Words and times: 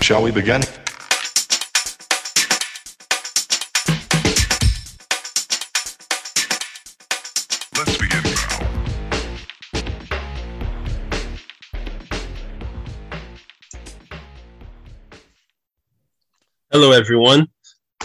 Shall 0.00 0.22
we 0.22 0.30
begin? 0.30 0.60
Let's 7.76 7.96
begin 7.98 8.22
now. 8.22 8.66
Hello, 16.70 16.92
everyone, 16.92 17.48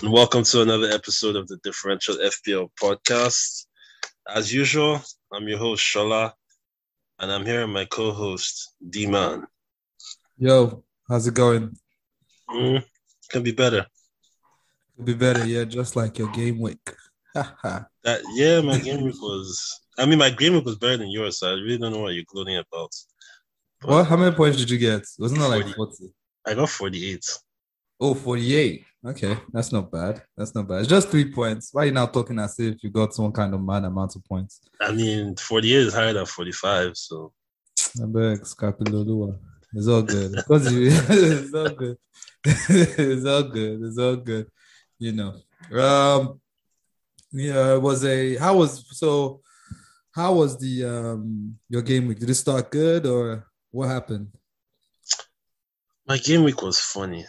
and 0.02 0.12
welcome 0.12 0.44
to 0.44 0.62
another 0.62 0.90
episode 0.92 1.36
of 1.36 1.48
the 1.48 1.58
Differential 1.58 2.16
FPL 2.16 2.70
podcast. 2.82 3.66
As 4.28 4.54
usual, 4.54 5.02
I'm 5.32 5.48
your 5.48 5.60
host, 5.60 5.84
Shola, 5.84 6.34
and 7.20 7.32
I'm 7.32 7.46
here 7.46 7.62
with 7.62 7.70
my 7.70 7.86
co 7.86 8.12
host, 8.12 8.74
Deeman. 8.90 9.46
Yo, 10.38 10.84
how's 11.08 11.28
it 11.28 11.36
going? 11.36 11.78
Mm, 12.54 12.84
can 13.30 13.44
be 13.44 13.52
better. 13.52 13.86
Could 14.96 15.06
be 15.06 15.14
better, 15.14 15.46
yeah, 15.46 15.64
just 15.64 15.96
like 15.96 16.18
your 16.18 16.30
game 16.30 16.60
week. 16.60 16.94
That, 18.04 18.22
yeah, 18.34 18.60
my 18.62 18.78
game 18.80 19.04
week 19.04 19.22
was, 19.22 19.80
I 19.98 20.06
mean, 20.06 20.18
my 20.18 20.32
game 20.32 20.54
week 20.54 20.66
was 20.66 20.78
better 20.78 20.98
than 20.98 21.12
yours, 21.12 21.40
so 21.40 21.48
I 21.48 21.52
really 21.52 21.78
don't 21.78 21.94
know 21.94 22.00
what 22.00 22.14
you're 22.14 22.26
gloating 22.28 22.58
about. 22.58 22.90
what? 23.84 24.08
How 24.08 24.18
many 24.18 24.36
points 24.36 24.58
did 24.58 24.70
you 24.70 24.78
get? 24.78 25.04
Wasn't 25.18 25.40
it 25.40 25.48
like 25.48 25.62
40. 25.62 25.74
40? 25.74 26.14
I 26.48 26.54
got 26.56 26.70
48. 26.70 27.26
Oh, 28.02 28.16
48. 28.16 28.84
Okay, 29.08 29.38
that's 29.54 29.72
not 29.72 29.92
bad. 29.92 30.24
That's 30.36 30.54
not 30.54 30.68
bad. 30.68 30.80
It's 30.80 30.90
just 30.90 31.10
three 31.10 31.32
points. 31.32 31.70
Why 31.72 31.84
are 31.84 31.86
you 31.86 31.92
now 31.92 32.08
talking 32.08 32.38
as 32.40 32.60
if 32.60 32.84
you 32.84 32.90
got 32.90 33.14
some 33.14 33.32
kind 33.32 33.54
of 33.54 33.64
mad 33.64 33.86
amount 33.86 34.16
of 34.16 34.26
points? 34.26 34.62
I 34.82 34.92
mean, 34.92 35.36
48 35.36 35.76
is 35.76 35.94
higher 35.94 36.14
than 36.14 36.26
45, 36.26 36.98
so 36.98 37.32
I 38.02 38.06
beg, 38.06 38.42
Scapilolua. 38.42 39.38
It's 39.74 39.88
all 39.88 40.02
good. 40.02 40.36
Because 40.36 40.72
you, 40.74 40.88
it's 40.92 41.54
all 41.54 41.70
good. 41.70 41.98
it's 42.46 43.26
all 43.26 43.44
good. 43.44 43.82
It's 43.84 43.98
all 43.98 44.16
good. 44.16 44.48
You 45.00 45.12
know. 45.14 45.34
Um 45.80 46.42
yeah, 47.32 47.76
it 47.76 47.82
was 47.82 48.04
a 48.04 48.36
how 48.38 48.58
was 48.58 48.86
so 48.98 49.42
how 50.12 50.34
was 50.34 50.58
the 50.60 50.86
um 50.86 51.58
your 51.70 51.82
game 51.82 52.08
week? 52.08 52.20
Did 52.20 52.30
it 52.30 52.36
start 52.36 52.72
good 52.72 53.06
or 53.06 53.48
what 53.72 53.88
happened? 53.88 54.28
my 56.12 56.18
game 56.18 56.44
week 56.44 56.62
was 56.62 56.80
funny 56.80 57.26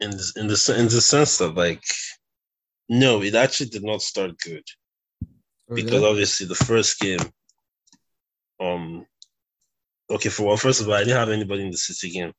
in 0.00 0.10
this, 0.10 0.36
in 0.36 0.46
the 0.48 0.76
in 0.76 0.86
the 0.86 1.00
sense 1.00 1.38
that 1.38 1.54
like 1.54 1.84
no 2.88 3.22
it 3.22 3.34
actually 3.34 3.68
did 3.68 3.84
not 3.84 4.02
start 4.02 4.32
good 4.40 4.64
because 5.72 6.02
obviously 6.02 6.44
the 6.46 6.54
first 6.54 6.98
game 6.98 7.20
um 8.58 9.06
okay 10.10 10.28
for 10.28 10.46
well 10.46 10.56
first 10.56 10.80
of 10.80 10.88
all 10.88 10.94
i 10.94 11.00
didn't 11.00 11.16
have 11.16 11.28
anybody 11.28 11.64
in 11.64 11.70
the 11.70 11.76
city 11.76 12.10
game 12.10 12.32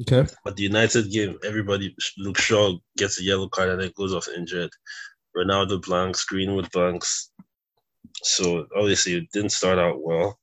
okay. 0.00 0.26
but 0.44 0.56
the 0.56 0.62
united 0.62 1.10
game 1.10 1.38
everybody 1.44 1.94
luke 2.18 2.38
shaw 2.38 2.72
gets 2.96 3.20
a 3.20 3.24
yellow 3.24 3.48
card 3.48 3.70
and 3.70 3.80
then 3.80 3.90
goes 3.96 4.14
off 4.14 4.28
injured 4.36 4.70
ronaldo 5.36 5.80
blanks 5.82 6.24
greenwood 6.24 6.70
blanks 6.72 7.30
so 8.22 8.66
obviously 8.76 9.14
it 9.14 9.30
didn't 9.32 9.50
start 9.50 9.78
out 9.78 10.00
well 10.00 10.38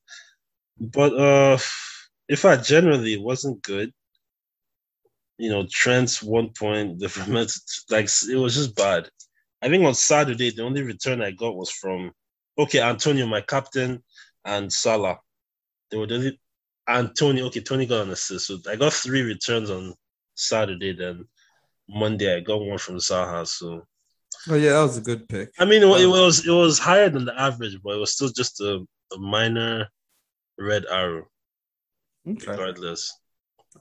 but 0.79 1.13
uh 1.13 1.57
in 2.29 2.35
fact 2.35 2.65
generally 2.65 3.13
it 3.13 3.21
wasn't 3.21 3.61
good 3.63 3.91
you 5.41 5.49
know, 5.49 5.65
Trent's 5.71 6.21
one 6.21 6.49
point, 6.49 6.99
the 6.99 7.07
Vermont, 7.07 7.51
like 7.89 8.07
it 8.29 8.35
was 8.35 8.53
just 8.53 8.75
bad. 8.75 9.09
I 9.63 9.69
think 9.69 9.83
on 9.83 9.95
Saturday, 9.95 10.51
the 10.51 10.61
only 10.61 10.83
return 10.83 11.23
I 11.23 11.31
got 11.31 11.55
was 11.55 11.71
from 11.71 12.11
okay, 12.59 12.79
Antonio, 12.79 13.25
my 13.25 13.41
captain, 13.41 14.03
and 14.45 14.71
Salah. 14.71 15.17
They 15.91 15.97
were 15.97 16.07
the 16.07 16.15
only 16.15 16.39
Antonio, 16.87 17.45
okay, 17.47 17.61
Tony 17.61 17.85
got 17.85 18.03
an 18.05 18.11
assist. 18.11 18.47
So 18.47 18.57
I 18.69 18.75
got 18.75 18.93
three 18.93 19.21
returns 19.21 19.69
on 19.69 19.93
Saturday, 20.35 20.93
then 20.93 21.25
Monday 21.87 22.35
I 22.35 22.39
got 22.39 22.61
one 22.61 22.77
from 22.77 22.95
Zaha. 22.95 23.45
So 23.45 23.85
Oh 24.49 24.55
yeah, 24.55 24.71
that 24.71 24.81
was 24.81 24.97
a 24.97 25.01
good 25.01 25.27
pick. 25.29 25.49
I 25.59 25.65
mean 25.65 25.83
it, 25.83 26.01
it 26.01 26.07
was 26.07 26.47
it 26.47 26.51
was 26.51 26.79
higher 26.79 27.09
than 27.09 27.25
the 27.25 27.39
average, 27.39 27.77
but 27.83 27.95
it 27.95 27.99
was 27.99 28.13
still 28.13 28.29
just 28.29 28.59
a, 28.61 28.83
a 29.13 29.17
minor 29.17 29.87
red 30.57 30.85
arrow, 30.89 31.27
Okay. 32.27 32.51
regardless. 32.51 33.17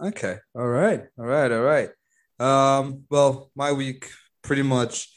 Okay. 0.00 0.36
All 0.54 0.66
right. 0.68 1.02
All 1.18 1.24
right. 1.24 1.50
All 1.50 1.62
right. 1.62 1.90
Um, 2.38 3.04
well, 3.10 3.50
my 3.54 3.72
week 3.72 4.10
pretty 4.42 4.62
much 4.62 5.08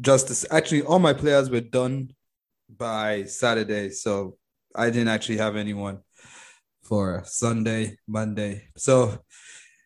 justice. 0.00 0.46
actually 0.50 0.82
all 0.82 0.98
my 0.98 1.12
players 1.12 1.50
were 1.50 1.60
done 1.60 2.10
by 2.68 3.24
Saturday, 3.24 3.90
so 3.90 4.36
I 4.74 4.90
didn't 4.90 5.08
actually 5.08 5.38
have 5.38 5.56
anyone 5.56 6.00
for 6.88 7.22
Sunday, 7.26 7.98
Monday. 8.06 8.68
So 8.76 9.18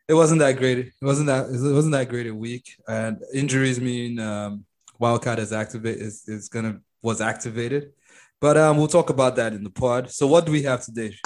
it 0.08 0.14
wasn't 0.14 0.38
that 0.38 0.56
great. 0.56 0.78
It 0.78 0.92
wasn't 1.00 1.26
that 1.26 1.46
it 1.46 1.74
wasn't 1.74 1.92
that 1.92 2.08
great 2.08 2.28
a 2.28 2.34
week. 2.34 2.76
And 2.86 3.20
injuries 3.34 3.80
mean 3.80 4.18
um 4.20 4.64
Wildcard 5.00 5.38
is 5.38 5.52
activate 5.52 5.98
is, 5.98 6.22
is 6.28 6.48
gonna 6.48 6.80
was 7.02 7.20
activated. 7.20 7.92
But 8.40 8.56
um 8.56 8.76
we'll 8.76 8.86
talk 8.88 9.10
about 9.10 9.36
that 9.36 9.52
in 9.52 9.64
the 9.64 9.70
pod. 9.70 10.10
So 10.10 10.26
what 10.26 10.46
do 10.46 10.52
we 10.52 10.62
have 10.62 10.84
today? 10.84 11.16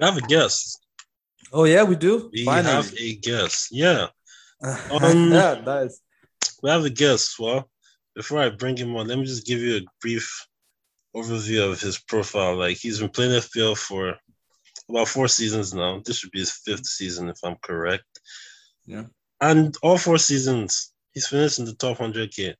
I 0.00 0.06
have 0.06 0.16
a 0.16 0.26
guest. 0.26 0.86
Oh 1.52 1.64
yeah, 1.64 1.82
we 1.82 1.96
do. 1.96 2.30
We 2.32 2.44
Finally. 2.44 2.74
have 2.74 2.94
a 2.96 3.16
guest. 3.16 3.68
Yeah. 3.72 4.08
Um, 4.90 5.32
yeah, 5.32 5.60
nice. 5.66 6.00
we 6.62 6.70
have 6.70 6.82
a 6.82 6.88
guest. 6.88 7.38
Well, 7.38 7.68
before 8.14 8.38
I 8.38 8.48
bring 8.48 8.74
him 8.74 8.96
on, 8.96 9.06
let 9.06 9.18
me 9.18 9.26
just 9.26 9.46
give 9.46 9.60
you 9.60 9.76
a 9.76 9.80
brief 10.00 10.46
overview 11.14 11.70
of 11.70 11.78
his 11.78 11.98
profile. 11.98 12.56
Like 12.56 12.78
he's 12.78 12.98
been 13.00 13.10
playing 13.10 13.32
FPL 13.32 13.76
for 13.76 14.16
about 14.88 15.08
four 15.08 15.28
seasons 15.28 15.74
now. 15.74 16.00
This 16.04 16.18
should 16.18 16.30
be 16.30 16.40
his 16.40 16.52
fifth 16.52 16.86
season, 16.86 17.28
if 17.28 17.38
I'm 17.42 17.56
correct. 17.62 18.04
Yeah. 18.86 19.04
And 19.40 19.76
all 19.82 19.98
four 19.98 20.18
seasons, 20.18 20.92
he's 21.12 21.26
finished 21.26 21.58
in 21.58 21.64
the 21.64 21.74
top 21.74 21.98
100k. 21.98 22.54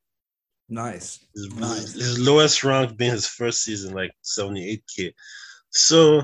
Nice. 0.68 1.24
His, 1.34 1.48
Nice. 1.54 1.92
his 1.92 2.18
lowest 2.18 2.64
rank 2.64 2.96
being 2.96 3.12
his 3.12 3.26
first 3.28 3.62
season, 3.62 3.94
like 3.94 4.10
78k. 4.24 5.12
So 5.70 6.22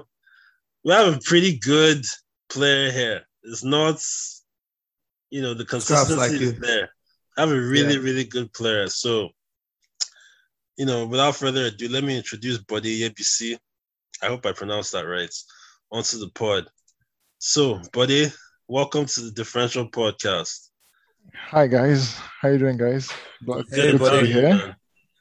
we 0.84 0.92
have 0.92 1.14
a 1.14 1.20
pretty 1.20 1.58
good 1.58 2.04
player 2.48 2.90
here. 2.90 3.22
It's 3.44 3.62
not, 3.64 4.02
you 5.30 5.42
know, 5.42 5.54
the 5.54 5.64
consistency 5.64 6.14
like 6.14 6.32
is 6.32 6.58
there. 6.58 6.90
I 7.36 7.42
have 7.42 7.50
a 7.52 7.60
really, 7.60 7.94
Yeah. 7.94 8.00
really 8.00 8.24
good 8.24 8.52
player. 8.52 8.88
So, 8.88 9.30
you 10.76 10.86
know, 10.86 11.06
without 11.06 11.36
further 11.36 11.66
ado, 11.66 11.88
let 11.88 12.02
me 12.04 12.16
introduce 12.16 12.58
Bode 12.58 12.84
Yebisi. 12.84 13.56
I 14.20 14.26
hope 14.26 14.44
I 14.46 14.52
pronounced 14.52 14.92
that 14.92 15.06
right. 15.06 15.32
Onto 15.92 16.18
the 16.18 16.28
pod. 16.30 16.64
So, 17.38 17.80
Bode, 17.92 18.32
welcome 18.66 19.04
to 19.04 19.20
the 19.20 19.30
Differential 19.30 19.88
Podcast. 19.90 20.68
Hi 21.50 21.66
guys, 21.66 22.16
how 22.40 22.48
you 22.48 22.58
doing, 22.58 22.78
guys? 22.78 23.10
But 23.46 23.66
Hey, 23.70 23.92
good 23.92 24.00
buddy. 24.00 24.16
to 24.20 24.22
be 24.26 24.32
here. 24.32 24.48
man? 24.54 24.76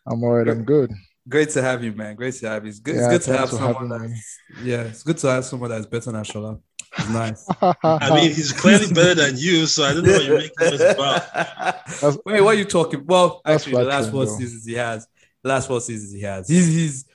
I'm 0.07 0.23
alright. 0.23 0.47
I'm 0.47 0.63
good. 0.63 0.91
Great 1.29 1.49
to 1.51 1.61
have 1.61 1.83
you, 1.83 1.91
man. 1.91 2.15
Great 2.15 2.33
to 2.35 2.47
have 2.49 2.63
you. 2.63 2.69
It's 2.69 2.79
good, 2.79 2.95
Yeah, 2.95 3.11
it's 3.13 3.27
good 3.27 3.33
to 3.33 3.37
have 3.37 3.49
someone 3.49 3.89
having 3.91 4.09
that's 4.09 4.37
yeah, 4.63 4.81
it's 4.83 5.03
good 5.03 5.17
to 5.19 5.27
have 5.27 5.45
someone 5.45 5.69
that's 5.69 5.85
better 5.85 6.11
than 6.11 6.23
Shola. 6.23 6.59
It's 6.97 7.09
nice. 7.09 7.45
I 7.83 8.15
mean, 8.15 8.33
he's 8.33 8.51
clearly 8.53 8.91
better 8.93 9.13
than 9.15 9.37
you, 9.37 9.65
so 9.65 9.83
I 9.83 9.93
don't 9.93 10.05
know 10.05 10.13
what 10.13 10.25
you're 10.25 10.37
making 10.37 10.53
this 10.59 10.93
about. 10.95 12.19
Wait, 12.25 12.41
what 12.41 12.55
are 12.55 12.57
you 12.57 12.65
talking? 12.65 13.05
Well, 13.05 13.41
actually, 13.45 13.73
the 13.73 13.83
last 13.83 14.09
four 14.09 14.25
though. 14.25 14.37
seasons 14.37 14.65
he 14.65 14.73
has, 14.73 15.05
last 15.43 15.67
four 15.67 15.81
seasons 15.81 16.13
he 16.13 16.21
has, 16.21 16.47
he's 16.47 16.67
he's. 16.67 17.05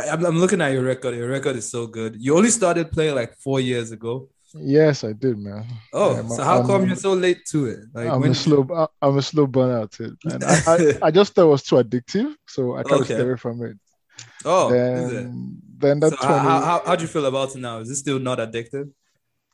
I'm, 0.00 0.24
I'm 0.24 0.38
looking 0.38 0.60
at 0.60 0.72
your 0.72 0.82
record. 0.82 1.14
Your 1.14 1.28
record 1.28 1.56
is 1.56 1.70
so 1.70 1.86
good. 1.86 2.16
You 2.18 2.36
only 2.36 2.50
started 2.50 2.90
playing 2.92 3.14
like 3.14 3.34
four 3.38 3.60
years 3.60 3.90
ago. 3.92 4.28
yes, 4.54 5.04
I 5.04 5.12
did, 5.12 5.36
man. 5.38 5.64
Oh, 5.92 6.14
Yeah, 6.14 6.28
so 6.28 6.42
how 6.42 6.56
I'm- 6.58 6.66
come 6.66 6.86
you're 6.86 6.96
so 6.96 7.12
late 7.12 7.44
to 7.52 7.66
it? 7.66 7.80
Like 7.94 8.08
I'm 8.08 8.20
when 8.20 8.30
a 8.32 8.34
slow. 8.34 8.88
I'm 9.02 9.16
a 9.18 9.22
slow 9.22 9.46
burnout, 9.46 9.92
eh, 10.00 10.08
kid. 10.22 10.32
And 10.32 10.44
I, 10.44 10.54
I, 10.66 10.98
I 11.08 11.10
just 11.10 11.34
thought 11.34 11.44
it 11.48 11.54
was 11.56 11.62
too 11.62 11.76
addictive, 11.76 12.34
so 12.46 12.76
I 12.76 12.82
tried 12.82 13.00
Okay. 13.00 13.08
to 13.08 13.14
stay 13.14 13.22
away 13.22 13.36
from 13.36 13.62
it. 13.62 13.76
Oh, 14.44 14.72
is 14.72 15.12
it? 15.12 15.14
then, 15.14 15.62
then 15.78 16.00
that 16.00 16.10
So 16.10 16.16
20. 16.16 16.32
how, 16.38 16.60
how 16.60 16.82
how 16.86 16.96
do 16.96 17.02
you 17.02 17.08
feel 17.08 17.26
about 17.26 17.54
it 17.54 17.58
now? 17.60 17.78
Is 17.78 17.90
it 17.90 17.96
still 17.96 18.18
not 18.18 18.40
addicted? 18.40 18.90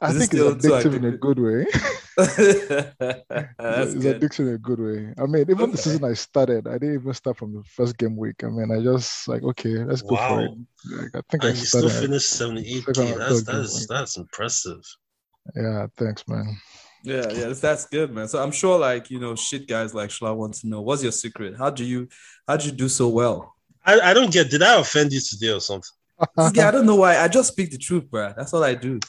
I 0.00 0.10
is 0.10 0.18
think 0.18 0.34
it's 0.34 0.66
addictive 0.66 0.94
in 0.94 1.04
a 1.04 1.16
good 1.16 1.38
way. 1.38 1.66
It's 2.16 3.94
good. 3.94 4.20
addictive 4.20 4.40
in 4.48 4.54
a 4.54 4.58
good 4.58 4.78
way. 4.80 5.14
I 5.18 5.26
mean, 5.26 5.42
even 5.42 5.58
Okay. 5.60 5.72
the 5.72 5.78
season 5.78 6.04
I 6.04 6.14
started, 6.14 6.66
I 6.68 6.74
didn't 6.74 6.94
even 6.94 7.14
start 7.14 7.38
from 7.38 7.54
the 7.54 7.62
first 7.64 7.96
game 7.96 8.16
week. 8.16 8.44
I 8.44 8.48
mean, 8.48 8.70
I 8.70 8.82
just 8.82 9.26
like, 9.28 9.42
okay, 9.42 9.84
let's 9.84 10.02
go 10.02 10.16
for 10.16 10.42
it. 10.42 10.50
Like, 10.90 11.10
I 11.14 11.20
think 11.30 11.44
ah, 11.44 11.46
I 11.46 11.50
And 11.50 11.58
you 11.58 11.64
still 11.64 11.88
started. 11.88 12.00
finished 12.06 12.32
78k. 12.34 13.18
That's 13.18 13.42
that's 13.44 13.86
that's 13.86 14.16
impressive. 14.16 14.80
Yeah, 15.56 15.86
thanks, 15.96 16.24
man. 16.28 16.56
Yeah, 17.02 17.30
yeah, 17.32 17.48
that's, 17.48 17.60
that's 17.60 17.86
good, 17.86 18.12
man. 18.12 18.28
So 18.28 18.42
I'm 18.42 18.52
sure, 18.52 18.78
like 18.78 19.10
you 19.10 19.20
know, 19.20 19.34
shit 19.34 19.66
guys 19.68 19.92
like 19.94 20.10
Shola 20.10 20.34
want 20.36 20.54
to 20.54 20.68
know 20.68 20.80
what's 20.80 21.02
your 21.02 21.12
secret. 21.12 21.56
How 21.56 21.70
do 21.70 21.84
you, 21.84 22.08
how 22.48 22.56
do 22.56 22.66
you 22.66 22.72
do 22.72 22.88
so 22.88 23.08
well? 23.08 23.54
I, 23.84 24.00
I 24.00 24.14
don't 24.14 24.32
get. 24.32 24.50
Did 24.50 24.62
I 24.62 24.80
offend 24.80 25.12
you 25.12 25.20
today 25.20 25.50
or 25.50 25.60
something? 25.60 25.90
yeah, 26.54 26.68
I 26.68 26.70
don't 26.70 26.86
know 26.86 26.96
why. 26.96 27.18
I 27.18 27.28
just 27.28 27.52
speak 27.52 27.70
the 27.70 27.78
truth, 27.78 28.10
bro. 28.10 28.32
That's 28.36 28.54
all 28.54 28.64
I 28.64 28.74
do. 28.74 29.00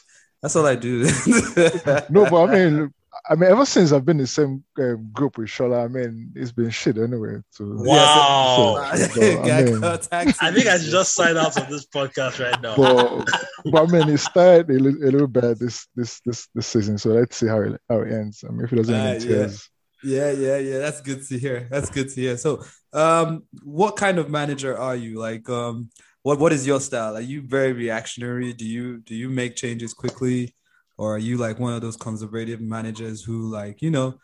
That's 0.46 0.56
all 0.56 0.68
I 0.68 0.76
do. 0.76 1.06
No, 2.10 2.30
but 2.30 2.44
I 2.44 2.54
mean, 2.54 2.94
I 3.28 3.34
mean, 3.34 3.50
ever 3.50 3.66
since 3.66 3.92
I've 3.92 4.06
been 4.06 4.18
in 4.18 4.24
the 4.24 4.28
same 4.28 4.64
um, 4.78 5.10
group 5.12 5.40
with 5.40 5.48
Shola, 5.48 5.86
I 5.86 5.88
mean, 5.88 6.32
it's 6.36 6.52
been 6.52 6.70
shit 6.70 7.00
anyway. 7.00 7.38
So, 7.50 7.64
Wow. 7.68 8.78
So- 8.94 9.08
so, 9.08 9.22
I 9.42 9.64
mean- 9.64 9.84
I 9.84 10.52
think 10.52 10.68
I 10.68 10.78
should 10.78 10.92
just 10.92 11.16
sign 11.16 11.36
out 11.36 11.58
of 11.60 11.68
this 11.68 11.88
podcast 11.88 12.40
right 12.44 12.62
now. 12.62 12.76
but, 12.76 13.26
but 13.72 13.90
I 13.90 13.92
mean, 13.92 14.10
it 14.10 14.20
started 14.20 14.70
a 14.70 14.74
little, 14.74 15.02
a 15.04 15.10
little 15.10 15.28
bad 15.28 15.58
this 15.58 15.88
this 15.96 16.22
this 16.28 16.48
this 16.54 16.68
season. 16.68 17.00
So 17.00 17.10
let's 17.10 17.36
see 17.38 17.48
how 17.48 17.62
it 17.62 17.82
how 17.90 18.02
it 18.02 18.12
ends. 18.12 18.44
I 18.48 18.52
mean, 18.52 18.66
if 18.66 18.72
it 18.74 18.76
doesn't 18.76 18.94
Ah, 18.94 18.98
end 19.08 19.24
in 19.24 19.30
yeah. 19.30 19.36
tears, 19.38 19.70
Yeah, 20.04 20.32
yeah, 20.32 20.58
yeah. 20.58 20.78
That's 20.80 21.02
good 21.02 21.26
to 21.30 21.40
hear. 21.40 21.68
That's 21.72 21.90
good 21.90 22.10
to 22.10 22.22
hear. 22.22 22.38
So, 22.38 22.64
um, 22.94 23.46
what 23.64 23.96
kind 23.96 24.20
of 24.20 24.30
manager 24.30 24.78
are 24.78 24.96
you? 24.96 25.18
Like, 25.18 25.50
um, 25.50 25.90
what 26.26 26.40
what 26.40 26.52
is 26.52 26.66
your 26.66 26.82
style? 26.82 27.16
Are 27.16 27.22
you 27.22 27.44
very 27.44 27.72
reactionary? 27.72 28.52
Do 28.52 28.66
you 28.66 28.98
do 29.02 29.14
you 29.14 29.30
make 29.30 29.56
changes 29.56 29.94
quickly, 29.94 30.56
or 30.98 31.14
are 31.14 31.20
you 31.20 31.38
like 31.38 31.60
one 31.60 31.74
of 31.76 31.82
those 31.82 31.96
conservative 31.96 32.60
managers 32.60 33.24
who 33.24 33.52
like 33.52 33.84
you 33.84 33.92
know 33.92 34.16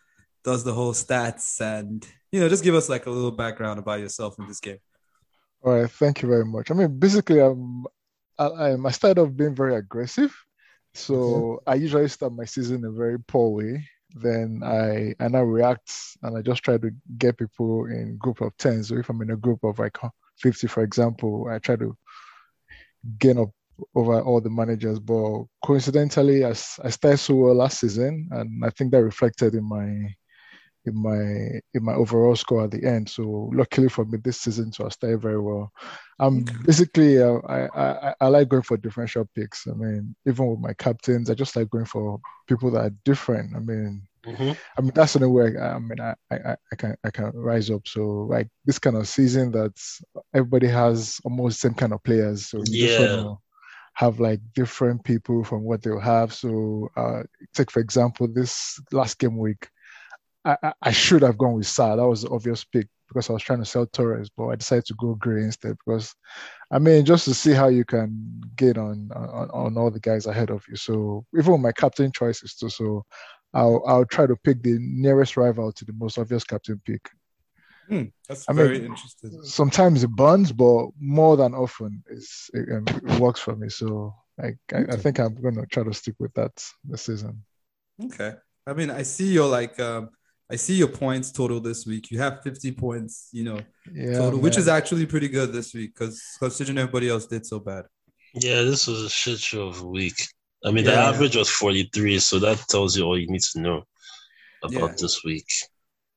does 0.44 0.64
the 0.64 0.74
whole 0.74 0.94
stats 0.94 1.62
and 1.62 2.04
you 2.32 2.40
know 2.40 2.50
just 2.50 2.64
give 2.64 2.74
us 2.74 2.90
like 2.90 3.06
a 3.06 3.12
little 3.12 3.30
background 3.30 3.78
about 3.78 4.00
yourself 4.00 4.34
in 4.40 4.48
this 4.48 4.60
game? 4.60 4.80
all 5.62 5.80
right. 5.80 5.92
Thank 5.92 6.24
you 6.24 6.28
very 6.28 6.44
much. 6.44 6.72
I 6.72 6.74
mean, 6.74 6.98
basically, 6.98 7.40
I'm 7.40 7.86
I, 8.40 8.46
I'm- 8.46 8.86
I 8.88 8.90
started 8.90 9.22
off 9.22 9.36
being 9.36 9.54
very 9.54 9.76
aggressive. 9.76 10.36
So 10.96 11.14
mm-hmm. 11.14 11.70
I 11.70 11.76
usually 11.76 12.08
start 12.08 12.34
my 12.34 12.46
season 12.46 12.78
in 12.78 12.86
a 12.86 12.92
very 12.92 13.20
poor 13.20 13.52
way. 13.52 13.88
Then 14.16 14.62
I 14.66 15.14
and 15.20 15.38
I 15.38 15.42
react 15.42 15.94
and 16.24 16.36
I 16.36 16.42
just 16.42 16.64
try 16.64 16.80
to 16.80 16.90
get 17.20 17.38
people 17.38 17.86
in 17.86 18.18
group 18.18 18.42
of 18.42 18.58
10. 18.58 18.86
So 18.86 18.98
if 18.98 19.08
I'm 19.08 19.22
in 19.22 19.30
a 19.30 19.38
group 19.38 19.64
of 19.64 19.78
like 19.78 20.00
50, 20.42 20.68
for 20.68 20.84
example, 20.84 21.48
I 21.50 21.60
try 21.60 21.76
to 21.78 21.96
gain 23.20 23.38
up 23.38 23.50
over 23.96 24.22
all 24.22 24.42
the 24.42 24.50
managers. 24.50 25.00
But 25.00 25.44
coincidentally, 25.64 26.46
i 26.46 26.54
started 26.54 27.18
so 27.18 27.36
well 27.36 27.56
last 27.56 27.80
season, 27.80 28.30
and 28.32 28.64
I 28.66 28.70
think 28.70 28.92
that 28.92 29.04
reflected 29.04 29.56
in 29.56 29.64
my 29.64 30.16
in 30.86 30.96
my 30.96 31.60
in 31.76 31.84
my 31.84 31.94
overall 31.94 32.36
score 32.36 32.64
at 32.64 32.72
the 32.72 32.84
end. 32.86 33.10
So 33.10 33.52
luckily 33.54 33.88
for 33.90 34.06
me, 34.06 34.18
this 34.24 34.42
season, 34.42 34.72
so 34.72 34.86
I 34.86 34.90
started 34.90 35.22
very 35.22 35.40
well. 35.40 35.72
I'm 36.20 36.40
Okay. 36.42 36.56
basically 36.66 37.22
uh, 37.22 37.40
I, 37.48 37.68
I 37.76 38.16
I 38.22 38.28
like 38.28 38.50
going 38.50 38.64
for 38.64 38.78
differential 38.78 39.28
picks. 39.36 39.68
I 39.68 39.74
mean, 39.74 40.16
even 40.28 40.48
with 40.48 40.60
my 40.60 40.74
captains, 40.74 41.30
I 41.30 41.36
just 41.36 41.56
like 41.56 41.70
going 41.70 41.86
for 41.86 42.20
people 42.48 42.72
that 42.72 42.86
are 42.86 42.96
different. 43.06 43.56
I 43.56 43.60
mean, 43.60 44.08
Mhm. 44.26 44.56
I 44.78 44.82
mean 44.82 44.92
that's 44.94 45.14
the 45.14 45.24
only 45.26 45.32
way 45.32 45.58
I, 45.58 45.76
I 45.76 45.80
mean 45.80 46.00
I, 46.00 46.16
I 46.32 46.56
I 46.72 46.76
can 46.76 46.96
I 47.04 47.10
can 47.12 47.32
rise 47.34 47.70
up. 47.70 47.88
So 47.88 48.28
like 48.30 48.48
this 48.66 48.80
kind 48.80 48.96
of 48.98 49.08
season 49.08 49.52
that 49.52 49.74
everybody 50.34 50.68
has 50.68 51.20
almost 51.24 51.62
the 51.62 51.68
same 51.70 51.76
kind 51.76 51.94
of 51.94 52.04
players. 52.04 52.48
So 52.48 52.64
you 52.64 52.78
just 52.78 53.00
Yeah. 53.00 53.36
have 53.94 54.20
like 54.20 54.40
different 54.56 55.04
people 55.04 55.44
from 55.44 55.64
what 55.64 55.82
they'll 55.82 56.00
have. 56.00 56.34
So 56.34 56.90
uh 56.96 57.24
take 57.54 57.72
for 57.72 57.80
example 57.80 58.28
this 58.28 58.80
last 58.92 59.18
game 59.20 59.38
week. 59.38 59.70
I, 60.46 60.58
I- 60.64 60.74
I 60.84 60.92
should 60.92 61.22
have 61.24 61.38
gone 61.38 61.54
with 61.56 61.68
Sa. 61.68 61.96
That 61.96 62.08
was 62.08 62.24
the 62.24 62.30
obvious 62.30 62.64
pick 62.64 62.88
because 63.08 63.30
I 63.30 63.34
was 63.34 63.44
trying 63.44 63.60
to 63.60 63.66
sell 63.66 63.86
Torres, 63.88 64.30
but 64.36 64.48
I 64.48 64.56
decided 64.56 64.86
to 64.86 64.96
go 64.96 65.16
Gray 65.16 65.44
instead 65.44 65.76
because 65.86 66.16
I 66.72 66.80
mean 66.80 67.06
just 67.06 67.26
to 67.26 67.34
see 67.34 67.52
how 67.54 67.68
you 67.68 67.84
can 67.86 68.42
get 68.56 68.78
on 68.78 69.10
on, 69.16 69.50
on 69.52 69.78
all 69.78 69.92
the 69.92 70.00
guys 70.00 70.26
ahead 70.26 70.50
of 70.50 70.64
you. 70.70 70.76
So 70.76 71.26
even 71.38 71.52
with 71.54 71.62
my 71.62 71.72
captain 71.74 72.12
choices 72.12 72.56
too, 72.56 72.70
so 72.70 73.04
I'll 73.54 73.84
I'll 73.86 74.06
try 74.06 74.28
to 74.28 74.36
pick 74.36 74.62
the 74.64 74.78
nearest 74.80 75.38
rival 75.38 75.72
to 75.74 75.86
the 75.86 75.94
most 75.94 76.18
obvious 76.18 76.44
captain 76.44 76.82
pick. 76.86 77.10
Hmm, 77.88 78.04
that's 78.28 78.46
I 78.48 78.54
mean- 78.54 78.66
very 78.66 78.86
interesting. 78.86 79.44
Sometimes 79.44 80.04
it 80.04 80.10
burns, 80.12 80.52
but 80.52 80.88
more 81.00 81.36
than 81.36 81.54
often 81.54 82.04
it's, 82.10 82.50
it, 82.54 82.70
um, 82.74 82.86
it 82.88 83.20
works 83.20 83.42
for 83.42 83.56
me. 83.56 83.68
So 83.70 84.16
I, 84.42 84.54
I, 84.74 84.80
I 84.92 84.96
think 84.96 85.20
I'm 85.20 85.36
gonna 85.42 85.66
try 85.66 85.84
to 85.84 85.94
stick 85.94 86.16
with 86.20 86.34
that 86.36 86.52
this 86.86 87.04
season. 87.04 87.44
Okay. 88.06 88.34
I 88.66 88.74
mean, 88.74 88.90
I 88.90 89.02
see 89.02 89.34
your 89.34 89.48
like 89.48 89.80
um 89.80 90.10
I 90.50 90.56
see 90.56 90.76
your 90.76 90.90
points 90.90 91.32
total 91.32 91.60
this 91.60 91.86
week. 91.86 92.12
You 92.12 92.20
have 92.20 92.44
50 92.44 92.74
points, 92.74 93.30
you 93.32 93.44
know, 93.44 93.60
Yeah, 93.94 94.18
total, 94.18 94.40
which 94.40 94.58
is 94.58 94.68
actually 94.68 95.06
pretty 95.06 95.30
good 95.30 95.54
this 95.54 95.74
week 95.74 95.94
because 95.94 96.22
considering 96.40 96.78
everybody 96.78 97.10
else 97.10 97.26
did 97.26 97.46
so 97.46 97.60
bad. 97.60 97.86
Yeah, 98.34 98.62
this 98.62 98.88
was 98.88 99.02
a 99.04 99.10
shit 99.10 99.40
show 99.40 99.68
of 99.68 99.82
a 99.82 99.88
week. 99.88 100.28
I 100.64 100.72
mean, 100.72 100.86
the 100.86 100.92
Yeah. 100.92 101.10
average 101.10 101.36
was 101.36 101.50
43, 101.50 102.20
so 102.20 102.40
that 102.40 102.60
tells 102.70 102.96
you 102.98 103.04
all 103.04 103.18
you 103.18 103.28
need 103.28 103.42
to 103.54 103.60
know 103.62 103.84
about 104.64 104.92
Yeah. 104.92 104.96
this 105.00 105.24
week. 105.24 105.48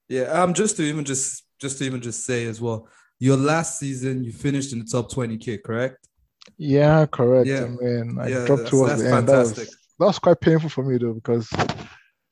Yeah, 0.08 0.25
um, 0.25 0.52
just 0.55 0.76
to 0.76 0.82
even 0.82 1.05
just 1.05 1.43
just 1.61 1.79
to 1.79 1.85
even 1.85 2.00
just 2.02 2.26
say 2.26 2.44
as 2.46 2.61
well, 2.61 2.87
your 3.19 3.37
last 3.38 3.79
season 3.79 4.23
you 4.23 4.32
finished 4.32 4.73
in 4.73 4.81
the 4.81 4.85
top 4.85 5.11
20k, 5.11 5.56
correct? 5.64 6.08
Yeah, 6.58 7.06
correct. 7.06 7.46
Yeah. 7.49 7.64
I 7.64 7.69
mean, 7.69 8.19
I 8.20 8.29
Yeah, 8.29 8.44
dropped 8.44 8.64
that's- 8.64 8.70
towards 8.70 8.91
that's 8.91 9.02
the 9.02 9.17
end. 9.17 9.29
That 9.29 9.38
was, 9.38 9.50
fantastic. 9.52 9.79
that 9.99 10.05
was 10.06 10.19
quite 10.19 10.41
painful 10.41 10.69
for 10.69 10.85
me 10.85 10.99
though, 10.99 11.14
because 11.14 11.49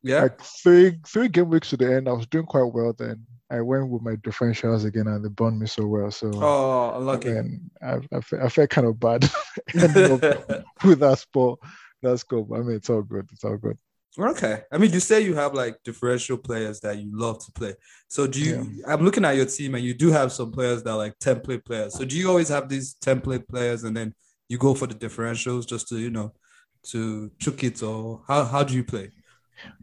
Yeah. 0.03 0.23
like 0.23 0.39
three 0.63 0.99
three 1.07 1.29
game 1.29 1.49
weeks 1.49 1.71
to 1.71 1.77
the 1.79 1.95
end, 1.95 2.09
I 2.09 2.13
was 2.13 2.27
doing 2.27 2.45
quite 2.45 2.71
well. 2.75 2.93
Then 2.93 3.25
I 3.51 3.61
went 3.63 3.89
with 3.89 4.03
my 4.03 4.17
differentials 4.17 4.85
again, 4.85 5.07
and 5.07 5.25
they 5.25 5.29
burned 5.31 5.59
me 5.61 5.67
so 5.67 5.87
well. 5.87 6.11
So 6.11 6.31
Oh, 6.35 6.91
I 6.91 6.99
unlucky. 6.99 7.31
mean, 7.33 7.71
I, 7.81 7.95
I, 8.13 8.21
I 8.43 8.49
felt 8.51 8.69
kind 8.71 8.87
of 8.87 9.01
bad 9.01 9.23
with 10.85 10.99
that 11.01 11.19
sport. 11.21 11.61
That's 12.03 12.23
cool. 12.25 12.49
I 12.55 12.59
mean, 12.59 12.77
it's 12.77 12.91
all 12.91 13.03
good. 13.03 13.29
It's 13.33 13.45
all 13.45 13.57
good. 13.57 13.79
Okay. 14.19 14.63
I 14.71 14.77
mean, 14.77 14.93
you 14.93 15.01
say 15.01 15.21
you 15.23 15.35
have 15.35 15.55
like 15.55 15.77
differential 15.85 16.37
players 16.37 16.81
that 16.81 16.99
you 16.99 17.11
love 17.15 17.43
to 17.47 17.53
play. 17.53 17.75
So 18.09 18.27
do 18.27 18.41
you 18.41 18.85
I'm 18.87 19.03
looking 19.03 19.25
at 19.25 19.37
your 19.37 19.47
team 19.47 19.75
and 19.75 19.85
you 19.85 19.95
do 19.95 20.11
have 20.11 20.33
some 20.33 20.53
players 20.53 20.83
that 20.83 20.91
are 20.91 20.99
like 20.99 21.19
template 21.19 21.65
players. 21.65 21.95
So 21.95 22.05
do 22.05 22.17
you 22.17 22.29
always 22.29 22.49
have 22.51 22.69
these 22.69 22.95
template 22.95 23.49
players 23.49 23.85
and 23.85 23.97
then 23.97 24.15
you 24.49 24.59
go 24.59 24.75
for 24.75 24.87
the 24.87 24.95
differentials 24.95 25.67
just 25.67 25.89
to, 25.89 25.99
you 25.99 26.11
know, 26.11 26.33
to 26.89 27.31
chook 27.39 27.65
it 27.65 27.83
or 27.83 28.23
how 28.29 28.45
how 28.45 28.63
do 28.63 28.75
you 28.75 28.85
play? 28.85 29.11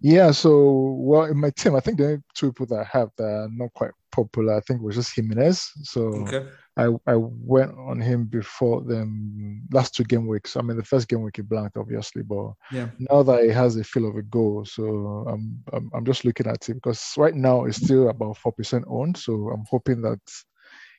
Yeah. 0.01 0.29
So 0.29 0.95
well, 0.99 1.23
in 1.23 1.39
my 1.39 1.49
team, 1.49 1.75
I 1.75 1.79
think 1.79 1.97
the 1.97 2.05
only 2.05 2.23
two 2.35 2.51
people 2.51 2.67
that 2.67 2.85
I 2.85 2.97
have 2.97 3.09
that 3.17 3.23
are 3.23 3.49
not 3.51 3.73
quite 3.73 3.91
popular, 4.11 4.57
I 4.57 4.59
think 4.59 4.81
was 4.81 4.95
just 4.95 5.15
Jimenez. 5.15 5.71
So 5.83 6.01
Okay. 6.01 6.47
I, 6.77 6.87
I 7.05 7.15
went 7.15 7.71
on 7.77 7.99
him 7.99 8.25
before 8.25 8.81
the 8.81 9.01
um, 9.01 9.63
last 9.71 9.95
two 9.95 10.03
game 10.05 10.27
weeks. 10.27 10.55
I 10.55 10.61
mean, 10.61 10.77
the 10.77 10.83
first 10.83 11.07
game 11.09 11.23
week 11.23 11.35
he 11.35 11.41
blanked, 11.41 11.77
obviously, 11.77 12.23
but 12.23 12.53
Yeah. 12.71 12.87
now 12.97 13.23
that 13.23 13.43
he 13.43 13.49
has 13.49 13.75
a 13.75 13.83
feel 13.83 14.07
of 14.07 14.15
a 14.15 14.21
goal, 14.21 14.63
so 14.65 14.83
I'm 15.27 15.61
I'm, 15.73 15.89
I'm 15.93 16.05
just 16.05 16.23
looking 16.23 16.47
at 16.47 16.69
it 16.69 16.75
because 16.75 17.13
right 17.17 17.35
now 17.35 17.65
it's 17.65 17.77
still 17.83 18.09
about 18.09 18.37
four 18.37 18.53
percent 18.53 18.85
owned. 18.87 19.17
So 19.17 19.49
I'm 19.49 19.65
hoping 19.69 20.01
that 20.03 20.19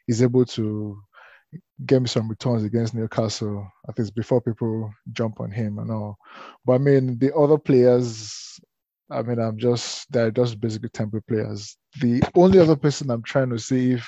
he's 0.07 0.23
able 0.23 0.45
to 0.47 1.01
get 1.87 2.01
me 2.03 2.09
some 2.09 2.29
returns 2.29 2.63
against 2.65 2.95
Newcastle. 2.95 3.67
At 3.89 3.99
least 3.99 4.15
before 4.15 4.41
people 4.43 4.93
jump 5.13 5.41
on 5.41 5.51
him 5.51 5.79
and 5.79 5.91
all. 5.91 6.17
But 6.65 6.75
I 6.75 6.79
mean, 6.79 7.19
the 7.19 7.35
other 7.35 7.59
players, 7.59 8.61
I 9.11 9.23
mean, 9.23 9.39
I'm 9.39 9.57
just 9.57 10.11
they're 10.13 10.31
just 10.31 10.61
basically 10.61 10.91
temporary 10.91 11.23
players. 11.23 11.77
The 12.01 12.23
only 12.35 12.59
other 12.59 12.77
person 12.77 13.11
I'm 13.11 13.23
trying 13.23 13.51
to 13.51 13.59
see 13.59 13.93
if 13.93 14.07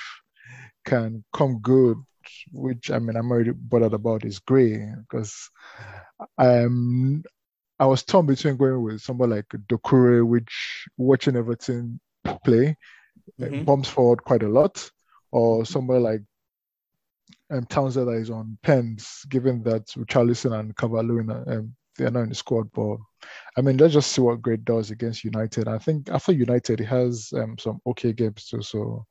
can 0.85 1.23
come 1.33 1.59
good, 1.59 1.97
which 2.51 2.91
I 2.91 2.99
mean 2.99 3.15
I'm 3.15 3.31
already 3.31 3.51
bothered 3.51 3.93
about 3.93 4.25
is 4.25 4.39
Gray 4.39 4.91
because 5.01 5.49
I'm 6.37 7.23
I 7.79 7.85
was 7.85 8.03
torn 8.03 8.25
between 8.27 8.57
going 8.57 8.81
with 8.81 9.01
someone 9.01 9.31
like 9.31 9.47
Doucouré, 9.67 10.25
which 10.25 10.87
watching 10.97 11.35
Everton 11.35 11.99
play 12.45 12.75
Mhm. 13.39 13.65
bumps 13.65 13.89
forward 13.89 14.23
quite 14.23 14.43
a 14.43 14.47
lot, 14.49 14.89
or 15.31 15.65
somewhere 15.65 15.99
like 15.99 16.21
um, 17.51 17.65
Townsend 17.65 18.07
that 18.07 18.13
is 18.13 18.29
on 18.29 18.57
pens, 18.63 19.25
given 19.29 19.63
that 19.63 19.85
Richarlison 19.87 20.59
and 20.59 20.75
Cavallo 20.75 21.19
um, 21.19 21.75
they 21.97 22.05
are 22.05 22.11
not 22.11 22.21
in 22.21 22.29
the 22.29 22.35
squad. 22.35 22.69
But 22.73 22.97
I 23.57 23.61
mean, 23.61 23.77
let's 23.77 23.93
just 23.93 24.11
see 24.11 24.21
what 24.21 24.41
Gray 24.41 24.57
does 24.57 24.91
against 24.91 25.23
United. 25.23 25.67
I 25.67 25.77
think 25.77 26.09
after 26.09 26.31
United, 26.31 26.79
he 26.79 26.85
has 26.85 27.31
um, 27.35 27.57
some 27.57 27.79
okay 27.87 28.13
games 28.13 28.47
too. 28.47 28.61
So, 28.61 29.05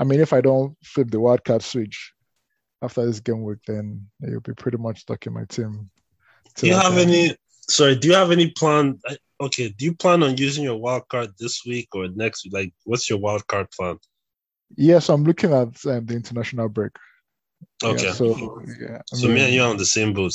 I 0.00 0.04
mean, 0.04 0.20
if 0.20 0.32
I 0.32 0.40
don't 0.40 0.76
flip 0.82 1.10
the 1.10 1.18
wildcard 1.18 1.62
switch 1.62 2.12
after 2.82 3.04
this 3.04 3.20
game 3.20 3.42
week, 3.44 3.58
then 3.66 4.08
you'll 4.20 4.40
be 4.40 4.54
pretty 4.54 4.78
much 4.78 5.02
stuck 5.02 5.26
in 5.26 5.34
my 5.34 5.44
team. 5.44 5.90
Do 6.56 6.66
you 6.68 6.72
have 6.74 6.94
time. 6.94 6.98
any? 6.98 7.36
Sorry, 7.68 7.94
do 7.94 8.08
you 8.08 8.14
have 8.14 8.30
any 8.32 8.50
plan? 8.50 8.98
Okay, 9.40 9.68
do 9.68 9.84
you 9.84 9.94
plan 9.94 10.22
on 10.22 10.36
using 10.36 10.64
your 10.64 10.76
wild 10.78 11.06
card 11.08 11.30
this 11.38 11.62
week 11.66 11.88
or 11.94 12.08
next? 12.08 12.44
week? 12.44 12.54
Like, 12.54 12.72
what's 12.84 13.08
your 13.10 13.18
wild 13.18 13.46
card 13.46 13.70
plan? 13.70 13.98
Yes, 14.76 15.08
I'm 15.10 15.24
looking 15.24 15.52
at 15.52 15.68
um, 15.86 16.06
the 16.06 16.14
international 16.14 16.68
break. 16.68 16.92
Okay, 17.84 18.04
Yeah, 18.04 18.12
so 18.12 18.62
yeah, 18.80 19.02
I 19.12 19.16
so 19.16 19.28
me 19.28 19.40
and 19.44 19.52
you 19.54 19.62
are 19.62 19.68
on 19.70 19.76
the 19.76 19.86
same 19.86 20.12
boat. 20.14 20.32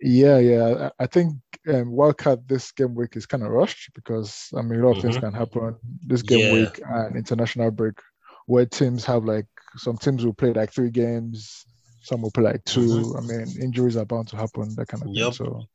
Yeah, 0.00 0.38
yeah. 0.38 0.90
I 0.98 1.06
think 1.06 1.34
um, 1.68 1.92
wildcard 1.92 2.46
this 2.46 2.70
game 2.72 2.94
week 2.94 3.16
is 3.16 3.26
kind 3.26 3.42
of 3.42 3.50
rushed 3.50 3.90
because 3.94 4.48
I 4.56 4.62
mean 4.62 4.80
a 4.80 4.86
lot 4.86 4.96
of 4.96 5.02
things 5.02 5.16
Mhm. 5.16 5.20
can 5.20 5.32
happen 5.34 5.76
this 6.06 6.22
game 6.22 6.40
Yeah. 6.40 6.52
week 6.52 6.80
and 6.84 7.16
international 7.16 7.70
break, 7.70 7.98
where 8.48 8.64
teams 8.64 9.04
have 9.04 9.24
like 9.24 9.46
some 9.76 9.98
teams 9.98 10.24
will 10.24 10.32
play 10.32 10.52
like 10.54 10.72
three 10.72 10.90
games, 10.90 11.66
some 12.02 12.22
will 12.22 12.30
play 12.30 12.44
like 12.44 12.64
2 12.64 13.14
I 13.16 13.20
mean, 13.20 13.46
injuries 13.60 13.96
are 13.96 14.06
bound 14.06 14.28
to 14.28 14.36
happen, 14.36 14.74
that 14.76 14.88
kind 14.88 15.02
of 15.02 15.08
Mm-hmm. 15.10 15.16
Yep. 15.16 15.34
thing. 15.34 15.46
So 15.46 15.68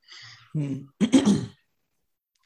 Hmm. 0.53 1.43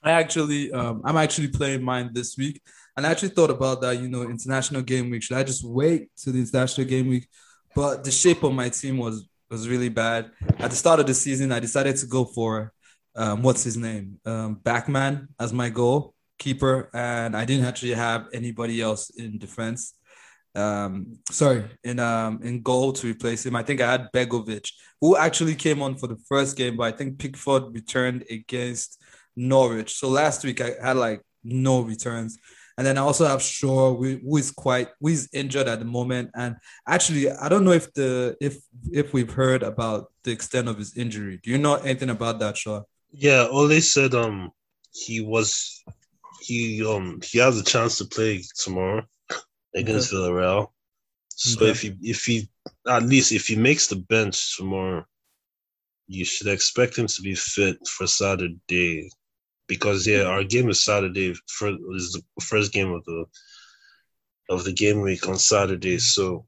I 0.04 0.12
actually, 0.12 0.72
um, 0.72 1.02
I'm 1.04 1.18
actually 1.18 1.48
playing 1.50 1.84
mine 1.84 2.12
this 2.14 2.38
week, 2.38 2.62
and 2.96 3.06
I 3.06 3.12
actually 3.12 3.30
thought 3.30 3.50
about 3.50 3.82
that. 3.82 4.00
You 4.02 4.08
know, 4.10 4.24
international 4.24 4.82
game 4.82 5.10
week. 5.10 5.24
Should 5.24 5.38
I 5.38 5.44
just 5.44 5.64
wait 5.66 6.10
to 6.24 6.32
the 6.32 6.40
international 6.40 6.88
game 6.88 7.08
week? 7.08 7.28
But 7.76 8.04
the 8.04 8.12
shape 8.12 8.44
of 8.44 8.54
my 8.54 8.70
team 8.70 8.98
was 8.98 9.28
was 9.50 9.68
really 9.68 9.90
bad. 9.90 10.32
At 10.60 10.70
the 10.70 10.76
start 10.76 11.00
of 11.00 11.08
the 11.08 11.14
season, 11.14 11.52
I 11.52 11.60
decided 11.60 11.96
to 11.98 12.06
go 12.06 12.26
for 12.26 12.72
um, 13.16 13.42
what's 13.44 13.64
his 13.64 13.76
name, 13.78 14.20
um, 14.26 14.56
Bachmann 14.64 15.30
as 15.40 15.52
my 15.52 15.70
goal. 15.70 16.14
keeper, 16.38 16.90
and 16.94 17.36
I 17.36 17.44
didn't 17.46 17.66
actually 17.66 17.96
have 17.96 18.28
anybody 18.32 18.80
else 18.80 19.10
in 19.10 19.40
defense. 19.40 19.97
Um, 20.56 21.20
sorry, 21.30 21.66
in 21.84 22.00
um 22.00 22.40
in 22.42 22.62
goal 22.62 22.94
to 22.94 23.08
replace 23.08 23.46
him. 23.46 23.56
I 23.56 23.64
think 23.64 23.82
I 23.82 23.92
had 23.92 24.12
Begovic, 24.12 24.72
who 25.02 25.16
actually 25.16 25.56
came 25.56 25.82
on 25.82 25.96
for 25.98 26.08
the 26.08 26.18
first 26.28 26.58
game, 26.58 26.78
but 26.78 26.94
I 26.94 26.98
think 26.98 27.20
Pickford 27.20 27.74
returned 27.74 28.24
against 28.30 29.02
Norwich. 29.36 29.96
So 29.96 30.10
last 30.10 30.44
week 30.44 30.62
I 30.62 30.72
had 30.82 30.98
like 30.98 31.22
no 31.44 31.82
returns. 31.82 32.38
And 32.78 32.86
then 32.86 32.98
I 32.98 33.02
also 33.02 33.26
have 33.26 33.42
Shaw, 33.42 33.96
who 33.96 34.38
is 34.38 34.52
quite 34.52 34.90
who 35.00 35.08
is 35.08 35.30
injured 35.34 35.68
at 35.68 35.80
the 35.80 35.86
moment. 35.86 36.30
And 36.36 36.58
actually, 36.88 37.32
I 37.32 37.50
don't 37.50 37.64
know 37.64 37.72
if 37.72 37.92
the 37.94 38.38
if 38.40 38.58
if 38.92 39.14
we've 39.14 39.32
heard 39.32 39.64
about 39.64 40.12
the 40.24 40.32
extent 40.32 40.68
of 40.68 40.78
his 40.78 40.96
injury. 40.96 41.40
Do 41.42 41.50
you 41.50 41.58
know 41.58 41.76
anything 41.76 42.12
about 42.12 42.40
that, 42.40 42.56
Shaw? 42.56 42.84
Yeah, 43.12 43.48
Ole 43.50 43.82
said 43.82 44.14
um 44.14 44.52
he 44.94 45.22
was 45.22 45.84
he 46.42 46.86
um 46.86 47.20
he 47.24 47.40
has 47.40 47.60
a 47.60 47.64
chance 47.64 47.98
to 47.98 48.06
play 48.06 48.44
tomorrow 48.56 49.04
against 49.78 50.14
okay. 50.14 50.18
Villarreal. 50.18 50.68
So 51.30 51.62
okay. 51.62 51.72
if 51.72 51.82
he 51.82 51.96
if 52.02 52.26
he 52.26 52.50
at 52.88 53.04
least 53.04 53.32
if 53.32 53.48
he 53.48 53.56
makes 53.56 53.88
the 53.88 53.96
bench 53.96 54.58
tomorrow, 54.58 55.06
you 56.08 56.26
should 56.26 56.48
expect 56.48 56.98
him 56.98 57.08
to 57.08 57.22
be 57.22 57.36
fit 57.36 57.78
for 57.88 58.08
Saturday 58.08 59.10
because 59.68 60.08
yeah, 60.08 60.24
our 60.24 60.44
game 60.44 60.70
is 60.70 60.84
Saturday. 60.84 61.36
For 61.48 61.70
is 61.96 62.14
the 62.14 62.24
first 62.42 62.72
game 62.72 62.92
of 62.92 63.04
the 63.06 63.26
of 64.50 64.64
the 64.64 64.74
game 64.74 65.02
week 65.02 65.28
on 65.28 65.38
Saturday. 65.38 66.00
So 66.00 66.46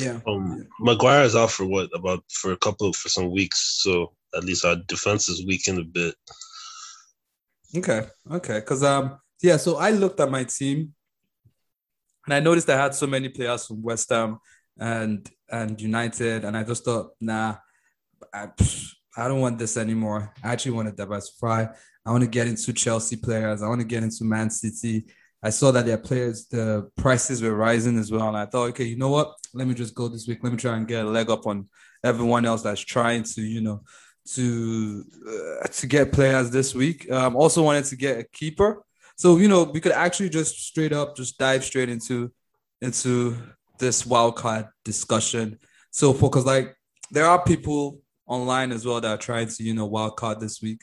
yeah, 0.00 0.20
um, 0.26 0.66
Maguire 0.80 1.22
is 1.22 1.36
out 1.36 1.50
for 1.50 1.66
what 1.66 1.90
about 1.94 2.24
for 2.30 2.52
a 2.52 2.56
couple 2.56 2.88
of, 2.88 2.96
for 2.96 3.08
some 3.08 3.30
weeks. 3.30 3.82
So 3.82 4.14
at 4.34 4.44
least 4.44 4.64
our 4.64 4.76
defense 4.76 5.28
is 5.28 5.46
weakened 5.46 5.78
a 5.78 5.84
bit. 5.84 6.14
Okay, 7.76 8.06
okay, 8.30 8.60
because 8.60 8.82
um 8.82 9.18
yeah, 9.42 9.58
so 9.58 9.76
I 9.76 9.90
looked 9.90 10.20
at 10.20 10.30
my 10.30 10.44
team 10.44 10.94
and 12.26 12.34
I 12.34 12.40
noticed 12.40 12.68
I 12.70 12.76
had 12.76 12.94
so 12.94 13.06
many 13.06 13.28
players 13.28 13.66
from 13.66 13.82
West 13.82 14.08
Ham 14.10 14.38
and 14.78 15.28
and 15.50 15.80
United, 15.80 16.44
and 16.44 16.56
I 16.56 16.64
just 16.64 16.84
thought, 16.84 17.10
nah, 17.20 17.56
I, 18.32 18.48
I 19.16 19.28
don't 19.28 19.40
want 19.40 19.58
this 19.58 19.76
anymore. 19.76 20.32
I 20.42 20.52
actually 20.52 20.72
want 20.72 20.88
to 20.88 20.94
diversify. 20.94 21.66
I 22.04 22.10
want 22.10 22.24
to 22.24 22.30
get 22.30 22.46
into 22.46 22.72
Chelsea 22.72 23.16
players. 23.16 23.62
I 23.62 23.68
want 23.68 23.80
to 23.80 23.86
get 23.86 24.02
into 24.02 24.24
Man 24.24 24.50
City. 24.50 25.04
I 25.42 25.50
saw 25.50 25.72
that 25.72 25.86
their 25.86 25.98
players, 25.98 26.46
the 26.46 26.88
prices 26.96 27.42
were 27.42 27.54
rising 27.54 27.98
as 27.98 28.10
well. 28.10 28.28
And 28.28 28.36
I 28.36 28.46
thought, 28.46 28.70
okay, 28.70 28.84
you 28.84 28.96
know 28.96 29.10
what? 29.10 29.34
Let 29.52 29.66
me 29.66 29.74
just 29.74 29.94
go 29.94 30.08
this 30.08 30.26
week. 30.26 30.38
Let 30.42 30.52
me 30.52 30.58
try 30.58 30.76
and 30.76 30.86
get 30.86 31.04
a 31.04 31.08
leg 31.08 31.30
up 31.30 31.46
on 31.46 31.68
everyone 32.02 32.44
else 32.46 32.62
that's 32.62 32.80
trying 32.80 33.24
to, 33.24 33.42
you 33.42 33.60
know, 33.60 33.82
to 34.34 35.04
uh, 35.28 35.66
to 35.66 35.86
get 35.86 36.12
players 36.12 36.50
this 36.50 36.74
week. 36.74 37.10
Um, 37.10 37.36
also 37.36 37.62
wanted 37.62 37.84
to 37.86 37.96
get 37.96 38.18
a 38.20 38.24
keeper. 38.24 38.82
So, 39.22 39.36
you 39.36 39.46
know, 39.46 39.62
we 39.62 39.80
could 39.80 39.92
actually 39.92 40.30
just 40.30 40.56
straight 40.66 40.92
up 40.92 41.14
just 41.14 41.38
dive 41.38 41.62
straight 41.62 41.88
into 41.88 42.32
into 42.80 43.36
this 43.78 44.04
wild 44.04 44.34
card 44.34 44.66
discussion. 44.84 45.60
So, 45.92 46.12
because 46.12 46.44
like 46.44 46.74
there 47.12 47.26
are 47.26 47.40
people 47.40 48.00
online 48.26 48.72
as 48.72 48.84
well 48.84 49.00
that 49.00 49.08
are 49.08 49.16
trying 49.16 49.46
to, 49.46 49.62
you 49.62 49.74
know, 49.74 49.86
wild 49.86 50.16
card 50.16 50.40
this 50.40 50.60
week. 50.60 50.80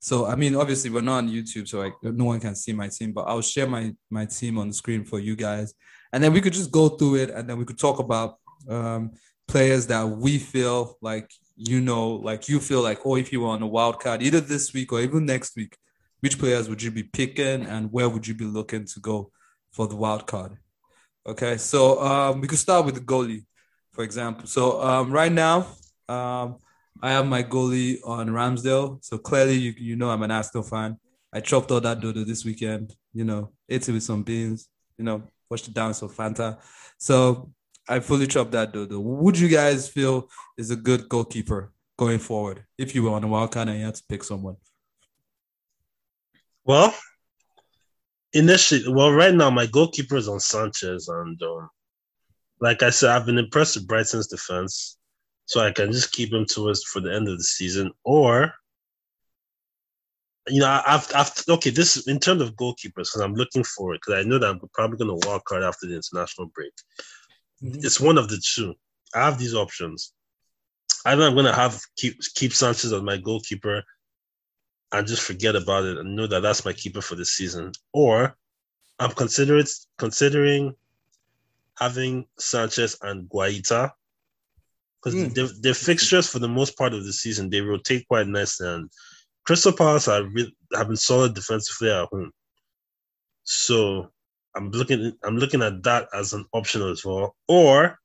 So 0.00 0.26
I 0.26 0.34
mean, 0.34 0.54
obviously 0.54 0.90
we're 0.90 1.00
not 1.00 1.24
on 1.24 1.30
YouTube, 1.30 1.66
so 1.66 1.78
like 1.78 1.94
no 2.02 2.26
one 2.26 2.40
can 2.40 2.54
see 2.54 2.74
my 2.74 2.88
team, 2.88 3.12
but 3.12 3.22
I'll 3.22 3.40
share 3.40 3.66
my 3.66 3.94
my 4.10 4.26
team 4.26 4.58
on 4.58 4.68
the 4.68 4.74
screen 4.74 5.02
for 5.02 5.18
you 5.18 5.34
guys, 5.34 5.72
and 6.12 6.22
then 6.22 6.34
we 6.34 6.42
could 6.42 6.52
just 6.52 6.70
go 6.70 6.90
through 6.90 7.14
it, 7.22 7.30
and 7.30 7.48
then 7.48 7.56
we 7.56 7.64
could 7.64 7.78
talk 7.78 8.00
about 8.00 8.36
um, 8.68 9.12
players 9.46 9.86
that 9.86 10.06
we 10.06 10.36
feel 10.38 10.98
like 11.00 11.30
you 11.56 11.80
know, 11.80 12.10
like 12.16 12.50
you 12.50 12.60
feel 12.60 12.82
like, 12.82 13.00
oh, 13.06 13.16
if 13.16 13.32
you 13.32 13.40
were 13.40 13.48
on 13.48 13.62
a 13.62 13.66
wild 13.66 13.98
card 13.98 14.20
either 14.22 14.42
this 14.42 14.74
week 14.74 14.92
or 14.92 15.00
even 15.00 15.24
next 15.24 15.56
week, 15.56 15.74
which 16.20 16.38
players 16.38 16.68
would 16.68 16.82
you 16.82 16.90
be 16.90 17.02
picking, 17.02 17.64
and 17.66 17.92
where 17.92 18.08
would 18.08 18.26
you 18.26 18.34
be 18.34 18.44
looking 18.44 18.84
to 18.86 19.00
go 19.00 19.30
for 19.72 19.86
the 19.86 19.96
wild 19.96 20.26
card? 20.26 20.56
Okay, 21.26 21.56
so 21.58 22.00
um, 22.02 22.40
we 22.40 22.48
could 22.48 22.58
start 22.58 22.86
with 22.86 22.94
the 22.94 23.00
goalie, 23.00 23.44
for 23.92 24.02
example. 24.02 24.46
So 24.46 24.82
um, 24.82 25.10
right 25.10 25.32
now, 25.32 25.66
um, 26.08 26.56
I 27.02 27.12
have 27.12 27.26
my 27.26 27.42
goalie 27.42 27.98
on 28.04 28.28
Ramsdale. 28.28 29.04
So 29.04 29.18
clearly, 29.18 29.54
you, 29.54 29.74
you 29.76 29.96
know 29.96 30.10
I'm 30.10 30.22
an 30.22 30.30
Aston 30.30 30.62
fan. 30.62 30.96
I 31.32 31.40
chopped 31.40 31.70
all 31.70 31.80
that 31.80 32.00
dodo 32.00 32.24
this 32.24 32.44
weekend, 32.44 32.94
you 33.12 33.24
know, 33.24 33.52
ate 33.68 33.88
it 33.88 33.92
with 33.92 34.02
some 34.02 34.22
beans, 34.22 34.68
you 34.96 35.04
know, 35.04 35.22
watched 35.50 35.66
the 35.66 35.72
dance 35.72 36.00
of 36.02 36.14
Fanta. 36.14 36.58
So 36.98 37.52
I 37.86 38.00
fully 38.00 38.26
chopped 38.26 38.52
that 38.52 38.72
dodo. 38.72 38.98
Would 38.98 39.38
you 39.38 39.48
guys 39.48 39.88
feel 39.88 40.28
is 40.56 40.70
a 40.70 40.76
good 40.76 41.08
goalkeeper 41.08 41.72
going 41.98 42.18
forward 42.18 42.64
if 42.78 42.94
you 42.94 43.02
were 43.02 43.10
on 43.10 43.24
a 43.24 43.28
wild 43.28 43.52
card 43.52 43.68
and 43.68 43.78
you 43.78 43.84
had 43.84 43.94
to 43.94 44.02
pick 44.08 44.24
someone? 44.24 44.56
Well, 46.68 46.94
initially, 48.34 48.92
well, 48.92 49.10
right 49.10 49.34
now 49.34 49.48
my 49.48 49.64
goalkeeper 49.64 50.16
is 50.16 50.28
on 50.28 50.38
Sanchez, 50.38 51.08
and 51.08 51.42
um, 51.42 51.70
like 52.60 52.82
I 52.82 52.90
said, 52.90 53.08
I've 53.08 53.24
been 53.24 53.38
impressed 53.38 53.76
with 53.76 53.88
Brighton's 53.88 54.26
defense 54.26 54.98
so 55.46 55.60
I 55.60 55.72
can 55.72 55.92
just 55.92 56.12
keep 56.12 56.30
him 56.30 56.44
to 56.50 56.68
us 56.68 56.84
for 56.84 57.00
the 57.00 57.10
end 57.10 57.26
of 57.26 57.38
the 57.38 57.44
season, 57.44 57.90
or 58.04 58.52
you 60.46 60.60
know, 60.60 60.82
I've, 60.86 61.10
I've 61.14 61.32
okay. 61.48 61.70
This 61.70 62.06
in 62.06 62.20
terms 62.20 62.42
of 62.42 62.54
goalkeepers, 62.56 63.08
because 63.08 63.22
I'm 63.22 63.34
looking 63.34 63.64
for 63.64 63.94
it 63.94 64.02
because 64.04 64.22
I 64.22 64.28
know 64.28 64.38
that 64.38 64.50
I'm 64.50 64.60
probably 64.74 64.98
going 64.98 65.20
to 65.20 65.26
wild 65.26 65.44
card 65.44 65.62
after 65.62 65.86
the 65.86 65.94
international 65.96 66.48
break. 66.54 66.72
Mm-hmm. 67.62 67.80
It's 67.82 67.98
one 67.98 68.18
of 68.18 68.28
the 68.28 68.42
two. 68.44 68.74
I 69.14 69.24
have 69.24 69.38
these 69.38 69.54
options. 69.54 70.12
Either 71.06 71.22
I'm 71.22 71.32
going 71.32 71.46
to 71.46 71.52
have 71.54 71.80
keep 71.96 72.18
keep 72.34 72.52
Sanchez 72.52 72.92
as 72.92 73.00
my 73.00 73.16
goalkeeper 73.16 73.82
and 74.92 75.06
just 75.06 75.22
forget 75.22 75.54
about 75.54 75.84
it 75.84 75.98
and 75.98 76.16
know 76.16 76.26
that 76.26 76.40
that's 76.40 76.64
my 76.64 76.72
keeper 76.72 77.00
for 77.00 77.14
the 77.14 77.24
season, 77.24 77.72
or 77.92 78.36
I'm 78.98 79.12
considering 79.12 79.66
considering 79.98 80.74
having 81.78 82.26
Sanchez 82.38 82.96
and 83.02 83.28
Guaita 83.28 83.92
because 85.02 85.14
mm. 85.14 85.34
their, 85.34 85.48
their 85.60 85.74
fixtures 85.74 86.28
for 86.28 86.38
the 86.40 86.48
most 86.48 86.76
part 86.76 86.92
of 86.92 87.04
the 87.04 87.12
season 87.12 87.50
they 87.50 87.60
rotate 87.60 88.06
quite 88.08 88.26
nicely, 88.26 88.68
and 88.68 88.90
Crystal 89.44 89.72
Palace 89.72 90.08
are 90.08 90.24
re- 90.24 90.54
have 90.74 90.88
been 90.88 90.96
solid 90.96 91.34
defensively 91.34 91.90
at 91.90 92.08
home. 92.08 92.32
So 93.44 94.10
I'm 94.56 94.70
looking 94.70 95.12
I'm 95.22 95.38
looking 95.38 95.62
at 95.62 95.82
that 95.84 96.08
as 96.14 96.32
an 96.32 96.44
option 96.52 96.82
as 96.82 97.04
well. 97.04 97.36
Or 97.46 97.98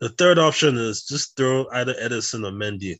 the 0.00 0.08
third 0.08 0.38
option 0.38 0.76
is 0.76 1.04
just 1.04 1.36
throw 1.36 1.66
either 1.72 1.94
Ederson 1.94 2.46
or 2.46 2.52
Mendy 2.52 2.96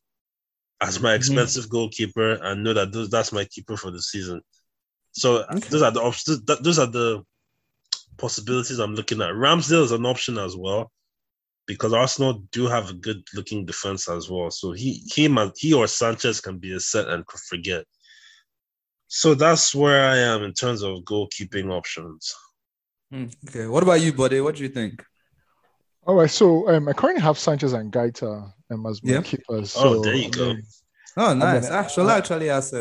as 0.83 1.01
my 1.01 1.11
mm-hmm. 1.11 1.17
expensive 1.17 1.65
mm-hmm. 1.65 1.73
goalkeeper 1.73 2.33
and 2.43 2.65
know 2.65 2.75
that 2.75 2.93
those, 2.93 3.09
that's 3.09 3.33
my 3.33 3.45
keeper 3.45 3.77
for 3.77 3.91
the 3.91 4.03
season. 4.03 4.43
So 5.12 5.45
okay. 5.45 5.69
those 5.69 5.83
are 5.83 5.91
the 5.91 6.01
options. 6.01 6.43
Those 6.45 6.79
are 6.79 6.87
the 6.87 7.23
possibilities 8.19 8.79
I'm 8.79 8.95
looking 8.95 9.21
at. 9.21 9.31
Ramsdale 9.31 9.85
is 9.85 9.93
an 9.93 10.07
option 10.07 10.39
as 10.39 10.57
well 10.57 10.91
because 11.67 11.93
Arsenal 11.93 12.45
do 12.51 12.67
have 12.67 12.91
a 12.91 12.95
good 12.95 13.23
looking 13.35 13.65
defense 13.65 14.09
as 14.09 14.29
well. 14.29 14.51
So 14.51 14.73
he 14.73 15.05
he 15.15 15.29
he 15.57 15.73
or 15.73 15.87
Sanchez 15.87 16.41
can 16.41 16.59
be 16.59 16.73
a 16.75 16.81
set 16.81 17.09
and 17.09 17.25
forget. 17.49 17.85
So 19.07 19.35
that's 19.35 19.75
where 19.75 20.09
I 20.09 20.17
am 20.17 20.43
in 20.43 20.55
terms 20.55 20.83
of 20.83 20.99
goalkeeping 21.01 21.71
options. 21.71 22.35
Hmm, 23.11 23.27
okay, 23.47 23.67
what 23.67 23.83
about 23.83 24.01
you, 24.01 24.12
buddy? 24.12 24.41
What 24.41 24.57
do 24.57 24.62
you 24.62 24.71
think? 24.71 25.05
All 26.05 26.17
right, 26.17 26.31
so 26.31 26.69
um, 26.69 26.89
I 26.89 26.93
currently 26.93 27.23
have 27.23 27.39
Sanchez 27.39 27.75
and 27.75 27.93
Guaita 27.93 28.53
um, 28.71 28.87
as 28.87 29.03
my 29.05 29.13
yeah. 29.13 29.23
keepers. 29.23 29.75
Oh, 29.77 29.83
so, 29.83 29.99
oh, 29.99 30.03
there 30.03 30.15
you 30.15 30.31
go. 30.31 30.57
Oh, 31.17 31.35
nice. 31.35 31.67
I 31.67 31.71
mean, 31.71 31.85
ah, 31.85 31.89
shall 31.89 32.11
I 32.11 32.19
actually 32.19 32.49
ask 32.49 32.73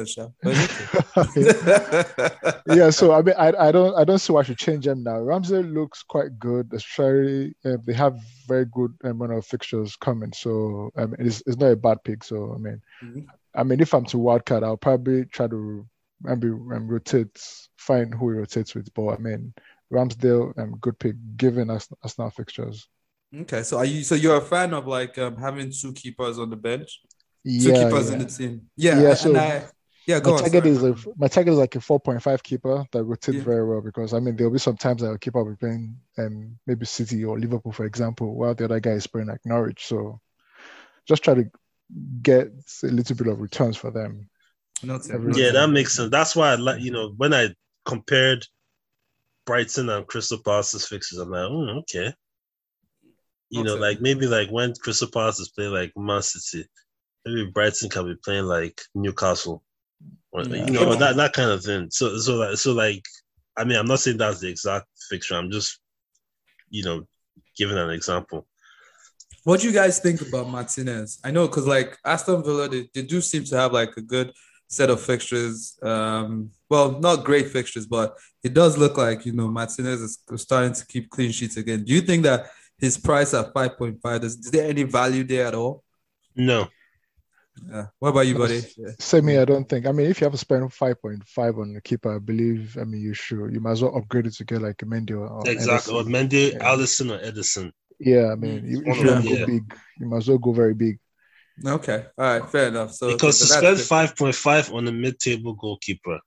yeah, 2.67 2.89
so 2.89 3.13
I 3.13 3.21
mean, 3.21 3.35
I, 3.37 3.51
I 3.59 3.71
don't 3.73 3.93
I 3.97 4.05
don't 4.05 4.19
see 4.19 4.31
why 4.31 4.39
I 4.39 4.43
should 4.43 4.57
change 4.57 4.85
them 4.85 5.03
now. 5.03 5.19
Ramsey 5.19 5.61
looks 5.61 6.01
quite 6.01 6.39
good, 6.39 6.71
especially 6.73 7.53
uh, 7.65 7.75
they 7.85 7.93
have 7.93 8.17
very 8.47 8.65
good 8.65 8.93
um, 9.03 9.21
run 9.21 9.31
of 9.31 9.45
fixtures 9.45 9.97
coming. 9.97 10.31
So 10.31 10.91
I 10.95 11.07
mean, 11.07 11.17
it's, 11.19 11.43
it's 11.45 11.57
not 11.57 11.71
a 11.71 11.75
bad 11.75 12.01
pick. 12.05 12.23
So 12.23 12.53
I 12.55 12.57
mean, 12.57 12.81
mm-hmm. 13.03 13.19
I 13.53 13.63
mean, 13.63 13.81
if 13.81 13.93
I'm 13.93 14.05
to 14.05 14.17
wildcard, 14.17 14.63
I'll 14.63 14.77
probably 14.77 15.25
try 15.25 15.47
to 15.47 15.85
maybe 16.21 16.47
um, 16.47 16.87
rotate, 16.87 17.37
find 17.77 18.13
who 18.13 18.31
he 18.31 18.37
rotates 18.37 18.75
with. 18.75 18.93
But 18.93 19.09
I 19.09 19.17
mean, 19.17 19.53
Ramsdale, 19.91 20.57
um, 20.57 20.77
good 20.79 20.97
pick 20.99 21.15
given 21.35 21.69
us 21.69 21.89
Arsenal 22.01 22.29
fixtures. 22.29 22.87
Okay, 23.33 23.63
so 23.63 23.77
are 23.77 23.85
you 23.85 24.03
so 24.03 24.15
you're 24.15 24.37
a 24.37 24.41
fan 24.41 24.73
of 24.73 24.87
like 24.87 25.17
um, 25.17 25.37
having 25.37 25.71
two 25.71 25.93
keepers 25.93 26.37
on 26.37 26.49
the 26.49 26.57
bench? 26.57 26.99
yeah, 27.43 27.73
two 27.73 27.83
keepers 27.85 28.07
yeah. 28.07 28.13
in 28.13 28.19
the 28.19 28.25
team. 28.25 28.61
Yeah, 28.75 29.01
yeah. 29.01 29.13
So 29.13 29.35
I, 29.35 29.63
yeah, 30.05 30.19
go 30.19 30.31
my 30.31 30.37
on, 30.37 30.41
target 30.43 30.63
sorry. 30.63 30.91
is 30.91 31.05
a, 31.05 31.09
my 31.17 31.27
target 31.27 31.53
is 31.53 31.59
like 31.59 31.75
a 31.75 31.81
four 31.81 31.99
point 31.99 32.21
five 32.21 32.43
keeper 32.43 32.83
that 32.91 33.03
rotates 33.03 33.37
yeah. 33.37 33.43
very 33.43 33.67
well 33.67 33.81
because 33.81 34.13
I 34.13 34.19
mean 34.19 34.35
there'll 34.35 34.53
be 34.53 34.59
some 34.59 34.77
times 34.77 35.03
I'll 35.03 35.17
keep 35.17 35.35
up 35.35 35.45
with 35.45 35.59
playing 35.59 35.97
um 36.17 36.57
maybe 36.67 36.85
City 36.85 37.23
or 37.23 37.39
Liverpool 37.39 37.71
for 37.71 37.85
example, 37.85 38.35
while 38.35 38.55
the 38.55 38.65
other 38.65 38.79
guy 38.79 38.91
is 38.91 39.07
playing 39.07 39.27
like 39.27 39.41
Norwich. 39.45 39.85
So 39.85 40.19
just 41.07 41.23
try 41.23 41.35
to 41.35 41.49
get 42.21 42.47
a 42.83 42.87
little 42.87 43.15
bit 43.15 43.27
of 43.27 43.39
returns 43.39 43.77
for 43.77 43.91
them. 43.91 44.29
yeah, 45.35 45.51
that 45.51 45.69
makes 45.69 45.95
sense. 45.95 46.11
That's 46.11 46.35
why 46.35 46.51
I 46.51 46.55
like 46.55 46.81
you 46.81 46.91
know 46.91 47.13
when 47.17 47.33
I 47.33 47.49
compared 47.85 48.45
Brighton 49.45 49.89
and 49.89 50.05
Crystal 50.05 50.39
Palace's 50.43 50.87
fixes, 50.87 51.19
I'm 51.19 51.31
like, 51.31 51.49
oh, 51.49 51.79
okay. 51.79 52.13
You 53.51 53.61
okay. 53.61 53.67
know, 53.67 53.75
like 53.75 53.99
maybe 54.01 54.25
like 54.27 54.49
when 54.49 54.73
Crystal 54.81 55.09
Palace 55.11 55.39
is 55.39 55.49
playing 55.49 55.73
like 55.73 55.91
Man 55.97 56.21
City, 56.21 56.67
maybe 57.25 57.51
Brighton 57.51 57.89
can 57.89 58.05
be 58.05 58.15
playing 58.23 58.45
like 58.45 58.81
Newcastle. 58.95 59.61
or, 60.31 60.43
Yeah. 60.43 60.65
you 60.65 60.71
know 60.71 60.95
that 60.95 61.17
that 61.17 61.33
kind 61.33 61.51
of 61.51 61.61
thing. 61.63 61.89
So 61.91 62.17
so 62.17 62.35
like 62.37 62.57
so 62.57 62.71
like 62.71 63.03
I 63.57 63.65
mean 63.65 63.77
I'm 63.77 63.87
not 63.87 63.99
saying 63.99 64.17
that's 64.17 64.39
the 64.39 64.47
exact 64.49 64.87
fixture. 65.09 65.35
I'm 65.35 65.51
just 65.51 65.79
you 66.69 66.83
know 66.85 67.05
giving 67.57 67.77
an 67.77 67.89
example. 67.89 68.47
What 69.43 69.59
do 69.59 69.67
you 69.67 69.73
guys 69.73 69.99
think 69.99 70.21
about 70.21 70.47
Martinez? 70.49 71.19
I 71.23 71.31
know 71.31 71.47
because 71.47 71.67
like 71.67 71.97
Aston 72.05 72.43
Villa, 72.43 72.69
they, 72.69 72.87
they 72.93 73.01
do 73.01 73.19
seem 73.21 73.43
to 73.45 73.57
have 73.57 73.73
like 73.73 73.97
a 73.97 74.01
good 74.01 74.31
set 74.67 74.89
of 74.89 75.01
fixtures. 75.01 75.77
Um, 75.83 76.51
well, 76.69 76.97
not 76.99 77.25
great 77.25 77.49
fixtures, 77.49 77.85
but 77.85 78.15
it 78.43 78.53
does 78.53 78.77
look 78.77 78.97
like 78.97 79.25
you 79.25 79.33
know 79.33 79.49
Martinez 79.49 79.99
is 79.99 80.19
starting 80.37 80.73
to 80.73 80.85
keep 80.85 81.09
clean 81.09 81.31
sheets 81.31 81.57
again. 81.57 81.83
Do 81.83 81.93
you 81.93 82.01
think 82.01 82.23
that 82.23 82.45
his 82.81 82.97
price 82.97 83.33
at 83.33 83.53
five 83.53 83.77
point 83.77 84.01
five 84.01 84.23
is, 84.23 84.35
is 84.37 84.51
there 84.51 84.67
any 84.67 84.83
value 84.83 85.23
there 85.23 85.47
at 85.47 85.55
all? 85.55 85.83
No, 86.35 86.67
Yeah. 87.69 87.87
What 87.99 88.09
about 88.09 88.27
you, 88.27 88.37
buddy? 88.37 88.61
Yeah. 88.77 88.91
Same 88.99 89.27
here, 89.27 89.41
I 89.41 89.45
don't 89.45 89.67
think. 89.69 89.85
I 89.85 89.91
mean, 89.91 90.07
if 90.07 90.19
you 90.19 90.25
have 90.25 90.31
to 90.33 90.37
spend 90.37 90.63
5.5 90.71 91.59
on 91.61 91.73
the 91.73 91.81
keeper, 91.81 92.15
I 92.15 92.19
believe, 92.19 92.77
I 92.79 92.85
mean, 92.85 93.01
you 93.01 93.13
should. 93.13 93.53
You 93.53 93.59
might 93.59 93.71
as 93.73 93.81
well 93.83 93.95
upgrade 93.97 94.25
it 94.27 94.33
to 94.35 94.45
get 94.45 94.61
like 94.61 94.81
a 94.81 94.85
Mendy 94.85 95.11
or, 95.11 95.27
or 95.27 95.43
exactly. 95.49 95.93
Or 95.93 96.03
Ederson. 96.03 96.29
Mendy, 96.29 96.53
Yeah. 96.53 96.71
Alisson, 96.71 97.11
or 97.11 97.19
Ederson. 97.31 97.71
Yeah, 97.99 98.31
I 98.31 98.35
mean, 98.35 98.61
Mm, 98.61 98.87
if, 98.87 98.87
if 98.87 99.03
you 99.03 99.11
want 99.11 99.23
to 99.23 99.29
go 99.29 99.35
yeah. 99.35 99.45
big, 99.45 99.77
you 99.99 100.05
might 100.07 100.17
as 100.17 100.27
well 100.29 100.37
go 100.39 100.53
very 100.53 100.73
big. 100.73 100.99
Okay. 101.63 102.05
All 102.17 102.25
right. 102.39 102.49
Fair 102.49 102.69
enough. 102.69 102.93
So 102.93 103.11
Because 103.11 103.39
to 103.39 103.45
spend 103.45 103.79
five 103.79 104.15
point 104.15 104.35
five 104.35 104.73
on 104.73 104.87
a 104.87 104.91
mid-table 104.91 105.53
goalkeeper 105.53 106.19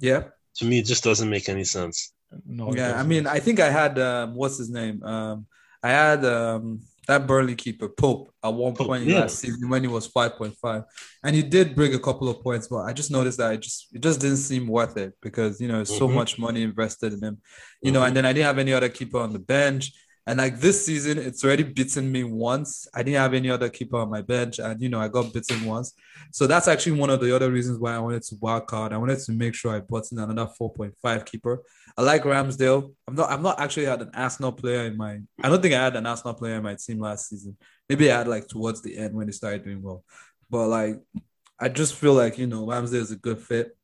yeah. 0.00 0.24
to 0.56 0.64
me 0.64 0.78
it 0.80 0.86
just 0.86 1.04
doesn't 1.04 1.30
make 1.30 1.48
any 1.48 1.64
sense. 1.64 2.12
No, 2.44 2.74
Yeah, 2.74 2.98
I 2.98 3.04
mean, 3.04 3.26
I 3.28 3.38
think 3.38 3.60
I 3.60 3.70
had 3.70 3.98
um, 3.98 4.34
what's 4.34 4.58
his 4.58 4.70
name? 4.70 5.02
Um, 5.04 5.46
I 5.84 5.90
had 5.90 6.24
um, 6.24 6.80
that 7.06 7.26
Burnley 7.26 7.54
keeper 7.54 7.90
Pope 7.90 8.32
at 8.42 8.52
one 8.52 8.74
Pope, 8.74 8.86
point 8.86 9.04
yeah. 9.04 9.20
last 9.20 9.38
season 9.38 9.68
when 9.68 9.82
he 9.82 9.88
was 9.88 10.06
five 10.06 10.34
point 10.36 10.56
five, 10.56 10.84
and 11.22 11.36
he 11.36 11.42
did 11.42 11.76
bring 11.76 11.94
a 11.94 11.98
couple 11.98 12.28
of 12.28 12.42
points, 12.42 12.68
but 12.68 12.78
I 12.78 12.94
just 12.94 13.10
noticed 13.10 13.36
that 13.36 13.52
it 13.52 13.60
just 13.60 13.94
it 13.94 14.00
just 14.00 14.20
didn't 14.20 14.38
seem 14.38 14.66
worth 14.66 14.96
it 14.96 15.12
because 15.20 15.60
you 15.60 15.68
know 15.68 15.82
it's 15.82 15.96
so 15.96 16.08
much 16.08 16.38
money 16.38 16.62
invested 16.62 17.12
in 17.12 17.22
him, 17.22 17.38
you 17.82 17.92
know, 17.92 18.02
and 18.02 18.16
then 18.16 18.24
I 18.24 18.32
didn't 18.32 18.46
have 18.46 18.58
any 18.58 18.72
other 18.72 18.88
keeper 18.88 19.18
on 19.18 19.34
the 19.34 19.38
bench. 19.38 19.92
And 20.26 20.38
like 20.38 20.58
this 20.58 20.86
season, 20.86 21.18
it's 21.18 21.44
already 21.44 21.64
beaten 21.64 22.10
me 22.10 22.24
once. 22.24 22.88
I 22.94 23.02
didn't 23.02 23.20
have 23.20 23.34
any 23.34 23.50
other 23.50 23.68
keeper 23.68 23.98
on 23.98 24.10
my 24.10 24.22
bench, 24.22 24.58
and 24.58 24.80
you 24.80 24.88
know 24.88 24.98
I 24.98 25.08
got 25.08 25.34
beaten 25.34 25.64
once. 25.66 25.92
So 26.32 26.46
that's 26.46 26.66
actually 26.66 26.98
one 26.98 27.10
of 27.10 27.20
the 27.20 27.34
other 27.34 27.50
reasons 27.50 27.78
why 27.78 27.94
I 27.94 27.98
wanted 27.98 28.22
to 28.22 28.36
wild 28.40 28.66
card. 28.66 28.94
I 28.94 28.96
wanted 28.96 29.18
to 29.18 29.32
make 29.32 29.54
sure 29.54 29.76
I 29.76 29.80
brought 29.80 30.10
in 30.12 30.18
another 30.18 30.50
4.5 30.58 31.26
keeper. 31.26 31.62
I 31.98 32.02
like 32.02 32.22
Ramsdale. 32.22 32.94
I'm 33.06 33.14
not. 33.14 33.30
I'm 33.30 33.42
not 33.42 33.60
actually 33.60 33.84
had 33.84 34.00
an 34.00 34.10
Arsenal 34.14 34.52
player 34.52 34.86
in 34.86 34.96
my. 34.96 35.20
I 35.42 35.48
don't 35.50 35.60
think 35.60 35.74
I 35.74 35.84
had 35.84 35.96
an 35.96 36.06
Arsenal 36.06 36.34
player 36.34 36.56
in 36.56 36.62
my 36.62 36.74
team 36.74 37.00
last 37.00 37.28
season. 37.28 37.56
Maybe 37.88 38.10
I 38.10 38.18
had 38.18 38.28
like 38.28 38.48
towards 38.48 38.80
the 38.80 38.96
end 38.96 39.14
when 39.14 39.26
they 39.26 39.32
started 39.32 39.64
doing 39.64 39.82
well. 39.82 40.04
But 40.48 40.68
like, 40.68 41.02
I 41.60 41.68
just 41.68 41.94
feel 41.94 42.14
like 42.14 42.38
you 42.38 42.46
know 42.46 42.66
Ramsdale 42.66 42.94
is 42.94 43.10
a 43.10 43.16
good 43.16 43.38
fit. 43.38 43.76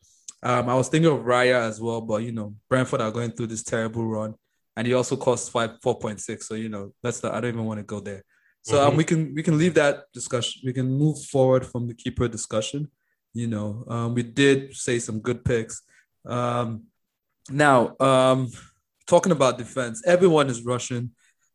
Um, 0.42 0.70
I 0.70 0.75
was 0.75 0.88
thinking 0.88 1.12
of 1.12 1.20
Raya 1.20 1.68
as 1.68 1.80
well, 1.80 2.00
but 2.00 2.23
you 2.23 2.32
know 2.32 2.54
Brentford 2.70 3.02
are 3.02 3.11
going 3.11 3.32
through 3.32 3.49
this 3.49 3.62
terrible 3.62 4.06
run, 4.06 4.35
and 4.76 4.86
he 4.86 4.94
also 4.94 5.16
costs 5.16 5.48
five 5.48 5.70
four 5.82 5.98
point 5.98 6.20
six. 6.20 6.46
So 6.48 6.54
you 6.54 6.68
know 6.68 6.92
that's 7.02 7.20
the. 7.20 7.32
I 7.34 7.40
don't 7.40 7.52
even 7.54 7.64
want 7.66 7.78
to 7.80 7.84
go 7.84 8.00
there. 8.00 8.22
So 8.62 8.80
um, 8.82 8.92
Mhm. 8.94 8.96
we 8.96 9.04
can 9.04 9.34
we 9.34 9.42
can 9.42 9.58
leave 9.58 9.74
that 9.74 10.04
discussion. 10.12 10.62
We 10.64 10.72
can 10.72 10.88
move 10.98 11.22
forward 11.24 11.66
from 11.66 11.86
the 11.86 11.94
keeper 11.94 12.28
discussion. 12.28 12.88
You 13.32 13.46
know, 13.46 13.84
um, 13.88 14.14
we 14.14 14.22
did 14.22 14.74
say 14.76 14.98
some 14.98 15.20
good 15.20 15.44
picks. 15.44 15.82
Um, 16.26 16.84
now, 17.48 17.96
um, 18.00 18.50
talking 19.06 19.32
about 19.32 19.58
defense, 19.58 20.02
everyone 20.06 20.48
is 20.48 20.62
rushing 20.64 21.10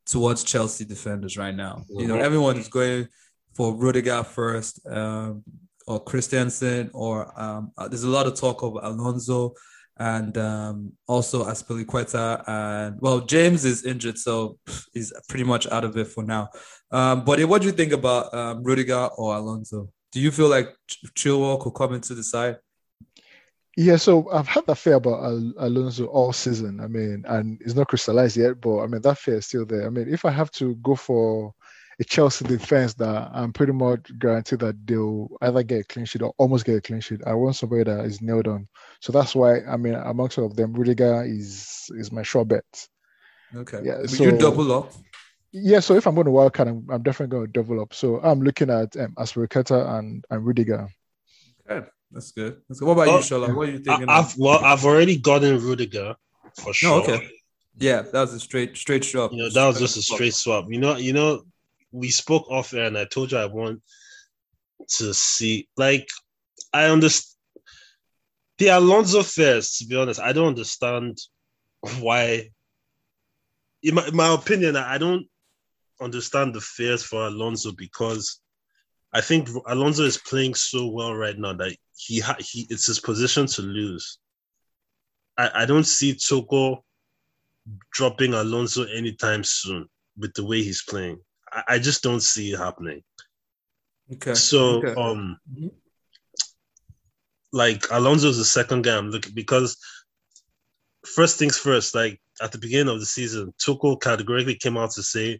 towards 0.06 0.44
Chelsea 0.44 0.86
defenders 0.86 1.38
right 1.38 1.56
now. 1.56 1.86
You 1.90 2.08
know, 2.08 2.16
Mhm. 2.18 2.22
everyone 2.24 2.58
is 2.58 2.68
going 2.68 3.08
for 3.56 3.76
Rudiger 3.76 4.24
first, 4.24 4.80
um, 4.88 5.44
or 5.88 6.04
Christensen, 6.04 6.90
or 6.94 7.16
um, 7.40 7.72
uh, 7.78 7.88
there's 7.88 8.04
a 8.04 8.10
lot 8.10 8.26
of 8.26 8.36
talk 8.36 8.64
of 8.64 8.74
Alonso 8.82 9.54
and 9.98 10.38
um, 10.38 10.94
also 11.08 11.46
Azpilicueta. 11.46 12.44
And 12.48 12.98
well, 13.00 13.22
James 13.22 13.66
is 13.66 13.86
injured, 13.86 14.18
so 14.18 14.58
he's 14.94 15.14
pretty 15.30 15.46
much 15.46 15.68
out 15.68 15.84
of 15.84 15.98
it 15.98 16.08
for 16.08 16.24
now. 16.24 16.50
Um, 16.92 17.24
but 17.26 17.44
what 17.46 17.62
do 17.62 17.68
you 17.68 17.74
think 17.74 17.94
about 17.94 18.34
um, 18.34 18.64
Rudiger 18.64 19.10
or 19.18 19.36
Alonso? 19.36 19.90
Do 20.12 20.20
you 20.20 20.32
feel 20.32 20.50
like 20.50 20.70
Ch- 20.88 21.04
Chilwell 21.16 21.60
could 21.60 21.74
come 21.74 21.94
into 21.94 22.14
the 22.16 22.24
side? 22.24 22.58
Yeah, 23.78 23.98
so 23.98 24.30
I've 24.32 24.48
had 24.48 24.66
that 24.68 24.78
fear 24.78 24.96
about 24.96 25.24
Al- 25.24 25.54
Alonso 25.58 26.06
all 26.06 26.32
season. 26.32 26.80
I 26.80 26.88
mean, 26.88 27.26
and 27.28 27.62
it's 27.62 27.76
not 27.76 27.90
crystallized 27.90 28.38
yet, 28.38 28.62
but 28.62 28.80
I 28.80 28.88
mean 28.88 29.02
that 29.02 29.18
fear 29.18 29.36
is 29.36 29.48
still 29.48 29.66
there. 29.66 29.86
I 29.86 29.90
mean, 29.90 30.08
if 30.08 30.24
I 30.24 30.32
have 30.32 30.52
to 30.52 30.76
go 30.76 30.96
for 30.96 31.54
a 32.00 32.04
Chelsea 32.04 32.46
defense 32.46 32.94
that 32.96 33.30
I'm 33.34 33.54
pretty 33.54 33.72
much 33.74 34.12
guaranteed 34.20 34.60
that 34.60 34.86
they'll 34.86 35.30
either 35.42 35.64
get 35.64 35.82
a 35.82 35.84
clean 35.86 36.06
sheet 36.06 36.22
or 36.22 36.34
almost 36.38 36.66
get 36.66 36.78
a 36.78 36.82
clean 36.82 37.00
sheet, 37.02 37.22
I 37.26 37.34
want 37.34 37.56
somebody 37.56 37.84
that 37.84 38.06
is 38.06 38.22
nailed 38.22 38.48
on. 38.48 38.68
So 39.00 39.12
that's 39.14 39.34
why 39.36 39.62
I 39.64 39.78
mean, 39.78 39.94
amongst 39.96 40.38
all 40.38 40.46
of 40.46 40.56
them, 40.56 40.74
Rudiger 40.74 41.24
is 41.24 41.86
is 41.96 42.12
my 42.12 42.24
sure 42.24 42.46
bet. 42.46 42.66
Okay. 43.56 43.82
Yeah, 43.84 43.98
But 44.02 44.10
so- 44.10 44.24
you 44.24 44.38
double 44.38 44.72
up. 44.74 44.92
Yeah, 45.58 45.80
so 45.80 45.96
if 45.96 46.06
I'm 46.06 46.16
going 46.16 46.26
to 46.26 46.32
wild 46.32 46.52
card, 46.52 46.68
I'm, 46.68 46.86
I'm 46.92 47.02
definitely 47.02 47.32
going 47.32 47.46
to 47.46 47.52
double 47.54 47.80
up. 47.80 47.94
So 47.94 48.20
I'm 48.22 48.42
looking 48.42 48.70
at 48.70 48.98
um, 48.98 49.14
Azpilicueta 49.18 49.98
and 49.98 50.26
and 50.30 50.46
Rudiger. 50.46 50.90
Okay, 51.72 51.88
that's 52.12 52.34
good. 52.34 52.58
That's 52.68 52.82
good. 52.82 52.88
What 52.88 52.94
about 52.94 53.08
Oh, 53.08 53.18
you, 53.20 53.24
Shola? 53.24 53.56
What 53.56 53.70
are 53.70 53.72
you 53.72 53.80
thinking? 53.80 54.10
I've 54.10 54.36
well, 54.38 54.60
I've 54.66 54.84
already 54.84 55.16
gotten 55.18 55.58
Rudiger 55.62 56.16
for 56.62 56.74
sure. 56.74 57.02
okay. 57.04 57.30
yeah, 57.78 58.02
that 58.02 58.14
was 58.20 58.34
a 58.34 58.40
straight 58.42 58.76
straight 58.76 59.06
shot. 59.06 59.32
You 59.32 59.38
know, 59.44 59.50
that 59.50 59.66
was 59.66 59.80
just 59.80 59.96
a 59.96 60.02
straight 60.02 60.34
swap. 60.34 60.66
You 60.68 60.78
know, 60.80 60.98
you 60.98 61.14
know, 61.14 61.44
we 61.96 62.10
spoke 62.10 62.50
off 62.50 62.74
air, 62.74 62.86
and 62.86 62.98
I 62.98 63.06
told 63.06 63.32
you 63.32 63.38
I 63.38 63.46
want 63.46 63.82
to 64.98 65.14
see. 65.14 65.68
Like, 65.78 66.08
I 66.74 66.86
understand 66.86 67.36
the 68.58 68.68
Alonso 68.68 69.24
first. 69.24 69.80
To 69.80 69.86
be 69.86 69.96
honest, 69.96 70.20
I 70.20 70.34
don't 70.34 70.48
understand 70.48 71.18
why. 72.00 72.50
In 73.84 73.96
my, 73.96 74.08
in 74.08 74.16
my 74.16 74.34
opinion, 74.34 74.76
I 74.76 74.98
don't 74.98 75.26
understand 76.02 76.54
the 76.54 76.62
fears 76.62 77.04
for 77.04 77.28
Alonso 77.28 77.72
because 77.72 78.42
I 79.14 79.22
think 79.22 79.48
Alonso 79.68 80.04
is 80.04 80.18
playing 80.18 80.56
so 80.56 80.88
well 80.88 81.14
right 81.14 81.38
now 81.38 81.54
that 81.54 81.76
he 81.96 82.20
ha- 82.20 82.38
he 82.40 82.68
it's 82.70 82.88
his 82.88 83.00
position 83.00 83.46
to 83.48 83.62
lose. 83.62 84.20
I, 85.38 85.64
I 85.64 85.66
don't 85.66 85.86
see 85.86 86.14
Tuchel 86.14 86.82
dropping 87.92 88.34
Alonso 88.34 88.84
anytime 88.86 89.44
soon 89.44 89.88
with 90.18 90.34
the 90.34 90.46
way 90.46 90.62
he's 90.62 90.84
playing. 90.84 91.20
I, 91.56 91.64
I 91.70 91.80
just 91.80 92.04
don't 92.04 92.22
see 92.22 92.52
it 92.52 92.60
happening. 92.60 93.02
Okay. 94.14 94.36
So 94.36 94.78
okay. 94.78 94.94
um 95.02 95.40
Mhm. 95.52 95.72
like 97.52 97.86
Alonso's 97.92 98.38
the 98.38 98.46
second 98.46 98.84
guy 98.84 98.98
I'm 98.98 99.10
looking 99.10 99.34
because 99.34 99.78
first 101.06 101.40
things 101.40 101.58
first, 101.58 101.96
like 101.96 102.20
at 102.42 102.52
the 102.52 102.58
beginning 102.58 102.94
of 102.94 103.00
the 103.00 103.06
season, 103.06 103.54
Tuchel 103.60 104.00
categorically 104.02 104.56
came 104.56 104.78
out 104.78 104.92
to 104.92 105.04
say 105.04 105.40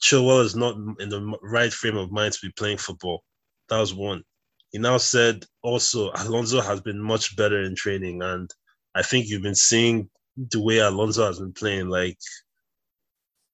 Chilwell 0.00 0.44
is 0.44 0.54
not 0.54 0.76
in 1.00 1.08
the 1.08 1.38
right 1.42 1.72
frame 1.72 1.96
of 1.96 2.12
mind 2.12 2.34
to 2.34 2.46
be 2.46 2.52
playing 2.52 2.78
football. 2.78 3.24
That 3.68 3.78
was 3.78 3.94
one. 3.94 4.22
He 4.70 4.78
now 4.78 4.98
said 4.98 5.44
also 5.62 6.10
Alonso 6.14 6.60
has 6.60 6.80
been 6.80 7.00
much 7.00 7.34
better 7.36 7.62
in 7.62 7.74
training, 7.74 8.22
and 8.22 8.50
I 8.94 9.02
think 9.02 9.26
you've 9.26 9.42
been 9.42 9.54
seeing 9.54 10.10
the 10.36 10.60
way 10.60 10.78
Alonso 10.78 11.26
has 11.26 11.38
been 11.38 11.52
playing. 11.52 11.88
Like 11.88 12.18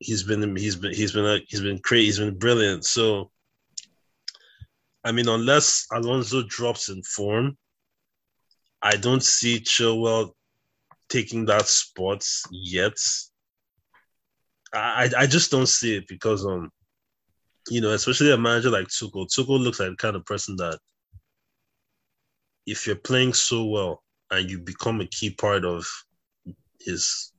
he's 0.03 0.23
been 0.23 0.57
he's 0.57 0.77
been 0.77 0.93
he's 0.93 1.13
been 1.13 1.25
a, 1.25 1.39
he's 1.49 1.61
been 1.61 1.79
great. 1.83 2.05
He's 2.05 2.19
been 2.19 2.39
brilliant. 2.39 2.85
So 2.85 3.31
I 5.05 5.13
mean, 5.13 5.29
unless 5.29 5.87
Alonso 5.93 6.43
drops 6.43 6.89
in 6.89 7.03
form, 7.03 7.57
I 8.83 8.97
don't 8.97 9.23
see 9.23 9.61
Chilwell 9.61 10.33
taking 11.09 11.47
that 11.47 11.69
spot 11.69 12.27
yet. 12.51 12.97
I 14.73 15.11
I 15.17 15.27
just 15.27 15.51
don't 15.51 15.69
see 15.69 15.97
it 15.97 16.09
because 16.09 16.45
um, 16.45 16.71
you 17.69 17.81
know, 17.81 17.91
especially 17.91 18.33
a 18.33 18.39
manager 18.39 18.71
like 18.71 18.89
Tuchel. 18.89 19.29
Tuchel 19.29 19.61
looks 19.61 19.81
like 19.81 19.91
the 19.91 19.97
kind 19.97 20.17
of 20.17 20.25
person 20.25 20.57
that 20.57 20.79
if 22.67 22.87
you're 22.87 22.97
playing 22.97 23.35
so 23.35 23.65
well 23.65 24.03
and 24.31 24.51
you 24.51 24.59
become 24.59 25.01
a 25.01 25.07
key 25.07 25.31
part 25.31 25.65
of 25.65 25.87
his 26.81 27.33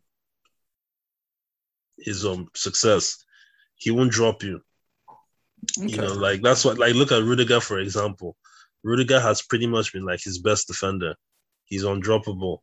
his 1.98 2.26
um 2.26 2.48
success, 2.56 3.24
he 3.76 3.92
won't 3.92 4.12
drop 4.12 4.44
you. 4.44 4.62
You 5.78 5.98
know, 5.98 6.14
like 6.14 6.42
that's 6.42 6.66
what 6.66 6.78
like 6.78 6.94
look 6.96 7.12
at 7.12 7.24
Rudiger 7.24 7.62
for 7.62 7.80
example. 7.80 8.36
Rudiger 8.84 9.20
has 9.20 9.42
pretty 9.42 9.68
much 9.68 9.94
been 9.94 10.06
like 10.06 10.22
his 10.22 10.40
best 10.40 10.68
defender. 10.68 11.16
He's 11.66 11.84
undroppable. 11.84 12.60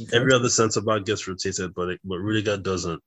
Okay. 0.00 0.16
Every 0.16 0.32
other 0.32 0.48
centre 0.48 0.80
back 0.80 1.04
gets 1.04 1.26
rotated, 1.28 1.74
but 1.74 1.90
it, 1.90 2.00
but 2.04 2.18
Rudiger 2.18 2.56
doesn't. 2.56 3.02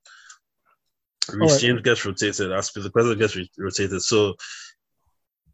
Reece 1.32 1.52
right. 1.52 1.60
James 1.60 1.82
gets 1.82 2.04
rotated. 2.04 2.50
Azpilicueta 2.50 3.18
gets 3.18 3.36
re- 3.36 3.50
rotated. 3.58 4.02
So, 4.02 4.34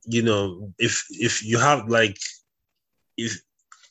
you 0.05 0.23
know, 0.23 0.73
if 0.79 1.05
if 1.11 1.45
you 1.45 1.59
have 1.59 1.88
like, 1.88 2.19
if 3.17 3.41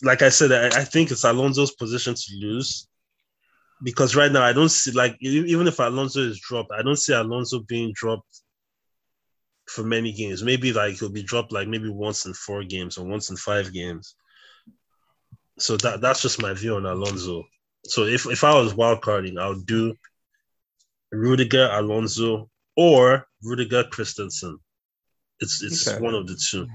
like 0.01 0.21
I 0.21 0.29
said, 0.29 0.51
I, 0.51 0.81
I 0.81 0.83
think 0.83 1.11
it's 1.11 1.23
Alonso's 1.23 1.71
position 1.71 2.15
to 2.15 2.35
lose 2.35 2.86
because 3.83 4.15
right 4.15 4.31
now 4.31 4.43
I 4.43 4.53
don't 4.53 4.69
see 4.69 4.91
like 4.91 5.17
even 5.21 5.67
if 5.67 5.79
Alonso 5.79 6.21
is 6.21 6.39
dropped, 6.39 6.71
I 6.71 6.81
don't 6.81 6.97
see 6.97 7.13
Alonso 7.13 7.59
being 7.67 7.91
dropped 7.95 8.41
for 9.67 9.83
many 9.83 10.11
games. 10.11 10.43
Maybe 10.43 10.73
like 10.73 10.95
he'll 10.95 11.09
be 11.09 11.23
dropped 11.23 11.51
like 11.51 11.67
maybe 11.67 11.89
once 11.89 12.25
in 12.25 12.33
four 12.33 12.63
games 12.63 12.97
or 12.97 13.05
once 13.05 13.29
in 13.29 13.37
five 13.37 13.73
games. 13.73 14.15
So 15.59 15.77
that 15.77 16.01
that's 16.01 16.21
just 16.21 16.41
my 16.41 16.53
view 16.53 16.75
on 16.75 16.85
Alonso. 16.85 17.43
So 17.85 18.03
if 18.05 18.25
if 18.25 18.43
I 18.43 18.53
was 18.59 18.73
wildcarding, 18.73 19.39
I 19.39 19.49
would 19.49 19.65
do 19.65 19.95
Rudiger, 21.11 21.69
Alonso, 21.71 22.49
or 22.75 23.27
Rudiger 23.43 23.83
Christensen. 23.85 24.57
It's 25.39 25.61
it's 25.63 25.87
Okay. 25.87 26.01
one 26.03 26.15
of 26.15 26.27
the 26.27 26.35
two. 26.35 26.67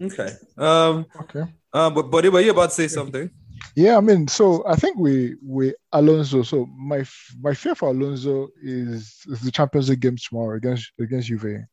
Okay. 0.00 0.36
Um. 0.56 1.06
Okay. 1.22 1.44
Uh, 1.72 1.90
but 1.90 2.10
but 2.10 2.24
were 2.32 2.40
you 2.40 2.50
about 2.50 2.70
to 2.70 2.74
say 2.74 2.88
something? 2.88 3.30
Yeah, 3.74 3.96
I 3.96 4.00
mean, 4.00 4.28
so 4.28 4.66
I 4.66 4.76
think 4.76 4.98
we 4.98 5.36
we 5.42 5.74
Alonso. 5.92 6.42
So 6.42 6.66
my 6.66 7.04
my 7.40 7.54
fear 7.54 7.74
for 7.74 7.90
Alonso 7.90 8.48
is, 8.62 9.22
is 9.26 9.40
the 9.40 9.50
Champions 9.50 9.88
League 9.88 10.00
game 10.00 10.16
tomorrow 10.16 10.56
against 10.56 10.92
against 11.00 11.28
Juve. 11.28 11.64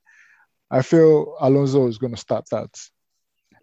I 0.72 0.82
feel 0.82 1.36
Alonso 1.40 1.88
is 1.88 1.98
going 1.98 2.14
to 2.14 2.20
start 2.20 2.46
that, 2.52 2.70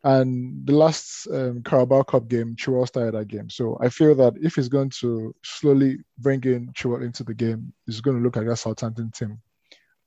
and 0.05 0.67
the 0.67 0.75
last 0.75 1.27
um, 1.29 1.63
Carabao 1.63 2.03
Cup 2.03 2.29
game, 2.29 2.57
Chilwell 2.57 2.87
started 2.87 3.15
that 3.15 3.29
game. 3.29 3.49
So 3.51 3.79
I 3.81 3.89
feel 3.89 4.15
that 4.17 4.35
if 4.43 4.57
he's 4.57 4.69
going 4.69 4.91
to 5.01 5.35
slowly 5.45 5.99
bring 6.19 6.43
in 6.45 6.73
Chilwell 6.73 7.05
into 7.05 7.25
the 7.25 7.35
game, 7.35 7.73
he's 7.87 8.01
going 8.01 8.17
to 8.17 8.23
look 8.23 8.37
like 8.37 8.47
that 8.47 8.57
Southampton 8.57 9.11
team. 9.13 9.41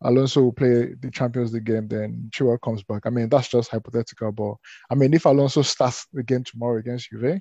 Alonso 0.01 0.41
will 0.41 0.53
play 0.53 0.93
the 0.99 1.09
Champions 1.11 1.53
League 1.53 1.65
game, 1.65 1.87
then 1.87 2.29
Chilwell 2.33 2.61
comes 2.61 2.83
back. 2.83 3.05
I 3.05 3.09
mean, 3.09 3.29
that's 3.29 3.47
just 3.47 3.71
hypothetical, 3.71 4.31
but 4.31 4.55
I 4.89 4.95
mean, 4.95 5.13
if 5.13 5.25
Alonso 5.25 5.61
starts 5.61 6.05
the 6.11 6.23
game 6.23 6.43
tomorrow 6.43 6.77
against 6.77 7.09
Juve, 7.09 7.39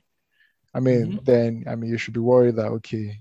I 0.74 0.80
mean, 0.80 1.20
then 1.22 1.64
I 1.68 1.76
mean, 1.76 1.90
you 1.90 1.98
should 1.98 2.14
be 2.14 2.20
worried 2.20 2.56
that 2.56 2.66
okay, 2.66 3.20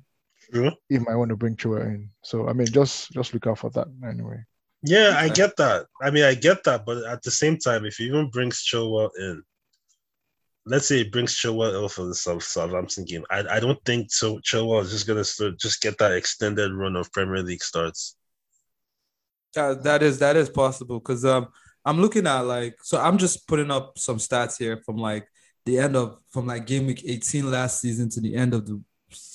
True. 0.51 0.71
he 0.89 0.97
might 0.97 1.15
want 1.15 1.29
to 1.29 1.35
bring 1.35 1.55
Chua 1.55 1.85
in. 1.85 2.09
So 2.23 2.47
I 2.47 2.53
mean, 2.53 2.67
just 2.67 3.11
just 3.11 3.33
look 3.33 3.47
out 3.47 3.59
for 3.59 3.69
that 3.71 3.87
anyway. 4.07 4.43
Yeah, 4.81 5.13
I 5.15 5.29
get 5.29 5.55
that. 5.57 5.85
I 6.01 6.11
mean, 6.11 6.23
I 6.23 6.33
get 6.33 6.63
that, 6.65 6.85
but 6.85 7.05
at 7.05 7.21
the 7.23 7.31
same 7.31 7.57
time, 7.57 7.85
if 7.85 7.97
he 7.97 8.05
even 8.05 8.29
brings 8.29 8.65
Chilwell 8.65 9.11
in, 9.17 9.41
let's 10.65 10.87
say 10.87 10.97
he 10.97 11.09
brings 11.09 11.39
Chilwell 11.39 11.81
in 11.81 11.89
for 11.89 12.05
the 12.05 12.15
South 12.15 12.43
Southampton 12.43 13.05
game, 13.05 13.23
I, 13.29 13.45
I 13.49 13.59
don't 13.61 13.83
think 13.85 14.11
so. 14.11 14.39
Chilwell 14.39 14.81
is 14.81 14.91
just 14.91 15.07
gonna 15.07 15.23
start, 15.23 15.57
just 15.57 15.81
get 15.81 15.97
that 15.99 16.11
extended 16.11 16.73
run 16.73 16.97
of 16.97 17.11
Premier 17.13 17.43
League 17.43 17.63
starts. 17.63 18.17
Uh, 19.55 19.75
that 19.75 20.01
is 20.01 20.19
that 20.19 20.35
is 20.35 20.49
possible 20.49 20.99
because 20.99 21.23
um 21.23 21.47
I'm 21.85 22.01
looking 22.01 22.27
at 22.27 22.41
like 22.41 22.77
so 22.81 22.99
I'm 22.99 23.17
just 23.17 23.47
putting 23.47 23.69
up 23.69 23.97
some 23.97 24.17
stats 24.17 24.57
here 24.57 24.81
from 24.85 24.97
like 24.97 25.27
the 25.65 25.79
end 25.79 25.95
of 25.95 26.19
from 26.29 26.47
like 26.47 26.65
game 26.65 26.87
week 26.87 27.03
18 27.05 27.49
last 27.49 27.81
season 27.81 28.09
to 28.09 28.21
the 28.21 28.35
end 28.35 28.53
of 28.53 28.65
the 28.65 28.81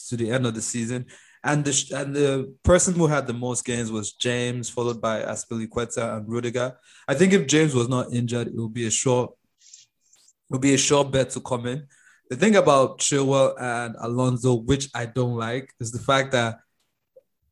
to 0.08 0.16
the 0.16 0.30
end 0.30 0.46
of 0.46 0.54
the 0.54 0.62
season 0.62 1.06
and 1.44 1.64
the 1.64 1.96
and 1.96 2.14
the 2.14 2.54
person 2.62 2.94
who 2.94 3.06
had 3.06 3.26
the 3.26 3.32
most 3.32 3.64
games 3.64 3.90
was 3.90 4.12
James 4.12 4.68
followed 4.68 5.00
by 5.00 5.22
Azpilicueta 5.22 6.16
and 6.16 6.28
Rudiger. 6.28 6.76
I 7.06 7.14
think 7.14 7.32
if 7.32 7.46
James 7.46 7.74
was 7.74 7.88
not 7.88 8.12
injured 8.12 8.48
it 8.48 8.56
would 8.56 8.74
be 8.74 8.86
a 8.86 8.90
short 8.90 9.30
it 9.60 10.52
would 10.52 10.60
be 10.60 10.74
a 10.74 10.78
short 10.78 11.10
bet 11.10 11.30
to 11.30 11.40
come 11.40 11.66
in. 11.66 11.86
The 12.30 12.36
thing 12.36 12.56
about 12.56 12.98
Chilwell 12.98 13.54
and 13.60 13.94
Alonso 14.00 14.54
which 14.54 14.88
I 14.94 15.06
don't 15.06 15.36
like 15.36 15.72
is 15.80 15.92
the 15.92 15.98
fact 15.98 16.32
that 16.32 16.58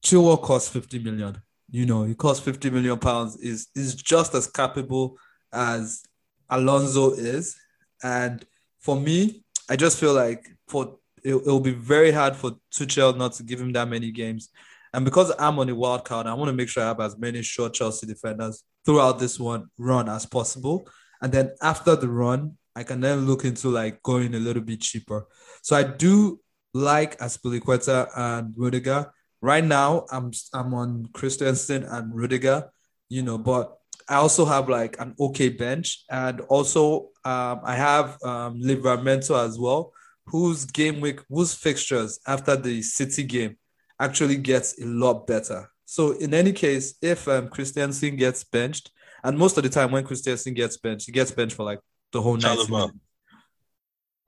Chilwell 0.03 0.43
costs 0.43 0.69
50 0.69 0.99
million 0.99 1.41
you 1.71 1.87
know, 1.87 2.05
he 2.05 2.15
costs 2.15 2.45
50 2.45 2.71
million 2.71 2.99
pounds, 2.99 3.37
is 3.37 3.69
is 3.75 3.95
just 3.95 4.35
as 4.35 4.47
capable 4.47 5.19
as 5.53 6.03
Alonso 6.49 7.13
is. 7.13 7.57
And 8.03 8.45
for 8.87 8.99
me, 8.99 9.43
I 9.69 9.75
just 9.75 9.99
feel 9.99 10.15
like 10.15 10.47
for 10.69 10.97
it, 11.25 11.35
it'll 11.35 11.59
be 11.73 11.73
very 11.73 12.13
hard 12.13 12.37
for 12.37 12.53
Tuchel 12.73 13.17
not 13.17 13.33
to 13.35 13.43
give 13.43 13.61
him 13.61 13.73
that 13.73 13.89
many 13.89 14.13
games. 14.13 14.49
And 14.95 15.05
because 15.05 15.33
I'm 15.41 15.59
on 15.59 15.69
a 15.69 15.75
wild 15.75 16.05
card, 16.05 16.29
I 16.29 16.35
want 16.35 16.51
to 16.51 16.53
make 16.55 16.69
sure 16.69 16.85
I 16.85 16.87
have 16.87 17.01
as 17.01 17.19
many 17.19 17.43
short 17.43 17.75
Chelsea 17.75 18.07
defenders 18.07 18.63
throughout 18.85 19.19
this 19.19 19.41
one 19.41 19.67
run 19.77 20.09
as 20.09 20.25
possible. 20.25 20.89
And 21.21 21.33
then 21.33 21.51
after 21.61 21.97
the 21.97 22.09
run, 22.09 22.57
I 22.77 22.85
can 22.85 23.01
then 23.01 23.27
look 23.27 23.45
into 23.45 23.71
like 23.71 24.03
going 24.05 24.35
a 24.37 24.39
little 24.39 24.63
bit 24.63 24.83
cheaper. 24.83 25.27
So 25.63 25.75
I 25.75 25.83
do 25.83 26.39
like 26.73 27.19
Azpilicueta 27.19 28.09
and 28.17 28.55
Rudiger. 28.57 29.13
Right 29.43 29.65
now, 29.65 30.07
I'm 30.13 30.31
I'm 30.55 30.73
on 30.75 31.09
Christensen 31.13 31.83
and 31.83 32.15
Rudiger, 32.15 32.71
you 33.09 33.23
know, 33.23 33.39
but 33.39 33.79
I 34.09 34.17
also 34.17 34.45
have 34.45 34.69
like 34.69 35.01
an 35.01 35.15
okay 35.19 35.49
bench, 35.49 36.05
and 36.11 36.41
also 36.43 37.11
um, 37.25 37.61
I 37.65 37.75
have 37.75 38.23
um, 38.23 38.61
Livramento 38.61 39.37
as 39.45 39.59
well, 39.59 39.93
whose 40.27 40.65
game 40.65 41.01
week, 41.01 41.21
whose 41.29 41.55
fixtures 41.55 42.21
after 42.27 42.57
the 42.57 42.83
City 42.83 43.25
game 43.25 43.57
actually 43.99 44.37
gets 44.37 44.81
a 44.81 44.87
lot 44.87 45.27
better. 45.27 45.69
So 45.85 46.13
in 46.13 46.35
any 46.35 46.53
case, 46.53 46.95
if 47.03 47.27
um, 47.29 47.49
Christensen 47.49 48.17
gets 48.17 48.45
benched, 48.45 48.91
and 49.25 49.37
most 49.39 49.57
of 49.57 49.65
the 49.65 49.71
time 49.71 49.91
when 49.91 50.05
Christensen 50.05 50.55
gets 50.55 50.77
benched, 50.77 51.07
he 51.07 51.13
gets 51.13 51.31
benched 51.31 51.57
for 51.57 51.65
like 51.65 51.81
the 52.13 52.23
whole 52.23 52.37
night. 52.37 52.59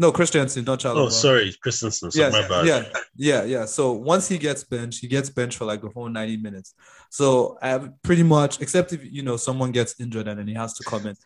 No, 0.00 0.12
Christensen, 0.12 0.64
not 0.64 0.78
Chalobah. 0.78 1.06
Oh, 1.06 1.08
sorry, 1.08 1.52
Christensen. 1.60 2.12
So 2.12 2.30
bad. 2.30 2.66
yeah, 2.66 2.84
yeah, 3.16 3.42
yeah. 3.42 3.64
So 3.64 3.92
once 3.92 4.28
he 4.28 4.38
gets 4.38 4.62
benched, 4.62 5.00
he 5.00 5.08
gets 5.08 5.28
benched 5.28 5.58
for 5.58 5.64
like 5.64 5.82
the 5.82 5.88
whole 5.88 6.08
90 6.08 6.36
minutes. 6.36 6.74
So 7.10 7.58
I 7.60 7.70
have 7.70 7.90
pretty 8.02 8.22
much, 8.22 8.60
except 8.60 8.92
if 8.92 9.04
you 9.04 9.22
know 9.22 9.36
someone 9.36 9.72
gets 9.72 9.98
injured 9.98 10.28
and 10.28 10.38
then 10.38 10.46
he 10.46 10.54
has 10.54 10.74
to 10.74 10.84
come 10.84 11.06
in. 11.06 11.16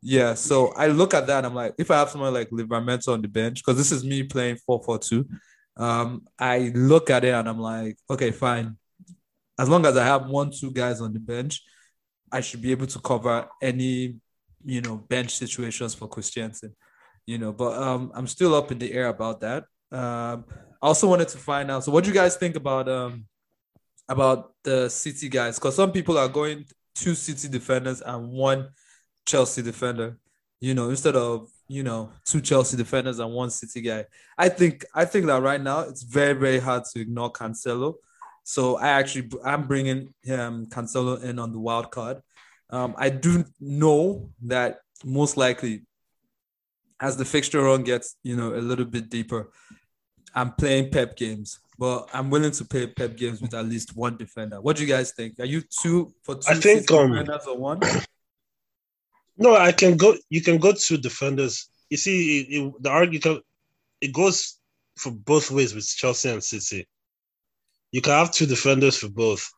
Yeah. 0.00 0.32
So 0.32 0.72
I 0.74 0.86
look 0.86 1.12
at 1.12 1.26
that 1.26 1.44
I'm 1.44 1.54
like, 1.54 1.74
if 1.78 1.90
I 1.90 1.98
have 1.98 2.08
someone 2.08 2.32
like 2.32 2.48
Livramento 2.48 3.08
on 3.08 3.20
the 3.20 3.28
bench, 3.28 3.62
because 3.62 3.76
this 3.76 3.92
is 3.92 4.02
me 4.02 4.22
playing 4.22 4.56
4-4-2, 4.68 5.28
um, 5.76 6.22
I 6.38 6.72
look 6.74 7.10
at 7.10 7.24
it 7.24 7.34
and 7.34 7.48
I'm 7.48 7.60
like, 7.60 7.98
okay, 8.08 8.30
fine. 8.30 8.78
As 9.58 9.68
long 9.68 9.84
as 9.84 9.96
I 9.96 10.04
have 10.04 10.26
one, 10.26 10.50
two 10.50 10.70
guys 10.72 11.02
on 11.02 11.12
the 11.12 11.20
bench, 11.20 11.62
I 12.32 12.40
should 12.40 12.62
be 12.62 12.70
able 12.70 12.86
to 12.86 12.98
cover 12.98 13.46
any, 13.60 14.16
you 14.64 14.80
know, 14.80 14.96
bench 14.96 15.36
situations 15.36 15.94
for 15.94 16.08
Christensen 16.08 16.74
you 17.26 17.38
know 17.38 17.52
but 17.52 17.80
um 17.80 18.10
i'm 18.14 18.26
still 18.26 18.54
up 18.54 18.72
in 18.72 18.78
the 18.78 18.92
air 18.92 19.08
about 19.08 19.40
that. 19.40 19.64
Um 19.90 20.44
i 20.82 20.86
also 20.86 21.08
wanted 21.08 21.28
to 21.28 21.38
find 21.38 21.70
out 21.70 21.84
so 21.84 21.92
what 21.92 22.04
do 22.04 22.10
you 22.10 22.14
guys 22.14 22.36
think 22.36 22.56
about 22.56 22.88
um 22.88 23.26
about 24.08 24.52
the 24.64 24.88
city 24.88 25.28
guys? 25.28 25.58
Because 25.58 25.76
some 25.76 25.92
people 25.92 26.18
are 26.18 26.28
going 26.28 26.66
two 26.94 27.14
city 27.14 27.48
defenders 27.48 28.02
and 28.02 28.30
one 28.30 28.68
chelsea 29.24 29.62
defender 29.62 30.18
you 30.60 30.74
know 30.74 30.90
instead 30.90 31.14
of 31.16 31.48
you 31.68 31.82
know 31.82 32.10
two 32.24 32.40
chelsea 32.40 32.76
defenders 32.76 33.18
and 33.18 33.32
one 33.32 33.50
city 33.50 33.80
guy. 33.80 34.04
I 34.36 34.48
think 34.48 34.84
i 34.94 35.04
think 35.04 35.26
that 35.26 35.42
right 35.42 35.60
now 35.60 35.80
it's 35.80 36.02
very 36.02 36.34
very 36.34 36.58
hard 36.58 36.84
to 36.92 37.00
ignore 37.00 37.32
cancelo. 37.32 37.94
So 38.44 38.76
i 38.76 38.88
actually 38.88 39.30
i'm 39.44 39.66
bringing 39.66 40.12
him 40.22 40.66
cancelo 40.66 41.22
in 41.22 41.38
on 41.38 41.52
the 41.52 41.60
wild 41.60 41.90
card. 41.90 42.20
Um 42.70 42.94
i 42.98 43.08
do 43.08 43.44
know 43.60 44.30
that 44.42 44.80
most 45.04 45.36
likely 45.36 45.82
as 47.02 47.16
the 47.16 47.24
fixture 47.24 47.60
run 47.60 47.82
gets, 47.82 48.16
you 48.22 48.36
know, 48.36 48.54
a 48.54 48.62
little 48.62 48.84
bit 48.84 49.10
deeper, 49.10 49.50
I'm 50.34 50.52
playing 50.52 50.90
Pep 50.90 51.16
games, 51.16 51.58
but 51.76 52.08
I'm 52.14 52.30
willing 52.30 52.52
to 52.52 52.64
play 52.64 52.86
Pep 52.86 53.16
games 53.16 53.42
with 53.42 53.52
at 53.52 53.66
least 53.66 53.96
one 53.96 54.16
defender. 54.16 54.60
What 54.60 54.76
do 54.76 54.82
you 54.84 54.88
guys 54.88 55.10
think? 55.10 55.40
Are 55.40 55.44
you 55.44 55.62
two 55.82 56.14
for 56.22 56.36
two 56.36 56.52
I 56.52 56.54
think, 56.54 56.90
um, 56.92 57.10
defenders 57.10 57.46
or 57.46 57.58
one? 57.58 57.80
No, 59.36 59.56
I 59.56 59.72
can 59.72 59.96
go. 59.96 60.14
You 60.30 60.40
can 60.42 60.58
go 60.58 60.72
to 60.72 60.96
defenders. 60.96 61.68
You 61.90 61.96
see, 61.96 62.40
it, 62.40 62.46
it, 62.56 62.82
the 62.82 62.90
argument 62.90 63.44
it 64.00 64.12
goes 64.12 64.58
for 64.96 65.10
both 65.10 65.50
ways 65.50 65.74
with 65.74 65.86
Chelsea 65.88 66.30
and 66.30 66.42
City. 66.42 66.86
You 67.90 68.00
can 68.00 68.12
have 68.12 68.30
two 68.30 68.46
defenders 68.46 68.96
for 68.96 69.08
both. 69.08 69.50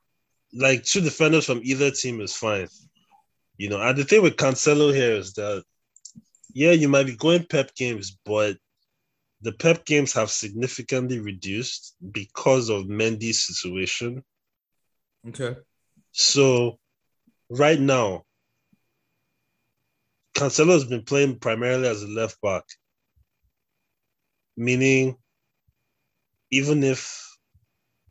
Like 0.54 0.84
two 0.84 1.02
defenders 1.02 1.44
from 1.44 1.60
either 1.62 1.90
team 1.90 2.20
is 2.20 2.34
fine. 2.34 2.68
You 3.58 3.68
know, 3.68 3.80
and 3.80 3.96
the 3.96 4.04
thing 4.04 4.22
with 4.22 4.36
Cancelo 4.36 4.94
here 4.94 5.12
is 5.12 5.34
that, 5.34 5.62
yeah, 6.54 6.70
you 6.70 6.88
might 6.88 7.06
be 7.06 7.16
going 7.16 7.44
Pep 7.44 7.74
games, 7.74 8.16
but 8.24 8.56
the 9.42 9.52
Pep 9.52 9.84
games 9.84 10.12
have 10.12 10.30
significantly 10.30 11.18
reduced 11.18 11.96
because 12.12 12.70
of 12.70 12.84
Mendy's 12.84 13.44
situation. 13.44 14.22
Okay. 15.28 15.56
So, 16.12 16.78
right 17.50 17.78
now, 17.78 18.22
Cancelo 20.34 20.72
has 20.72 20.84
been 20.84 21.02
playing 21.02 21.40
primarily 21.40 21.88
as 21.88 22.02
a 22.02 22.08
left 22.08 22.40
back, 22.40 22.62
meaning 24.56 25.16
even 26.52 26.84
if 26.84 27.28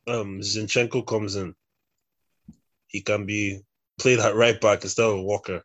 um, 0.05 0.41
Zinchenko 0.41 1.07
comes 1.07 1.37
in, 1.37 1.55
he 2.87 2.99
can 2.99 3.25
be 3.25 3.61
played 3.97 4.19
at 4.19 4.35
right 4.35 4.59
back 4.59 4.83
instead 4.83 5.05
of 5.05 5.21
Walker. 5.21 5.63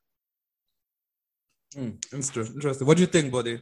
Hmm, 1.75 1.91
inter- 2.13 2.41
interesting. 2.43 2.87
What 2.87 2.97
do 2.97 3.03
you 3.03 3.07
think, 3.07 3.33
buddy? 3.33 3.61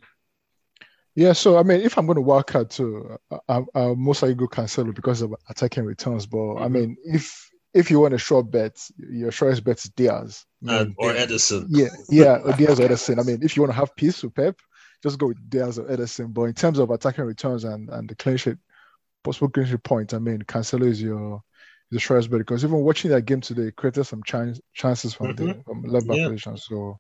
Yeah, 1.15 1.33
so 1.33 1.57
I 1.57 1.63
mean, 1.63 1.81
if 1.81 1.97
I'm 1.97 2.07
going 2.07 2.17
to 2.17 2.23
work 2.23 2.55
out 2.55 2.71
too, 2.71 3.17
I, 3.31 3.39
I, 3.49 3.61
I'll 3.75 3.97
most 3.97 4.23
likely 4.23 4.35
go 4.35 4.47
Cancelo 4.47 4.95
because 4.95 5.23
of 5.23 5.35
attacking 5.49 5.85
returns. 5.85 6.27
But 6.27 6.57
I 6.57 6.69
Mhm. 6.69 6.73
mean, 6.73 6.97
if 7.05 7.51
if 7.75 7.91
you 7.91 8.01
want 8.01 8.15
a 8.15 8.19
short 8.19 8.51
bet, 8.51 8.79
your 8.99 9.31
shortest 9.31 9.65
bet 9.65 9.79
is 9.79 9.91
Dias. 9.91 10.45
I 10.67 10.77
uh, 10.77 10.85
mean, 10.85 10.87
And, 10.87 10.95
or 10.99 11.13
Ederson. 11.13 11.67
yeah, 11.69 11.89
yeah, 12.11 12.39
or 12.45 12.53
Dias 12.59 12.81
or 12.81 12.89
Ederson. 12.89 13.19
I 13.19 13.23
mean, 13.23 13.43
if 13.43 13.57
you 13.57 13.63
want 13.63 13.73
to 13.73 13.79
have 13.79 13.95
peace 13.97 14.23
with 14.23 14.35
Pep, 14.35 14.57
just 15.03 15.19
go 15.19 15.29
with 15.29 15.51
Dias 15.51 15.79
or 15.79 15.85
Ederson. 15.85 16.33
But 16.33 16.45
in 16.45 16.55
terms 16.55 16.79
of 16.79 16.91
attacking 16.91 17.25
returns 17.25 17.65
and, 17.65 17.89
and 17.91 18.09
the 18.09 18.15
clean 18.15 18.37
sheet, 18.37 18.57
possible 19.25 19.49
clean 19.51 19.67
sheet 19.67 19.83
point, 19.83 20.15
I 20.15 20.19
mean, 20.19 20.41
Cancelo 20.43 20.87
is 20.87 21.03
your 21.03 21.43
the 21.91 21.99
surest 21.99 22.31
bet 22.31 22.41
because 22.41 22.65
even 22.65 22.79
watching 22.79 23.11
that 23.13 23.23
game 23.23 23.41
today 23.41 23.71
created 23.71 24.05
some 24.05 24.23
chance, 24.23 24.61
chances 24.75 25.15
from 25.15 25.35
the 25.37 25.45
mm-hmm. 25.45 25.61
from 25.63 25.83
left 25.83 26.07
back 26.09 26.19
Yeah. 26.19 26.29
position. 26.29 26.57
So, 26.57 26.99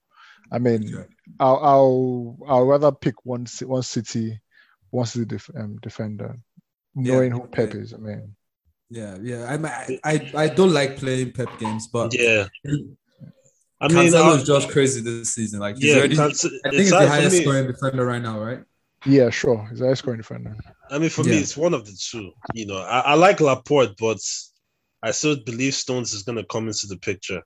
I 0.51 0.59
mean, 0.59 0.83
Okay. 0.95 1.09
I'll, 1.39 1.57
I'll 1.59 2.39
I'll 2.49 2.67
rather 2.67 2.93
pick 2.93 3.25
one 3.25 3.47
one 3.65 3.83
city, 3.83 4.41
one 4.91 5.07
city 5.07 5.27
def, 5.27 5.51
um, 5.57 5.77
defender, 5.83 6.37
knowing 6.95 7.33
who 7.33 7.47
Pep 7.47 7.75
is. 7.75 7.93
I 7.95 7.99
mean, 7.99 8.35
Yeah, 8.89 9.19
yeah. 9.21 9.47
I'm, 9.53 9.67
I, 9.67 9.99
I, 10.05 10.31
I 10.35 10.49
don't 10.49 10.73
like 10.73 10.97
playing 10.97 11.33
Pep 11.33 11.59
games, 11.59 11.89
but 11.89 12.13
Yeah. 12.13 12.47
I 13.81 13.89
mean, 13.89 14.13
Cancelo 14.13 14.37
is 14.37 14.45
just 14.45 14.71
crazy 14.71 15.01
this 15.01 15.35
season. 15.35 15.61
Like 15.61 15.77
he's 15.77 15.93
yeah, 15.93 15.99
already, 15.99 16.17
Canc- 16.17 16.45
I 16.65 16.71
think 16.71 16.79
it's 16.79 16.89
he's 16.89 16.91
the 16.91 17.07
highest 17.09 17.37
me. 17.37 17.43
scoring 17.43 17.67
defender 17.67 18.07
right 18.07 18.23
now, 18.23 18.41
right? 18.41 18.61
yeah, 19.05 19.31
sure, 19.31 19.67
he's 19.71 19.81
a 19.81 19.87
high 19.89 19.95
scoring 19.95 20.19
defender. 20.19 20.57
I 20.91 20.99
mean, 20.99 21.11
for 21.11 21.25
me, 21.25 21.39
it's 21.39 21.57
one 21.57 21.75
of 21.75 21.85
the 21.85 21.93
two. 21.93 22.33
You 22.53 22.67
know, 22.67 22.79
I, 22.79 23.01
I 23.01 23.15
like 23.15 23.41
Laporte, 23.41 23.97
but 23.99 24.19
I 25.03 25.11
still 25.11 25.37
believe 25.45 25.75
Stones 25.75 26.13
is 26.13 26.23
going 26.23 26.39
to 26.39 26.45
come 26.45 26.69
into 26.69 26.87
the 26.87 26.97
picture. 26.97 27.43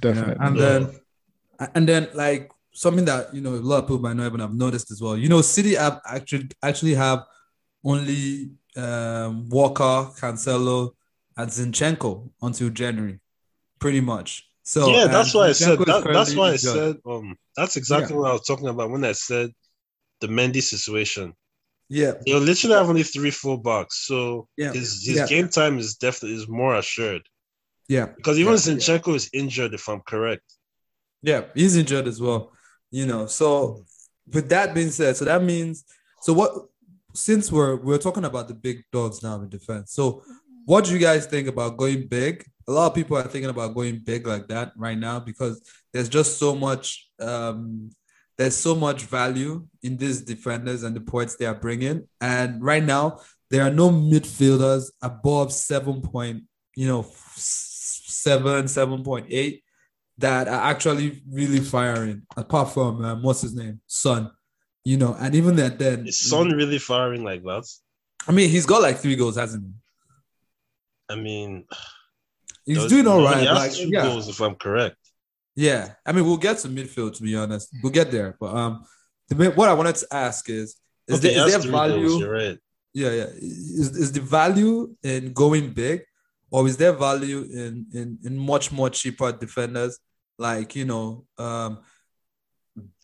Definitely. 0.00 0.46
And 0.46 0.56
Yeah. 0.56 0.78
then, 0.78 1.00
and 1.74 1.88
then 1.88 2.08
like 2.14 2.50
something 2.72 3.04
that 3.06 3.34
you 3.34 3.40
know 3.40 3.54
a 3.54 3.56
lot 3.56 3.78
of 3.78 3.84
people 3.84 3.98
might 4.00 4.16
not 4.16 4.26
even 4.26 4.40
have 4.40 4.54
noticed 4.54 4.90
as 4.90 5.00
well. 5.00 5.16
You 5.16 5.28
know, 5.28 5.42
City 5.42 5.74
have 5.74 6.00
actually 6.06 6.48
actually 6.62 6.94
have 6.94 7.24
only 7.84 8.50
um, 8.76 9.48
Walker, 9.48 10.10
Cancelo, 10.20 10.90
and 11.36 11.50
Zinchenko 11.50 12.30
until 12.42 12.70
January, 12.70 13.20
pretty 13.78 14.00
much. 14.00 14.48
So 14.62 14.92
yeah, 14.92 15.06
that's 15.06 15.34
why 15.34 15.48
I 15.48 15.52
said 15.52 15.78
that, 15.78 16.04
that's 16.12 16.36
why 16.36 16.48
I 16.48 16.52
injured. 16.52 16.60
said 16.60 16.96
um 17.06 17.36
that's 17.56 17.76
exactly 17.76 18.14
what 18.16 18.30
I 18.30 18.32
was 18.32 18.46
talking 18.46 18.68
about 18.68 18.90
when 18.90 19.04
I 19.04 19.12
said 19.12 19.50
the 20.20 20.28
Mendy 20.28 20.62
situation. 20.62 21.32
yeah, 21.88 22.12
They'll 22.26 22.38
literally 22.38 22.76
have 22.76 22.88
only 22.88 23.02
three 23.02 23.30
full 23.30 23.56
backs, 23.56 24.06
so 24.06 24.48
Yeah. 24.56 24.72
his 24.72 25.04
his 25.06 25.16
Yeah. 25.18 25.26
game 25.26 25.48
time 25.48 25.78
is 25.78 25.94
definitely 25.96 26.36
is 26.36 26.48
more 26.48 26.76
assured 26.76 27.22
yeah, 27.88 28.06
because 28.16 28.38
even 28.38 28.52
Yeah. 28.52 28.58
Zinchenko 28.58 29.14
is 29.14 29.30
injured, 29.32 29.72
if 29.74 29.88
I'm 29.88 30.02
correct. 30.02 30.44
Yeah. 31.22 31.42
He's 31.54 31.76
injured 31.76 32.06
as 32.06 32.20
well. 32.20 32.52
You 32.90 33.06
know, 33.06 33.26
so 33.26 33.84
with 34.32 34.48
that 34.48 34.74
being 34.74 34.90
said, 34.90 35.16
so 35.16 35.24
that 35.24 35.42
means 35.42 35.84
so 36.22 36.32
what? 36.32 36.52
Since 37.14 37.50
we're 37.50 37.76
we're 37.76 37.98
talking 37.98 38.24
about 38.24 38.48
the 38.48 38.54
big 38.54 38.84
dogs 38.92 39.22
now 39.22 39.40
in 39.40 39.48
defense, 39.48 39.92
so 39.92 40.22
what 40.64 40.84
do 40.84 40.92
you 40.92 40.98
guys 40.98 41.26
think 41.26 41.48
about 41.48 41.76
going 41.76 42.06
big? 42.06 42.44
A 42.66 42.72
lot 42.72 42.88
of 42.88 42.94
people 42.94 43.16
are 43.16 43.22
thinking 43.22 43.50
about 43.50 43.74
going 43.74 44.00
big 44.04 44.26
like 44.26 44.48
that 44.48 44.72
right 44.76 44.98
now 44.98 45.18
because 45.18 45.62
there's 45.92 46.08
just 46.08 46.38
so 46.38 46.54
much 46.54 47.08
um 47.20 47.90
there's 48.36 48.56
so 48.56 48.74
much 48.74 49.02
value 49.02 49.66
in 49.82 49.96
these 49.96 50.20
defenders 50.20 50.82
and 50.82 50.94
the 50.94 51.00
points 51.00 51.36
they 51.36 51.46
are 51.46 51.54
bringing 51.54 52.06
and 52.20 52.62
right 52.62 52.84
now 52.84 53.18
there 53.50 53.62
are 53.62 53.70
no 53.70 53.90
midfielders 53.90 54.90
above 55.02 55.52
7 55.52 56.02
point 56.02 56.44
you 56.76 56.86
know 56.86 57.06
7 57.34 58.64
7.8 58.64 59.62
that 60.18 60.48
are 60.48 60.70
actually 60.70 61.22
really 61.30 61.60
firing 61.60 62.22
apart 62.36 62.70
from 62.70 63.04
um, 63.04 63.22
what's 63.22 63.40
his 63.40 63.54
name 63.54 63.80
son 63.86 64.30
you 64.84 64.96
know 64.96 65.16
and 65.18 65.34
even 65.34 65.56
that 65.56 65.78
then 65.78 66.06
Is 66.06 66.28
Son 66.28 66.50
really 66.50 66.78
firing 66.78 67.24
like 67.24 67.42
that? 67.44 67.64
i 68.26 68.32
mean 68.32 68.50
he's 68.50 68.66
got 68.66 68.82
like 68.82 68.98
three 68.98 69.16
goals 69.16 69.36
hasn't 69.36 69.64
he 69.64 69.72
I 71.10 71.16
mean, 71.16 71.64
he's 72.66 72.86
doing 72.86 73.06
all 73.06 73.22
right 73.22 73.44
like 73.44 73.72
two 73.72 73.88
yeah 73.88 74.02
goals, 74.02 74.28
if 74.28 74.40
I'm 74.40 74.56
correct. 74.56 74.96
Yeah, 75.56 75.94
I 76.06 76.12
mean, 76.12 76.24
we'll 76.24 76.36
get 76.36 76.58
to 76.58 76.68
midfield 76.68 77.16
to 77.16 77.22
be 77.22 77.34
honest. 77.34 77.74
We'll 77.82 77.92
get 77.92 78.10
there, 78.10 78.36
but 78.38 78.54
um, 78.54 78.84
the, 79.28 79.50
what 79.52 79.68
I 79.68 79.72
wanted 79.72 79.96
to 79.96 80.06
ask 80.12 80.48
is: 80.48 80.76
is 81.06 81.18
Okay, 81.18 81.28
he 81.30 81.34
there, 81.34 81.46
is 81.46 81.52
there 81.52 81.60
goals, 81.60 81.70
value? 81.70 82.18
You're 82.18 82.30
right. 82.30 82.58
Yeah, 82.92 83.10
yeah. 83.10 83.24
Is, 83.24 83.96
is 83.96 84.12
the 84.12 84.20
value 84.20 84.94
in 85.02 85.32
going 85.32 85.72
big, 85.72 86.02
or 86.50 86.66
is 86.66 86.76
there 86.76 86.92
value 86.92 87.42
in 87.50 87.86
in 87.94 88.18
in 88.24 88.36
much 88.36 88.70
more 88.70 88.90
cheaper 88.90 89.32
defenders 89.32 89.98
like 90.38 90.74
you 90.76 90.84
know 90.84 91.24
um, 91.38 91.78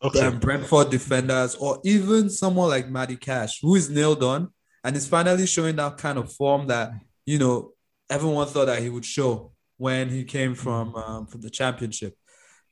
Okay. 0.02 0.20
um 0.20 0.38
Brentford 0.38 0.90
defenders, 0.90 1.54
or 1.56 1.80
even 1.84 2.30
someone 2.30 2.68
like 2.68 2.88
Matty 2.88 3.16
Cash, 3.16 3.60
who 3.60 3.74
is 3.74 3.90
nailed 3.90 4.22
on 4.22 4.50
and 4.84 4.96
is 4.96 5.06
finally 5.08 5.46
showing 5.46 5.76
that 5.76 5.98
kind 5.98 6.18
of 6.18 6.32
form 6.32 6.66
that 6.68 6.92
you 7.26 7.38
know 7.38 7.72
everyone 8.10 8.46
thought 8.46 8.66
that 8.66 8.82
he 8.82 8.90
would 8.90 9.04
show 9.04 9.52
when 9.78 10.08
he 10.08 10.24
came 10.24 10.54
from 10.54 10.94
um, 10.94 11.26
from 11.26 11.40
the 11.40 11.50
championship. 11.50 12.14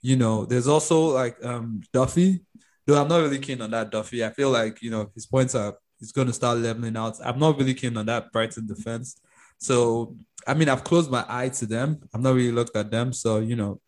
You 0.00 0.16
know, 0.16 0.44
there's 0.44 0.68
also 0.68 1.06
like 1.06 1.42
um 1.44 1.80
Duffy, 1.92 2.44
though 2.86 3.00
I'm 3.00 3.08
not 3.08 3.20
really 3.22 3.38
keen 3.38 3.60
on 3.62 3.70
that 3.70 3.90
Duffy. 3.90 4.24
I 4.24 4.30
feel 4.30 4.50
like 4.50 4.82
you 4.82 4.90
know 4.90 5.10
his 5.14 5.26
points 5.26 5.54
are 5.54 5.74
he's 5.98 6.12
going 6.12 6.26
to 6.26 6.32
start 6.32 6.58
leveling 6.58 6.96
out. 6.96 7.16
I'm 7.24 7.38
not 7.38 7.56
really 7.58 7.74
keen 7.74 7.96
on 7.96 8.06
that 8.06 8.30
Brighton 8.32 8.66
defense. 8.66 9.16
So 9.58 10.16
I 10.46 10.54
mean, 10.54 10.68
I've 10.68 10.84
closed 10.84 11.10
my 11.10 11.24
eye 11.28 11.48
to 11.50 11.66
them. 11.66 12.00
I've 12.12 12.20
not 12.20 12.34
really 12.34 12.52
looked 12.52 12.76
at 12.76 12.90
them. 12.90 13.12
So 13.12 13.38
you 13.38 13.56
know, 13.56 13.80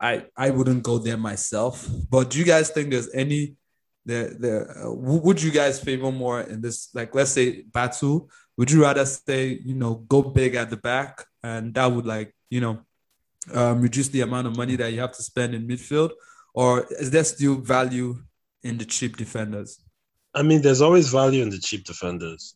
I 0.00 0.26
I 0.36 0.50
wouldn't 0.50 0.82
go 0.82 0.98
there 0.98 1.16
myself. 1.16 1.86
But 2.10 2.30
do 2.30 2.38
you 2.38 2.44
guys 2.44 2.70
think 2.70 2.90
there's 2.90 3.12
any 3.12 3.56
there 4.04 4.34
there 4.38 4.86
uh, 4.86 4.92
would 4.92 5.42
you 5.42 5.50
guys 5.50 5.80
favor 5.80 6.10
more 6.12 6.40
in 6.40 6.60
this? 6.60 6.88
Like, 6.94 7.14
let's 7.14 7.30
say 7.32 7.62
Batu. 7.62 8.28
Would 8.56 8.70
you 8.70 8.82
rather 8.82 9.04
say 9.04 9.60
you 9.64 9.74
know 9.74 9.94
go 10.08 10.22
big 10.22 10.54
at 10.54 10.70
the 10.70 10.76
back 10.76 11.24
and 11.42 11.74
that 11.74 11.86
would 11.86 12.06
like 12.06 12.34
you 12.50 12.60
know 12.60 12.80
um, 13.54 13.80
reduce 13.80 14.08
the 14.08 14.20
amount 14.22 14.46
of 14.46 14.56
money 14.56 14.76
that 14.76 14.92
you 14.92 15.00
have 15.00 15.12
to 15.12 15.22
spend 15.22 15.54
in 15.54 15.66
midfield, 15.66 16.10
or 16.54 16.86
is 16.90 17.10
there 17.10 17.24
still 17.24 17.56
value 17.56 18.16
in 18.62 18.78
the 18.78 18.84
cheap 18.84 19.16
defenders? 19.16 19.80
I 20.34 20.42
mean, 20.42 20.60
there's 20.62 20.80
always 20.80 21.08
value 21.08 21.42
in 21.42 21.50
the 21.50 21.58
cheap 21.58 21.84
defenders. 21.84 22.54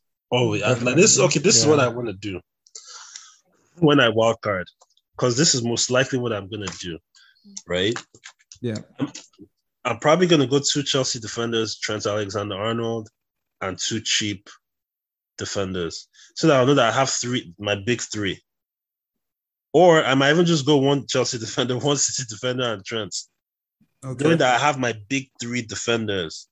I- 0.63 0.75
like 0.85 0.97
this. 0.97 1.19
Okay, 1.19 1.41
this 1.41 1.57
is 1.57 1.67
what 1.67 1.81
I 1.81 1.89
want 1.89 2.09
to 2.09 2.15
do 2.15 2.41
when 3.79 4.01
I 4.01 4.09
wild 4.09 4.41
card, 4.43 4.67
because 5.17 5.37
this 5.37 5.55
is 5.55 5.63
most 5.63 5.91
likely 5.91 6.19
what 6.19 6.33
I'm 6.33 6.49
gonna 6.49 6.67
do, 6.81 6.99
right? 7.67 7.95
Yeah. 8.61 8.79
I'm 9.85 9.99
probably 9.99 10.27
gonna 10.27 10.47
go 10.47 10.61
two 10.61 10.83
Chelsea 10.83 11.19
defenders, 11.19 11.79
Trent 11.79 12.07
Alexander-Arnold, 12.07 13.09
and 13.61 13.79
two 13.79 14.01
cheap 14.01 14.49
defenders, 15.39 16.09
so 16.37 16.47
that 16.47 16.61
I 16.61 16.65
know 16.65 16.75
that 16.75 16.93
I 16.93 16.97
have 16.97 17.11
three, 17.11 17.53
my 17.59 17.75
big 17.75 18.01
three. 18.01 18.41
Or 19.73 20.05
I 20.05 20.15
might 20.15 20.31
even 20.33 20.47
just 20.47 20.67
go 20.67 20.77
one 20.77 21.07
Chelsea 21.07 21.39
defender, 21.39 21.79
one 21.79 21.97
City 21.97 22.27
defender, 22.29 22.73
and 22.73 22.85
Trent. 22.85 23.17
Okay. 24.05 24.25
Knowing 24.25 24.39
that 24.39 24.55
I 24.55 24.59
have 24.59 24.79
my 24.79 24.95
big 25.09 25.31
three 25.41 25.63
defenders, 25.63 26.49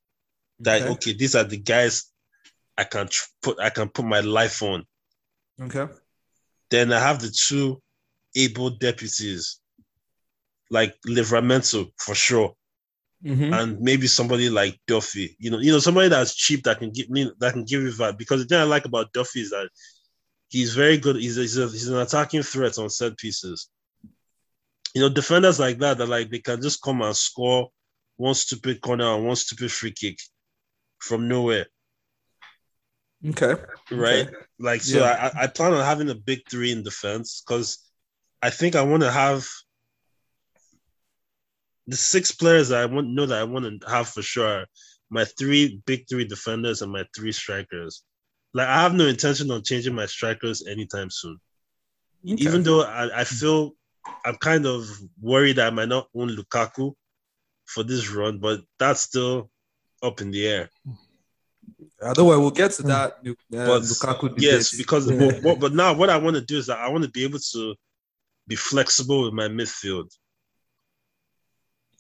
that 0.61 0.83
Okay. 0.83 0.91
okay, 0.93 1.13
these 1.13 1.35
are 1.35 1.45
the 1.45 1.57
guys 1.57 2.07
I 2.79 2.85
can 2.85 3.09
tr- 3.09 3.29
put 3.43 3.61
I 3.61 3.71
can 3.71 3.89
put 3.89 4.05
my 4.05 4.21
life 4.21 4.63
on. 4.63 4.85
Okay. 5.61 5.87
Then 6.71 6.93
I 6.93 7.01
have 7.01 7.21
the 7.21 7.31
two 7.31 7.83
able 8.37 8.71
deputies, 8.71 9.60
like 10.71 10.95
Livramento 11.07 11.91
for 11.99 12.15
sure, 12.15 12.55
Mhm. 13.25 13.53
and 13.53 13.81
maybe 13.81 14.07
somebody 14.07 14.49
like 14.49 14.81
Duffy. 14.87 15.37
You 15.39 15.51
know, 15.51 15.59
you 15.59 15.73
know 15.73 15.79
somebody 15.81 16.09
that's 16.09 16.35
cheap 16.35 16.63
that 16.65 16.79
can 16.79 16.91
give 16.91 17.11
me 17.11 17.31
that 17.41 17.53
can 17.53 17.65
give 17.65 17.83
you 17.83 17.91
that. 17.93 18.17
Because 18.17 18.41
the 18.41 18.47
thing 18.49 18.59
I 18.61 18.65
like 18.65 18.85
about 18.87 19.13
Duffy 19.13 19.41
is 19.43 19.51
that 19.51 19.69
he's 20.49 20.75
very 20.75 20.97
good. 20.97 21.17
He's 21.17 21.37
a, 21.39 21.43
he's, 21.43 21.59
a, 21.59 21.69
he's 21.69 21.89
an 21.89 21.99
attacking 21.99 22.43
threat 22.43 22.79
on 22.79 22.89
set 22.91 23.17
pieces. 23.19 23.69
You 24.95 25.03
know, 25.03 25.09
defenders 25.09 25.61
like 25.61 25.79
that 25.79 25.99
that 25.99 26.09
like 26.09 26.31
they 26.31 26.39
can 26.41 26.61
just 26.63 26.83
come 26.83 27.03
and 27.03 27.17
score 27.17 27.69
one 28.17 28.35
stupid 28.35 28.81
corner 28.81 29.15
and 29.15 29.27
one 29.27 29.37
stupid 29.37 29.71
free 29.73 29.93
kick 29.93 30.19
from 30.99 31.29
nowhere. 31.29 31.67
Okay. 33.27 33.55
right? 33.91 34.27
Okay. 34.27 34.37
Like, 34.59 34.83
so 34.83 34.99
Yeah. 35.01 35.31
I, 35.35 35.45
I 35.45 35.47
plan 35.47 35.75
on 35.75 35.85
having 35.85 36.09
a 36.11 36.15
big 36.15 36.41
three 36.51 36.73
in 36.73 36.83
defense 36.83 37.43
because 37.47 37.79
I 38.43 38.51
think 38.51 38.75
I 38.77 38.83
want 38.83 39.03
to 39.03 39.11
have 39.11 39.47
the 41.91 41.97
six 41.97 42.31
players 42.33 42.69
that 42.69 42.81
I 42.81 42.87
want 42.87 43.09
know 43.09 43.27
that 43.27 43.39
I 43.41 43.45
want 43.45 43.65
to 43.83 43.89
have 43.91 44.09
for 44.09 44.23
sure. 44.23 44.67
My 45.11 45.25
three 45.25 45.83
big 45.87 46.07
three 46.09 46.25
defenders 46.25 46.83
and 46.83 46.93
my 46.93 47.05
three 47.17 47.33
strikers. 47.33 48.05
Like, 48.55 48.69
I 48.69 48.83
have 48.83 48.95
no 48.95 49.07
intention 49.07 49.51
on 49.51 49.63
changing 49.63 49.95
my 49.95 50.07
strikers 50.07 50.67
anytime 50.67 51.11
soon. 51.11 51.37
Okay. 52.25 52.43
Even 52.45 52.63
though 52.63 52.83
I, 52.83 53.21
I 53.21 53.25
feel 53.25 53.73
I'm 54.25 54.37
kind 54.37 54.67
of 54.67 54.87
worried 55.21 55.59
I 55.59 55.71
might 55.71 55.89
not 55.89 56.09
own 56.15 56.29
Lukaku 56.37 56.93
for 57.67 57.83
this 57.83 58.11
run, 58.11 58.39
but 58.39 58.61
that's 58.79 59.01
still 59.03 59.51
up 60.03 60.21
in 60.21 60.31
the 60.31 60.47
air. 60.47 60.71
Otherwise, 62.03 62.39
we'll 62.39 62.51
get 62.51 62.71
to 62.73 62.83
that. 62.85 63.13
Uh, 63.27 63.33
But 63.51 63.83
Lukaku 63.83 64.35
yes, 64.39 64.77
because 64.77 65.07
but, 65.19 65.43
but- 65.43 65.61
but 65.61 65.75
now 65.75 65.93
what 65.93 66.11
I 66.11 66.17
want 66.19 66.37
to 66.37 66.43
do 66.43 66.59
is 66.59 66.67
that 66.67 66.79
I 66.79 66.89
want 66.89 67.05
to 67.05 67.11
be 67.11 67.25
able 67.25 67.39
to 67.53 67.75
be 68.47 68.57
flexible 68.57 69.25
with 69.25 69.35
my 69.35 69.49
midfield. 69.49 70.09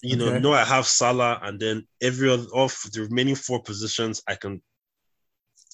You 0.02 0.16
know, 0.16 0.28
Okay. 0.28 0.40
know 0.40 0.52
I 0.54 0.64
have 0.64 0.86
Salah, 0.86 1.38
and 1.42 1.60
then 1.60 1.86
every 2.00 2.30
other 2.30 2.46
of 2.54 2.74
the 2.92 3.02
remaining 3.02 3.34
four 3.34 3.62
positions 3.62 4.22
I 4.26 4.34
can 4.34 4.62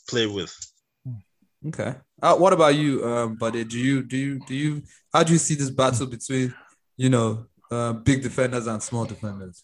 play 0.09 0.27
with. 0.27 0.55
Okay. 1.69 1.95
Uh, 2.23 2.37
what 2.37 2.53
about 2.53 2.75
you, 2.75 3.05
um, 3.05 3.37
buddy? 3.37 3.65
Do 3.65 3.79
you 3.79 4.03
do 4.03 4.17
you 4.17 4.39
do 4.41 4.55
you 4.55 4.83
how 5.13 5.23
do 5.23 5.33
you 5.33 5.39
see 5.39 5.55
this 5.55 5.71
battle 5.71 6.07
between 6.07 6.55
you 6.97 7.09
know 7.09 7.47
uh, 7.71 7.93
big 7.93 8.23
defenders 8.23 8.67
and 8.67 8.83
small 8.83 9.05
defenders? 9.05 9.63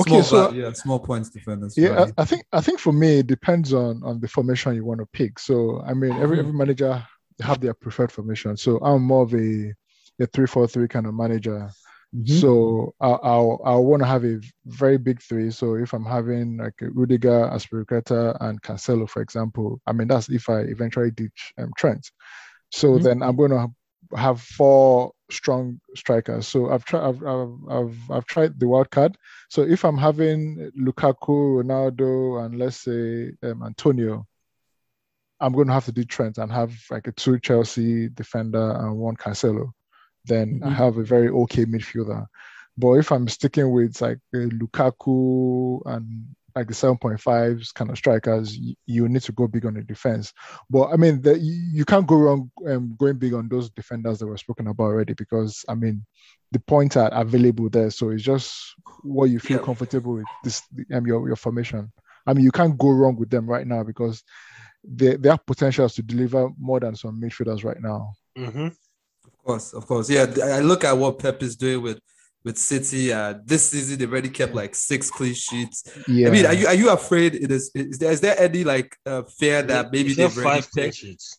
Okay, 0.00 0.10
Small 0.10 0.22
so- 0.24 0.48
va- 0.50 0.56
yeah, 0.56 0.72
small 0.72 0.98
points 0.98 1.30
defenders. 1.30 1.76
Yeah, 1.76 1.90
right? 1.90 2.12
I, 2.18 2.22
I 2.22 2.24
think 2.24 2.44
I 2.52 2.60
think 2.60 2.80
for 2.80 2.92
me 2.92 3.18
it 3.20 3.26
depends 3.28 3.72
on 3.72 4.02
on 4.04 4.20
the 4.20 4.28
formation 4.28 4.74
you 4.74 4.84
want 4.84 5.00
to 5.00 5.06
pick. 5.06 5.38
So 5.38 5.80
I 5.86 5.94
mean, 5.94 6.12
every 6.14 6.38
every 6.40 6.52
manager 6.52 7.04
have 7.40 7.60
their 7.60 7.74
preferred 7.74 8.10
formation. 8.12 8.56
So 8.56 8.78
I'm 8.78 9.02
more 9.02 9.22
of 9.22 9.34
a 9.34 9.72
a 10.20 10.26
three 10.26 10.46
four 10.46 10.66
three 10.66 10.88
kind 10.88 11.06
of 11.06 11.14
manager. 11.14 11.70
Mhm. 12.14 12.40
So 12.40 12.94
I'll 13.00 13.20
I'll, 13.22 13.60
I'll 13.64 13.84
want 13.84 14.02
to 14.02 14.06
have 14.06 14.24
a 14.24 14.40
very 14.66 14.98
big 14.98 15.20
three. 15.20 15.50
So 15.50 15.74
if 15.74 15.92
I'm 15.92 16.04
having 16.04 16.58
like 16.58 16.74
Rudiger, 16.80 17.50
Azpilicueta, 17.52 18.36
and 18.40 18.62
Cancelo, 18.62 19.08
for 19.08 19.20
example, 19.20 19.80
I 19.86 19.92
mean 19.92 20.06
that's 20.08 20.28
if 20.28 20.48
I 20.48 20.60
eventually 20.60 21.10
ditch 21.10 21.52
um, 21.58 21.72
Trent. 21.76 22.10
So 22.70 22.98
Mhm. 22.98 23.02
then 23.02 23.22
I'm 23.22 23.36
going 23.36 23.50
to 23.50 23.68
have 24.16 24.40
four 24.40 25.12
strong 25.30 25.80
strikers. 25.96 26.46
So 26.46 26.70
I've 26.70 26.84
tried 26.84 27.02
I've, 27.08 27.22
I've 27.24 27.58
I've 27.70 28.10
I've 28.10 28.26
tried 28.26 28.60
the 28.60 28.68
wild 28.68 28.90
card. 28.90 29.16
So 29.48 29.62
if 29.62 29.84
I'm 29.84 29.98
having 29.98 30.70
Lukaku, 30.78 31.62
Ronaldo, 31.64 32.44
and 32.44 32.58
let's 32.58 32.76
say 32.84 33.32
um, 33.42 33.62
Antonio, 33.64 34.26
I'm 35.40 35.52
going 35.52 35.66
to 35.66 35.72
have 35.72 35.86
to 35.86 35.92
do 35.92 36.04
Trent 36.04 36.38
and 36.38 36.50
have 36.52 36.72
like 36.90 37.06
a 37.08 37.12
two 37.12 37.38
Chelsea 37.40 38.08
defender 38.08 38.70
and 38.78 38.96
one 38.96 39.16
Cancelo. 39.16 39.72
Then 40.24 40.60
I 40.64 40.70
Mhm. 40.70 40.74
have 40.74 40.96
a 40.96 41.04
very 41.04 41.28
okay 41.28 41.64
midfielder. 41.64 42.26
But 42.76 42.92
if 42.94 43.12
I'm 43.12 43.28
sticking 43.28 43.70
with 43.70 44.00
like 44.00 44.18
uh, 44.34 44.38
Lukaku 44.60 45.80
and 45.86 46.26
like 46.54 46.68
the 46.68 46.74
7.5s 46.74 47.72
kind 47.72 47.90
of 47.90 47.96
strikers, 47.98 48.56
you, 48.56 48.74
you 48.86 49.08
need 49.08 49.22
to 49.22 49.32
go 49.32 49.46
big 49.46 49.66
on 49.66 49.74
the 49.74 49.82
defense. 49.82 50.32
But 50.70 50.88
I 50.92 50.96
mean, 50.96 51.20
the, 51.22 51.38
you, 51.38 51.52
you 51.72 51.84
can't 51.84 52.06
go 52.06 52.16
wrong 52.16 52.50
um, 52.68 52.94
going 52.98 53.18
big 53.18 53.34
on 53.34 53.48
those 53.48 53.70
defenders 53.70 54.18
that 54.18 54.26
were 54.26 54.36
spoken 54.36 54.66
about 54.68 54.84
already 54.84 55.14
because 55.14 55.64
I 55.68 55.74
mean, 55.74 56.04
the 56.52 56.60
points 56.60 56.96
are 56.96 57.10
available 57.12 57.68
there. 57.70 57.90
So 57.90 58.10
it's 58.10 58.22
just 58.22 58.74
what 59.02 59.26
you 59.30 59.38
feel 59.38 59.58
Yeah. 59.58 59.60
comfortable 59.60 60.14
with 60.14 60.28
this 60.42 60.62
um, 60.92 61.06
your 61.06 61.26
your 61.26 61.36
formation. 61.36 61.92
I 62.26 62.32
mean, 62.34 62.44
you 62.44 62.52
can't 62.52 62.78
go 62.78 62.90
wrong 62.90 63.16
with 63.16 63.30
them 63.30 63.46
right 63.46 63.66
now 63.66 63.82
because 63.82 64.22
they 64.84 65.16
they 65.16 65.28
have 65.30 65.46
potentials 65.46 65.94
to 65.94 66.02
deliver 66.02 66.48
more 66.58 66.80
than 66.80 66.96
some 66.96 67.20
midfielders 67.20 67.64
right 67.64 67.80
now. 67.80 68.14
hmm 68.36 68.68
Of 69.44 69.48
course, 69.48 69.72
of 69.74 69.86
course. 69.86 70.08
Yeah, 70.08 70.26
I 70.42 70.60
look 70.60 70.84
at 70.84 70.96
what 70.96 71.18
Pep 71.18 71.42
is 71.42 71.54
doing 71.54 71.82
with 71.82 72.00
with 72.44 72.56
City. 72.56 73.12
Uh, 73.12 73.34
this 73.44 73.70
season 73.70 73.98
they've 73.98 74.10
already 74.10 74.30
kept 74.30 74.54
like 74.54 74.74
six 74.74 75.10
clean 75.10 75.34
sheets. 75.34 75.84
Yeah. 76.08 76.28
I 76.28 76.30
mean, 76.30 76.46
are 76.46 76.54
you 76.54 76.66
are 76.66 76.74
you 76.74 76.88
afraid 76.90 77.34
it 77.34 77.50
is 77.50 77.70
is 77.74 77.98
there 77.98 78.10
is 78.10 78.22
there 78.22 78.38
any 78.40 78.64
like 78.64 78.96
uh, 79.04 79.22
fear 79.24 79.60
that 79.62 79.92
maybe 79.92 80.10
Is 80.12 80.16
they've 80.16 80.38
already 80.38 80.62
five 80.62 80.70
clean 80.70 80.84
picked 80.86 80.96
sheets. 80.96 81.38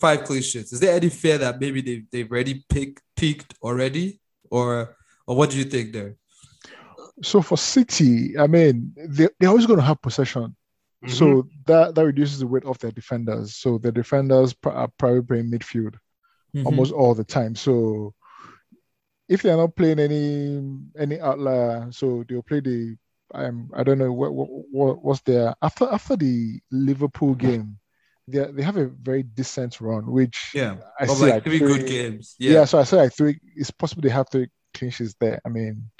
five 0.00 0.24
clean 0.24 0.40
sheets? 0.40 0.72
Is 0.72 0.80
there 0.80 0.94
any 0.96 1.10
fear 1.10 1.36
that 1.36 1.60
maybe 1.60 1.82
they've 1.82 2.04
they've 2.10 2.30
already 2.30 2.64
picked 2.70 3.02
peaked 3.16 3.52
already, 3.62 4.18
or 4.50 4.96
or 5.26 5.36
what 5.36 5.50
do 5.50 5.58
you 5.58 5.64
think 5.64 5.92
there? 5.92 6.16
so 7.22 7.42
for 7.42 7.58
City, 7.58 8.38
I 8.38 8.46
mean, 8.46 8.94
they 8.96 9.28
they're 9.38 9.50
always 9.50 9.66
going 9.66 9.78
to 9.78 9.84
have 9.84 10.00
possession. 10.00 10.56
Mhm. 11.04 11.10
So 11.10 11.48
that 11.66 11.94
that 11.96 12.06
reduces 12.06 12.38
the 12.38 12.46
weight 12.46 12.64
of 12.64 12.78
their 12.78 12.92
defenders. 12.92 13.56
So 13.56 13.76
the 13.76 13.92
defenders 13.92 14.54
pr- 14.54 14.70
are 14.70 14.88
probably 14.98 15.20
playing 15.22 15.50
midfield 15.50 15.96
Mhm. 16.54 16.66
almost 16.66 16.92
all 16.92 17.14
the 17.14 17.24
time. 17.24 17.54
So 17.54 18.14
if 19.28 19.42
they're 19.42 19.56
not 19.56 19.76
playing 19.76 19.98
any 19.98 20.60
any 20.98 21.20
outlier, 21.20 21.88
so 21.90 22.24
they'll 22.28 22.42
play 22.42 22.60
the 22.60 22.96
um 23.34 23.70
I 23.74 23.82
don't 23.82 23.98
know 23.98 24.12
what 24.12 24.34
what, 24.34 24.48
what 24.70 25.04
what's 25.04 25.20
their 25.22 25.54
after 25.62 25.88
after 25.90 26.16
the 26.16 26.60
Liverpool 26.70 27.34
game, 27.34 27.78
they 28.28 28.44
they 28.52 28.62
have 28.62 28.76
a 28.76 28.86
very 28.88 29.22
decent 29.22 29.80
run, 29.80 30.10
which 30.10 30.52
yeah, 30.54 30.76
I 31.00 31.06
see 31.06 31.24
like 31.24 31.34
like 31.34 31.44
three, 31.44 31.60
good 31.60 31.86
games. 31.86 32.36
Yeah. 32.38 32.52
Yeah, 32.52 32.64
so 32.66 32.78
I 32.78 32.84
say 32.84 32.96
like 32.96 33.12
three. 33.14 33.38
It's 33.56 33.70
possible 33.70 34.02
they 34.02 34.10
have 34.10 34.28
three 34.30 34.48
clean 34.74 34.90
sheets 34.90 35.14
there. 35.18 35.40
I 35.44 35.48
mean, 35.48 35.90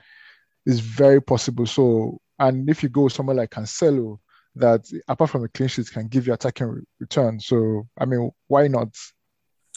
it's 0.67 0.81
very 0.81 1.23
possible. 1.23 1.67
So, 1.67 2.21
and 2.39 2.69
if 2.69 2.83
you 2.83 2.89
go 2.89 3.09
somewhere 3.09 3.37
like 3.37 3.51
Cancelo, 3.51 4.19
that 4.57 4.91
apart 5.09 5.31
from 5.31 5.45
a 5.45 5.49
clean 5.49 5.69
sheet 5.69 5.91
can 5.91 6.09
give 6.09 6.27
you 6.27 6.35
attacking 6.35 6.85
return. 7.01 7.41
So, 7.41 7.89
I 7.99 8.05
mean, 8.05 8.31
why 8.49 8.69
not? 8.69 8.89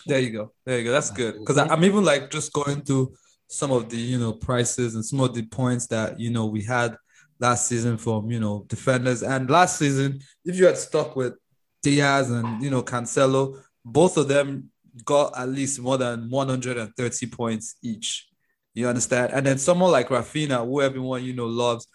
There 0.05 0.19
you 0.19 0.29
go. 0.29 0.51
There 0.65 0.77
you 0.77 0.83
go. 0.85 0.91
That's 0.91 1.09
good. 1.11 1.39
Because 1.39 1.57
I'm 1.57 1.83
even 1.83 2.03
like 2.03 2.29
just 2.29 2.53
going 2.53 2.81
through 2.81 3.13
some 3.47 3.71
of 3.71 3.89
the, 3.89 3.97
you 3.97 4.17
know, 4.17 4.33
prices 4.33 4.95
and 4.95 5.05
some 5.05 5.19
of 5.19 5.33
the 5.33 5.43
points 5.45 5.87
that, 5.87 6.19
you 6.19 6.29
know, 6.31 6.45
we 6.45 6.61
had 6.63 6.95
last 7.39 7.67
season 7.67 7.97
from, 7.97 8.31
you 8.31 8.39
know, 8.39 8.65
defenders. 8.67 9.23
And 9.23 9.49
last 9.49 9.77
season, 9.77 10.19
if 10.43 10.57
you 10.57 10.65
had 10.65 10.77
stuck 10.77 11.15
with 11.15 11.33
Dias 11.83 12.29
and, 12.29 12.61
you 12.63 12.69
know, 12.69 12.81
Cancelo, 12.83 13.61
both 13.83 14.17
of 14.17 14.27
them 14.27 14.69
got 15.03 15.37
at 15.37 15.49
least 15.49 15.79
more 15.79 15.97
than 15.97 16.29
130 16.29 17.27
points 17.27 17.75
each. 17.83 18.27
You 18.73 18.87
understand? 18.87 19.33
And 19.33 19.45
then 19.45 19.57
someone 19.57 19.91
like 19.91 20.09
Raphinha, 20.09 20.65
who 20.65 20.81
everyone, 20.81 21.23
you 21.23 21.33
know, 21.33 21.47
loves. 21.47 21.87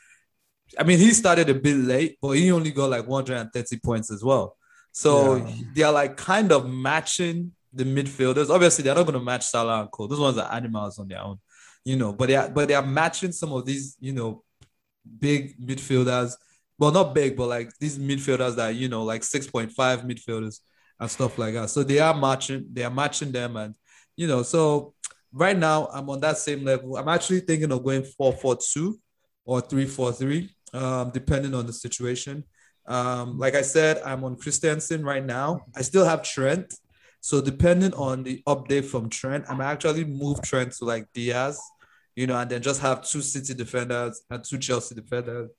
I 0.79 0.85
mean, 0.85 0.99
he 0.99 1.12
started 1.12 1.49
a 1.51 1.55
bit 1.55 1.77
late, 1.77 2.18
but 2.23 2.31
he 2.33 2.53
only 2.53 2.70
got 2.70 2.90
like 2.90 3.07
130 3.07 3.79
points 3.81 4.11
as 4.11 4.23
well. 4.23 4.57
So 4.92 5.37
Yeah. 5.37 5.55
they 5.75 5.83
are 5.83 5.92
like 5.92 6.16
kind 6.16 6.53
of 6.53 6.68
matching 6.68 7.53
the 7.73 7.85
midfielders. 7.85 8.51
Obviously, 8.51 8.85
they're 8.85 8.95
not 8.95 9.07
going 9.07 9.19
to 9.19 9.25
match 9.25 9.47
Salah 9.47 9.83
and 9.83 9.91
Cole. 9.91 10.09
Those 10.09 10.21
ones 10.21 10.39
are 10.39 10.53
animals 10.53 10.99
on 10.99 11.09
their 11.09 11.23
own, 11.23 11.39
you 11.85 11.97
know. 11.97 12.13
But 12.13 12.29
they 12.29 12.37
are, 12.37 12.49
but 12.49 12.69
they 12.69 12.75
are 12.75 12.87
matching 12.87 13.33
some 13.33 13.53
of 13.53 13.65
these, 13.65 13.97
you 14.01 14.13
know, 14.13 14.43
big 15.19 15.59
midfielders. 15.61 16.35
Well, 16.79 16.93
not 16.93 17.15
big, 17.15 17.37
but 17.37 17.49
like 17.49 17.71
these 17.79 17.99
midfielders 17.99 18.57
that 18.57 18.75
you 18.75 18.89
know, 18.89 19.05
like 19.05 19.23
six 19.23 19.47
point 19.47 19.73
five 19.73 20.01
midfielders 20.03 20.61
and 20.99 21.11
stuff 21.11 21.39
like 21.39 21.55
that. 21.55 21.71
So 21.71 21.83
they 21.83 21.99
are 21.99 22.15
matching. 22.15 22.67
They 22.73 22.85
are 22.85 22.91
matching 22.91 23.33
them, 23.33 23.57
and 23.57 23.75
you 24.17 24.27
know. 24.27 24.43
So 24.43 24.95
right 25.33 25.57
now, 25.57 25.89
I'm 25.93 26.09
on 26.11 26.21
that 26.21 26.39
same 26.39 26.65
level. 26.65 26.97
I'm 26.97 27.09
actually 27.09 27.41
thinking 27.41 27.71
of 27.73 27.85
going 27.85 28.05
four 28.05 28.33
four 28.33 28.57
two 28.57 28.99
or 29.45 29.61
three 29.61 29.87
four 29.87 30.13
three, 30.13 30.51
um, 30.73 31.11
depending 31.13 31.55
on 31.55 31.67
the 31.67 31.73
situation. 31.73 32.45
Um, 32.87 33.39
like 33.39 33.55
I 33.55 33.63
said, 33.63 34.03
I'm 34.05 34.25
on 34.25 34.37
Christensen 34.37 35.05
right 35.05 35.25
now. 35.25 35.67
I 35.77 35.83
still 35.83 36.05
have 36.05 36.23
Trent. 36.23 36.75
So 37.21 37.41
depending 37.41 37.93
on 37.95 38.23
the 38.23 38.43
update 38.47 38.87
from 38.87 39.11
Trent, 39.11 39.45
I'm 39.49 39.61
actually 39.61 40.05
move 40.05 40.41
Trent 40.43 40.73
to 40.73 40.85
like 40.85 41.07
Dias, 41.13 41.61
you 42.17 42.27
know, 42.27 42.37
and 42.39 42.51
then 42.51 42.63
just 42.63 42.81
have 42.81 43.07
two 43.07 43.21
City 43.21 43.55
defenders 43.55 44.23
and 44.31 44.43
two 44.43 44.59
Chelsea 44.59 44.95
defenders, 44.95 45.51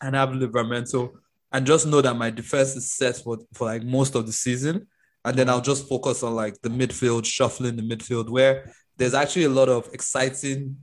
and 0.00 0.14
have 0.14 0.30
Livramento, 0.30 1.12
and 1.52 1.66
just 1.66 1.86
know 1.86 2.00
that 2.00 2.16
my 2.16 2.30
defense 2.30 2.74
is 2.74 2.92
set 2.92 3.16
for 3.16 3.38
for 3.52 3.66
like 3.66 3.84
most 3.84 4.14
of 4.14 4.26
the 4.26 4.32
season, 4.32 4.86
and 5.24 5.36
then 5.36 5.48
I'll 5.48 5.60
just 5.60 5.88
focus 5.88 6.22
on 6.22 6.34
like 6.34 6.60
the 6.62 6.70
midfield, 6.70 7.24
shuffling 7.24 7.76
the 7.76 7.82
midfield, 7.82 8.30
where 8.30 8.72
there's 8.96 9.14
actually 9.14 9.44
a 9.44 9.50
lot 9.50 9.68
of 9.68 9.88
exciting, 9.92 10.76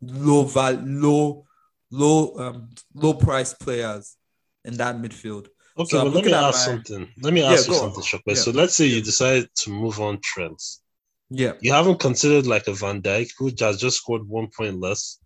low 0.00 0.44
val, 0.44 0.74
low, 0.74 1.44
low, 1.90 2.36
um, 2.38 2.70
low 2.94 3.14
price 3.14 3.54
players 3.54 4.16
in 4.64 4.76
that 4.76 4.96
midfield. 4.96 5.46
Okay, 5.78 5.96
So 5.96 6.04
but 6.04 6.14
let 6.14 6.24
me 6.24 6.32
ask 6.32 6.58
my- 6.58 6.72
something. 6.72 7.08
Let 7.22 7.32
me 7.32 7.40
Yeah, 7.40 7.52
ask 7.52 7.68
you 7.68 7.74
something, 7.74 8.02
Shokwe. 8.02 8.22
Yeah. 8.26 8.34
So 8.34 8.50
let's 8.50 8.74
say 8.76 8.86
you 8.86 9.02
decide 9.02 9.48
to 9.62 9.70
move 9.70 10.00
on 10.00 10.20
Trent. 10.20 10.60
Yeah. 11.30 11.52
You 11.60 11.72
haven't 11.72 12.00
considered 12.00 12.46
like 12.46 12.66
a 12.66 12.72
Van 12.72 13.00
Dijk 13.00 13.30
who 13.38 13.50
has 13.60 13.80
just 13.80 13.98
scored 13.98 14.26
one 14.28 14.48
point 14.48 14.80
less 14.80 15.18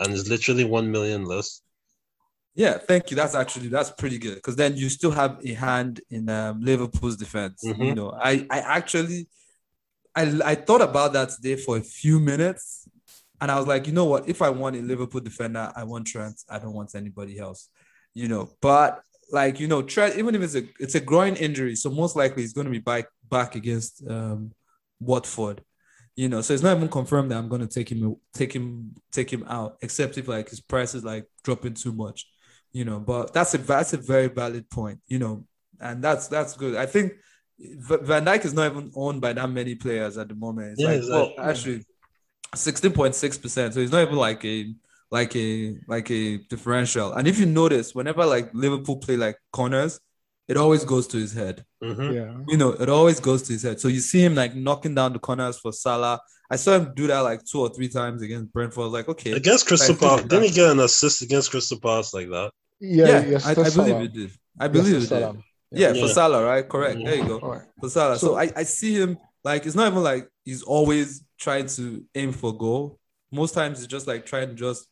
and 0.00 0.12
is 0.14 0.28
literally 0.28 0.64
one 0.64 0.90
million 0.90 1.24
less. 1.24 1.60
Yeah, 2.54 2.78
thank 2.78 3.10
you. 3.10 3.16
That's 3.16 3.34
actually 3.34 3.68
that's 3.68 3.90
pretty 3.90 4.18
good 4.18 4.34
because 4.36 4.56
then 4.56 4.76
you 4.76 4.88
still 4.90 5.10
have 5.10 5.38
a 5.44 5.54
hand 5.54 6.00
in 6.10 6.28
um, 6.28 6.60
Liverpool's 6.62 7.16
defense. 7.16 7.62
You 7.64 7.74
Mhm. 7.74 7.94
know, 7.96 8.10
I 8.12 8.46
I 8.50 8.58
actually 8.60 9.26
I 10.14 10.22
I 10.44 10.54
thought 10.54 10.82
about 10.82 11.14
that 11.14 11.30
today 11.30 11.56
for 11.56 11.78
a 11.78 11.82
few 11.82 12.20
minutes, 12.20 12.86
and 13.40 13.50
I 13.50 13.58
was 13.58 13.66
like, 13.66 13.86
you 13.86 13.94
know 13.94 14.04
what? 14.04 14.28
If 14.28 14.42
I 14.42 14.50
want 14.50 14.76
a 14.76 14.82
Liverpool 14.82 15.20
defender, 15.22 15.72
I 15.74 15.84
want 15.84 16.06
Trent. 16.06 16.42
I 16.48 16.58
don't 16.58 16.74
want 16.74 16.94
anybody 16.94 17.38
else. 17.38 17.68
You 18.14 18.28
know, 18.28 18.50
but 18.60 19.02
like 19.32 19.58
you 19.58 19.66
know, 19.68 19.82
Trent, 19.82 20.16
even 20.16 20.34
if 20.34 20.42
it's 20.42 20.54
a 20.54 20.64
it's 20.78 20.94
a 20.94 21.00
groin 21.00 21.34
injury, 21.36 21.74
so 21.76 21.90
most 21.90 22.16
likely 22.16 22.42
he's 22.42 22.52
going 22.52 22.66
to 22.66 22.70
be 22.70 22.78
back 22.78 23.06
back 23.28 23.54
against 23.56 24.02
um, 24.08 24.52
Watford. 25.00 25.62
You 26.14 26.28
know, 26.28 26.42
so 26.42 26.52
it's 26.54 26.62
not 26.62 26.76
even 26.76 26.88
confirmed 26.88 27.30
that 27.30 27.38
I'm 27.38 27.48
going 27.48 27.62
to 27.62 27.66
take 27.66 27.90
him 27.90 28.16
take 28.34 28.52
him 28.54 28.94
take 29.10 29.32
him 29.32 29.44
out, 29.48 29.78
except 29.82 30.18
if 30.18 30.28
like 30.28 30.50
his 30.50 30.60
price 30.60 30.94
is 30.94 31.04
like 31.04 31.26
dropping 31.42 31.74
too 31.74 31.92
much 31.92 32.26
you 32.72 32.84
know? 32.84 32.98
But 32.98 33.32
that's 33.32 33.54
a 33.54 33.58
that's 33.58 33.92
a 33.92 33.98
very 33.98 34.28
valid 34.28 34.68
point 34.70 35.00
you 35.06 35.18
know? 35.18 35.44
And 35.80 36.02
that's 36.02 36.28
that's 36.28 36.56
good. 36.56 36.76
I 36.76 36.86
think 36.86 37.12
van 37.58 38.24
Dijk 38.24 38.44
is 38.44 38.54
not 38.54 38.70
even 38.72 38.90
owned 38.94 39.20
by 39.20 39.32
that 39.32 39.48
many 39.50 39.74
players 39.74 40.18
at 40.18 40.28
the 40.28 40.34
moment. 40.34 40.72
It's 40.72 40.80
Yeah, 40.80 40.88
like 40.88 40.96
exactly. 40.98 41.34
well 41.36 41.48
actually 41.50 41.84
16.6% 42.54 43.72
so 43.72 43.80
he's 43.80 43.92
not 43.92 44.02
even 44.02 44.16
like 44.16 44.44
a 44.44 44.74
like 45.12 45.36
a 45.36 45.76
like 45.94 46.10
a 46.10 46.38
differential 46.52 47.12
and 47.12 47.28
if 47.28 47.38
you 47.38 47.46
notice 47.46 47.94
whenever 47.94 48.24
like 48.26 48.46
liverpool 48.54 48.96
play 48.96 49.16
like 49.16 49.36
corners 49.52 50.00
it 50.48 50.56
always 50.56 50.84
goes 50.84 51.06
to 51.06 51.16
his 51.18 51.32
head 51.32 51.64
Mhm. 51.82 52.14
Yeah. 52.18 52.44
you 52.48 52.56
know, 52.56 52.70
it 52.84 52.88
always 52.88 53.18
goes 53.20 53.42
to 53.44 53.52
his 53.52 53.62
head. 53.66 53.80
So 53.80 53.88
you 53.88 54.00
see 54.00 54.22
him 54.24 54.34
like 54.36 54.54
knocking 54.54 54.94
down 54.94 55.12
the 55.12 55.18
corners 55.18 55.58
for 55.58 55.72
Salah. 55.72 56.20
I 56.48 56.56
saw 56.56 56.76
him 56.78 56.92
do 56.94 57.06
that 57.08 57.20
like 57.20 57.40
two 57.44 57.60
or 57.60 57.70
three 57.74 57.88
times 57.88 58.22
against 58.22 58.52
Brentford. 58.52 58.82
I 58.82 58.84
was 58.84 58.92
like, 58.92 59.08
okay, 59.08 59.32
Against 59.32 59.66
Crystal 59.66 59.96
I 59.96 59.98
Palace. 59.98 60.22
Didn't 60.22 60.44
he 60.44 60.50
get 60.50 60.70
an 60.70 60.78
assist 60.80 61.22
against 61.22 61.50
Crystal 61.50 61.80
Palace 61.80 62.14
like 62.14 62.28
that? 62.28 62.50
Yeah. 62.80 63.06
yeah, 63.08 63.24
yes, 63.32 63.46
I, 63.46 63.50
I 63.50 63.54
believe 63.54 63.72
Salah. 63.72 64.02
it 64.04 64.12
did. 64.12 64.30
I 64.60 64.68
believe 64.68 64.92
that's 65.08 65.10
it 65.10 65.32
did. 65.32 65.42
Yeah, 65.80 65.92
Yeah. 65.92 66.02
for 66.02 66.08
Salah, 66.08 66.44
right? 66.44 66.68
Correct. 66.68 66.98
Mhm. 67.00 67.04
There 67.06 67.16
you 67.16 67.26
go. 67.26 67.38
All 67.40 67.50
right. 67.50 67.62
For 67.80 67.88
Salah. 67.90 68.18
So, 68.18 68.26
So- 68.28 68.36
I, 68.38 68.52
I 68.54 68.62
see 68.62 68.94
him 68.94 69.18
like 69.44 69.66
it's 69.66 69.74
not 69.74 69.88
even 69.90 70.02
like 70.04 70.28
he's 70.44 70.62
always 70.62 71.24
trying 71.40 71.66
to 71.78 72.04
aim 72.14 72.30
for 72.32 72.56
goal. 72.56 72.98
Most 73.32 73.54
times 73.54 73.78
it's 73.78 73.88
just 73.88 74.06
like 74.06 74.24
trying 74.26 74.48
to 74.50 74.54
just 74.54 74.86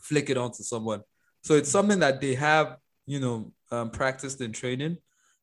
flick 0.00 0.30
it 0.30 0.36
onto 0.36 0.62
someone. 0.62 1.02
So 1.42 1.54
it's 1.54 1.70
something 1.70 2.00
that 2.00 2.20
they 2.20 2.34
have, 2.34 2.76
you 3.06 3.20
know, 3.20 3.52
um, 3.70 3.90
practiced 3.90 4.40
in 4.40 4.52
training, 4.52 4.98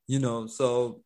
you 0.08 0.20
know. 0.20 0.48
So 0.48 1.02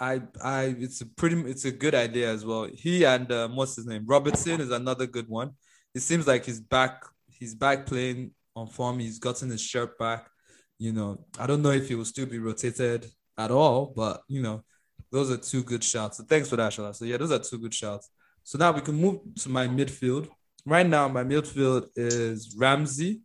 I 0.00 0.22
I 0.42 0.74
it's 0.78 1.00
a 1.00 1.06
pretty 1.06 1.40
it's 1.42 1.64
a 1.64 1.70
good 1.70 1.94
idea 1.94 2.30
as 2.30 2.44
well. 2.44 2.68
He 2.72 3.04
and 3.04 3.30
um, 3.32 3.56
what's 3.56 3.76
his 3.76 3.86
name? 3.86 4.04
Robertson 4.06 4.60
is 4.60 4.70
another 4.70 5.06
good 5.06 5.28
one. 5.28 5.52
It 5.94 6.00
seems 6.00 6.26
like 6.26 6.44
he's 6.44 6.60
back. 6.60 7.04
He's 7.26 7.54
back 7.54 7.86
playing 7.86 8.32
on 8.56 8.68
form. 8.68 8.98
He's 8.98 9.18
gotten 9.18 9.50
his 9.50 9.60
shirt 9.60 9.98
back. 9.98 10.28
You 10.78 10.92
know, 10.92 11.24
I 11.38 11.46
don't 11.46 11.62
know 11.62 11.70
if 11.70 11.88
he 11.88 11.94
will 11.94 12.04
still 12.04 12.26
be 12.26 12.38
rotated 12.38 13.06
at 13.38 13.50
all, 13.50 13.92
but 13.94 14.22
you 14.28 14.42
know, 14.42 14.64
those 15.12 15.30
are 15.30 15.36
two 15.36 15.62
good 15.62 15.84
shots. 15.84 16.18
So 16.18 16.24
thanks 16.24 16.48
for 16.48 16.56
that, 16.56 16.72
Shola. 16.72 16.94
So 16.94 17.04
yeah, 17.04 17.16
those 17.16 17.30
are 17.30 17.38
two 17.38 17.58
good 17.58 17.74
shots. 17.74 18.10
So 18.42 18.58
now 18.58 18.72
we 18.72 18.80
can 18.80 18.96
move 18.96 19.20
to 19.42 19.48
my 19.48 19.68
midfield. 19.68 20.28
Right 20.66 20.86
now, 20.86 21.08
my 21.08 21.24
midfield 21.24 21.88
is 21.94 22.56
Ramsey, 22.56 23.20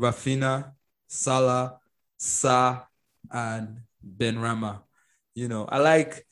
Raphinha, 0.00 0.72
Salah, 1.06 1.78
Sarr, 2.18 2.84
and 3.30 3.80
Benrahma. 4.04 4.80
You 5.34 5.48
know, 5.48 5.66
I 5.66 5.78
like. 5.78 6.26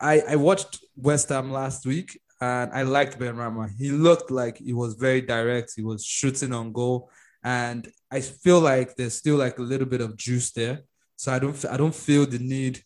I 0.00 0.22
I 0.28 0.36
watched 0.36 0.80
West 0.96 1.28
Ham 1.28 1.52
last 1.52 1.86
week, 1.86 2.18
and 2.40 2.72
I 2.72 2.82
liked 2.82 3.18
Benrahma. 3.18 3.70
He 3.78 3.90
looked 3.90 4.30
like 4.30 4.58
he 4.58 4.72
was 4.72 4.94
very 4.94 5.20
direct. 5.20 5.72
He 5.76 5.82
was 5.82 6.04
shooting 6.04 6.52
on 6.52 6.72
goal, 6.72 7.10
and 7.42 7.86
I 8.10 8.20
feel 8.20 8.60
like 8.60 8.96
there's 8.96 9.14
still 9.14 9.36
like 9.36 9.58
a 9.58 9.62
little 9.62 9.86
bit 9.86 10.00
of 10.00 10.16
juice 10.16 10.50
there. 10.52 10.80
So 11.16 11.32
I 11.32 11.38
don't 11.38 11.64
I 11.66 11.76
don't 11.76 11.94
feel 11.94 12.26
the 12.26 12.38
need 12.38 12.82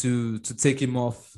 to 0.00 0.38
to 0.38 0.54
take 0.54 0.80
him 0.80 0.96
off 0.96 1.36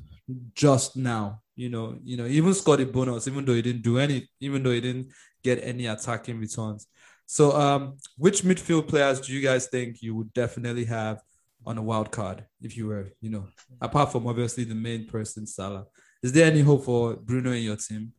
just 0.55 0.97
now. 0.97 1.43
You 1.59 1.69
know, 1.69 1.99
you 2.05 2.17
know, 2.17 2.27
even 2.27 2.55
scored 2.55 2.79
a 2.81 2.87
bonus, 2.87 3.27
even 3.27 3.45
though 3.45 3.55
he 3.55 3.63
didn't 3.63 3.83
do 3.83 3.99
any, 3.99 4.29
even 4.39 4.63
though 4.63 4.71
he 4.71 4.81
didn't 4.81 5.09
get 5.43 5.59
any 5.63 5.87
attacking 5.87 6.39
returns. 6.39 6.87
So, 7.27 7.53
um, 7.53 7.97
which 8.17 8.43
midfield 8.43 8.87
players 8.87 9.21
do 9.21 9.33
you 9.33 9.43
guys 9.43 9.67
think 9.67 10.01
you 10.01 10.15
would 10.15 10.33
definitely 10.33 10.85
have 10.85 11.21
on 11.67 11.77
a 11.77 11.83
wild 11.83 12.13
card 12.13 12.45
if 12.63 12.77
you 12.77 12.87
were, 12.87 13.09
you 13.21 13.31
know, 13.31 13.49
apart 13.81 14.13
from 14.13 14.29
obviously 14.29 14.63
the 14.63 14.77
main 14.77 15.07
person, 15.07 15.49
Salah? 15.49 15.87
Is 16.23 16.33
there 16.33 16.47
any 16.47 16.61
hope 16.61 16.85
for 16.85 17.17
Bruno 17.17 17.51
in 17.51 17.65
your 17.65 17.77
team? 17.77 18.13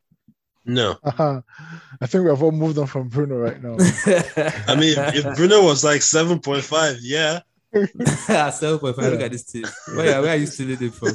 No. 0.65 0.97
Uh-huh. 1.01 1.41
I 2.01 2.07
think 2.07 2.25
we 2.25 2.29
have 2.29 2.43
all 2.43 2.51
moved 2.51 2.77
on 2.77 2.87
from 2.87 3.07
Bruno 3.07 3.37
right 3.37 3.63
now. 3.63 3.77
I 4.67 4.75
mean, 4.75 4.99
if, 4.99 5.25
if 5.25 5.37
Bruno 5.37 5.63
was 5.63 5.83
like 5.85 6.01
7.5, 6.01 6.99
yeah. 7.01 7.39
Seven 8.51 8.79
point 8.79 8.95
five. 8.95 9.11
Look 9.11 9.21
at 9.21 9.31
this 9.31 9.43
team. 9.43 9.65
Where, 9.95 10.21
where 10.21 10.31
are 10.31 10.35
you 10.35 10.45
stealing 10.47 10.77
it 10.81 10.93
from? 10.93 11.09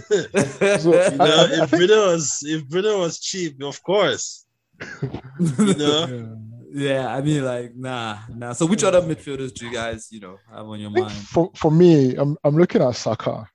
So, 0.81 1.11
You 1.11 1.19
know, 1.19 1.25
I- 1.25 1.61
I 1.61 1.65
if 1.65 1.71
think- 1.71 1.71
Bruno 1.89 2.13
was 2.13 2.43
if 2.47 2.69
Bruno 2.69 3.01
was 3.01 3.19
cheap, 3.21 3.63
of 3.63 3.83
course. 3.83 4.47
You 4.81 5.75
know, 5.77 6.37
yeah. 6.73 6.93
yeah, 7.03 7.15
I 7.15 7.21
mean, 7.23 7.45
like, 7.45 7.75
nah, 7.77 8.19
nah. 8.35 8.53
So, 8.53 8.67
which 8.67 8.83
other 8.85 9.01
midfielders 9.01 9.53
do 9.55 9.67
you 9.67 9.73
guys, 9.73 10.09
you 10.11 10.21
know, 10.21 10.39
have 10.53 10.67
on 10.67 10.81
your 10.81 10.91
mind? 10.91 11.13
for, 11.13 11.51
for 11.57 11.71
me, 11.71 12.15
I'm 12.17 12.37
I'm 12.45 12.57
looking 12.57 12.83
at 12.83 12.95
Saka. 12.97 13.47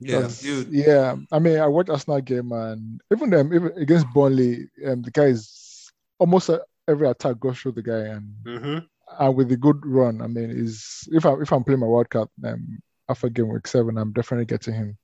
Yeah, 0.00 0.22
'Cause, 0.22 0.40
dude. 0.42 0.68
Yeah, 0.72 1.16
I 1.32 1.38
mean, 1.38 1.58
I 1.58 1.66
watched 1.66 1.88
Arsenal 1.90 2.20
game 2.20 2.52
and 2.52 3.00
even 3.12 3.30
them, 3.30 3.52
even 3.54 3.72
against 3.78 4.06
Burnley, 4.12 4.68
um, 4.86 5.02
the 5.02 5.10
guy 5.10 5.26
is 5.26 5.90
almost 6.18 6.50
uh, 6.50 6.58
every 6.88 7.08
attack 7.08 7.38
goes 7.40 7.58
through 7.58 7.72
the 7.72 7.82
guy, 7.82 8.12
and 8.14 8.34
hmm 8.44 8.78
and 9.18 9.36
with 9.36 9.52
a 9.52 9.56
good 9.56 9.84
run, 9.84 10.20
I 10.20 10.26
mean, 10.26 10.50
is 10.50 11.08
if 11.12 11.24
I 11.26 11.34
if 11.40 11.52
I'm 11.52 11.64
playing 11.64 11.80
my 11.80 11.86
wild 11.86 12.10
card 12.10 12.28
um, 12.44 12.78
after 13.08 13.28
game 13.28 13.48
week 13.48 13.66
seven, 13.66 13.98
I'm 13.98 14.12
definitely 14.12 14.46
getting 14.46 14.74
him. 14.74 14.98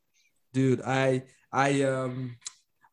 dude 0.52 0.82
i 0.84 1.22
i 1.50 1.82
um 1.82 2.36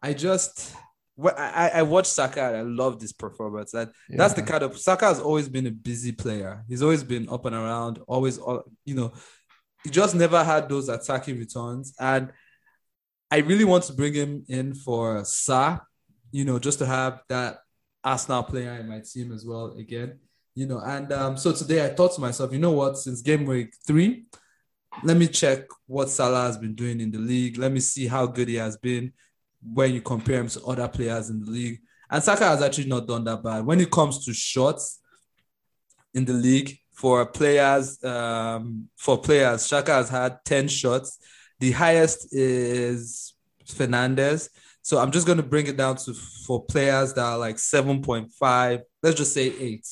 i 0.01 0.13
just 0.13 0.73
I, 1.21 1.71
I 1.75 1.81
watched 1.81 2.13
Saka 2.13 2.41
and 2.47 2.55
I 2.55 2.61
love 2.61 2.99
this 3.01 3.11
performance. 3.11 3.71
That 3.71 3.91
that's 4.09 4.35
the 4.35 4.41
kind 4.41 4.63
of 4.63 4.77
Saka 4.77 5.05
has 5.05 5.19
always 5.19 5.49
been 5.49 5.67
a 5.67 5.71
busy 5.71 6.13
player. 6.13 6.63
He's 6.69 6.81
always 6.81 7.03
been 7.03 7.27
up 7.27 7.43
and 7.43 7.53
around, 7.53 7.99
always 8.07 8.39
uh, 8.39 8.59
you 8.85 8.95
know, 8.95 9.11
he 9.83 9.89
just 9.89 10.15
never 10.15 10.41
had 10.45 10.69
those 10.69 10.87
attacking 10.87 11.37
returns. 11.37 11.93
And 11.99 12.31
I 13.29 13.39
really 13.39 13.65
want 13.65 13.83
to 13.85 13.93
bring 13.93 14.13
him 14.13 14.45
in 14.47 14.73
for 14.73 15.23
Sarr, 15.23 15.81
you 16.31 16.45
know, 16.45 16.57
just 16.57 16.79
to 16.79 16.85
have 16.85 17.21
that 17.27 17.57
Arsenal 18.01 18.43
player 18.43 18.75
in 18.79 18.87
my 18.87 19.01
team 19.01 19.33
as 19.33 19.45
well 19.45 19.75
again. 19.77 20.19
You 20.55 20.65
know, 20.65 20.79
and 20.79 21.11
um, 21.13 21.37
so 21.37 21.51
today 21.51 21.85
I 21.85 21.89
thought 21.89 22.15
to 22.15 22.21
myself, 22.21 22.51
you 22.51 22.59
know 22.59 22.71
what, 22.71 22.97
since 22.97 23.21
game 23.21 23.45
week 23.45 23.73
three, 23.85 24.25
let 25.03 25.15
me 25.17 25.27
check 25.27 25.65
what 25.87 26.09
Salah 26.09 26.43
has 26.43 26.57
been 26.57 26.75
doing 26.75 26.99
in 26.99 27.11
the 27.11 27.19
league. 27.19 27.57
Let 27.57 27.71
me 27.71 27.79
see 27.79 28.07
how 28.07 28.25
good 28.25 28.47
he 28.47 28.55
has 28.55 28.77
been 28.77 29.13
when 29.61 29.93
you 29.93 30.01
compare 30.01 30.39
him 30.39 30.47
to 30.49 30.63
other 30.65 30.87
players 30.87 31.29
in 31.29 31.43
the 31.43 31.51
league. 31.51 31.79
And 32.09 32.23
Saka 32.23 32.45
has 32.45 32.61
actually 32.61 32.87
not 32.87 33.07
done 33.07 33.23
that 33.25 33.43
bad. 33.43 33.65
When 33.65 33.79
it 33.79 33.91
comes 33.91 34.25
to 34.25 34.33
shots 34.33 34.99
in 36.13 36.25
the 36.25 36.33
league 36.33 36.77
for 36.93 37.25
players, 37.25 38.03
um, 38.03 38.89
for 38.97 39.19
players, 39.19 39.65
Saka 39.65 39.93
has 39.93 40.09
had 40.09 40.39
10 40.43 40.67
shots. 40.67 41.19
The 41.59 41.71
highest 41.71 42.33
is 42.33 43.35
Fernandes. 43.65 44.49
So 44.81 44.97
I'm 44.97 45.11
just 45.11 45.27
going 45.27 45.37
to 45.37 45.43
bring 45.43 45.67
it 45.67 45.77
down 45.77 45.97
to 45.97 46.13
for 46.13 46.65
players 46.65 47.13
that 47.13 47.23
are 47.23 47.37
like 47.37 47.57
7.5, 47.57 48.81
let's 49.03 49.17
just 49.17 49.33
say 49.33 49.53
eight, 49.59 49.87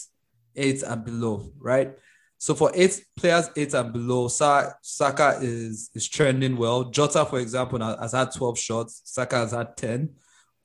eight 0.57 0.83
and 0.83 1.05
below, 1.05 1.51
right? 1.59 1.93
So 2.39 2.53
for 2.53 2.71
eight 2.75 3.03
players, 3.15 3.49
eight 3.55 3.73
and 3.73 3.91
below, 3.91 4.27
Sa- 4.27 4.71
Saka 4.81 5.39
is 5.41 5.89
is 5.95 6.07
trending 6.07 6.55
well. 6.57 6.85
Jota, 6.85 7.25
for 7.25 7.39
example, 7.39 7.79
has 7.79 8.11
had 8.11 8.31
12 8.31 8.59
shots. 8.59 9.01
Saka 9.05 9.37
has 9.37 9.51
had 9.51 9.75
10. 9.75 10.09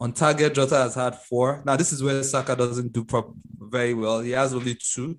On 0.00 0.12
target, 0.12 0.54
Jota 0.54 0.76
has 0.76 0.94
had 0.94 1.14
four. 1.16 1.62
Now, 1.64 1.76
this 1.76 1.92
is 1.92 2.02
where 2.02 2.22
Saka 2.22 2.56
doesn't 2.56 2.92
do 2.92 3.04
prop- 3.04 3.34
very 3.58 3.94
well. 3.94 4.20
He 4.20 4.32
has 4.32 4.52
only 4.52 4.74
two, 4.74 5.18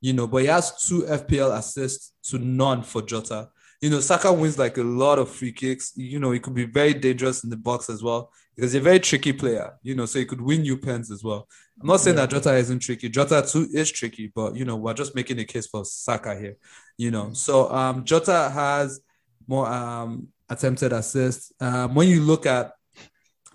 you 0.00 0.12
know, 0.12 0.26
but 0.26 0.38
he 0.38 0.48
has 0.48 0.84
two 0.86 1.02
FPL 1.02 1.56
assists 1.56 2.12
to 2.30 2.38
none 2.38 2.82
for 2.82 3.00
Jota. 3.00 3.48
You 3.80 3.90
know, 3.90 4.00
Saka 4.00 4.32
wins 4.32 4.58
like 4.58 4.76
a 4.76 4.82
lot 4.82 5.18
of 5.18 5.30
free 5.30 5.52
kicks. 5.52 5.92
You 5.96 6.18
know, 6.18 6.32
he 6.32 6.40
could 6.40 6.54
be 6.54 6.64
very 6.64 6.94
dangerous 6.94 7.44
in 7.44 7.50
the 7.50 7.56
box 7.56 7.88
as 7.88 8.02
well 8.02 8.30
because 8.54 8.72
he's 8.72 8.80
a 8.80 8.84
very 8.84 9.00
tricky 9.00 9.32
player, 9.32 9.74
you 9.82 9.94
know, 9.94 10.06
so 10.06 10.18
he 10.18 10.24
could 10.24 10.40
win 10.40 10.64
you 10.64 10.76
pens 10.76 11.10
as 11.10 11.24
well. 11.24 11.48
I'm 11.80 11.88
not 11.88 12.00
saying 12.00 12.16
that 12.16 12.30
Jota 12.30 12.54
isn't 12.54 12.80
tricky. 12.80 13.08
Jota 13.08 13.44
too 13.46 13.68
is 13.72 13.90
tricky, 13.90 14.30
but 14.34 14.56
you 14.56 14.64
know, 14.64 14.76
we're 14.76 14.94
just 14.94 15.14
making 15.14 15.38
a 15.40 15.44
case 15.44 15.66
for 15.66 15.84
Saka 15.84 16.38
here. 16.38 16.56
You 16.96 17.10
know, 17.10 17.32
so 17.32 17.70
um 17.72 18.04
Jota 18.04 18.50
has 18.52 19.00
more 19.46 19.66
um 19.66 20.28
attempted 20.48 20.92
assists. 20.92 21.52
Um, 21.60 21.94
when 21.94 22.08
you 22.08 22.20
look 22.20 22.46
at 22.46 22.72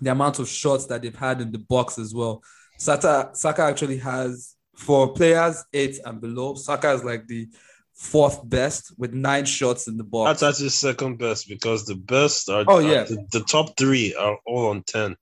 the 0.00 0.10
amount 0.10 0.38
of 0.38 0.48
shots 0.48 0.86
that 0.86 1.02
they've 1.02 1.14
had 1.14 1.40
in 1.40 1.52
the 1.52 1.58
box 1.58 1.98
as 1.98 2.14
well, 2.14 2.42
Saka 2.78 3.30
Saka 3.32 3.62
actually 3.62 3.98
has 3.98 4.56
for 4.76 5.12
players 5.12 5.64
eight 5.72 5.98
and 6.04 6.20
below. 6.20 6.54
Saka 6.54 6.92
is 6.92 7.04
like 7.04 7.26
the 7.26 7.48
fourth 8.00 8.40
best 8.48 8.92
with 8.96 9.12
nine 9.12 9.44
shots 9.44 9.86
in 9.86 9.98
the 9.98 10.04
box. 10.04 10.40
That's 10.40 10.54
actually 10.54 10.70
second 10.70 11.18
best 11.18 11.46
because 11.48 11.84
the 11.84 11.96
best 11.96 12.48
are 12.48 12.64
Oh, 12.66 12.78
yeah. 12.78 13.02
the, 13.04 13.26
the 13.30 13.40
top 13.40 13.76
three 13.76 14.14
are 14.14 14.38
all 14.46 14.68
on 14.68 14.82
ten. 14.84 15.16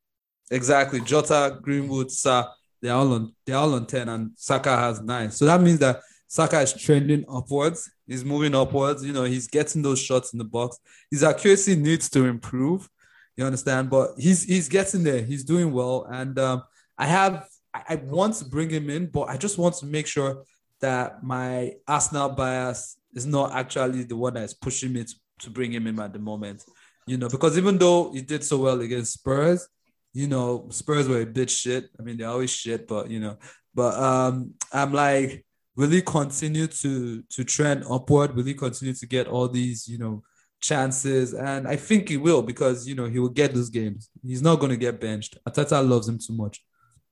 Exactly. 0.52 1.00
Jota, 1.00 1.58
Greenwood, 1.60 2.06
Sarr, 2.08 2.48
they're 2.80 2.94
all 2.94 3.12
on 3.12 3.34
they're 3.44 3.56
all 3.56 3.74
on 3.74 3.86
10 3.86 4.08
and 4.08 4.30
Saka 4.36 4.76
has 4.76 5.02
nine. 5.02 5.32
So 5.32 5.44
that 5.46 5.60
means 5.60 5.80
that 5.80 6.00
Saka 6.28 6.60
is 6.60 6.72
trending 6.72 7.24
upwards. 7.28 7.90
He's 8.06 8.24
moving 8.24 8.54
upwards. 8.54 9.04
You 9.04 9.12
know, 9.12 9.24
he's 9.24 9.48
getting 9.48 9.82
those 9.82 10.00
shots 10.00 10.32
in 10.32 10.38
the 10.38 10.44
box. 10.44 10.78
His 11.10 11.24
accuracy 11.24 11.74
needs 11.74 12.08
to 12.10 12.26
improve. 12.26 12.88
You 13.36 13.44
understand? 13.44 13.90
But 13.90 14.12
he's 14.18 14.44
he's 14.44 14.68
getting 14.68 15.02
there. 15.02 15.22
He's 15.22 15.42
doing 15.44 15.72
well. 15.72 16.06
And 16.10 16.38
um, 16.38 16.62
I 16.96 17.06
have 17.06 17.48
I, 17.74 17.82
I 17.90 17.94
want 17.96 18.36
to 18.36 18.44
bring 18.44 18.70
him 18.70 18.88
in, 18.88 19.06
but 19.06 19.28
I 19.28 19.36
just 19.36 19.58
want 19.58 19.74
to 19.76 19.86
make 19.86 20.06
sure 20.06 20.44
that 20.80 21.22
my 21.22 21.72
Arsenal 21.86 22.30
bias 22.30 22.96
is 23.14 23.26
not 23.26 23.52
actually 23.52 24.04
the 24.04 24.16
one 24.16 24.34
that 24.34 24.44
is 24.44 24.54
pushing 24.54 24.92
me 24.92 25.04
to, 25.04 25.14
to 25.40 25.50
bring 25.50 25.72
him 25.72 25.86
in 25.86 25.98
at 26.00 26.12
the 26.12 26.18
moment. 26.18 26.64
You 27.06 27.16
know, 27.16 27.28
because 27.28 27.56
even 27.56 27.78
though 27.78 28.12
he 28.12 28.20
did 28.20 28.44
so 28.44 28.58
well 28.58 28.80
against 28.80 29.14
Spurs, 29.14 29.66
you 30.12 30.26
know, 30.26 30.68
Spurs 30.70 31.08
were 31.08 31.22
a 31.22 31.26
bit 31.26 31.50
shit. 31.50 31.88
I 31.98 32.02
mean, 32.02 32.16
they're 32.18 32.28
always 32.28 32.50
shit, 32.50 32.86
but 32.86 33.10
you 33.10 33.20
know, 33.20 33.38
but 33.74 33.94
um, 33.94 34.54
I'm 34.72 34.92
like, 34.92 35.44
will 35.76 35.88
he 35.88 36.02
continue 36.02 36.66
to 36.66 37.22
to 37.22 37.44
trend 37.44 37.84
upward? 37.88 38.34
Will 38.34 38.44
he 38.44 38.54
continue 38.54 38.94
to 38.94 39.06
get 39.06 39.28
all 39.28 39.48
these, 39.48 39.88
you 39.88 39.98
know, 39.98 40.22
chances? 40.60 41.34
And 41.34 41.66
I 41.68 41.76
think 41.76 42.08
he 42.08 42.16
will 42.16 42.42
because 42.42 42.86
you 42.86 42.94
know 42.94 43.06
he 43.06 43.18
will 43.18 43.28
get 43.28 43.54
those 43.54 43.70
games. 43.70 44.10
He's 44.26 44.42
not 44.42 44.56
going 44.56 44.70
to 44.70 44.76
get 44.76 45.00
benched. 45.00 45.38
Arteta 45.46 45.86
loves 45.88 46.08
him 46.08 46.18
too 46.18 46.34
much. 46.34 46.62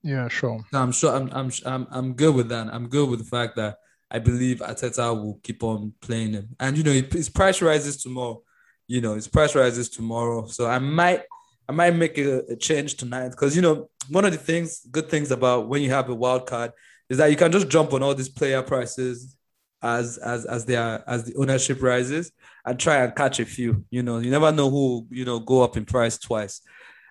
Yeah, 0.07 0.29
sure. 0.29 0.65
So 0.71 0.79
I'm 0.81 0.93
sure 0.93 1.17
I'm 1.17 1.29
I'm 1.33 1.51
I'm 1.67 1.87
I'm 1.91 2.13
good 2.13 2.37
with 2.37 2.49
that. 2.51 2.69
I'm 2.73 2.89
good 2.89 3.11
with 3.11 3.19
the 3.19 3.25
fact 3.25 3.57
that 3.57 3.79
I 4.09 4.21
believe 4.21 4.59
Arteta 4.59 5.13
will 5.21 5.41
keep 5.43 5.65
on 5.65 5.95
playing 6.01 6.35
him. 6.35 6.51
And 6.61 6.79
you 6.79 6.85
know, 6.85 6.93
his 6.93 7.29
price 7.29 7.61
rises 7.61 8.01
tomorrow. 8.01 8.41
You 8.87 9.01
know, 9.01 9.15
his 9.15 9.27
price 9.27 9.57
rises 9.57 9.89
tomorrow. 9.89 10.47
So 10.47 10.69
I 10.69 10.79
might 10.79 11.23
I 11.69 11.73
might 11.73 11.97
make 11.97 12.19
a, 12.19 12.39
a 12.49 12.55
change 12.55 12.95
tonight 12.95 13.31
because 13.31 13.57
you 13.57 13.63
know 13.63 13.91
one 14.09 14.25
of 14.25 14.31
the 14.31 14.39
things, 14.39 14.87
good 14.93 15.09
things 15.09 15.33
about 15.33 15.69
when 15.69 15.83
you 15.83 15.91
have 15.91 16.09
a 16.09 16.15
wild 16.15 16.47
card 16.47 16.71
is 17.11 17.19
that 17.19 17.33
you 17.33 17.37
can 17.37 17.51
just 17.51 17.69
jump 17.69 17.93
on 17.93 18.05
all 18.05 18.15
these 18.15 18.29
player 18.29 18.63
prices 18.63 19.37
as 19.83 20.19
as 20.19 20.47
as 20.47 20.65
they 20.67 20.77
are 20.77 21.03
as 21.09 21.25
the 21.25 21.35
ownership 21.35 21.83
rises 21.83 22.31
and 22.65 22.79
try 22.79 22.99
and 22.99 23.17
catch 23.17 23.41
a 23.41 23.45
few. 23.45 23.85
You 23.91 24.05
know, 24.05 24.19
you 24.19 24.31
never 24.31 24.53
know 24.53 24.71
who 24.71 25.09
you 25.11 25.25
know 25.25 25.41
go 25.41 25.63
up 25.63 25.77
in 25.77 25.85
price 25.85 26.17
twice. 26.17 26.61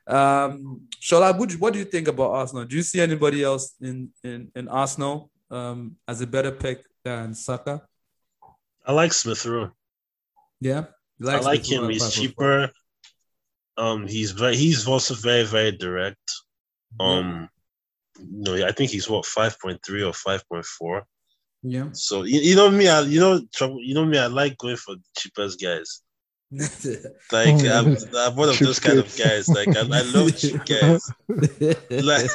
Um, 0.08 0.82
Shola, 1.02 1.38
what, 1.38 1.50
do- 1.50 1.58
what 1.58 1.74
do 1.74 1.80
you 1.80 1.86
think 1.86 2.08
about 2.08 2.32
Arsenal? 2.32 2.66
Do 2.66 2.76
you 2.76 2.84
see 2.84 3.02
anybody 3.02 3.44
else 3.44 3.74
in 3.82 4.10
in, 4.24 4.52
in 4.56 4.68
Arsenal 4.68 5.32
um, 5.50 5.96
as 6.08 6.22
a 6.22 6.28
better 6.28 6.52
pick 6.52 6.84
than 7.04 7.34
Saka? 7.34 7.82
I 8.86 8.92
like 8.92 9.14
Smith 9.14 9.46
Rowe. 9.46 9.72
Yeah, 10.62 10.86
You 11.20 11.30
I 11.30 11.40
like 11.40 11.66
him. 11.66 11.90
He's 11.90 12.14
cheaper. 12.14 12.72
Um, 13.78 14.08
he's 14.08 14.32
very, 14.32 14.56
he's 14.56 14.88
also 14.88 15.16
very, 15.16 15.44
very 15.44 15.72
direct. 15.72 16.32
Um, 17.00 17.50
no, 18.20 18.56
I 18.66 18.72
think 18.72 18.92
he's 18.92 19.10
what 19.10 19.26
five 19.26 19.60
point 19.60 19.82
three 19.86 20.04
or 20.04 20.14
five 20.14 20.48
point 20.48 20.66
four. 20.66 21.04
Yeah. 21.62 21.90
So 21.92 22.24
you, 22.24 22.40
you 22.42 22.56
know 22.56 22.70
me, 22.70 22.88
I, 22.88 23.02
you 23.02 23.20
know, 23.20 23.42
trouble, 23.54 23.82
you 23.84 23.94
know 23.96 24.06
me. 24.06 24.18
I 24.18 24.28
like 24.28 24.58
going 24.58 24.78
for 24.78 24.96
the 24.96 25.02
cheapest 25.18 25.60
guys. 25.60 26.02
Like 27.32 27.56
Oh, 27.64 27.70
I'm, 27.70 27.98
I'm 28.16 28.36
one 28.36 28.50
of 28.50 28.60
those 28.60 28.80
kind 28.80 29.00
of 29.00 29.18
guys. 29.18 29.48
Like 29.48 29.76
I, 29.76 29.82
I 29.82 30.02
love 30.02 30.38
cheap 30.38 30.64
guys. 30.66 31.12
Like, 31.90 32.30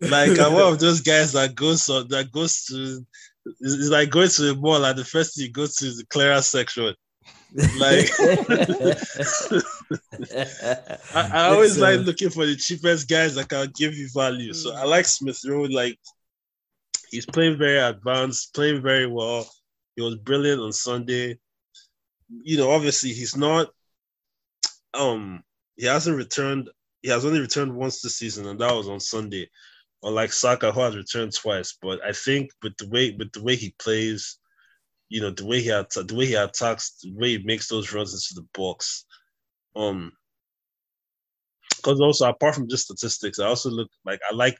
like 0.00 0.38
I'm 0.38 0.52
one 0.52 0.72
of 0.72 0.78
those 0.78 1.00
guys 1.00 1.32
that 1.32 1.54
goes 1.54 1.88
on 1.88 2.08
that 2.08 2.32
goes 2.32 2.64
to. 2.66 3.04
It's 3.60 3.74
it's 3.74 3.88
like 3.90 4.10
going 4.10 4.28
to 4.28 4.42
the 4.42 4.54
mall 4.56 4.84
and 4.84 4.98
the 4.98 5.04
first 5.04 5.36
thing 5.36 5.46
you 5.46 5.52
go 5.52 5.66
to 5.66 5.86
is 5.86 5.98
the 5.98 6.06
clearance 6.06 6.48
section. 6.48 6.94
Like 7.78 8.10
I, 11.14 11.30
I 11.32 11.48
always 11.48 11.72
It's, 11.72 11.80
like 11.80 11.98
uh, 11.98 12.02
looking 12.02 12.30
for 12.30 12.44
the 12.44 12.56
cheapest 12.56 13.08
guys 13.08 13.36
that 13.36 13.48
can 13.48 13.72
give 13.76 13.94
you 13.94 14.08
value. 14.12 14.52
So 14.52 14.74
I 14.74 14.84
like 14.84 15.06
Smith 15.06 15.40
Rowe. 15.46 15.62
Like 15.62 15.96
he's 17.10 17.26
playing 17.26 17.56
very 17.56 17.78
advanced, 17.78 18.52
playing 18.52 18.82
very 18.82 19.06
well. 19.06 19.48
He 19.94 20.02
was 20.02 20.16
brilliant 20.16 20.60
on 20.60 20.72
Sunday. 20.72 21.38
You 22.28 22.58
know, 22.58 22.70
obviously 22.70 23.12
he's 23.12 23.36
not. 23.36 23.68
Um, 24.94 25.42
he 25.76 25.86
hasn't 25.86 26.16
returned. 26.16 26.70
He 27.02 27.08
has 27.10 27.24
only 27.24 27.40
returned 27.40 27.74
once 27.74 28.00
this 28.00 28.16
season, 28.16 28.46
and 28.46 28.58
that 28.60 28.74
was 28.74 28.88
on 28.88 29.00
Sunday. 29.00 29.48
Unlike 30.02 30.32
Saka, 30.32 30.72
who 30.72 30.80
has 30.80 30.96
returned 30.96 31.34
twice. 31.34 31.76
But 31.80 32.04
I 32.04 32.12
think 32.12 32.50
with 32.62 32.76
the 32.76 32.88
way 32.88 33.14
with 33.18 33.32
the 33.32 33.42
way 33.42 33.56
he 33.56 33.74
plays, 33.78 34.38
you 35.08 35.20
know, 35.20 35.30
the 35.30 35.46
way 35.46 35.60
he 35.60 35.70
at- 35.70 35.90
the 35.90 36.14
way 36.14 36.26
he 36.26 36.34
attacks, 36.34 36.98
the 37.02 37.12
way 37.14 37.38
he 37.38 37.44
makes 37.44 37.68
those 37.68 37.92
runs 37.92 38.12
into 38.12 38.40
the 38.40 38.48
box, 38.58 39.04
um, 39.74 40.12
because 41.76 42.00
also 42.00 42.28
apart 42.28 42.54
from 42.54 42.68
just 42.68 42.84
statistics, 42.84 43.38
I 43.38 43.46
also 43.46 43.70
look 43.70 43.90
like 44.04 44.20
I 44.30 44.34
like 44.34 44.58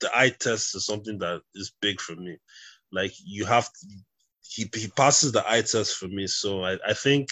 the 0.00 0.16
eye 0.16 0.30
test 0.30 0.74
is 0.74 0.86
something 0.86 1.18
that 1.18 1.40
is 1.54 1.72
big 1.80 2.00
for 2.00 2.14
me. 2.16 2.36
Like 2.92 3.12
you 3.24 3.44
have 3.46 3.66
to, 3.66 3.86
he 4.42 4.68
he 4.74 4.88
passes 4.88 5.32
the 5.32 5.48
eye 5.48 5.62
test 5.62 5.96
for 5.96 6.08
me, 6.08 6.26
so 6.26 6.64
I 6.64 6.78
I 6.86 6.94
think 6.94 7.28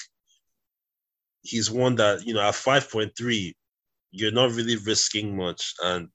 he's 1.42 1.70
one 1.70 1.96
that 1.96 2.26
you 2.26 2.34
know 2.34 2.42
at 2.42 2.54
five 2.54 2.90
point 2.90 3.12
three, 3.16 3.54
you're 4.11 4.32
not 4.32 4.52
really 4.52 4.76
risking 4.76 5.36
much, 5.36 5.74
and 5.82 6.08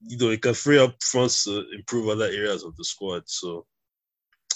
you 0.00 0.18
know 0.18 0.30
it 0.30 0.42
can 0.42 0.54
free 0.54 0.78
up 0.78 0.94
fronts 1.02 1.44
to 1.44 1.64
improve 1.72 2.08
other 2.08 2.26
areas 2.26 2.64
of 2.64 2.76
the 2.76 2.84
squad. 2.84 3.22
So 3.26 3.66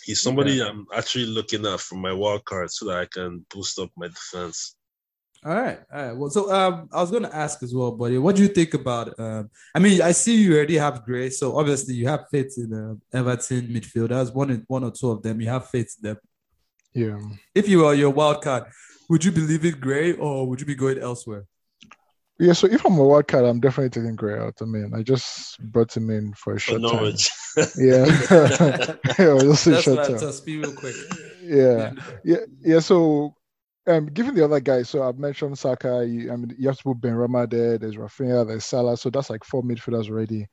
he's 0.04 0.22
somebody 0.22 0.62
I'm 0.62 0.86
actually 0.94 1.26
looking 1.26 1.66
at 1.66 1.80
for 1.80 1.96
my 1.96 2.12
wild 2.12 2.44
card 2.44 2.70
so 2.70 2.86
that 2.86 2.98
I 2.98 3.06
can 3.06 3.44
boost 3.50 3.78
up 3.78 3.90
my 3.96 4.08
defense. 4.08 4.75
All 5.44 5.54
right, 5.54 5.78
all 5.92 6.02
right. 6.06 6.16
Well, 6.16 6.30
so 6.30 6.52
um, 6.52 6.88
I 6.92 7.00
was 7.00 7.10
going 7.10 7.22
to 7.22 7.34
ask 7.34 7.62
as 7.62 7.72
well, 7.74 7.92
buddy. 7.92 8.18
What 8.18 8.34
do 8.36 8.42
you 8.42 8.48
think 8.48 8.74
about? 8.74 9.18
Um, 9.20 9.48
I 9.74 9.78
mean, 9.78 10.02
I 10.02 10.10
see 10.12 10.36
you 10.42 10.54
already 10.56 10.76
have 10.76 11.04
Gray, 11.04 11.30
so 11.30 11.56
obviously 11.56 11.94
you 11.94 12.08
have 12.08 12.24
faith 12.30 12.54
in 12.56 12.72
uh, 12.72 13.16
Everton 13.16 13.68
midfielders. 13.68 14.34
One, 14.34 14.50
in- 14.50 14.64
one 14.66 14.82
or 14.82 14.90
two 14.90 15.10
of 15.10 15.22
them, 15.22 15.40
you 15.40 15.48
have 15.48 15.68
faith 15.68 15.94
in 16.02 16.08
them. 16.08 16.16
Yeah. 16.94 17.20
If 17.54 17.68
you 17.68 17.84
are 17.86 17.94
your 17.94 18.10
wild 18.10 18.42
card, 18.42 18.64
would 19.08 19.24
you 19.24 19.30
believe 19.30 19.62
leaving 19.62 19.78
Gray 19.80 20.14
or 20.14 20.48
would 20.48 20.58
you 20.60 20.66
be 20.66 20.74
going 20.74 20.98
elsewhere? 20.98 21.44
Yeah, 22.38 22.52
so 22.52 22.66
if 22.66 22.84
I'm 22.84 22.98
a 22.98 23.04
wild 23.04 23.28
card, 23.28 23.44
I'm 23.44 23.60
definitely 23.60 23.90
taking 23.90 24.16
Gray 24.16 24.38
out. 24.38 24.54
I 24.60 24.64
mean, 24.64 24.92
I 24.94 25.02
just 25.02 25.58
brought 25.70 25.96
him 25.96 26.10
in 26.10 26.32
for 26.34 26.54
a 26.54 26.56
For 26.56 26.60
short 26.72 26.82
time. 26.82 26.92
Norwich. 26.92 27.30
Yeah. 27.78 28.04
yeah, 29.18 29.38
just 29.40 29.66
a 29.66 29.70
That's 29.70 29.82
short 29.84 29.96
what 29.98 29.98
I 30.00 30.08
time. 30.08 30.18
tell 30.18 30.32
speed 30.32 30.64
real 30.64 30.74
quick. 30.74 30.96
Yeah. 31.42 31.92
Yeah, 32.24 32.36
yeah. 32.62 32.80
So, 32.80 33.35
um, 33.86 34.06
given 34.06 34.34
the 34.34 34.44
other 34.44 34.60
guys, 34.60 34.88
so 34.88 35.02
I've 35.02 35.18
mentioned 35.18 35.58
Saka. 35.58 36.04
You, 36.06 36.32
I 36.32 36.36
mean, 36.36 36.54
you 36.58 36.68
have 36.68 36.76
to 36.78 36.82
put 36.82 37.00
Benrahma 37.00 37.48
there. 37.48 37.78
There's 37.78 37.96
Raphinha. 37.96 38.46
There's 38.46 38.64
Salah. 38.64 38.96
So 38.96 39.10
that's 39.10 39.30
like 39.30 39.44
four 39.44 39.62
midfielders 39.62 40.08
already. 40.08 40.46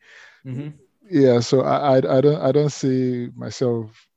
Mhm. 0.45 0.73
Yeah. 1.09 1.39
So 1.39 1.61
I, 1.61 1.95
I, 1.95 2.17
I 2.17 2.21
don't, 2.21 2.41
I 2.41 2.51
don't 2.51 2.71
see 2.71 3.29
myself 3.35 4.07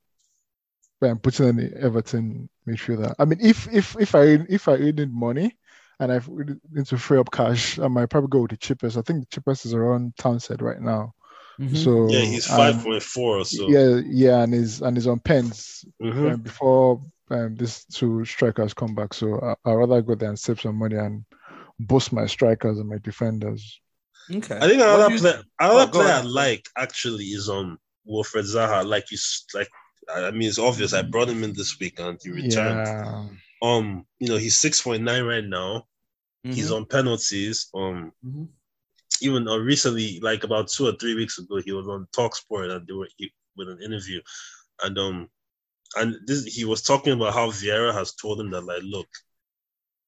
um, 1.02 1.18
putting 1.18 1.46
any 1.48 1.70
Everton 1.74 2.48
midfielder. 2.66 3.14
I 3.18 3.24
mean, 3.24 3.38
if, 3.40 3.68
if, 3.72 3.96
if 3.98 4.14
I, 4.14 4.38
if 4.48 4.68
I 4.68 4.72
really 4.72 4.92
need 4.92 5.12
money, 5.12 5.56
and 5.98 6.12
I 6.12 6.20
need 6.70 6.86
to 6.86 6.98
free 6.98 7.18
up 7.18 7.30
cash, 7.30 7.78
I 7.78 7.88
might 7.88 8.10
probably 8.10 8.28
go 8.28 8.42
with 8.42 8.50
the 8.50 8.58
cheapest. 8.58 8.98
I 8.98 9.02
think 9.02 9.20
the 9.20 9.26
cheapest 9.34 9.64
is 9.64 9.72
around 9.72 10.14
Townsend 10.18 10.60
right 10.60 10.80
now. 10.80 11.14
Mhm. 11.58 11.76
So 11.76 12.08
yeah, 12.10 12.20
he's 12.20 12.46
five 12.46 12.82
point 12.84 13.02
four 13.02 13.38
or 13.38 13.44
so. 13.46 13.70
yeah, 13.70 14.02
yeah, 14.04 14.42
and 14.42 14.52
he's 14.52 14.82
and 14.82 14.94
he's 14.94 15.06
on 15.06 15.20
pens 15.20 15.86
Mhm. 16.02 16.34
um, 16.34 16.40
before 16.42 17.00
um, 17.30 17.56
these 17.56 17.84
two 17.86 18.24
strikers 18.24 18.74
come 18.74 18.94
back. 18.94 19.14
So 19.14 19.40
I, 19.40 19.70
I'd 19.70 19.74
rather 19.74 20.02
go 20.02 20.14
there 20.14 20.28
and 20.28 20.38
save 20.38 20.60
some 20.60 20.76
money 20.76 20.96
and 20.96 21.24
boost 21.78 22.12
my 22.12 22.26
strikers 22.26 22.78
and 22.78 22.88
my 22.88 22.98
defenders. 22.98 23.80
Okay. 24.32 24.56
I 24.56 24.60
think 24.68 24.80
another 24.80 25.08
do 25.08 25.14
you- 25.14 25.20
player, 25.20 25.42
another 25.60 25.80
Oh, 25.82 25.86
go 25.86 26.00
player 26.00 26.14
I 26.14 26.20
like 26.22 26.68
actually 26.76 27.24
is 27.26 27.48
um 27.48 27.78
Wilfried 28.08 28.44
Zaha. 28.54 28.86
Like 28.86 29.10
you, 29.10 29.18
like 29.54 29.68
I 30.14 30.30
mean, 30.30 30.48
it's 30.48 30.58
obvious. 30.58 30.92
I 30.92 31.02
brought 31.02 31.28
him 31.28 31.42
in 31.44 31.52
this 31.52 31.78
week 31.80 31.98
and 31.98 32.18
he 32.22 32.30
returned. 32.30 32.86
Yeah, 32.86 33.26
Um, 33.62 34.06
you 34.20 34.28
know, 34.28 34.36
he's 34.36 34.56
six 34.56 34.80
point 34.82 35.02
nine 35.02 35.24
right 35.24 35.44
now. 35.44 35.86
He's 36.44 36.70
Mhm. 36.70 36.76
on 36.76 36.86
penalties. 36.86 37.68
Um, 37.74 38.12
Mhm. 38.24 38.48
even 39.20 39.48
uh, 39.48 39.56
recently, 39.56 40.20
like 40.20 40.44
about 40.44 40.68
two 40.68 40.86
or 40.86 40.92
three 40.92 41.14
weeks 41.14 41.38
ago, 41.38 41.60
he 41.64 41.72
was 41.72 41.88
on 41.88 42.06
Talksport 42.16 42.70
and 42.70 42.86
they 42.86 42.92
were 42.92 43.08
he, 43.16 43.32
with 43.56 43.68
an 43.68 43.80
interview, 43.82 44.20
and 44.84 44.96
um, 44.98 45.28
and 45.96 46.16
this 46.26 46.44
he 46.44 46.64
was 46.64 46.82
talking 46.82 47.12
about 47.12 47.34
how 47.34 47.48
Vieira 47.50 47.92
has 47.94 48.14
told 48.14 48.40
him 48.40 48.50
that 48.50 48.62
like, 48.62 48.82
look, 48.82 49.06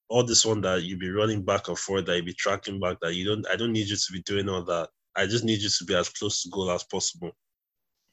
all 0.08 0.24
this 0.24 0.44
one 0.44 0.60
that 0.62 0.82
you 0.82 0.96
be 0.98 1.10
running 1.10 1.44
back 1.44 1.68
and 1.68 1.78
forth, 1.78 2.06
that 2.06 2.16
you 2.16 2.22
be 2.22 2.32
tracking 2.34 2.80
back, 2.80 2.98
that 3.00 3.14
you 3.14 3.24
don't, 3.24 3.46
I 3.50 3.56
don't 3.56 3.72
need 3.72 3.88
you 3.88 3.96
to 3.96 4.12
be 4.12 4.22
doing 4.22 4.48
all 4.48 4.64
that. 4.64 4.88
I 5.16 5.26
just 5.26 5.44
need 5.44 5.60
you 5.60 5.68
to 5.68 5.84
be 5.84 5.94
as 5.94 6.08
close 6.08 6.42
to 6.42 6.48
goal 6.50 6.70
as 6.70 6.84
possible. 6.84 7.32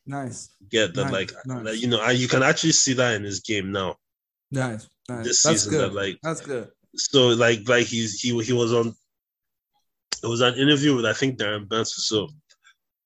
Nice, 0.05 0.49
Get 0.69 0.93
that, 0.95 1.05
Nice, 1.05 1.11
like, 1.13 1.31
nice. 1.45 1.81
you 1.81 1.87
know, 1.87 2.01
and 2.01 2.17
you 2.17 2.27
can 2.27 2.43
actually 2.43 2.73
see 2.73 2.93
that 2.93 3.15
in 3.15 3.23
his 3.23 3.39
game 3.39 3.71
now 3.71 3.95
nice, 4.51 4.87
nice. 5.09 5.25
this 5.25 5.41
That's 5.43 5.63
season. 5.63 5.71
good. 5.79 5.89
That 5.91 5.95
like, 5.95 6.19
That's 6.21 6.41
good. 6.41 6.69
so 6.95 7.29
like 7.29 7.67
like 7.67 7.87
he's 7.87 8.19
he 8.21 8.39
he 8.43 8.53
was 8.53 8.71
on 8.73 8.93
it 10.23 10.27
was 10.27 10.41
an 10.41 10.55
interview 10.55 10.95
with 10.95 11.05
I 11.05 11.13
think 11.13 11.37
Darren 11.39 11.67
Benson 11.67 12.01
so 12.01 12.29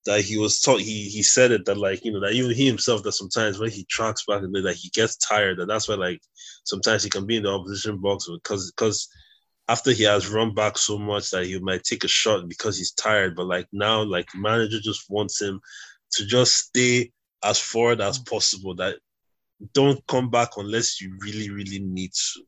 that 0.05 0.21
he 0.21 0.37
was 0.37 0.61
taught 0.61 0.79
he 0.79 1.03
he 1.09 1.21
said 1.21 1.51
it 1.51 1.65
that 1.65 1.77
like 1.77 2.03
you 2.05 2.11
know 2.11 2.19
that 2.19 2.33
even 2.33 2.51
he 2.51 2.65
himself 2.65 3.03
that 3.03 3.11
sometimes 3.11 3.59
when 3.59 3.69
he 3.69 3.85
tracks 3.85 4.23
back 4.25 4.41
and 4.41 4.53
then 4.53 4.63
like 4.63 4.75
he 4.75 4.89
gets 4.89 5.17
tired 5.17 5.59
and 5.59 5.69
that's 5.69 5.87
why 5.87 5.95
like 5.95 6.21
sometimes 6.63 7.03
he 7.03 7.09
can 7.09 7.25
be 7.25 7.37
in 7.37 7.43
the 7.43 7.49
opposition 7.49 7.97
box 7.97 8.27
because 8.31 8.71
because 8.71 9.09
after 9.67 9.91
he 9.91 10.03
has 10.03 10.29
run 10.29 10.53
back 10.53 10.77
so 10.77 10.97
much 10.97 11.29
that 11.29 11.45
he 11.45 11.59
might 11.59 11.83
take 11.83 12.03
a 12.03 12.07
shot 12.07 12.47
because 12.47 12.77
he's 12.77 12.93
tired 12.93 13.35
but 13.35 13.45
like 13.45 13.67
now 13.71 14.01
like 14.01 14.27
manager 14.35 14.79
just 14.79 15.05
wants 15.09 15.41
him 15.41 15.59
to 16.11 16.25
just 16.25 16.55
stay 16.55 17.11
as 17.43 17.59
forward 17.59 18.01
as 18.01 18.19
possible 18.19 18.75
that 18.75 18.95
don't 19.73 20.05
come 20.07 20.29
back 20.29 20.49
unless 20.57 21.01
you 21.01 21.15
really 21.21 21.49
really 21.49 21.79
need 21.79 22.11
to 22.13 22.41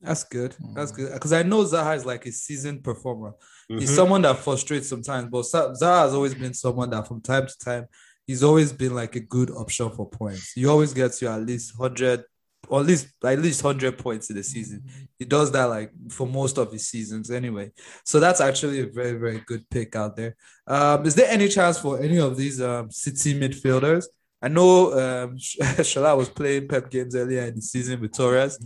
That's 0.00 0.24
good. 0.24 0.54
That's 0.74 0.92
Mm. 0.92 0.96
good. 0.96 1.12
Because 1.14 1.32
I 1.32 1.42
know 1.42 1.64
Zaha 1.64 1.96
is 1.96 2.04
like 2.06 2.24
a 2.26 2.32
seasoned 2.32 2.84
performer. 2.84 3.32
He's 3.68 3.90
Mhm. 3.90 3.96
someone 3.96 4.22
that 4.22 4.38
frustrates 4.38 4.88
sometimes, 4.88 5.28
but 5.30 5.42
Zaha 5.44 6.04
has 6.04 6.14
always 6.14 6.34
been 6.34 6.54
someone 6.54 6.90
that 6.90 7.06
from 7.08 7.20
time 7.20 7.46
to 7.46 7.58
time, 7.58 7.86
he's 8.26 8.42
always 8.42 8.72
been 8.72 8.94
like 8.94 9.16
a 9.16 9.20
good 9.20 9.50
option 9.50 9.90
for 9.90 10.08
points. 10.08 10.52
He 10.54 10.66
always 10.66 10.92
gets 10.94 11.20
you 11.20 11.28
at 11.28 11.44
least 11.44 11.72
100 11.78 12.24
or 12.68 12.80
at 12.80 12.86
least 12.86 13.06
at 13.24 13.38
least 13.38 13.62
100 13.64 13.96
points 13.98 14.30
in 14.30 14.36
the 14.36 14.42
season. 14.42 14.82
He 15.18 15.24
does 15.24 15.50
that 15.52 15.64
like 15.64 15.90
for 16.10 16.26
most 16.26 16.58
of 16.58 16.70
his 16.72 16.86
seasons 16.88 17.30
anyway. 17.30 17.72
So 18.04 18.20
that's 18.20 18.40
actually 18.40 18.80
a 18.80 18.86
very, 18.86 19.18
very 19.18 19.40
good 19.46 19.68
pick 19.70 19.96
out 19.96 20.16
there. 20.16 20.36
Um, 20.66 21.06
is 21.06 21.14
there 21.14 21.30
any 21.30 21.48
chance 21.48 21.78
for 21.78 22.00
any 22.00 22.18
of 22.18 22.36
these 22.36 22.60
um, 22.60 22.90
City 22.90 23.38
midfielders? 23.38 24.04
I 24.42 24.48
know 24.48 24.92
um, 24.92 25.36
Shola 25.38 26.16
was 26.16 26.28
playing 26.28 26.68
Pep 26.68 26.90
games 26.90 27.14
earlier 27.16 27.42
in 27.42 27.56
the 27.56 27.62
season 27.62 28.00
with 28.00 28.12
Torres. 28.12 28.58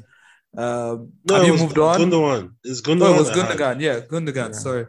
Um, 0.57 1.13
No, 1.25 1.37
have 1.37 1.47
you 1.47 1.57
moved 1.57 1.79
on? 1.79 1.99
Gundogan. 2.01 2.53
It's 2.65 2.81
Gundogan. 2.83 3.03
Oh, 3.09 3.15
it 3.15 3.19
was. 3.19 3.31
Gundogan. 3.31 3.81
Yeah, 3.81 4.01
Gundogan. 4.01 4.49
Yeah. 4.49 4.53
Sorry. 4.53 4.87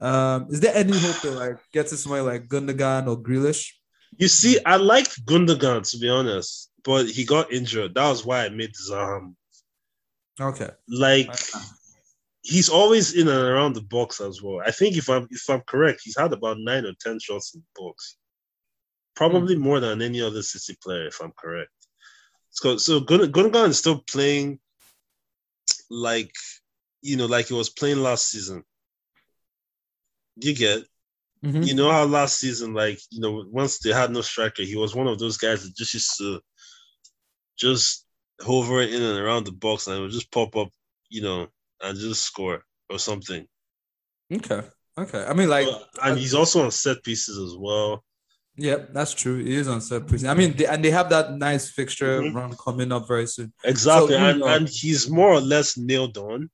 Um, 0.00 0.48
is 0.50 0.60
there 0.60 0.74
any 0.74 0.92
hope 0.98 1.20
to 1.22 1.30
like 1.30 1.56
get 1.72 1.86
to 1.88 1.96
somebody 1.96 2.22
like 2.22 2.48
Gundogan 2.48 3.08
or 3.08 3.16
Grealish? 3.16 3.70
You 4.18 4.28
see, 4.28 4.58
I 4.64 4.76
liked 4.76 5.24
Gundogan 5.24 5.88
to 5.90 5.98
be 5.98 6.08
honest, 6.10 6.70
but 6.84 7.06
he 7.08 7.24
got 7.24 7.50
injured. 7.52 7.94
That 7.94 8.08
was 8.10 8.24
why 8.26 8.44
I 8.44 8.50
made 8.50 8.72
Zaha. 8.74 9.32
Okay. 10.38 10.68
Like 10.88 11.30
he's 12.42 12.68
always 12.68 13.14
in 13.14 13.26
and 13.28 13.38
around 13.40 13.72
the 13.74 13.80
box 13.82 14.20
as 14.20 14.42
well. 14.42 14.60
I 14.64 14.70
think 14.70 14.96
if 14.98 15.08
I'm 15.08 15.26
if 15.30 15.48
I'm 15.48 15.62
correct, 15.66 16.02
he's 16.04 16.18
had 16.18 16.32
about 16.34 16.58
nine 16.60 16.84
or 16.84 16.92
ten 17.00 17.18
shots 17.18 17.54
in 17.54 17.62
the 17.62 17.82
box. 17.82 18.16
Probably 19.14 19.54
Hmm. 19.54 19.62
more 19.62 19.80
than 19.80 20.02
any 20.02 20.20
other 20.20 20.42
City 20.42 20.76
player, 20.82 21.06
if 21.06 21.20
I'm 21.22 21.32
correct. 21.38 21.70
So 22.50 22.76
so 22.76 23.00
Gun- 23.00 23.32
Gundogan 23.32 23.70
is 23.70 23.78
still 23.78 24.00
playing 24.10 24.60
like 25.90 26.32
you 27.02 27.16
know, 27.16 27.26
like 27.26 27.48
he 27.48 27.54
was 27.54 27.70
playing 27.70 28.02
last 28.02 28.30
season. 28.30 28.64
You 30.36 30.54
get 30.54 30.84
Mhm. 31.44 31.66
you 31.66 31.74
know 31.74 31.90
how 31.90 32.04
last 32.04 32.40
season, 32.40 32.74
like, 32.74 32.98
you 33.10 33.20
know, 33.20 33.44
once 33.48 33.78
they 33.78 33.92
had 33.92 34.10
no 34.10 34.22
striker, 34.22 34.62
he 34.62 34.74
was 34.76 34.94
one 34.94 35.06
of 35.06 35.18
those 35.18 35.36
guys 35.36 35.62
that 35.62 35.76
just 35.76 35.94
used 35.94 36.16
to 36.18 36.40
just 37.56 38.06
hover 38.40 38.82
in 38.82 39.02
and 39.02 39.18
around 39.18 39.44
the 39.44 39.52
box 39.52 39.86
and 39.86 39.96
it 39.96 40.00
would 40.00 40.10
just 40.10 40.30
pop 40.30 40.56
up, 40.56 40.68
you 41.08 41.22
know, 41.22 41.48
and 41.80 41.98
just 41.98 42.24
score 42.24 42.64
or 42.90 42.98
something. 42.98 43.46
Okay. 44.32 44.62
Okay. 44.98 45.24
I 45.24 45.32
mean, 45.34 45.48
like, 45.48 45.68
and 46.02 46.18
he's 46.18 46.34
also 46.34 46.64
on 46.64 46.70
set 46.70 47.02
pieces 47.02 47.38
as 47.38 47.56
well. 47.56 48.04
Yeah, 48.56 48.76
that's 48.92 49.12
true. 49.12 49.42
He 49.44 49.54
is 49.54 49.68
on 49.68 49.80
set. 49.80 50.02
I 50.26 50.34
mean, 50.34 50.56
they, 50.56 50.66
and 50.66 50.84
they 50.84 50.90
have 50.90 51.10
that 51.10 51.32
nice 51.36 51.70
fixture 51.70 52.20
Mhm. 52.22 52.34
run 52.34 52.56
coming 52.56 52.90
up 52.92 53.06
very 53.06 53.26
soon. 53.26 53.52
Exactly, 53.64 54.14
So, 54.14 54.18
and 54.18 54.40
know- 54.40 54.46
and 54.46 54.68
he's 54.68 55.10
more 55.10 55.32
or 55.32 55.40
less 55.40 55.76
nailed 55.76 56.16
on. 56.18 56.50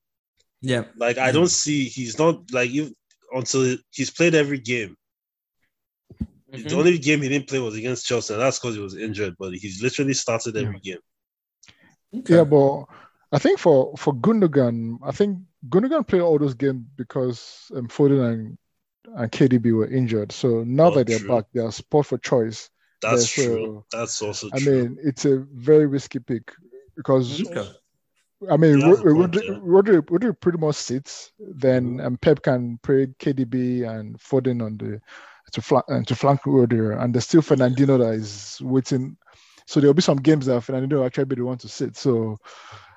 Yeah. 0.61 0.85
Like 0.97 1.19
I 1.19 1.33
don't 1.33 1.51
see 1.51 1.85
he's 1.85 2.19
not 2.19 2.53
like 2.53 2.71
you 2.71 2.95
until 3.33 3.77
he's 3.91 4.11
played 4.11 4.35
every 4.35 4.59
game. 4.59 4.97
Mm-hmm. 6.53 6.69
The 6.69 6.77
only 6.77 6.99
game 6.99 7.23
he 7.23 7.29
didn't 7.29 7.49
play 7.49 7.59
was 7.59 7.77
against 7.77 8.07
Chelsea, 8.07 8.35
and 8.35 8.43
that's 8.43 8.59
because 8.59 8.75
he 8.77 8.81
was 8.83 8.95
injured. 8.97 9.35
But 9.39 9.55
he's 9.55 9.83
literally 9.83 10.15
started 10.15 10.57
every 10.57 10.81
game. 10.81 10.99
Okay. 12.15 12.35
Yeah, 12.37 12.45
but 12.45 12.85
I 13.33 13.39
think 13.39 13.59
for 13.59 13.97
for 13.97 14.15
Gundogan, 14.15 14.99
I 15.03 15.13
think 15.13 15.39
Gundogan 15.69 16.07
played 16.07 16.21
all 16.23 16.39
those 16.39 16.55
games 16.55 16.85
because 16.97 17.71
um, 17.75 17.89
Foden 17.89 18.33
and 18.33 18.59
and 19.17 19.31
KDB 19.33 19.73
were 19.75 19.89
injured. 19.89 20.33
So 20.33 20.63
now 20.65 20.87
Oh, 20.87 20.91
that 20.93 21.07
they're 21.07 21.19
true. 21.19 21.29
back, 21.29 21.45
they 21.53 21.61
are 21.61 21.73
spot 21.73 22.07
for 22.07 22.19
choice. 22.19 22.71
That's 23.01 23.37
Yeah, 23.37 23.45
true. 23.45 23.65
so- 23.65 23.99
That's 23.99 24.23
also 24.23 24.49
true. 24.51 24.57
I 24.57 24.61
true. 24.61 24.83
mean, 24.89 24.99
it's 25.03 25.25
a 25.25 25.39
very 25.55 25.87
risky 25.87 26.19
pick 26.21 26.53
because 26.97 27.43
Okay. 27.43 27.69
I 28.51 28.57
mean, 28.57 28.79
He 28.79 28.83
has 28.83 28.99
a 29.01 29.05
Ro- 29.05 29.27
Rodri, 29.27 29.43
yeah. 29.47 29.55
Rodri, 29.59 30.01
Rodri 30.03 30.41
pretty 30.41 30.59
much 30.59 30.75
sits. 30.77 31.33
Then 31.39 31.97
Mm-hmm. 31.99 32.07
um, 32.07 32.17
Pep 32.17 32.43
can 32.43 32.79
play 32.83 33.07
KDB 33.19 33.85
and 33.89 34.19
Foden 34.19 34.65
on 34.65 34.77
the 34.79 35.01
to 35.53 35.61
flank 35.63 35.85
and 35.89 36.07
to 36.09 36.15
flank 36.17 36.41
Rodri, 36.43 37.01
and 37.01 37.15
there's 37.15 37.25
still 37.25 37.43
Fernandinho 37.43 37.99
that 37.99 38.15
is 38.15 38.59
waiting. 38.63 39.17
So 39.67 39.79
there'll 39.81 39.95
be 39.95 40.03
some 40.03 40.17
games 40.17 40.47
that 40.47 40.63
Fernandinho 40.63 40.95
will 40.95 41.05
actually 41.07 41.27
be 41.27 41.37
the 41.37 41.45
one 41.45 41.59
to 41.59 41.69
sit. 41.69 41.97
So 41.97 42.39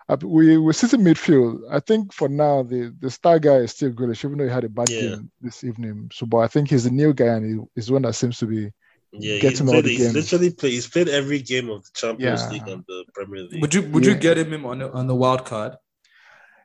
uh, 0.08 0.18
we 0.24 0.58
we're 0.58 0.74
sitting 0.74 1.02
midfield. 1.02 1.62
I 1.72 1.80
think 1.80 2.14
for 2.14 2.30
now 2.30 2.64
the 2.64 2.94
the 3.00 3.10
star 3.10 3.40
guy 3.40 3.58
is 3.58 3.72
still 3.72 3.92
Grealish, 3.92 4.24
even 4.26 4.38
though 4.38 4.46
he 4.46 4.52
had 4.52 4.64
a 4.64 4.70
bad 4.70 4.90
Yeah. 4.90 5.02
game 5.02 5.32
this 5.42 5.64
evening. 5.64 6.12
So, 6.14 6.26
but 6.26 6.38
I 6.38 6.48
think 6.48 6.70
he's 6.70 6.84
the 6.84 6.92
new 6.92 7.14
guy 7.14 7.26
and 7.36 7.46
he, 7.46 7.66
he's 7.76 7.88
the 7.88 7.94
one 7.94 8.04
that 8.04 8.14
seems 8.14 8.38
to 8.40 8.46
be 8.46 8.72
yeah, 9.14 9.40
get 9.40 9.52
he's, 9.52 9.58
to 9.60 9.64
know 9.64 9.72
played, 9.72 9.86
the 9.86 9.90
he's 9.90 10.00
games. 10.00 10.14
literally 10.16 10.52
played. 10.52 10.74
He's 10.74 10.88
played 10.88 11.10
every 11.10 11.40
game 11.42 11.70
of 11.70 11.84
the 11.84 11.90
Champions 11.94 12.42
Yeah. 12.44 12.50
League 12.52 12.68
and 12.68 12.84
the 12.88 13.06
Premier 13.14 13.44
League. 13.44 13.62
Would 13.62 13.74
you 13.74 13.82
would 13.90 14.06
you 14.06 14.16
get 14.16 14.38
him 14.38 14.66
on 14.66 14.80
the, 14.80 14.92
on 14.92 15.08
the 15.08 15.16
wild 15.16 15.46
card? 15.46 15.76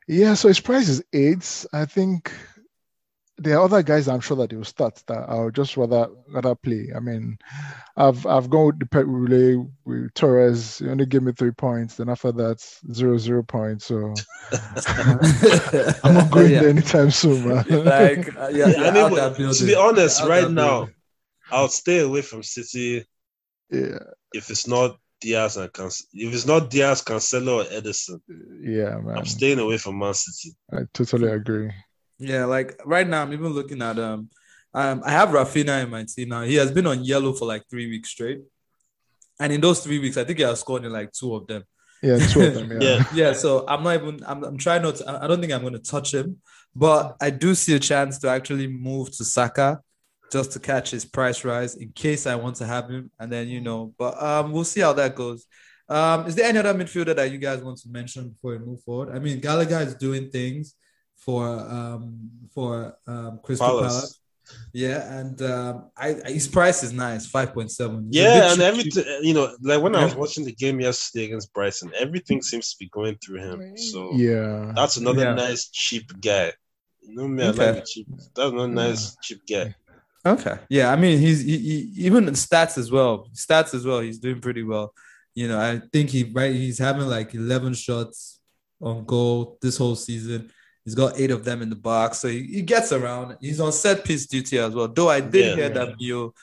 Yeah, 0.07 0.33
so 0.33 0.47
his 0.47 0.59
price 0.59 0.89
is 0.89 1.03
eight. 1.13 1.65
I 1.71 1.85
think 1.85 2.31
there 3.41 3.57
are 3.57 3.65
other 3.65 3.83
guys 3.83 4.07
I'm 4.07 4.19
sure 4.19 4.37
that 4.37 4.49
they 4.49 4.55
will 4.55 4.63
start 4.63 5.01
that 5.07 5.29
I'll 5.29 5.51
just 5.51 5.77
rather 5.77 6.07
rather 6.29 6.55
play. 6.55 6.89
I 6.95 6.99
mean, 6.99 7.37
I've 7.97 8.25
I've 8.25 8.49
gone 8.49 8.67
with 8.67 8.79
the 8.79 8.85
pet 8.85 9.07
relay 9.07 9.63
with 9.85 10.13
Torres. 10.13 10.79
He 10.79 10.89
only 10.89 11.05
gave 11.05 11.23
me 11.23 11.31
three 11.33 11.51
points. 11.51 11.95
Then 11.95 12.09
after 12.09 12.31
that, 12.31 12.61
zero 12.93 13.17
zero 13.17 13.43
points. 13.43 13.85
So 13.85 14.13
I'm 16.03 16.13
not 16.13 16.31
going 16.31 16.51
Yeah. 16.51 16.59
there 16.61 16.69
anytime 16.69 17.11
soon, 17.11 17.47
man. 17.47 17.65
Like, 17.69 18.35
uh, 18.37 18.49
yeah, 18.51 18.67
Yeah, 18.67 18.93
yeah, 18.93 19.25
I 19.25 19.39
mean, 19.39 19.53
to 19.53 19.65
be 19.65 19.75
honest, 19.75 20.21
Out 20.21 20.29
right 20.29 20.51
now. 20.51 20.89
I'll 21.51 21.67
stay 21.67 21.99
away 21.99 22.21
from 22.21 22.43
City 22.43 23.05
yeah, 23.69 23.99
if 24.33 24.49
it's 24.49 24.67
not 24.67 24.97
Dias 25.21 25.57
and 25.57 25.71
Cancelo. 25.71 26.05
If 26.13 26.33
it's 26.33 26.45
not 26.45 26.69
Dias, 26.69 27.03
Cancelo, 27.03 27.61
or 27.61 27.63
Ederson, 27.65 28.19
yeah, 28.61 28.97
man. 28.99 29.17
I'm 29.17 29.25
staying 29.25 29.59
away 29.59 29.77
from 29.77 29.99
Man 29.99 30.13
City. 30.13 30.55
I 30.71 30.79
totally 30.93 31.29
agree. 31.29 31.71
Yeah, 32.21 32.45
like 32.45 32.79
right 32.85 33.07
now, 33.07 33.23
I'm 33.23 33.33
even 33.33 33.47
looking 33.47 33.81
at 33.81 33.97
um, 33.97 34.29
um, 34.73 35.01
I 35.03 35.11
have 35.11 35.29
Raphinha 35.29 35.83
in 35.83 35.89
my 35.89 36.05
team 36.05 36.29
now. 36.29 36.43
He 36.43 36.55
has 36.55 36.71
been 36.71 36.87
on 36.87 37.03
yellow 37.03 37.33
for 37.33 37.45
like 37.45 37.63
three 37.69 37.87
weeks 37.87 38.09
straight, 38.09 38.41
and 39.39 39.51
in 39.51 39.59
those 39.59 39.83
three 39.83 39.99
weeks, 39.99 40.17
I 40.17 40.23
think 40.23 40.39
he 40.39 40.45
has 40.45 40.59
scored 40.59 40.85
in 40.85 40.91
like 40.91 41.11
two 41.11 41.35
of 41.35 41.47
them. 41.47 41.63
Yeah, 42.01 42.17
two 42.17 42.41
of 42.41 42.53
them. 42.53 42.71
Yeah, 42.71 42.79
Yeah. 43.13 43.27
Yeah, 43.27 43.33
so 43.33 43.65
I'm 43.67 43.83
not 43.83 43.95
even. 43.95 44.23
I'm, 44.25 44.43
I'm 44.43 44.57
trying 44.57 44.83
not. 44.83 44.95
To, 44.97 45.09
I 45.09 45.25
I 45.25 45.27
don't 45.27 45.41
think 45.41 45.51
I'm 45.51 45.61
going 45.61 45.73
to 45.73 45.79
touch 45.79 46.13
him, 46.13 46.37
but 46.75 47.15
I 47.19 47.31
do 47.31 47.55
see 47.55 47.75
a 47.75 47.79
chance 47.79 48.19
to 48.19 48.29
actually 48.29 48.67
move 48.67 49.11
to 49.17 49.25
Saka, 49.25 49.81
just 50.31 50.51
to 50.53 50.59
catch 50.59 50.91
his 50.91 51.05
price 51.05 51.43
rise 51.43 51.75
in 51.75 51.91
case 51.91 52.27
I 52.27 52.35
want 52.35 52.55
to 52.57 52.65
have 52.65 52.89
him, 52.89 53.11
and 53.19 53.31
then 53.31 53.49
you 53.49 53.61
know. 53.61 53.93
But 53.97 54.21
um, 54.21 54.51
we'll 54.51 54.63
see 54.63 54.81
how 54.81 54.93
that 54.93 55.15
goes. 55.15 55.47
Um, 55.89 56.25
is 56.27 56.35
there 56.35 56.45
any 56.45 56.57
other 56.57 56.73
midfielder 56.73 57.15
that 57.15 57.31
you 57.31 57.37
guys 57.37 57.61
want 57.61 57.77
to 57.79 57.89
mention 57.89 58.29
before 58.29 58.51
we 58.51 58.59
move 58.59 58.81
forward? 58.83 59.13
I 59.13 59.19
mean, 59.19 59.41
Gallagher 59.41 59.79
is 59.79 59.95
doing 59.95 60.29
things 60.29 60.75
for 61.21 61.47
um 61.47 62.29
for 62.53 62.97
um 63.07 63.39
Crystal 63.43 63.67
Palace. 63.67 63.93
Palace. 63.93 64.17
Yeah, 64.73 65.19
and 65.19 65.41
um, 65.43 65.91
I, 65.95 66.15
I 66.25 66.31
his 66.31 66.47
price 66.47 66.83
is 66.83 66.91
nice, 66.91 67.25
five 67.25 67.53
point 67.53 67.71
seven. 67.71 68.07
Yeah, 68.09 68.51
and 68.51 68.61
everything, 68.61 69.05
you 69.21 69.33
know, 69.33 69.55
like 69.61 69.81
when 69.81 69.95
I 69.95 70.03
was 70.03 70.15
watching 70.15 70.43
the 70.43 70.51
game 70.51 70.81
yesterday 70.81 71.25
against 71.25 71.53
Brighton, 71.53 71.91
everything 71.97 72.41
seems 72.41 72.71
to 72.71 72.75
be 72.77 72.89
going 72.89 73.17
through 73.23 73.39
him. 73.39 73.77
So 73.77 74.11
yeah. 74.13 74.73
that's 74.75 74.97
another 74.97 75.23
Yeah. 75.23 75.35
nice 75.35 75.69
cheap 75.69 76.11
guy. 76.19 76.51
You 77.01 77.15
know 77.15 77.27
me, 77.29 77.43
I 77.43 77.47
Okay. 77.49 77.71
like 77.75 77.85
cheap. 77.85 78.07
That's 78.35 78.51
another 78.51 78.67
nice 78.67 79.15
cheap 79.23 79.41
guy. 79.49 79.73
Okay. 80.25 80.57
Yeah, 80.69 80.91
I 80.91 80.97
mean, 80.97 81.17
he's 81.19 81.41
he, 81.41 81.57
he, 81.57 81.77
even 82.07 82.27
in 82.27 82.33
stats 82.33 82.77
as 82.77 82.91
well. 82.91 83.29
Stats 83.33 83.73
as 83.73 83.85
well. 83.85 84.01
He's 84.01 84.19
doing 84.19 84.41
pretty 84.41 84.63
well. 84.63 84.93
You 85.33 85.47
know, 85.47 85.59
I 85.59 85.81
think 85.93 86.09
he 86.09 86.23
right. 86.25 86.53
He's 86.53 86.77
having 86.77 87.07
like 87.07 87.33
eleven 87.33 87.73
shots 87.73 88.39
on 88.81 89.05
goal 89.05 89.57
this 89.61 89.77
whole 89.77 89.95
season. 89.95 90.51
He's 90.85 90.95
got 90.95 91.19
eight 91.19 91.31
of 91.31 91.43
them 91.45 91.61
in 91.61 91.69
the 91.69 91.75
box, 91.75 92.19
so 92.19 92.27
he, 92.27 92.43
he 92.43 92.61
gets 92.63 92.91
around. 92.91 93.37
He's 93.39 93.59
on 93.59 93.71
set 93.71 94.03
piece 94.03 94.25
duty 94.25 94.57
as 94.57 94.73
well. 94.73 94.87
Though 94.87 95.09
I 95.09 95.19
did 95.21 95.45
Yeah. 95.45 95.55
hear 95.55 95.69
that 95.69 95.95
Mio. 95.99 96.33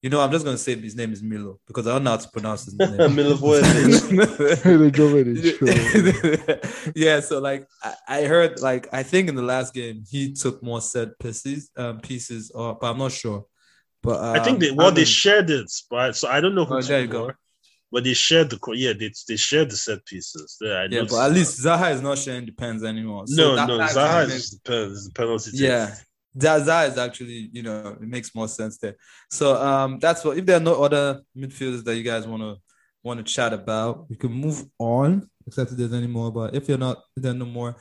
You 0.00 0.10
know, 0.10 0.20
I'm 0.20 0.30
just 0.30 0.44
gonna 0.44 0.58
say 0.58 0.76
his 0.76 0.94
name 0.94 1.12
is 1.12 1.22
Milo 1.24 1.58
because 1.66 1.88
I 1.88 1.92
don't 1.94 2.04
know 2.04 2.10
how 2.10 2.18
to 2.18 2.28
pronounce 2.30 2.66
his 2.66 2.74
name. 2.78 2.90
Milivojevic. 2.92 4.78
they 4.78 4.90
drove 4.90 5.14
it. 5.16 5.56
Sure. 5.56 6.92
yeah, 6.94 7.20
so 7.20 7.38
like 7.40 7.66
I, 7.82 7.94
I 8.08 8.24
heard 8.24 8.60
like 8.60 8.86
I 8.92 9.02
think 9.02 9.28
in 9.28 9.34
the 9.34 9.42
last 9.42 9.74
game 9.74 10.04
he 10.08 10.32
took 10.32 10.62
more 10.62 10.80
set 10.80 11.18
pieces 11.18 11.70
um 11.76 11.98
pieces 12.00 12.50
or 12.52 12.76
but 12.80 12.90
I'm 12.92 12.98
not 12.98 13.12
sure. 13.12 13.46
But 14.02 14.20
um, 14.20 14.36
I 14.36 14.44
think 14.44 14.60
they 14.60 14.70
well 14.70 14.92
they 14.92 15.00
mean, 15.00 15.06
shared 15.06 15.50
it, 15.50 15.70
right? 15.90 16.14
So 16.14 16.28
I 16.28 16.40
don't 16.40 16.54
know 16.54 16.64
who 16.64 16.76
Oh, 16.76 16.80
there 16.82 17.00
you 17.00 17.08
go. 17.08 17.20
more, 17.22 17.38
but 17.90 18.04
they 18.04 18.14
shared 18.14 18.50
the 18.50 18.58
yeah 18.74 18.92
they 18.92 19.10
they 19.28 19.36
shared 19.36 19.70
the 19.70 19.76
set 19.76 20.04
pieces. 20.06 20.56
Yeah, 20.60 20.80
I 20.80 20.84
yeah, 20.90 21.04
but 21.08 21.24
at 21.26 21.32
least 21.32 21.58
Zaha 21.64 21.92
is 21.94 22.00
not 22.02 22.18
sharing 22.18 22.46
the 22.46 22.52
pens 22.52 22.82
anymore. 22.84 23.26
So 23.26 23.34
no 23.50 23.56
that 23.56 23.68
no 23.68 23.78
Zaha 23.78 24.28
makes- 24.28 24.44
is 24.44 24.50
the 24.50 24.60
pen 24.64 24.90
is 24.90 25.04
the 25.06 25.12
penalty. 25.12 25.50
yeah. 25.54 25.94
That 26.34 26.62
Zaha 26.62 26.88
is 26.90 26.98
actually, 26.98 27.50
you 27.52 27.62
know, 27.62 27.96
it 28.00 28.08
makes 28.08 28.34
more 28.34 28.46
sense 28.48 28.78
there. 28.78 28.96
So 29.30 29.56
um 29.56 29.98
that's 29.98 30.24
what 30.24 30.36
if 30.38 30.44
there 30.46 30.56
are 30.58 30.60
no 30.60 30.82
other 30.84 31.22
midfielders 31.36 31.82
that 31.84 31.96
you 31.96 32.02
guys 32.02 32.26
want 32.26 32.42
to 32.42 32.56
want 33.02 33.18
to 33.18 33.32
chat 33.32 33.52
about, 33.52 34.08
we 34.10 34.16
can 34.16 34.32
move 34.32 34.64
on, 34.78 35.28
except 35.46 35.70
if 35.70 35.76
there's 35.78 35.92
any 35.94 36.06
more. 36.08 36.30
But 36.30 36.54
if 36.54 36.68
you're 36.68 36.78
not, 36.78 36.98
if 37.16 37.22
there 37.22 37.32
are 37.32 37.34
no 37.34 37.46
more. 37.46 37.76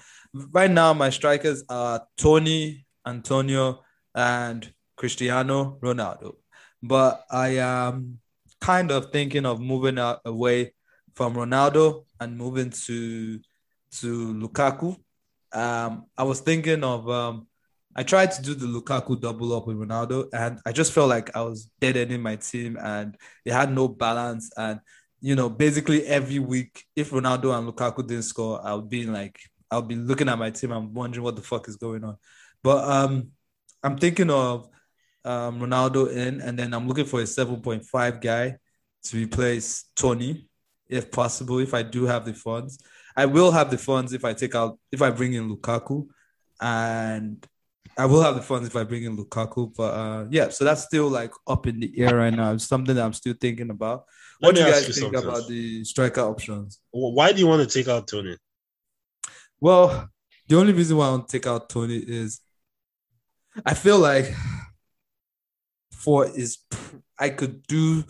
Right 0.51 0.69
now, 0.71 0.93
my 0.93 1.09
strikers 1.09 1.63
are 1.69 2.05
Toney, 2.17 2.85
Antonio, 3.05 3.83
and 4.15 4.71
Cristiano 4.95 5.77
Ronaldo. 5.81 6.35
But 6.83 7.25
I 7.31 7.57
am 7.57 8.19
kind 8.61 8.91
of 8.91 9.11
thinking 9.11 9.45
of 9.45 9.59
moving 9.59 9.99
out 9.99 10.21
away 10.25 10.73
from 11.15 11.35
Ronaldo 11.35 12.05
and 12.19 12.37
moving 12.37 12.69
to 12.69 13.39
to 13.99 14.33
Lukaku. 14.33 14.97
Um, 15.53 16.05
I 16.17 16.23
was 16.23 16.41
thinking 16.41 16.83
of 16.83 17.09
um, 17.09 17.47
I 17.95 18.03
tried 18.03 18.31
to 18.33 18.41
do 18.41 18.53
the 18.53 18.67
Lukaku 18.67 19.19
double 19.19 19.55
up 19.55 19.67
with 19.67 19.77
Ronaldo, 19.77 20.29
and 20.33 20.59
I 20.65 20.71
just 20.71 20.93
felt 20.93 21.09
like 21.09 21.35
I 21.35 21.41
was 21.41 21.69
dead 21.79 21.97
ending 21.97 22.21
my 22.21 22.35
team, 22.35 22.77
and 22.79 23.17
it 23.45 23.53
had 23.53 23.73
no 23.73 23.87
balance. 23.87 24.51
And 24.57 24.79
you 25.19 25.35
know, 25.35 25.49
basically 25.49 26.05
every 26.05 26.39
week, 26.39 26.83
if 26.95 27.11
Ronaldo 27.11 27.57
and 27.57 27.67
Lukaku 27.67 28.05
didn't 28.05 28.23
score, 28.23 28.63
I 28.63 28.73
would 28.75 28.89
be 28.89 29.05
like, 29.05 29.39
I'll 29.71 29.81
be 29.81 29.95
looking 29.95 30.29
at 30.29 30.37
my 30.37 30.51
team, 30.51 30.71
I'm 30.71 30.93
wondering 30.93 31.23
what 31.23 31.35
the 31.35 31.41
fuck 31.41 31.67
is 31.67 31.75
going 31.75 32.03
on. 32.03 32.17
But 32.63 32.87
um, 32.89 33.31
I'm 33.83 33.97
thinking 33.97 34.29
of 34.29 34.69
um, 35.27 35.59
Ronaldo 35.59 36.09
in, 36.11 36.41
and 36.41 36.57
then 36.57 36.73
I'm 36.73 36.87
looking 36.87 37.05
for 37.05 37.19
a 37.19 37.23
7.5 37.23 38.21
guy 38.21 38.57
to 39.03 39.17
replace 39.17 39.85
Toney, 39.95 40.47
if 40.87 41.11
possible, 41.11 41.59
if 41.59 41.73
I 41.73 41.83
do 41.83 42.05
have 42.05 42.25
the 42.25 42.33
funds. 42.33 42.79
I 43.15 43.25
will 43.25 43.51
have 43.51 43.69
the 43.71 43.77
funds 43.77 44.13
if 44.13 44.23
I 44.23 44.33
take 44.33 44.55
out, 44.55 44.79
if 44.91 45.01
I 45.01 45.09
bring 45.09 45.33
in 45.33 45.49
Lukaku, 45.49 46.07
and 46.61 47.45
I 47.97 48.05
will 48.05 48.21
have 48.21 48.35
the 48.35 48.41
funds 48.41 48.67
if 48.67 48.75
I 48.75 48.83
bring 48.83 49.03
in 49.03 49.17
Lukaku. 49.17 49.75
But 49.75 49.93
uh, 49.93 50.25
yeah, 50.29 50.49
so 50.49 50.63
that's 50.63 50.83
still 50.83 51.09
like 51.09 51.31
up 51.47 51.65
in 51.67 51.79
the 51.79 51.91
air 51.99 52.15
right 52.15 52.33
now. 52.33 52.53
It's 52.53 52.67
something 52.67 52.95
that 52.95 53.03
I'm 53.03 53.13
still 53.13 53.33
thinking 53.39 53.69
about. 53.71 54.05
Let 54.39 54.49
What 54.49 54.55
do 54.55 54.61
you 54.61 54.67
guys 54.67 54.87
you 54.87 54.93
think 54.93 55.15
something. 55.15 55.29
about 55.29 55.47
the 55.47 55.83
striker 55.83 56.21
options? 56.21 56.79
Why 56.91 57.31
do 57.31 57.39
you 57.39 57.47
want 57.47 57.67
to 57.67 57.73
take 57.77 57.87
out 57.87 58.07
Toney? 58.07 58.37
Well, 59.59 60.09
the 60.47 60.57
only 60.57 60.73
reason 60.73 60.95
why 60.95 61.07
I 61.07 61.09
want 61.11 61.27
to 61.27 61.37
take 61.37 61.47
out 61.47 61.69
Toney 61.69 61.97
is 61.97 62.39
I 63.65 63.73
feel 63.73 63.97
like 63.97 64.31
for 65.97 66.25
is 66.27 66.59
I 67.19 67.29
could 67.29 67.65
do 67.67 68.03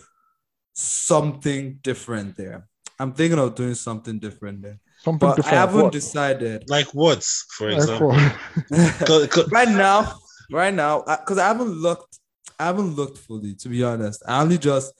something 0.73 1.79
different 1.81 2.35
there. 2.37 2.67
I'm 2.99 3.13
thinking 3.13 3.39
of 3.39 3.55
doing 3.55 3.75
something 3.75 4.19
different 4.19 4.61
there, 4.61 4.79
Something 5.03 5.29
but 5.29 5.45
I 5.45 5.49
haven't 5.49 5.83
What? 5.83 5.93
decided. 5.93 6.69
Like 6.69 6.87
what, 6.93 7.23
for 7.23 7.67
Like 7.71 7.77
example? 7.81 8.09
what? 8.09 8.37
'Cause- 9.07 9.27
'cause- 9.27 9.51
right 9.51 9.69
now, 9.69 10.13
right 10.51 10.73
now, 10.73 11.01
because 11.01 11.37
I, 11.37 11.47
haven't 11.47 11.71
looked, 11.71 12.19
I 12.59 12.65
haven't 12.65 12.95
looked 12.95 13.17
fully. 13.19 13.53
To 13.55 13.69
be 13.69 13.83
honest, 13.83 14.23
I 14.27 14.41
only 14.41 14.57
just 14.57 14.93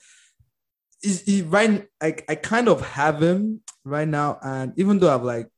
is 1.02 1.22
he 1.22 1.42
right? 1.42 1.86
I 2.00 2.16
I 2.28 2.34
kind 2.34 2.68
of 2.68 2.80
have 2.80 3.22
him 3.22 3.60
right 3.84 4.08
now, 4.08 4.38
and 4.42 4.72
even 4.76 4.98
though 4.98 5.14
I've 5.14 5.22
like 5.24 5.48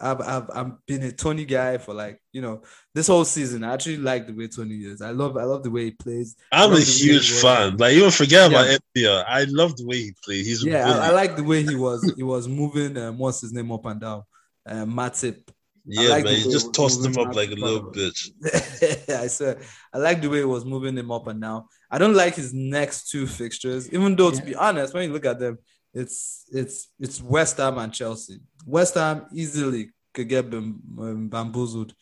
I've 0.00 0.20
I've 0.20 0.50
I've 0.54 0.86
been 0.86 1.02
a 1.02 1.12
Toney 1.12 1.44
guy 1.44 1.78
for 1.78 1.94
like 1.94 2.20
you 2.32 2.40
know 2.42 2.62
this 2.94 3.06
whole 3.06 3.24
season. 3.24 3.64
I 3.64 3.74
actually 3.74 3.98
like 3.98 4.26
the 4.26 4.32
way 4.32 4.48
Toney 4.48 4.76
is. 4.76 5.02
I 5.02 5.10
love 5.10 5.36
I 5.36 5.44
love 5.44 5.62
the 5.62 5.70
way 5.70 5.84
he 5.86 5.90
plays. 5.92 6.36
I'm 6.52 6.70
a 6.70 6.74
the 6.74 6.80
way 6.80 6.84
he 6.84 7.02
huge 7.04 7.30
fan. 7.32 7.76
Like 7.76 7.94
you 7.94 8.00
don't 8.00 8.14
forget 8.14 8.50
about 8.50 8.66
Yeah. 8.66 8.78
FPL. 8.96 9.24
I 9.28 9.44
love 9.44 9.76
the 9.76 9.86
way 9.86 9.96
he 9.98 10.12
plays. 10.24 10.46
He's 10.46 10.64
Yeah, 10.64 10.84
bully. 10.86 10.98
I, 11.00 11.08
I 11.08 11.10
like 11.12 11.36
the 11.36 11.44
way 11.44 11.62
he 11.62 11.74
was 11.74 12.12
he 12.16 12.22
was 12.22 12.48
moving. 12.48 12.96
Um, 12.96 13.18
what's 13.18 13.40
his 13.40 13.52
name 13.52 13.70
up 13.72 13.84
and 13.86 14.00
down? 14.00 14.22
Uh, 14.66 14.84
Matip. 14.84 15.48
yeah, 15.86 16.10
like 16.10 16.24
man. 16.24 16.36
He 16.36 16.44
just 16.44 16.66
he 16.66 16.72
tossed 16.72 17.04
him 17.04 17.18
up 17.18 17.34
like 17.34 17.50
a 17.50 17.54
little 17.54 17.90
bitch. 17.92 18.30
I 19.10 19.26
said 19.26 19.62
I 19.92 19.98
like 19.98 20.20
the 20.22 20.28
way 20.28 20.38
he 20.38 20.44
was 20.44 20.64
moving 20.64 20.96
him 20.96 21.10
up 21.10 21.26
and 21.26 21.40
down. 21.40 21.64
I 21.90 21.98
don't 21.98 22.14
like 22.14 22.34
his 22.36 22.52
next 22.54 23.10
two 23.10 23.26
fixtures, 23.26 23.90
even 23.92 24.16
though 24.16 24.30
to 24.30 24.42
be 24.42 24.54
honest, 24.54 24.94
when 24.94 25.04
you 25.08 25.12
look 25.12 25.26
at 25.26 25.38
them, 25.38 25.58
it's 25.92 26.44
it's 26.52 26.88
it's 26.98 27.20
West 27.20 27.56
Ham 27.56 27.78
and 27.78 27.92
Chelsea. 27.92 28.40
West 28.66 28.94
Ham 28.94 29.26
easily 29.32 29.90
could 30.12 30.28
get 30.28 30.52
um, 30.52 31.28
bamboozled 31.30 31.94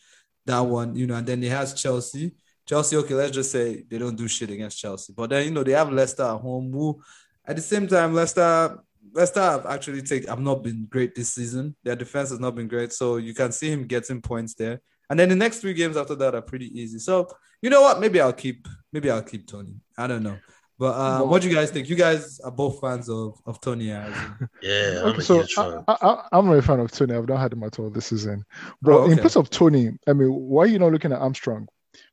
that 0.45 0.59
one, 0.59 0.95
you 0.95 1.07
know, 1.07 1.15
and 1.15 1.27
then 1.27 1.41
he 1.41 1.47
has 1.49 1.73
Chelsea. 1.73 2.33
Chelsea, 2.67 2.95
okay, 2.97 3.13
let's 3.13 3.31
just 3.31 3.51
say 3.51 3.83
they 3.89 3.97
don't 3.97 4.15
do 4.15 4.27
shit 4.27 4.49
against 4.51 4.79
Chelsea, 4.79 5.13
but 5.15 5.29
then 5.29 5.45
you 5.45 5.51
know 5.51 5.63
they 5.63 5.71
have 5.71 5.91
Leicester 5.91 6.23
at 6.23 6.39
home. 6.39 6.71
Who, 6.71 7.01
at 7.45 7.55
the 7.55 7.61
same 7.61 7.87
time, 7.87 8.13
Leicester, 8.13 8.79
Leicester 9.13 9.41
have 9.41 9.65
actually 9.65 10.01
take 10.03 10.27
have 10.27 10.39
not 10.39 10.63
been 10.63 10.85
great 10.89 11.15
this 11.15 11.33
season. 11.33 11.75
Their 11.83 11.95
defense 11.95 12.29
has 12.29 12.39
not 12.39 12.55
been 12.55 12.67
great, 12.67 12.93
so 12.93 13.17
you 13.17 13.33
can 13.33 13.51
see 13.51 13.71
him 13.71 13.85
getting 13.85 14.21
points 14.21 14.53
there. 14.53 14.81
And 15.09 15.19
then 15.19 15.29
the 15.29 15.35
next 15.35 15.59
three 15.59 15.73
games 15.73 15.97
after 15.97 16.13
that 16.15 16.35
are 16.35 16.41
pretty 16.41 16.67
easy. 16.79 16.99
So 16.99 17.27
you 17.61 17.69
know 17.69 17.81
what? 17.81 17.99
Maybe 17.99 18.21
I'll 18.21 18.33
keep 18.33 18.67
maybe 18.93 19.09
I'll 19.09 19.23
keep 19.23 19.47
Toney. 19.47 19.75
I 19.97 20.07
don't 20.07 20.23
know. 20.23 20.37
But 20.79 20.93
uh, 20.95 21.19
Well- 21.19 21.27
what 21.27 21.41
do 21.41 21.49
you 21.49 21.53
guys 21.55 21.69
think? 21.71 21.89
You 21.89 21.95
guys 21.97 22.39
are 22.39 22.51
both 22.51 22.79
fans 22.79 23.09
of, 23.09 23.39
of 23.45 23.59
Toney. 23.61 23.91
I. 23.93 24.07
Yeah, 24.63 25.01
I'm 25.03 25.09
Okay, 25.09 25.17
a 25.19 25.21
so 25.21 25.37
huge 25.39 25.53
fan. 25.53 25.83
I, 25.87 25.97
I, 26.01 26.27
I'm 26.31 26.45
not 26.47 26.53
a 26.57 26.61
fan 26.61 26.79
of 26.79 26.89
Toney. 26.91 27.13
I've 27.15 27.27
not 27.27 27.39
had 27.39 27.53
him 27.53 27.63
at 27.63 27.77
all 27.79 27.89
this 27.89 28.07
season. 28.07 28.45
But 28.81 28.93
Oh, 28.93 29.11
in 29.11 29.17
place 29.17 29.35
of 29.35 29.49
Toney, 29.49 29.91
I 30.07 30.13
mean, 30.13 30.29
why 30.29 30.63
are 30.63 30.67
you 30.67 30.79
not 30.79 30.91
looking 30.93 31.11
at 31.11 31.19
Armstrong? 31.19 31.67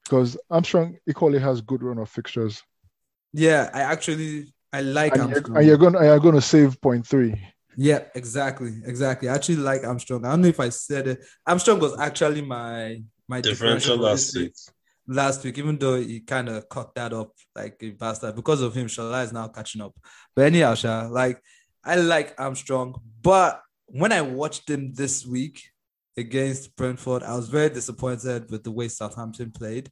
Because 0.05 0.37
Armstrong 0.51 0.97
equally 1.09 1.39
has 1.39 1.61
good 1.61 1.83
run 1.83 1.99
of 1.99 2.09
fixtures, 2.11 2.63
Yeah, 3.33 3.71
I 3.73 3.81
actually 3.83 4.53
I 4.73 4.81
like 4.83 5.13
and 5.15 5.29
you're, 5.29 5.37
Armstrong. 5.37 5.57
and 5.59 5.67
you're 5.67 5.77
going 5.79 5.95
and 5.95 6.05
you're 6.05 6.21
going 6.21 6.35
to 6.35 6.41
save 6.41 6.81
point 6.81 7.07
three. 7.07 7.35
Yeah, 7.77 8.01
exactly, 8.15 8.73
exactly. 8.85 9.29
I 9.29 9.35
actually 9.35 9.57
like 9.57 9.85
Armstrong. 9.85 10.25
I 10.25 10.31
don't 10.31 10.41
know 10.43 10.49
if 10.49 10.59
I 10.61 10.71
said 10.71 11.07
it. 11.09 11.21
Armstrong 11.47 11.79
was 11.79 11.97
actually 12.01 12.43
my 12.43 13.03
my 13.29 13.41
Differential 13.41 13.97
last 13.99 14.33
this 14.33 14.43
week. 14.43 14.53
Last 15.09 15.45
week, 15.45 15.59
even 15.59 15.79
though 15.79 16.01
he 16.01 16.21
kind 16.21 16.49
of 16.49 16.69
cut 16.69 16.95
that 16.97 17.13
up 17.13 17.33
like 17.55 17.77
a 17.81 17.91
bastard 17.91 18.35
because 18.35 18.61
of 18.61 18.75
him, 18.75 18.87
Shola 18.89 19.25
is 19.25 19.33
now 19.33 19.49
catching 19.49 19.81
up. 19.81 19.95
But 20.35 20.47
anyhow, 20.47 20.75
Sha, 20.75 21.09
like 21.11 21.41
I 21.85 21.97
like 21.97 22.35
Armstrong, 22.39 23.01
but 23.23 23.63
when 23.87 24.13
I 24.13 24.21
watched 24.23 24.69
him 24.69 24.93
this 24.93 25.25
week 25.25 25.63
against 26.17 26.75
Brentford, 26.77 27.23
I 27.23 27.37
was 27.37 27.49
very 27.49 27.69
disappointed 27.69 28.51
with 28.51 28.65
the 28.65 28.73
way 28.73 28.89
Southampton 28.89 29.53
played. 29.53 29.91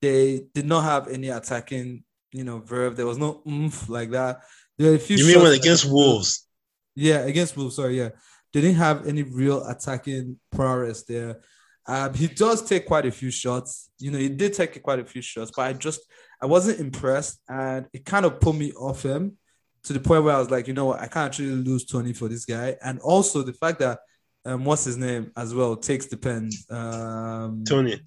They 0.00 0.46
did 0.54 0.66
not 0.66 0.84
have 0.84 1.08
any 1.08 1.28
attacking, 1.28 2.04
you 2.32 2.44
know, 2.44 2.60
verve. 2.60 2.96
There 2.96 3.06
was 3.06 3.18
no 3.18 3.42
oomph 3.46 3.88
like 3.88 4.10
that. 4.12 4.40
There 4.78 4.90
were 4.90 4.96
a 4.96 5.00
few. 5.00 5.16
You 5.16 5.26
mean 5.26 5.42
when 5.42 5.52
against 5.52 5.90
Wolves? 5.90 6.46
yeah, 6.94 7.18
against 7.18 7.56
Wolves. 7.56 7.76
Sorry, 7.76 7.98
yeah, 7.98 8.10
they 8.52 8.60
didn't 8.60 8.76
have 8.76 9.06
any 9.06 9.22
real 9.22 9.66
attacking 9.66 10.38
prowess 10.50 11.04
there. 11.04 11.40
Um, 11.88 12.12
he 12.14 12.28
does 12.28 12.62
take 12.62 12.86
quite 12.86 13.06
a 13.06 13.10
few 13.10 13.30
shots. 13.30 13.90
You 13.98 14.10
know, 14.10 14.18
he 14.18 14.28
did 14.28 14.52
take 14.52 14.80
quite 14.82 14.98
a 15.00 15.04
few 15.04 15.22
shots, 15.22 15.50
but 15.56 15.62
I 15.62 15.72
just 15.72 16.00
I 16.40 16.46
wasn't 16.46 16.78
impressed, 16.80 17.40
and 17.48 17.86
it 17.92 18.04
kind 18.04 18.24
of 18.26 18.40
put 18.40 18.54
me 18.54 18.72
off 18.72 19.02
him 19.02 19.38
to 19.84 19.92
the 19.94 20.00
point 20.00 20.22
where 20.22 20.36
I 20.36 20.38
was 20.38 20.50
like, 20.50 20.68
you 20.68 20.74
know 20.74 20.84
what, 20.84 21.00
I 21.00 21.06
can't 21.06 21.26
actually 21.26 21.50
lose 21.50 21.86
Toney 21.86 22.12
for 22.12 22.28
this 22.28 22.44
guy, 22.44 22.76
and 22.84 23.00
also 23.00 23.42
the 23.42 23.54
fact 23.54 23.78
that 23.80 23.98
um, 24.44 24.64
what's 24.64 24.84
his 24.84 24.96
name 24.96 25.32
as 25.36 25.54
well 25.54 25.76
takes 25.76 26.06
the 26.06 26.16
pen. 26.16 26.50
Um, 26.70 27.64
Toney. 27.64 28.00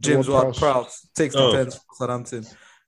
James 0.00 0.28
Ward 0.28 0.44
Ward-Prowse. 0.44 0.58
Prowse 0.58 1.08
takes 1.14 1.34
the 1.34 1.42
Oh. 1.42 1.52
pens 1.52 1.76
for 1.76 1.82
Southampton. 1.96 2.44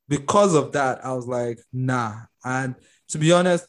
Because 0.08 0.54
of 0.54 0.72
that, 0.72 1.04
I 1.04 1.12
was 1.12 1.26
like, 1.26 1.60
nah. 1.72 2.14
And 2.44 2.74
to 3.08 3.18
be 3.18 3.32
honest, 3.32 3.66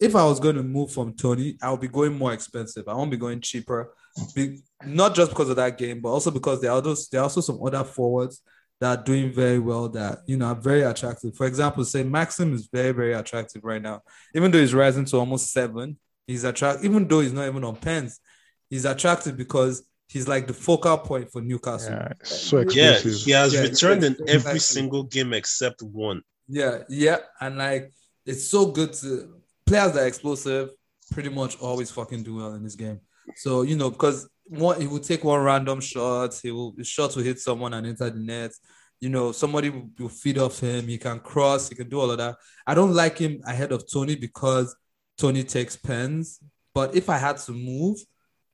if 0.00 0.16
I 0.16 0.24
was 0.24 0.40
going 0.40 0.56
to 0.56 0.62
move 0.62 0.90
from 0.90 1.14
Toney, 1.14 1.56
I 1.62 1.70
would 1.70 1.80
be 1.80 1.88
going 1.88 2.16
more 2.16 2.32
expensive. 2.32 2.88
I 2.88 2.94
won't 2.94 3.10
be 3.10 3.16
going 3.16 3.40
cheaper. 3.40 3.92
Be, 4.34 4.60
not 4.84 5.14
just 5.14 5.30
because 5.30 5.48
of 5.48 5.56
that 5.56 5.78
game, 5.78 6.00
but 6.00 6.10
also 6.10 6.30
because 6.30 6.60
there 6.60 6.70
are 6.72 6.80
those 6.82 7.08
there 7.08 7.20
are 7.20 7.24
also 7.24 7.40
some 7.40 7.58
other 7.64 7.84
forwards 7.84 8.42
that 8.80 8.98
are 8.98 9.02
doing 9.04 9.32
very 9.32 9.58
well 9.58 9.88
that 9.90 10.18
you 10.26 10.36
know 10.36 10.46
are 10.46 10.54
very 10.54 10.82
attractive. 10.82 11.34
For 11.36 11.46
example, 11.46 11.84
say 11.84 12.02
Maxim 12.02 12.52
is 12.54 12.68
very, 12.72 12.92
very 12.92 13.12
attractive 13.14 13.62
right 13.64 13.80
now. 13.80 14.02
Even 14.34 14.50
though 14.50 14.58
he's 14.60 14.74
rising 14.74 15.04
to 15.06 15.16
almost 15.16 15.52
seven, 15.52 15.98
he's 16.26 16.44
attractive, 16.44 16.84
even 16.84 17.06
though 17.08 17.20
he's 17.20 17.32
not 17.32 17.46
even 17.46 17.64
on 17.64 17.76
pens, 17.76 18.20
he's 18.68 18.84
attractive 18.84 19.36
because 19.36 19.84
he's 20.08 20.28
like 20.28 20.46
the 20.46 20.52
focal 20.54 20.98
point 20.98 21.30
for 21.32 21.40
Newcastle. 21.40 21.94
Yeah, 21.94 22.12
so 22.22 22.58
Yeah, 22.58 22.62
explosive. 22.62 23.14
he 23.24 23.30
has 23.30 23.54
Yeah, 23.54 23.62
returned 23.62 24.04
in 24.04 24.12
exactly. 24.12 24.34
every 24.34 24.60
single 24.60 25.04
game 25.04 25.32
except 25.32 25.82
one. 25.82 26.22
Yeah, 26.48 26.82
yeah, 26.88 27.18
and 27.40 27.56
like 27.56 27.92
it's 28.26 28.48
so 28.48 28.66
good 28.66 28.92
to 28.94 29.36
players 29.64 29.92
that 29.92 30.02
are 30.02 30.06
explosive 30.06 30.70
pretty 31.12 31.28
much 31.28 31.58
always 31.60 31.90
fucking 31.90 32.24
do 32.24 32.36
well 32.36 32.54
in 32.54 32.62
this 32.64 32.74
game. 32.74 33.00
So 33.36 33.62
you 33.62 33.76
know 33.76 33.90
because 33.90 34.28
one 34.44 34.80
he 34.80 34.86
will 34.86 35.00
take 35.00 35.24
one 35.24 35.40
random 35.40 35.80
shot, 35.80 36.38
he 36.42 36.50
will 36.50 36.74
his 36.76 36.88
shot 36.88 37.14
will 37.16 37.22
hit 37.22 37.40
someone 37.40 37.74
and 37.74 37.86
enter 37.86 38.10
the 38.10 38.20
net. 38.20 38.52
You 39.00 39.08
know 39.08 39.32
somebody 39.32 39.70
will, 39.70 39.88
will 39.98 40.08
feed 40.08 40.38
off 40.38 40.60
him. 40.60 40.86
He 40.86 40.98
can 40.98 41.20
cross. 41.20 41.68
He 41.68 41.74
can 41.74 41.88
do 41.88 42.00
all 42.00 42.10
of 42.10 42.18
that. 42.18 42.36
I 42.66 42.74
don't 42.74 42.94
like 42.94 43.18
him 43.18 43.40
ahead 43.46 43.72
of 43.72 43.90
Toney 43.90 44.14
because 44.16 44.74
Toney 45.18 45.44
takes 45.44 45.76
pens. 45.76 46.38
But 46.74 46.94
if 46.94 47.08
I 47.08 47.18
had 47.18 47.36
to 47.38 47.52
move, 47.52 47.98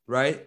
right, 0.06 0.46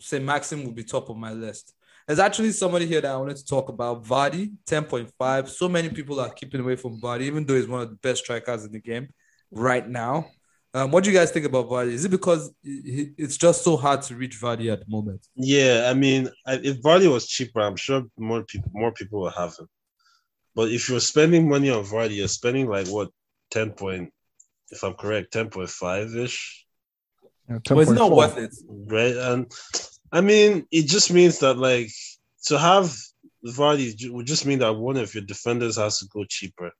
say 0.00 0.18
Maxim 0.18 0.64
would 0.64 0.74
be 0.74 0.84
top 0.84 1.08
of 1.08 1.16
my 1.16 1.32
list. 1.32 1.74
There's 2.06 2.18
actually 2.18 2.50
somebody 2.52 2.86
here 2.86 3.00
that 3.00 3.12
I 3.12 3.16
wanted 3.16 3.36
to 3.36 3.46
talk 3.46 3.68
about. 3.68 4.04
Vardy, 4.04 4.52
10.5. 4.66 5.48
So 5.48 5.68
many 5.68 5.88
people 5.88 6.18
are 6.18 6.30
keeping 6.30 6.60
away 6.60 6.76
from 6.76 7.00
Vardy, 7.00 7.22
even 7.22 7.46
though 7.46 7.54
he's 7.54 7.68
one 7.68 7.82
of 7.82 7.90
the 7.90 7.96
best 7.96 8.24
strikers 8.24 8.64
in 8.64 8.72
the 8.72 8.80
game 8.80 9.08
right 9.50 9.88
now. 9.88 10.26
Um, 10.74 10.90
what 10.90 11.04
do 11.04 11.10
you 11.10 11.16
guys 11.16 11.30
think 11.30 11.44
about 11.44 11.68
Vardy? 11.68 11.92
Is 11.92 12.04
it 12.06 12.10
because 12.10 12.50
he- 12.62 12.80
he- 12.82 13.12
it's 13.18 13.36
just 13.36 13.62
so 13.62 13.76
hard 13.76 14.00
to 14.02 14.16
reach 14.16 14.40
Vardy 14.40 14.72
at 14.72 14.80
the 14.80 14.86
moment? 14.88 15.20
Yeah, 15.34 15.88
I 15.90 15.94
mean, 15.94 16.30
if 16.46 16.80
Vardy 16.80 17.10
was 17.12 17.26
cheaper, 17.28 17.60
I'm 17.60 17.76
sure 17.76 18.04
more 18.16 18.42
people 18.44 18.70
more 18.72 18.92
people 18.92 19.20
will 19.20 19.30
have 19.30 19.54
him. 19.58 19.68
But 20.54 20.70
if 20.70 20.88
you're 20.88 21.00
spending 21.00 21.48
money 21.48 21.68
on 21.70 21.84
Vardy, 21.84 22.16
you're 22.16 22.28
spending 22.28 22.68
like 22.68 22.86
what 22.88 23.10
ten 23.50 23.72
point, 23.72 24.12
if 24.70 24.82
I'm 24.82 24.94
correct, 24.94 25.32
ten 25.32 25.50
point 25.50 25.68
five 25.70 26.14
ish, 26.16 26.64
But 27.48 27.78
it's 27.78 27.90
not 27.90 28.12
worth 28.12 28.38
it. 28.38 28.54
right? 28.68 29.16
And 29.16 29.52
I 30.10 30.22
mean, 30.22 30.66
it 30.70 30.86
just 30.86 31.10
means 31.12 31.38
that 31.40 31.58
like 31.58 31.90
to 32.46 32.58
have 32.58 32.94
Vardy 33.44 34.08
would 34.10 34.26
just 34.26 34.46
mean 34.46 34.60
that 34.60 34.72
one 34.74 34.96
of 34.96 35.14
your 35.14 35.24
defenders 35.24 35.76
has 35.76 35.98
to 35.98 36.06
go 36.06 36.24
cheaper. 36.24 36.70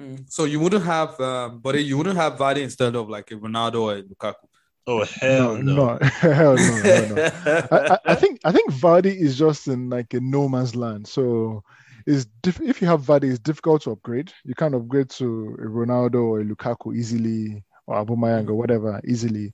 Mm. 0.00 0.30
So 0.30 0.44
you 0.44 0.60
wouldn't 0.60 0.84
have, 0.84 1.20
um, 1.20 1.60
but 1.60 1.82
you 1.84 1.98
wouldn't 1.98 2.16
have 2.16 2.38
Vardy 2.38 2.62
instead 2.62 2.96
of 2.96 3.08
like 3.08 3.30
a 3.30 3.34
Ronaldo 3.34 3.82
or 3.82 3.96
a 3.96 4.02
Lukaku. 4.02 4.46
Oh 4.86 5.04
hell 5.04 5.56
no! 5.56 5.74
no, 5.74 5.98
hell 6.08 6.56
no, 6.56 6.82
hell 6.82 7.14
no. 7.14 7.22
I, 7.70 7.94
I, 7.94 7.98
I 8.06 8.14
think 8.14 8.40
I 8.44 8.52
think 8.52 8.72
Vardy 8.72 9.14
is 9.14 9.38
just 9.38 9.68
in 9.68 9.90
like 9.90 10.14
a 10.14 10.20
no 10.20 10.48
man's 10.48 10.74
land. 10.74 11.06
So 11.06 11.62
it's 12.06 12.24
diff- 12.42 12.62
if 12.62 12.80
you 12.80 12.88
have 12.88 13.02
Vardy, 13.02 13.30
it's 13.30 13.38
difficult 13.38 13.82
to 13.82 13.90
upgrade. 13.90 14.32
You 14.44 14.54
can't 14.54 14.74
upgrade 14.74 15.10
to 15.10 15.56
a 15.58 15.66
Ronaldo 15.66 16.22
or 16.24 16.40
a 16.40 16.44
Lukaku 16.44 16.96
easily 16.96 17.62
or 17.86 18.04
Aubameyang 18.04 18.48
or 18.48 18.54
whatever 18.54 19.00
easily. 19.06 19.52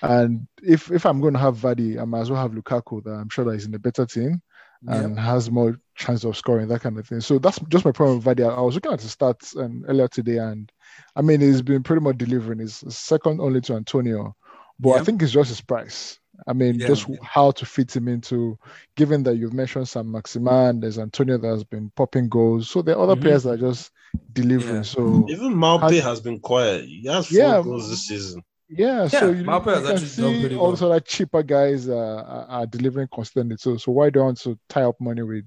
And 0.00 0.46
if 0.62 0.92
if 0.92 1.04
I'm 1.04 1.20
going 1.20 1.34
to 1.34 1.40
have 1.40 1.56
Vardy, 1.56 2.00
I 2.00 2.04
might 2.04 2.20
as 2.20 2.30
well 2.30 2.40
have 2.40 2.52
Lukaku. 2.52 3.02
That 3.02 3.10
I'm 3.10 3.30
sure 3.30 3.44
that 3.46 3.54
he's 3.54 3.66
in 3.66 3.74
a 3.74 3.80
better 3.80 4.06
team 4.06 4.40
Yep. 4.86 5.04
and 5.04 5.18
has 5.18 5.50
more 5.50 5.76
chance 5.96 6.22
of 6.24 6.36
scoring 6.36 6.68
that 6.68 6.82
kind 6.82 6.96
of 6.98 7.06
thing. 7.06 7.20
So 7.20 7.38
that's 7.40 7.58
just 7.68 7.84
my 7.84 7.90
problem 7.92 8.18
with 8.18 8.26
Vardy. 8.26 8.48
I, 8.48 8.54
I 8.54 8.60
was 8.60 8.74
looking 8.76 8.92
at 8.92 9.00
the 9.00 9.08
stats 9.08 9.56
um, 9.56 9.84
earlier 9.88 10.06
today, 10.08 10.38
and 10.38 10.70
I 11.16 11.22
mean 11.22 11.40
he's 11.40 11.62
been 11.62 11.82
pretty 11.82 12.00
much 12.02 12.18
delivering. 12.18 12.60
He's 12.60 12.84
second 12.94 13.40
only 13.40 13.60
to 13.62 13.74
Antonio, 13.74 14.36
but 14.78 14.90
I 15.00 15.04
think 15.04 15.20
it's 15.22 15.32
just 15.32 15.48
his 15.48 15.60
price. 15.60 16.20
I 16.46 16.52
mean, 16.52 16.76
Yeah. 16.78 16.86
just 16.86 17.08
how 17.24 17.50
to 17.50 17.66
fit 17.66 17.96
him 17.96 18.06
into. 18.06 18.56
Given 18.94 19.24
that 19.24 19.34
you've 19.38 19.52
mentioned 19.52 19.88
Saint-Maximin, 19.88 20.78
there's 20.78 21.00
Antonio 21.00 21.36
that 21.38 21.48
has 21.48 21.64
been 21.64 21.90
popping 21.96 22.28
goals, 22.28 22.70
so 22.70 22.80
there 22.80 22.96
are 22.96 23.02
other 23.02 23.16
Mhm. 23.16 23.22
players 23.22 23.42
that 23.42 23.50
are 23.54 23.56
just 23.56 23.90
delivering. 24.34 24.76
Yeah. 24.76 24.82
So 24.82 25.26
Even 25.28 25.54
Maupay 25.54 25.94
Has- 25.94 26.04
has 26.04 26.20
been 26.20 26.38
quiet. 26.38 26.84
He 26.84 27.04
has 27.08 27.26
four 27.26 27.36
Yeah. 27.38 27.60
goals 27.62 27.90
this 27.90 28.06
season. 28.06 28.42
Yeah, 28.68 29.08
so 29.08 29.30
Yeah, 29.30 29.38
you, 29.38 29.44
Maupay 29.44 29.80
you 29.80 29.86
can 29.86 29.98
see 29.98 30.56
well. 30.56 30.70
those 30.70 30.82
other 30.82 31.00
cheaper 31.00 31.42
guys 31.42 31.88
uh, 31.88 31.94
are, 31.96 32.46
are 32.48 32.66
delivering 32.66 33.08
constantly 33.12 33.56
too. 33.56 33.78
So 33.78 33.92
why 33.92 34.10
don't 34.10 34.44
you 34.44 34.58
tie 34.68 34.82
up 34.82 35.00
money 35.00 35.22
with? 35.22 35.46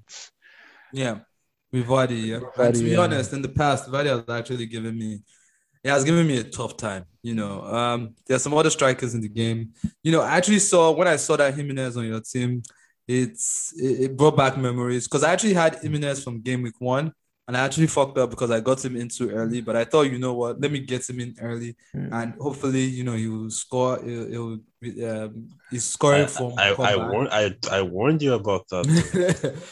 Yeah, 0.92 1.20
with 1.70 1.86
Vardy. 1.86 2.26
Yeah, 2.26 2.40
and 2.58 2.74
to 2.74 2.82
be 2.82 2.90
yeah. 2.90 2.98
honest, 2.98 3.32
in 3.32 3.42
the 3.42 3.48
past, 3.48 3.88
Vardy 3.90 4.06
has 4.06 4.28
actually 4.28 4.66
given 4.66 4.98
me, 4.98 5.20
he 5.82 5.88
has 5.88 6.04
given 6.04 6.26
me 6.26 6.38
a 6.38 6.44
tough 6.44 6.76
time. 6.76 7.04
You 7.22 7.34
know, 7.34 7.62
um, 7.64 8.14
there's 8.26 8.42
some 8.42 8.54
other 8.54 8.70
strikers 8.70 9.14
in 9.14 9.20
the 9.20 9.28
game. 9.28 9.72
You 10.02 10.12
know, 10.12 10.20
I 10.20 10.36
actually 10.36 10.58
saw 10.58 10.90
when 10.90 11.08
I 11.08 11.16
saw 11.16 11.36
that 11.36 11.54
Jimenez 11.54 11.96
on 11.96 12.04
your 12.04 12.20
team, 12.20 12.62
it's 13.06 13.72
it, 13.76 14.00
it 14.10 14.16
brought 14.16 14.36
back 14.36 14.58
memories 14.58 15.06
because 15.06 15.22
I 15.24 15.32
actually 15.32 15.54
had 15.54 15.76
Jimenez 15.76 16.22
from 16.22 16.40
game 16.40 16.62
week 16.62 16.80
one, 16.80 17.12
and 17.52 17.56
and 17.56 17.62
I 17.62 17.66
actually 17.66 17.86
fucked 17.88 18.16
up 18.18 18.30
because 18.30 18.50
I 18.50 18.60
got 18.60 18.84
him 18.84 18.96
in 18.96 19.08
too 19.08 19.30
early. 19.30 19.60
But 19.60 19.76
I 19.76 19.84
thought, 19.84 20.10
you 20.10 20.18
know 20.18 20.34
what, 20.34 20.60
let 20.60 20.70
me 20.72 20.80
get 20.80 21.08
him 21.08 21.20
in 21.20 21.34
early, 21.40 21.76
Mm. 21.94 22.08
and 22.12 22.34
hopefully, 22.40 22.82
you 22.84 23.04
know, 23.04 23.14
he 23.14 23.28
will 23.28 23.50
score. 23.50 24.00
He'll, 24.02 24.28
he'll 24.28 24.58
um, 25.10 25.48
he's 25.70 25.84
scoring 25.84 26.22
I, 26.22 26.26
from. 26.26 26.54
I, 26.58 26.70
I, 26.70 26.74
comeback. 26.74 27.12
warned 27.12 27.28
I, 27.30 27.54
I 27.70 27.82
warned 27.82 28.22
you 28.22 28.32
about 28.34 28.66
that. 28.68 28.84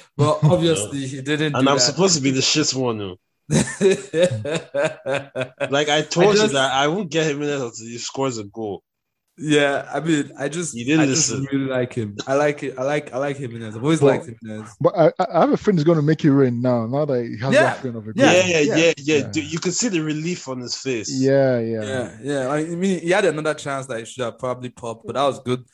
but 0.17 0.39
obviously, 0.45 1.07
he 1.07 1.21
didn't. 1.23 1.55
and 1.57 1.65
do 1.65 1.71
I'm 1.71 1.77
that. 1.77 1.81
supposed 1.81 2.17
to 2.17 2.23
be 2.23 2.31
the 2.31 2.43
shit 2.43 2.73
one. 2.75 3.01
oh. 3.01 3.17
like 3.51 3.71
Like 5.77 5.89
I 5.89 6.03
told 6.03 6.37
just- 6.37 6.49
you 6.49 6.53
that 6.59 6.73
I 6.73 6.87
won't 6.89 7.11
get 7.11 7.31
him 7.31 7.43
in 7.43 7.49
until 7.49 7.71
he 7.87 7.99
scores 7.99 8.39
a 8.39 8.45
goal. 8.45 8.83
Yeah, 9.43 9.89
I 9.93 10.01
mean, 10.01 10.31
I 10.39 10.49
just, 10.51 10.75
You 10.75 10.85
didn't 10.85 11.01
I 11.01 11.07
just 11.07 11.31
listen. 11.31 11.47
really 11.51 11.65
like 11.71 11.95
him. 11.95 12.15
I 12.27 12.35
like 12.35 12.63
it. 12.63 12.79
I 12.79 12.83
like, 12.83 13.13
I 13.15 13.17
like 13.17 13.39
Jimenez. 13.39 13.75
I've 13.75 13.83
always 13.83 14.03
Well, 14.03 14.15
liked 14.15 14.29
Jimenez. 14.43 14.77
But 14.81 14.95
I, 14.97 15.07
I 15.19 15.27
I 15.35 15.41
have 15.41 15.51
a 15.53 15.57
friend 15.57 15.79
who's 15.79 15.85
going 15.85 15.97
to 15.97 16.03
make 16.03 16.23
it 16.25 16.31
rain 16.31 16.61
now. 16.61 16.87
Now 16.87 17.07
that 17.07 17.25
he 17.25 17.39
has 17.39 17.55
Yeah. 17.55 17.63
that 17.63 17.79
feeling 17.81 17.97
of 17.97 18.07
a 18.07 18.13
Yeah, 18.15 18.33
Yeah, 18.33 18.43
yeah, 18.47 18.59
yeah, 18.61 18.77
yeah, 18.77 18.93
yeah. 18.99 19.17
yeah. 19.17 19.27
Dude, 19.31 19.51
you 19.53 19.59
could 19.59 19.73
see 19.73 19.89
the 19.89 20.01
relief 20.03 20.47
on 20.47 20.61
his 20.61 20.77
face. 20.77 21.11
yeah, 21.11 21.59
yeah, 21.59 21.83
Yeah, 21.83 22.17
yeah. 22.23 22.49
I 22.51 22.65
mean, 22.67 23.01
he 23.01 23.11
had 23.11 23.25
another 23.25 23.55
chance 23.55 23.87
that 23.87 23.99
he 24.01 24.05
should 24.05 24.25
have 24.25 24.39
probably 24.39 24.69
popped, 24.69 25.07
but 25.07 25.15
that 25.15 25.23
was 25.25 25.41
good 25.41 25.65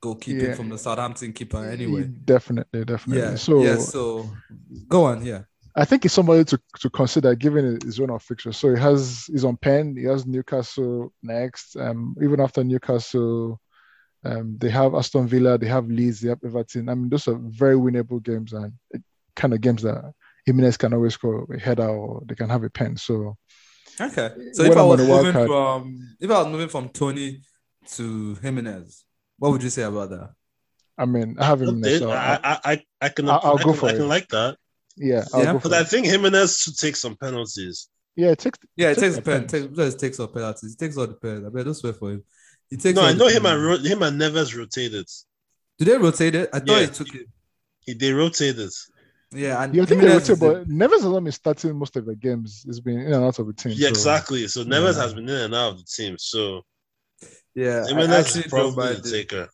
goalkeeping 0.00 0.48
Yeah. 0.48 0.54
from 0.54 0.68
the 0.68 0.78
Southampton 0.78 1.32
keeper 1.32 1.64
anyway. 1.64 2.04
definitely, 2.24 2.84
definitely. 2.84 3.22
Yeah. 3.24 3.34
so 3.36 3.64
yeah. 3.64 3.78
So 3.78 4.30
go 4.88 5.04
on. 5.04 5.24
Yeah. 5.26 5.42
I 5.78 5.84
think 5.84 6.04
he's 6.04 6.12
somebody 6.14 6.42
to, 6.44 6.58
to 6.80 6.88
consider 6.90 7.34
given 7.34 7.78
his 7.84 8.00
run 8.00 8.08
of 8.10 8.22
fixtures. 8.22 8.56
So 8.56 8.74
he 8.74 8.80
has 8.80 9.26
he's 9.26 9.44
on 9.44 9.58
pen. 9.58 9.94
He 9.96 10.04
has 10.04 10.24
Newcastle 10.26 11.12
next. 11.22 11.76
Um, 11.76 12.16
even 12.22 12.40
after 12.40 12.64
Newcastle, 12.64 13.60
um, 14.24 14.56
they 14.58 14.70
have 14.70 14.94
Aston 14.94 15.28
Villa, 15.28 15.58
they 15.58 15.66
have 15.68 15.86
Leeds, 15.88 16.20
they 16.20 16.30
have 16.30 16.40
Everton. 16.42 16.88
I 16.88 16.94
mean, 16.94 17.10
those 17.10 17.28
are 17.28 17.38
very 17.38 17.76
winnable 17.76 18.22
games 18.22 18.52
and 18.54 18.72
kind 19.36 19.52
of 19.52 19.60
games 19.60 19.82
that 19.82 20.12
Jimenez 20.46 20.78
can 20.78 20.94
always 20.94 21.14
score 21.14 21.46
a 21.52 21.60
header 21.60 21.86
or 21.88 22.22
they 22.26 22.34
can 22.34 22.48
have 22.48 22.64
a 22.64 22.70
pen. 22.70 22.96
So 22.96 23.36
Okay. 24.00 24.30
So 24.52 24.62
if 24.62 24.70
I 24.70 24.80
I'm 24.80 24.86
on 24.86 24.88
was 24.98 25.00
moving 25.08 25.32
card- 25.32 25.46
from, 25.48 26.16
if 26.20 26.30
I 26.30 26.42
was 26.42 26.46
moving 26.52 26.68
from 26.68 26.88
Toney 26.88 27.42
to 27.92 28.34
Jimenez, 28.36 29.04
what 29.38 29.52
would 29.52 29.62
you 29.62 29.70
say 29.70 29.82
about 29.82 30.10
that? 30.10 30.30
I 30.98 31.04
mean, 31.04 31.36
I 31.38 31.44
have 31.44 31.60
Jimenez. 31.60 31.86
Okay, 31.86 31.98
So 31.98 32.10
I, 32.10 32.34
I, 32.34 32.40
I, 32.42 32.58
I, 32.72 32.84
I 33.02 33.08
can, 33.10 33.28
I'll- 33.28 33.40
I'll 33.42 33.58
I 33.58 33.62
go 33.62 33.72
can, 33.72 33.80
for 33.80 33.88
I 33.88 33.92
can 33.92 34.02
it. 34.02 34.06
like 34.06 34.28
that. 34.28 34.56
Yeah, 34.96 35.24
Yeah. 35.34 35.58
But 35.62 35.72
I 35.74 35.80
it. 35.80 35.88
think 35.88 36.06
Jimenez 36.06 36.58
should 36.58 36.76
take 36.78 36.96
some 36.96 37.16
penalties. 37.16 37.88
Yeah, 38.16 38.30
it 38.30 38.38
takes 38.38 38.58
Yeah, 38.76 38.90
it 38.90 38.94
Take 38.94 39.02
takes 39.04 39.16
a 39.18 39.22
pen. 39.22 39.40
pens. 39.46 39.52
Takes, 39.52 39.76
just 39.76 40.00
takes 40.00 40.20
all 40.20 40.28
penalties. 40.28 40.70
He 40.70 40.76
takes 40.76 40.96
all 40.96 41.06
the 41.06 41.14
pens. 41.14 41.44
I 41.44 41.50
bet 41.50 41.64
don't 41.66 41.74
swear 41.74 41.92
for 41.92 42.12
him. 42.12 42.24
He 42.70 42.76
takes. 42.78 42.96
No, 42.96 43.02
I 43.02 43.12
know 43.12 43.28
him 43.28 43.44
and 43.46 43.60
penalties. 43.60 43.90
ro- 43.90 43.90
him 43.96 44.02
and 44.02 44.20
Neves 44.20 44.56
rotated. 44.56 45.06
Did 45.78 45.88
they 45.88 45.98
rotate 45.98 46.34
it? 46.34 46.48
I 46.52 46.58
thought 46.60 46.68
Yeah. 46.68 46.80
he 46.80 46.86
took 46.86 47.14
it. 47.14 47.26
He, 47.80 47.92
they 47.94 48.12
rotated. 48.12 48.70
Yeah, 49.32 49.62
and 49.62 49.74
Yeah, 49.74 49.82
I 49.82 49.86
think 49.86 50.00
they 50.00 50.08
rotate, 50.08 50.30
is 50.30 50.38
the- 50.38 50.46
but 50.46 50.68
Neves 50.68 50.92
has 50.92 51.04
not 51.04 51.22
been 51.24 51.32
starting 51.32 51.76
most 51.76 51.94
of 51.96 52.06
the 52.06 52.16
games. 52.16 52.62
He's 52.64 52.80
been 52.80 53.00
in 53.00 53.12
and 53.12 53.24
out 53.24 53.38
of 53.38 53.46
the 53.48 53.52
team. 53.52 53.72
Yeah, 53.76 53.88
so- 53.88 53.90
exactly. 53.90 54.46
So 54.48 54.64
Neves 54.64 54.94
Yeah. 54.94 55.02
has 55.02 55.12
been 55.14 55.28
in 55.28 55.36
and 55.36 55.54
out 55.54 55.72
of 55.72 55.78
the 55.78 55.84
team. 55.84 56.16
So 56.16 56.64
yeah. 57.54 57.82
I 57.84 57.88
Jimenez 57.88 58.10
actually 58.26 58.44
is 58.44 58.50
probably 58.50 58.76
mind 58.76 59.02
the 59.04 59.08
it. 59.08 59.12
taker. 59.28 59.48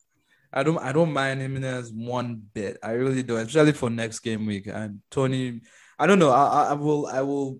I 0.53 0.63
don't 0.63 0.77
I 0.77 0.91
don't 0.91 1.11
mind 1.13 1.41
Jimenez 1.41 1.91
one 1.91 2.41
bit. 2.53 2.77
I 2.83 2.91
really 2.91 3.23
don't, 3.23 3.39
especially 3.39 3.71
for 3.73 3.89
next 3.89 4.19
game 4.19 4.45
week. 4.45 4.67
And 4.67 5.01
Toney, 5.09 5.61
I 5.97 6.05
don't 6.07 6.19
know. 6.19 6.29
I, 6.31 6.69
I- 6.69 6.73
will 6.73 7.07
I 7.07 7.21
will 7.21 7.59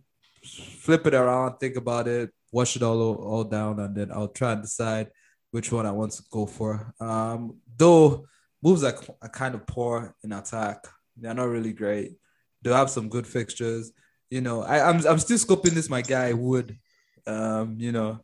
flip 0.81 1.07
it 1.07 1.13
around, 1.13 1.57
think 1.57 1.75
about 1.77 2.07
it, 2.07 2.29
wash 2.51 2.75
it 2.75 2.83
all 2.83 3.15
all 3.15 3.43
down, 3.43 3.79
and 3.79 3.95
then 3.95 4.11
I'll 4.11 4.27
try 4.27 4.51
and 4.53 4.61
decide 4.61 5.09
which 5.51 5.71
one 5.71 5.85
I 5.85 5.91
want 5.91 6.11
to 6.13 6.23
go 6.31 6.45
for. 6.45 6.93
Um, 6.99 7.57
though 7.77 8.25
moves 8.61 8.83
are, 8.83 8.95
are 9.21 9.29
kind 9.29 9.55
of 9.55 9.65
poor 9.67 10.15
in 10.23 10.31
attack. 10.31 10.85
They're 11.17 11.33
not 11.33 11.49
really 11.49 11.73
great. 11.73 12.13
They 12.61 12.71
have 12.71 12.89
some 12.89 13.09
good 13.09 13.27
fixtures. 13.27 13.91
You 14.29 14.41
know, 14.41 14.63
I, 14.63 14.87
I'm 14.89 15.05
I'm 15.07 15.19
still 15.19 15.37
scoping 15.37 15.71
this. 15.73 15.89
My 15.89 16.01
guy 16.01 16.33
Wood. 16.33 16.77
Um, 17.25 17.77
you 17.79 17.91
know, 17.91 18.19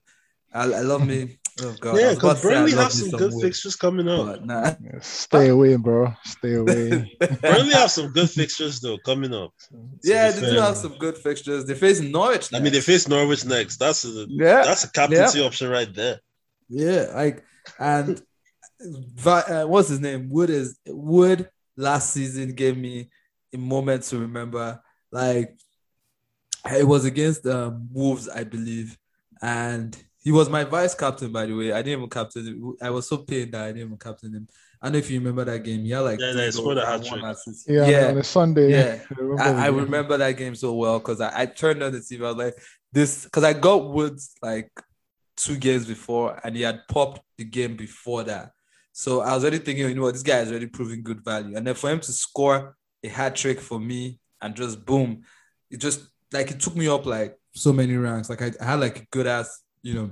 I, 0.54 0.64
I 0.64 0.82
love 0.82 1.06
me. 1.06 1.39
Oh 1.62 1.76
God, 1.80 2.00
Yeah, 2.00 2.14
because 2.14 2.42
to 2.42 2.48
Burnley 2.48 2.72
have 2.72 2.92
some 2.92 3.10
some 3.10 3.20
good 3.20 3.34
Wood, 3.34 3.44
fixtures 3.44 3.76
coming 3.76 4.08
up. 4.08 4.46
nah. 4.46 4.72
Stay 5.02 5.48
away, 5.56 5.76
bro. 5.76 6.14
Stay 6.26 6.54
away. 6.56 7.18
Burnley 7.42 7.74
have 7.74 7.92
some 7.92 8.12
good 8.12 8.30
fixtures 8.30 8.80
though 8.80 8.98
coming 9.00 9.34
up. 9.34 9.52
Yeah, 10.04 10.32
be 10.32 10.40
they 10.40 10.52
do 10.54 10.60
have 10.60 10.78
some 10.78 10.98
good 10.98 11.18
fixtures. 11.18 11.66
They 11.66 11.76
face 11.76 12.00
Norwich. 12.00 12.54
I 12.54 12.60
mean, 12.60 12.74
they 12.74 12.82
face 12.82 13.08
Norwich 13.08 13.46
next. 13.46 13.78
That's 13.78 14.06
a 14.06 14.26
yeah, 14.30 14.64
that's 14.64 14.84
a 14.84 14.92
captaincy 14.92 15.42
option 15.42 15.70
right 15.70 15.94
there. 15.94 16.20
yeah, 16.70 17.12
like 17.14 17.44
and 17.80 18.22
Vi- 18.82 19.42
uh, 19.42 19.68
what's 19.68 19.90
his 19.90 20.00
name? 20.00 20.30
Wood 20.30 20.50
is 20.50 20.78
Wood. 20.88 21.50
Last 21.76 22.12
season 22.14 22.54
gave 22.54 22.78
me 22.78 23.10
a 23.54 23.58
moment 23.58 24.04
to 24.04 24.20
remember. 24.20 24.82
Like 25.12 25.58
it 26.72 26.88
was 26.88 27.06
against 27.06 27.46
um, 27.46 27.88
Wolves, 27.92 28.28
I 28.30 28.44
believe, 28.44 28.98
and 29.42 29.98
he 30.22 30.32
was 30.32 30.50
my 30.50 30.64
vice 30.66 30.94
captain. 30.96 31.32
By 31.32 31.46
the 31.46 31.56
way, 31.56 31.72
I 31.72 31.82
didn't 31.82 32.00
even 32.00 32.10
captain. 32.10 32.46
him. 32.46 32.74
I 32.82 32.90
was 32.90 33.08
so 33.08 33.18
pained 33.20 33.54
that 33.54 33.62
I 33.64 33.68
didn't 33.68 33.82
even 33.88 33.98
captain 33.98 34.34
him. 34.34 34.48
I 34.82 34.86
don't 34.88 34.94
know 34.94 35.00
if 35.00 35.10
you 35.12 35.20
remember 35.20 35.46
that 35.46 35.64
game. 35.64 35.82
Yeah, 35.86 36.00
like 36.00 36.20
Yeah, 36.20 36.32
three 36.34 36.42
they 36.42 36.52
scored 36.52 36.78
a 36.78 36.82
goals 36.82 36.94
and 36.94 37.04
hat-trick. 37.04 37.22
one 37.22 37.32
assist. 37.32 37.70
Yeah, 37.70 37.88
yeah. 37.88 38.08
on 38.08 38.18
a 38.18 38.24
Sunday. 38.24 38.72
Yeah. 38.72 39.00
remember 39.18 39.42
I, 39.42 39.52
the 39.52 39.58
I 39.60 39.66
game. 39.72 39.76
remember 39.76 40.18
that 40.18 40.32
game 40.38 40.56
so 40.56 40.74
well 40.74 41.00
because 41.00 41.22
I, 41.22 41.42
I 41.42 41.46
turned 41.48 41.82
on 41.84 41.92
the 41.92 42.00
TV. 42.00 42.20
I 42.26 42.28
was 42.30 42.36
like, 42.38 42.56
this 42.92 43.24
because 43.26 43.44
I 43.44 43.54
got 43.54 43.90
Woods 43.90 44.34
like 44.42 44.72
two 45.38 45.58
games 45.58 45.86
before 45.86 46.40
and 46.44 46.56
he 46.56 46.64
had 46.64 46.82
popped 46.90 47.22
the 47.38 47.46
game 47.46 47.76
before 47.76 48.24
that. 48.24 48.52
So 48.92 49.22
I 49.22 49.34
was 49.36 49.44
already 49.44 49.60
thinking, 49.60 49.88
you 49.88 49.96
know 49.96 50.02
what, 50.02 50.14
this 50.14 50.24
guy 50.24 50.40
is 50.40 50.50
already 50.50 50.68
proving 50.68 51.04
good 51.04 51.24
value. 51.24 51.56
And 51.56 51.66
then 51.66 51.76
for 51.76 51.90
him 51.90 52.00
to 52.02 52.12
score 52.12 52.76
a 53.04 53.08
hat 53.08 53.36
trick 53.36 53.62
for 53.62 53.80
me 53.80 54.20
and 54.42 54.56
just 54.56 54.86
boom, 54.86 55.22
it 55.72 55.78
just 55.78 56.02
like 56.34 56.52
it 56.52 56.60
took 56.60 56.76
me 56.76 56.88
up 56.90 57.06
like 57.06 57.38
so 57.54 57.72
many 57.72 57.96
ranks. 57.96 58.30
Like 58.30 58.42
I, 58.42 58.52
I 58.62 58.66
had 58.66 58.80
like 58.82 59.00
a 59.00 59.06
good 59.12 59.28
ass, 59.28 59.62
you 59.82 59.94
know, 59.94 60.12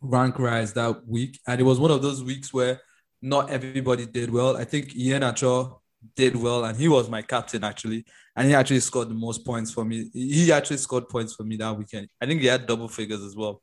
rank 0.00 0.38
rise 0.38 0.72
that 0.74 1.06
week. 1.06 1.38
And 1.46 1.60
it 1.60 1.64
was 1.64 1.80
one 1.80 1.90
of 1.90 2.02
those 2.02 2.22
weeks 2.22 2.52
where 2.52 2.80
not 3.22 3.50
everybody 3.50 4.06
did 4.06 4.30
well. 4.30 4.56
I 4.56 4.64
think 4.64 4.92
Iheanacho 4.92 5.80
did 6.14 6.36
well, 6.36 6.64
and 6.64 6.76
he 6.76 6.88
was 6.88 7.08
my 7.08 7.22
captain 7.22 7.64
actually, 7.64 8.04
and 8.36 8.46
he 8.46 8.54
actually 8.54 8.80
scored 8.80 9.08
the 9.08 9.14
most 9.14 9.44
points 9.44 9.72
for 9.72 9.84
me. 9.84 10.10
He 10.12 10.52
actually 10.52 10.76
scored 10.76 11.08
points 11.08 11.34
for 11.34 11.44
me 11.44 11.56
that 11.56 11.76
weekend. 11.76 12.08
I 12.20 12.26
think 12.26 12.40
he 12.40 12.46
had 12.46 12.66
double 12.66 12.88
figures 12.88 13.22
as 13.22 13.34
well. 13.34 13.62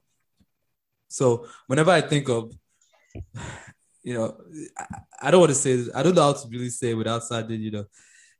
So 1.08 1.45
whenever 1.68 1.91
I 1.91 2.02
think 2.02 2.30
of, 2.30 2.52
you 4.04 4.16
know, 4.16 4.36
I, 5.22 5.30
don't 5.30 5.41
want 5.41 5.52
to 5.52 5.56
say. 5.56 5.86
I 5.93 6.02
don't 6.02 6.16
know 6.16 6.24
how 6.24 6.34
to 6.34 6.47
really 6.49 6.70
say 6.70 6.95
without 6.95 7.24
sounding, 7.24 7.62
you 7.62 7.72
know, 7.72 7.86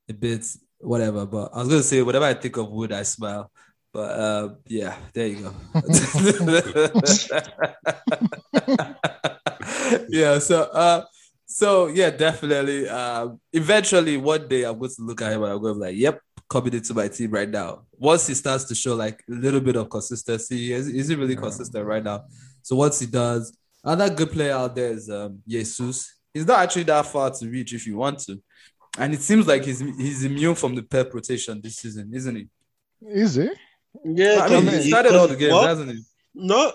a 0.10 0.14
bit 0.14 0.46
whatever. 0.80 1.26
But 1.26 1.52
I 1.54 1.60
was 1.60 1.68
gonna 1.68 1.84
say 1.84 2.02
whenever 2.02 2.26
I 2.26 2.34
think 2.34 2.58
of 2.58 2.72
Wood, 2.72 2.92
I 2.92 3.04
smile. 3.04 3.52
But 3.94 4.20
uh, 4.20 4.50
yeah, 4.68 4.96
there 5.14 5.28
you 5.28 5.42
go. 5.42 5.54
yeah. 10.10 10.40
So 10.40 10.64
uh, 10.64 11.04
so 11.46 11.88
yeah, 11.88 12.10
definitely. 12.10 12.88
Um, 12.88 13.42
eventually, 13.52 14.16
one 14.16 14.48
day 14.48 14.64
I'm 14.64 14.80
going 14.80 14.92
to 14.92 15.02
look 15.02 15.22
at 15.22 15.34
him 15.34 15.44
and 15.44 15.52
I'm 15.52 15.62
going 15.62 15.74
to 15.74 15.80
be 15.80 15.86
like, 15.88 15.98
"Yep, 15.98 16.22
coming 16.50 16.74
into 16.74 16.94
my 16.94 17.10
team 17.10 17.32
right 17.32 17.50
now." 17.50 17.82
Once 17.98 18.28
he 18.28 18.34
starts 18.34 18.64
to 18.66 18.76
show 18.76 18.96
like 18.96 19.22
a 19.30 19.34
little 19.34 19.60
bit 19.60 19.76
of 19.76 19.90
consistency, 19.90 20.72
is 20.72 20.88
is 20.88 21.10
he 21.10 21.16
really 21.16 21.36
consistent 21.36 21.86
right 21.86 22.04
now? 22.04 22.24
So 22.62 22.78
once 22.78 23.02
he 23.02 23.08
does, 23.08 23.58
another 23.84 24.16
good 24.16 24.32
player 24.32 24.54
out 24.54 24.74
there 24.74 24.92
is 24.92 25.10
um, 25.10 25.42
Jesus. 25.46 26.16
He's 26.34 26.48
not 26.48 26.60
actually 26.60 26.84
that 26.84 27.08
far 27.08 27.30
to 27.30 27.50
reach 27.50 27.74
if 27.74 27.86
you 27.86 27.98
want 27.98 28.20
to, 28.20 28.42
and 28.98 29.14
it 29.14 29.20
seems 29.20 29.46
like 29.46 29.66
he's 29.66 29.82
he's 29.82 30.24
immune 30.24 30.56
from 30.56 30.76
the 30.76 30.84
pep 30.84 31.14
rotation 31.14 31.60
this 31.62 31.76
season, 31.76 32.10
isn't 32.14 32.38
he? 32.38 32.48
Is 33.10 33.38
it? 33.38 33.58
Yeah, 34.06 34.40
I 34.42 34.50
mean, 34.50 34.68
he 34.82 34.90
started 34.90 35.14
all 35.16 35.28
the 35.28 35.36
games, 35.36 35.52
well, 35.54 35.68
hasn't 35.68 35.92
he? 35.92 36.02
No, 36.34 36.72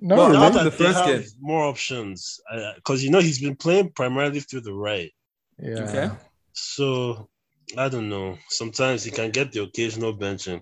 No, 0.00 0.16
Well, 0.16 0.32
not 0.32 0.48
really? 0.48 0.58
in 0.58 0.64
the 0.64 0.70
they 0.70 0.76
first 0.84 0.98
have 0.98 1.06
game. 1.20 1.28
more 1.40 1.64
options, 1.64 2.40
uh, 2.52 2.72
because 2.76 3.04
you 3.04 3.10
know 3.10 3.20
he's 3.20 3.40
been 3.40 3.54
playing 3.56 3.90
primarily 3.90 4.40
through 4.40 4.62
the 4.62 4.72
right. 4.72 5.12
yeah. 5.58 5.78
Okay. 5.84 6.10
So 6.52 7.28
I 7.76 7.88
don't 7.88 8.08
know. 8.08 8.38
Sometimes 8.48 9.04
he 9.04 9.10
can 9.10 9.30
get 9.30 9.52
the 9.52 9.62
occasional 9.62 10.16
benching. 10.16 10.60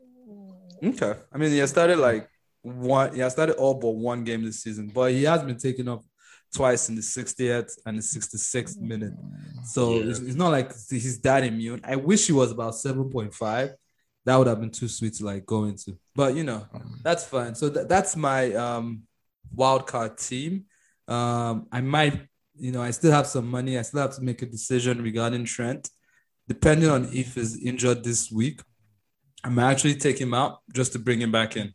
Okay. 0.82 1.14
I 1.32 1.38
mean, 1.38 1.50
he 1.50 1.58
has 1.58 1.70
started 1.70 1.98
like 1.98 2.28
one. 2.62 3.14
He 3.14 3.20
has 3.20 3.32
started 3.32 3.56
all 3.56 3.74
but 3.74 3.90
one 3.90 4.24
game 4.24 4.44
this 4.44 4.62
season, 4.62 4.88
but 4.92 5.12
he 5.12 5.24
has 5.24 5.42
been 5.42 5.58
taken 5.58 5.88
off 5.88 6.02
twice 6.54 6.88
in 6.90 6.94
the 6.96 7.00
60th 7.02 7.70
and 7.86 7.96
the 7.98 8.02
66th 8.02 8.78
minute. 8.78 9.12
So 9.64 9.94
Yeah. 9.94 10.10
it's, 10.10 10.18
it's 10.18 10.34
not 10.36 10.50
like 10.50 10.70
he's 10.90 11.18
that 11.20 11.44
immune. 11.44 11.80
I 11.84 11.96
wish 11.96 12.26
he 12.26 12.32
was 12.32 12.50
about 12.50 12.74
7.5. 12.74 13.72
That 14.24 14.36
would 14.36 14.46
have 14.46 14.60
been 14.60 14.70
too 14.70 14.88
sweet 14.88 15.14
to 15.14 15.24
like 15.24 15.44
go 15.46 15.64
into. 15.64 15.98
But 16.14 16.36
you 16.36 16.44
know, 16.44 16.66
that's 17.02 17.24
fine. 17.24 17.54
So 17.54 17.70
th- 17.70 17.88
that's 17.88 18.16
my 18.16 18.52
um 18.54 19.02
wild 19.54 19.86
card 19.86 20.18
team. 20.18 20.64
Um, 21.08 21.66
I 21.72 21.80
might, 21.80 22.26
you 22.54 22.72
know, 22.72 22.82
I 22.82 22.90
still 22.90 23.12
have 23.12 23.26
some 23.26 23.48
money. 23.48 23.78
I 23.78 23.82
still 23.82 24.00
have 24.02 24.14
to 24.16 24.22
make 24.22 24.42
a 24.42 24.46
decision 24.46 25.02
regarding 25.02 25.44
Trent, 25.44 25.90
depending 26.48 26.88
on 26.88 27.08
if 27.12 27.34
he's 27.34 27.60
injured 27.62 28.04
this 28.04 28.30
week. 28.30 28.60
I 29.44 29.48
might 29.48 29.72
actually 29.72 29.96
take 29.96 30.20
him 30.20 30.34
out 30.34 30.60
just 30.72 30.92
to 30.92 30.98
bring 31.00 31.20
him 31.20 31.32
back 31.32 31.56
in, 31.56 31.74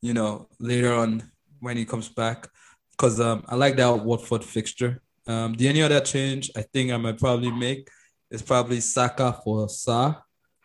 you 0.00 0.14
know, 0.14 0.48
later 0.60 0.94
on 0.94 1.24
when 1.58 1.76
he 1.76 1.84
comes 1.84 2.08
back, 2.08 2.48
because 2.92 3.20
um, 3.20 3.44
I 3.48 3.56
like 3.56 3.76
that 3.76 4.04
Watford 4.04 4.44
fixture. 4.44 5.02
Um, 5.26 5.54
the 5.54 5.68
only 5.68 5.82
other 5.82 6.00
change 6.00 6.50
I 6.56 6.62
think 6.62 6.92
I 6.92 6.96
might 6.96 7.18
probably 7.18 7.50
make 7.50 7.88
is 8.30 8.42
probably 8.42 8.80
Saka 8.80 9.38
for 9.44 9.66
Sarr. 9.66 10.22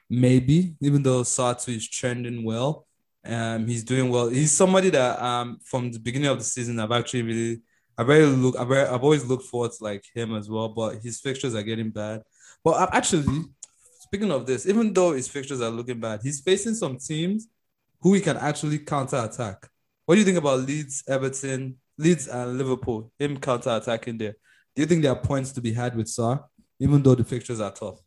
Maybe, 0.09 0.75
even 0.81 1.03
though 1.03 1.21
Satu 1.21 1.75
is 1.75 1.89
trending 1.89 2.43
well. 2.43 2.85
Um, 3.25 3.67
he's 3.67 3.83
doing 3.83 4.09
well. 4.09 4.29
He's 4.29 4.51
somebody 4.51 4.91
that 4.91 5.19
um 5.21 5.57
from 5.63 5.91
the 5.91 5.99
beginning 5.99 6.29
of 6.29 6.37
the 6.37 6.43
season 6.43 6.79
I've 6.79 6.91
actually 6.91 7.23
really 7.23 7.61
I 7.97 8.03
very 8.03 8.25
look 8.25 8.55
I 8.57 8.63
very, 8.65 8.87
I've 8.87 9.03
always 9.03 9.25
looked 9.25 9.45
forward 9.45 9.71
to 9.71 9.83
like 9.83 10.03
him 10.13 10.35
as 10.35 10.49
well, 10.49 10.69
but 10.69 11.01
his 11.01 11.19
fixtures 11.19 11.55
are 11.55 11.63
getting 11.63 11.89
bad. 11.89 12.21
But 12.63 12.71
uh, 12.71 12.87
actually, 12.91 13.25
speaking 13.99 14.31
of 14.31 14.45
this, 14.45 14.67
even 14.67 14.93
though 14.93 15.13
his 15.13 15.27
fixtures 15.27 15.61
are 15.61 15.69
looking 15.69 15.99
bad, 15.99 16.19
he's 16.21 16.41
facing 16.41 16.75
some 16.75 16.97
teams 16.97 17.47
who 18.01 18.13
he 18.13 18.21
can 18.21 18.37
actually 18.37 18.79
counter 18.79 19.17
attack. 19.17 19.67
What 20.05 20.15
do 20.15 20.19
you 20.19 20.25
think 20.25 20.37
about 20.37 20.59
Leeds, 20.59 21.03
Everton, 21.07 21.77
Leeds 21.97 22.27
and 22.27 22.57
Liverpool? 22.57 23.11
Him 23.17 23.37
counter 23.37 23.71
attacking 23.71 24.17
there. 24.19 24.35
Do 24.75 24.81
you 24.81 24.85
think 24.85 25.01
there 25.01 25.11
are 25.11 25.19
points 25.19 25.51
to 25.53 25.61
be 25.61 25.73
had 25.73 25.95
with 25.95 26.07
Sarr, 26.07 26.43
even 26.79 27.01
though 27.01 27.15
the 27.15 27.23
fixtures 27.23 27.59
are 27.59 27.71
tough? 27.71 27.99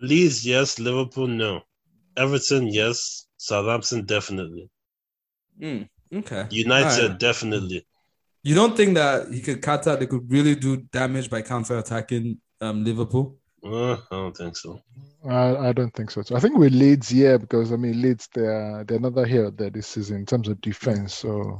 Leeds, 0.00 0.46
yes. 0.46 0.78
Liverpool, 0.78 1.26
no. 1.26 1.62
Everton, 2.16 2.68
yes. 2.68 3.26
Southampton, 3.36 4.04
definitely. 4.04 4.70
Mm, 5.60 5.88
okay. 6.14 6.46
United, 6.50 7.02
Alright. 7.02 7.18
definitely. 7.20 7.86
You 8.42 8.54
don't 8.54 8.76
think 8.76 8.94
that 8.94 9.32
he 9.32 9.40
could 9.40 9.60
counter? 9.62 9.96
They 9.96 10.06
could 10.06 10.30
really 10.30 10.54
do 10.54 10.76
damage 10.92 11.28
by 11.28 11.42
counter 11.42 11.78
attacking 11.78 12.38
um, 12.60 12.84
Liverpool. 12.84 13.36
Uh, 13.64 13.94
I 13.94 13.98
don't 14.10 14.36
think 14.36 14.56
so. 14.56 14.80
I, 15.28 15.56
I 15.68 15.72
don't 15.72 15.92
think 15.92 16.10
so. 16.12 16.22
So 16.22 16.36
I 16.36 16.40
think 16.40 16.56
with 16.56 16.72
Leeds, 16.72 17.12
yeah, 17.12 17.36
because 17.36 17.72
I 17.72 17.76
mean 17.76 18.00
Leeds, 18.00 18.28
they're 18.32 18.84
they're 18.84 19.00
not 19.00 19.26
here 19.26 19.50
there 19.50 19.70
this 19.70 19.88
season 19.88 20.18
in 20.18 20.26
terms 20.26 20.46
of 20.48 20.60
defense. 20.60 21.14
So 21.14 21.58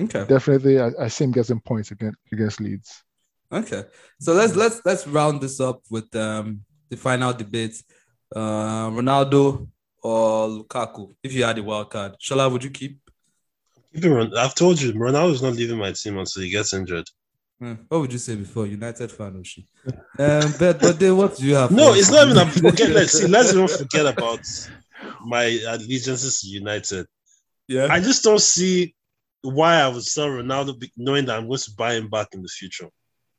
Okay. 0.00 0.24
definitely, 0.26 0.80
I, 0.80 0.90
I 0.98 1.08
see 1.08 1.24
him 1.24 1.30
getting 1.32 1.60
points 1.60 1.92
against 1.92 2.18
against 2.32 2.60
Leeds. 2.60 3.04
Okay. 3.52 3.84
So 4.18 4.32
let's 4.32 4.56
let's 4.56 4.80
let's 4.84 5.06
round 5.06 5.40
this 5.40 5.60
up 5.60 5.82
with 5.90 6.14
um 6.16 6.64
the 6.94 7.00
final 7.00 7.32
debate. 7.32 7.82
Uh, 8.34 8.90
Ronaldo 8.90 9.68
or 10.02 10.48
Lukaku? 10.48 11.14
If 11.22 11.32
you 11.32 11.44
had 11.44 11.58
a 11.58 11.62
wild 11.62 11.90
card, 11.90 12.16
Shola, 12.20 12.50
would 12.50 12.64
you 12.64 12.70
keep? 12.70 12.98
Keep 13.94 14.04
it 14.04 14.10
Ron- 14.10 14.36
I've 14.36 14.54
told 14.54 14.80
you, 14.80 14.92
Ronaldo's 14.92 15.42
not 15.42 15.54
leaving 15.54 15.78
my 15.78 15.92
team 15.92 16.18
until 16.18 16.42
he 16.42 16.50
gets 16.50 16.72
injured. 16.72 17.06
Hmm, 17.60 17.74
What 17.88 18.00
would 18.00 18.12
you 18.12 18.18
say 18.18 18.34
before 18.34 18.66
United 18.66 19.10
fan 19.12 19.36
or 19.36 19.44
she? 19.44 19.66
Um, 20.18 20.52
but 20.58 20.80
but 20.80 20.98
then 20.98 21.16
what 21.16 21.36
do 21.36 21.44
you 21.46 21.54
have? 21.54 21.70
No, 21.80 21.94
it's 21.94 22.10
not 22.10 22.26
even. 22.28 22.38
A, 22.38 22.50
forget. 22.50 22.90
Let's 22.90 23.12
see. 23.12 23.26
Let's 23.28 23.52
even 23.54 23.68
forget 23.68 24.06
about 24.06 24.40
my 25.24 25.44
allegiances 25.68 26.40
to 26.40 26.48
United. 26.48 27.06
yeah. 27.68 27.86
I 27.90 28.00
just 28.00 28.24
don't 28.24 28.40
see 28.40 28.94
why 29.42 29.76
I 29.76 29.88
would 29.88 30.02
sell 30.04 30.28
Ronaldo, 30.28 30.70
knowing 30.96 31.26
that 31.26 31.36
I'm 31.38 31.46
going 31.46 31.58
to 31.58 31.70
buy 31.76 31.94
him 31.94 32.08
back 32.08 32.28
in 32.32 32.42
the 32.42 32.48
future. 32.48 32.88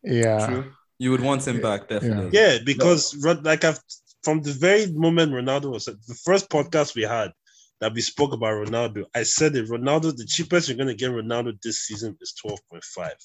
Yeah, 0.04 0.46
True. 0.46 0.72
You 0.98 1.12
would 1.12 1.22
want 1.22 1.46
him 1.48 1.62
back, 1.62 1.88
definitely. 1.90 2.30
Yeah, 2.34 2.58
because 2.66 3.16
Ro- 3.24 3.42
like 3.44 3.64
I've 3.64 3.80
from 4.24 4.42
the 4.42 4.54
very 4.54 4.92
moment 4.92 5.32
Ronaldo 5.34 5.72
was 5.72 5.86
the 5.86 6.20
first 6.24 6.50
podcast 6.50 6.96
we 6.96 7.04
had 7.04 7.32
that 7.82 7.94
we 7.94 8.02
spoke 8.02 8.34
about 8.34 8.54
Ronaldo, 8.66 9.04
I 9.14 9.24
said 9.24 9.54
that 9.54 9.68
Ronaldo, 9.68 10.16
the 10.16 10.26
cheapest 10.26 10.68
you're 10.70 10.78
going 10.78 10.88
to 10.88 10.96
get 10.96 11.12
Ronaldo 11.12 11.62
this 11.62 11.80
season 11.80 12.18
is 12.22 12.34
twelve 12.34 12.60
point 12.70 12.84
five. 12.84 13.16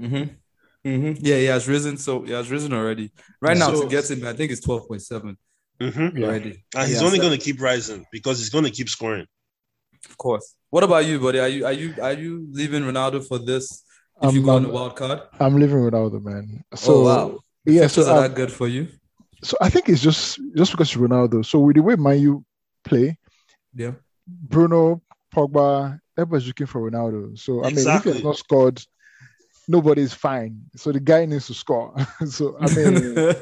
Mm-hmm. 0.00 0.88
Mm-hmm. 0.88 1.24
Yeah, 1.24 1.36
he 1.36 1.44
has 1.44 1.68
risen. 1.68 1.96
So 1.98 2.22
he 2.22 2.32
has 2.32 2.50
risen 2.50 2.72
already. 2.72 3.12
Right 3.40 3.56
now, 3.56 3.72
So- 3.74 3.82
to 3.82 3.88
get 3.88 4.10
him, 4.10 4.26
I 4.26 4.32
think 4.32 4.50
it's 4.52 4.62
twelve 4.62 4.88
point 4.88 5.02
seven 5.02 5.36
Mm-hmm. 5.80 6.22
Already. 6.22 6.62
And 6.76 6.88
he's 6.88 7.00
Yeah, 7.00 7.06
only 7.06 7.18
going 7.18 7.32
to 7.32 7.42
keep 7.42 7.58
rising 7.58 8.04
because 8.12 8.38
he's 8.38 8.50
going 8.50 8.64
to 8.64 8.70
keep 8.70 8.90
scoring. 8.90 9.26
Of 10.08 10.18
course. 10.18 10.54
What 10.68 10.84
about 10.84 11.06
you, 11.06 11.18
buddy? 11.18 11.38
Are 11.40 11.48
you 11.48 11.64
are 11.64 11.72
you 11.72 11.94
are 12.02 12.12
you 12.12 12.46
leaving 12.52 12.82
Ronaldo 12.82 13.26
for 13.26 13.38
this? 13.38 13.82
If 14.20 14.26
I'm- 14.26 14.34
you 14.36 14.42
go 14.42 14.50
on 14.56 14.64
a 14.64 14.68
I'm- 14.68 14.74
wild 14.74 14.96
card, 14.96 15.22
I'm 15.38 15.56
living 15.58 15.78
Ronaldo, 15.78 16.22
man. 16.22 16.62
Oh, 16.72 16.76
so 16.76 16.94
oh 16.94 17.04
wow, 17.04 17.38
yeah, 17.64 17.86
so 17.86 18.02
are 18.02 18.22
that 18.28 18.34
good 18.34 18.52
for 18.52 18.68
you? 18.68 18.88
so 19.42 19.56
I 19.60 19.70
think 19.70 19.88
it's 19.88 20.02
just 20.02 20.38
just 20.56 20.70
because 20.72 20.92
Ronaldo. 20.94 21.44
So 21.44 21.58
with 21.60 21.76
the 21.76 21.82
way 21.82 21.96
Man 21.96 22.18
U 22.20 22.44
play, 22.84 23.18
Yeah. 23.74 23.92
Bruno, 24.26 25.02
Pogba, 25.34 25.98
everybody's 26.18 26.46
looking 26.46 26.66
for 26.66 26.88
Ronaldo. 26.90 27.38
So 27.38 27.60
I 27.64 27.68
mean, 27.68 27.72
if 27.72 27.74
he 27.76 27.80
Exactly. 27.80 28.12
has 28.14 28.22
not 28.24 28.36
scored, 28.36 28.82
nobody's 29.68 30.12
fine. 30.12 30.62
So 30.76 30.92
the 30.92 31.00
guy 31.00 31.24
needs 31.24 31.46
to 31.46 31.54
score. 31.54 31.94
so 32.28 32.56
I 32.60 32.66
mean, 32.74 33.32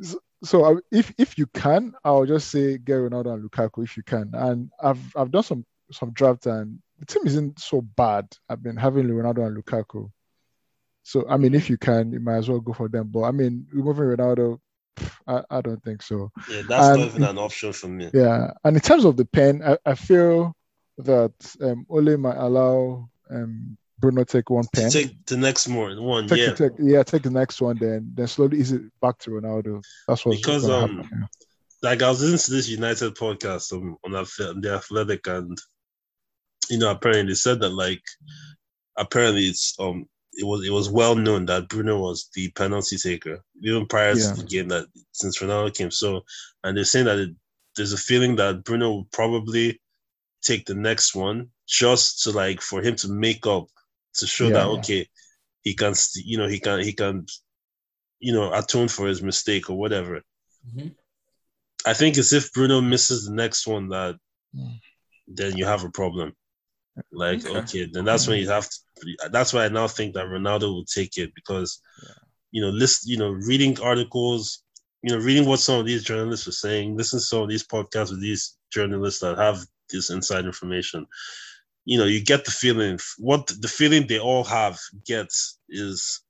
so 0.44 0.64
I, 0.64 0.70
if 0.90 1.12
if 1.18 1.36
you 1.38 1.46
can, 1.48 1.92
I'll 2.04 2.24
just 2.26 2.48
say 2.50 2.78
get 2.78 2.94
Ronaldo 2.94 3.34
and 3.34 3.44
Lukaku 3.50 3.84
if 3.84 3.96
you 3.96 4.02
can. 4.02 4.30
And 4.32 4.70
I've 4.82 5.02
I've 5.16 5.30
done 5.30 5.42
some 5.42 5.64
some 5.92 6.10
draft 6.12 6.46
and 6.46 6.78
the 6.98 7.06
team 7.06 7.22
isn't 7.26 7.58
so 7.60 7.80
bad. 7.80 8.26
I've 8.48 8.62
been 8.62 8.76
having 8.76 9.06
Ronaldo 9.08 9.46
and 9.46 9.56
Lukaku. 9.62 10.10
So 11.02 11.24
I 11.28 11.36
mean, 11.36 11.54
if 11.54 11.70
you 11.70 11.76
can, 11.78 12.12
you 12.12 12.20
might 12.20 12.36
as 12.38 12.48
well 12.48 12.60
go 12.60 12.72
for 12.72 12.88
them. 12.88 13.08
But 13.08 13.22
I 13.24 13.30
mean, 13.30 13.66
removing 13.72 14.04
Ronaldo, 14.06 14.58
I, 15.26 15.42
I 15.50 15.60
don't 15.60 15.82
think 15.84 16.02
so. 16.02 16.30
Yeah, 16.50 16.62
that's 16.68 16.86
And- 16.88 17.00
not 17.00 17.08
even 17.08 17.24
an 17.24 17.38
option 17.38 17.72
for 17.72 17.88
me. 17.88 18.10
Yeah, 18.12 18.52
and 18.64 18.76
in 18.76 18.82
terms 18.82 19.04
of 19.04 19.16
the 19.16 19.24
pen, 19.24 19.62
I, 19.64 19.78
I 19.84 19.94
feel 19.94 20.56
that 20.98 21.32
um, 21.60 21.86
Ole 21.90 22.16
might 22.16 22.36
allow 22.38 23.08
um, 23.30 23.76
Bruno 23.98 24.24
take 24.24 24.50
one 24.50 24.66
pen. 24.72 24.90
Take 24.90 25.24
the 25.26 25.36
next 25.36 25.68
more 25.68 25.94
one, 26.00 26.26
Take, 26.28 26.38
yeah. 26.38 26.54
take, 26.54 26.72
yeah, 26.78 27.02
take 27.02 27.22
the 27.22 27.30
next 27.30 27.60
one, 27.60 27.76
then 27.78 28.12
then 28.14 28.26
slowly 28.26 28.58
ease 28.58 28.72
it 28.72 28.82
back 29.00 29.18
to 29.20 29.30
Ronaldo. 29.30 29.82
That's 30.08 30.24
what's 30.24 30.38
Because, 30.38 30.68
um, 30.68 31.02
happen, 31.02 31.28
like 31.82 32.02
I 32.02 32.08
was 32.08 32.20
listening 32.22 32.38
to 32.38 32.50
this 32.56 32.68
United 32.68 33.14
podcast 33.14 33.72
on, 33.72 33.96
on 34.04 34.14
Athletic, 34.16 35.26
and 35.26 35.58
you 36.70 36.78
know, 36.78 36.90
apparently 36.90 37.32
they 37.32 37.34
said 37.34 37.60
that 37.60 37.70
like 37.70 38.02
apparently 38.96 39.44
it's 39.46 39.74
um 39.78 40.06
it 40.34 40.44
was 40.44 40.66
it 40.66 40.70
was 40.70 40.90
well 40.90 41.14
known 41.14 41.46
that 41.46 41.68
Bruno 41.68 41.98
was 41.98 42.28
the 42.34 42.50
penalty 42.52 42.96
taker 42.96 43.42
even 43.62 43.86
prior 43.86 44.14
Yeah. 44.14 44.32
to 44.34 44.40
the 44.42 44.46
game 44.46 44.68
that 44.68 44.86
since 45.12 45.38
Ronaldo 45.38 45.74
came. 45.74 45.90
So, 45.90 46.24
and 46.64 46.76
they're 46.76 46.84
saying 46.84 47.06
that 47.06 47.18
it, 47.18 47.30
there's 47.76 47.92
a 47.92 47.98
feeling 47.98 48.36
that 48.36 48.64
Bruno 48.64 48.90
will 48.90 49.08
probably 49.12 49.80
take 50.42 50.66
the 50.66 50.74
next 50.74 51.14
one 51.14 51.48
just 51.66 52.22
to 52.24 52.30
like 52.30 52.60
for 52.60 52.82
him 52.82 52.94
to 52.96 53.08
make 53.08 53.46
up 53.46 53.66
to 54.14 54.26
show 54.26 54.46
Yeah, 54.48 54.52
that 54.54 54.66
yeah. 54.68 54.78
okay 54.78 55.08
he 55.62 55.74
can 55.74 55.94
you 56.14 56.38
know 56.38 56.48
he 56.48 56.60
can 56.60 56.80
he 56.80 56.92
can 56.92 57.26
you 58.20 58.32
know 58.32 58.52
atone 58.52 58.88
for 58.88 59.06
his 59.08 59.22
mistake 59.22 59.68
or 59.70 59.76
whatever. 59.78 60.22
Mhm. 60.68 60.94
I 61.86 61.94
think 61.94 62.16
it's 62.18 62.32
if 62.32 62.52
Bruno 62.52 62.80
misses 62.80 63.26
the 63.26 63.32
next 63.34 63.66
one 63.66 63.88
that 63.88 64.16
then 65.28 65.56
you 65.56 65.64
have 65.64 65.84
a 65.84 65.90
problem. 65.90 66.34
Like, 67.12 67.44
Okay. 67.46 67.58
okay, 67.58 67.88
then 67.92 68.04
that's 68.04 68.26
when 68.26 68.38
you 68.38 68.48
have 68.48 68.68
to 68.68 68.76
that's 69.30 69.52
why 69.52 69.64
I 69.64 69.68
now 69.68 69.86
think 69.88 70.14
that 70.14 70.26
Ronaldo 70.26 70.62
will 70.72 70.84
take 70.84 71.18
it 71.18 71.34
because 71.34 71.80
you 72.50 72.62
know, 72.62 72.68
list 72.68 73.06
you 73.06 73.18
know, 73.18 73.30
reading 73.30 73.78
articles, 73.80 74.62
you 75.02 75.14
know, 75.14 75.22
reading 75.22 75.46
what 75.46 75.60
some 75.60 75.78
of 75.78 75.86
these 75.86 76.02
journalists 76.02 76.48
are 76.48 76.52
saying, 76.52 76.96
listen 76.96 77.18
to 77.18 77.24
some 77.24 77.42
of 77.42 77.48
these 77.48 77.66
podcasts 77.66 78.10
with 78.10 78.22
these 78.22 78.56
journalists 78.72 79.20
that 79.20 79.36
have 79.36 79.58
this 79.90 80.10
inside 80.10 80.46
information. 80.46 81.06
You 81.84 81.98
know, 81.98 82.06
you 82.06 82.24
get 82.24 82.44
the 82.44 82.50
feeling 82.50 82.98
what 83.18 83.46
the 83.60 83.68
feeling 83.68 84.06
they 84.06 84.18
all 84.18 84.44
have 84.44 84.78
gets 85.06 85.58
is 85.68 86.22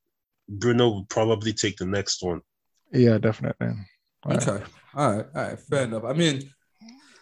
Bruno 0.49 0.89
will 0.89 1.07
probably 1.07 1.53
take 1.53 1.77
the 1.77 1.87
next 1.87 2.23
one. 2.23 2.41
Yeah, 2.93 3.19
definitely. 3.19 3.69
Right. 4.25 4.49
Okay. 4.49 4.65
All 4.95 5.17
right. 5.17 5.27
All 5.35 5.43
right. 5.43 5.59
Fair 5.59 5.85
enough. 5.85 6.05
I 6.05 6.13
mean, 6.13 6.51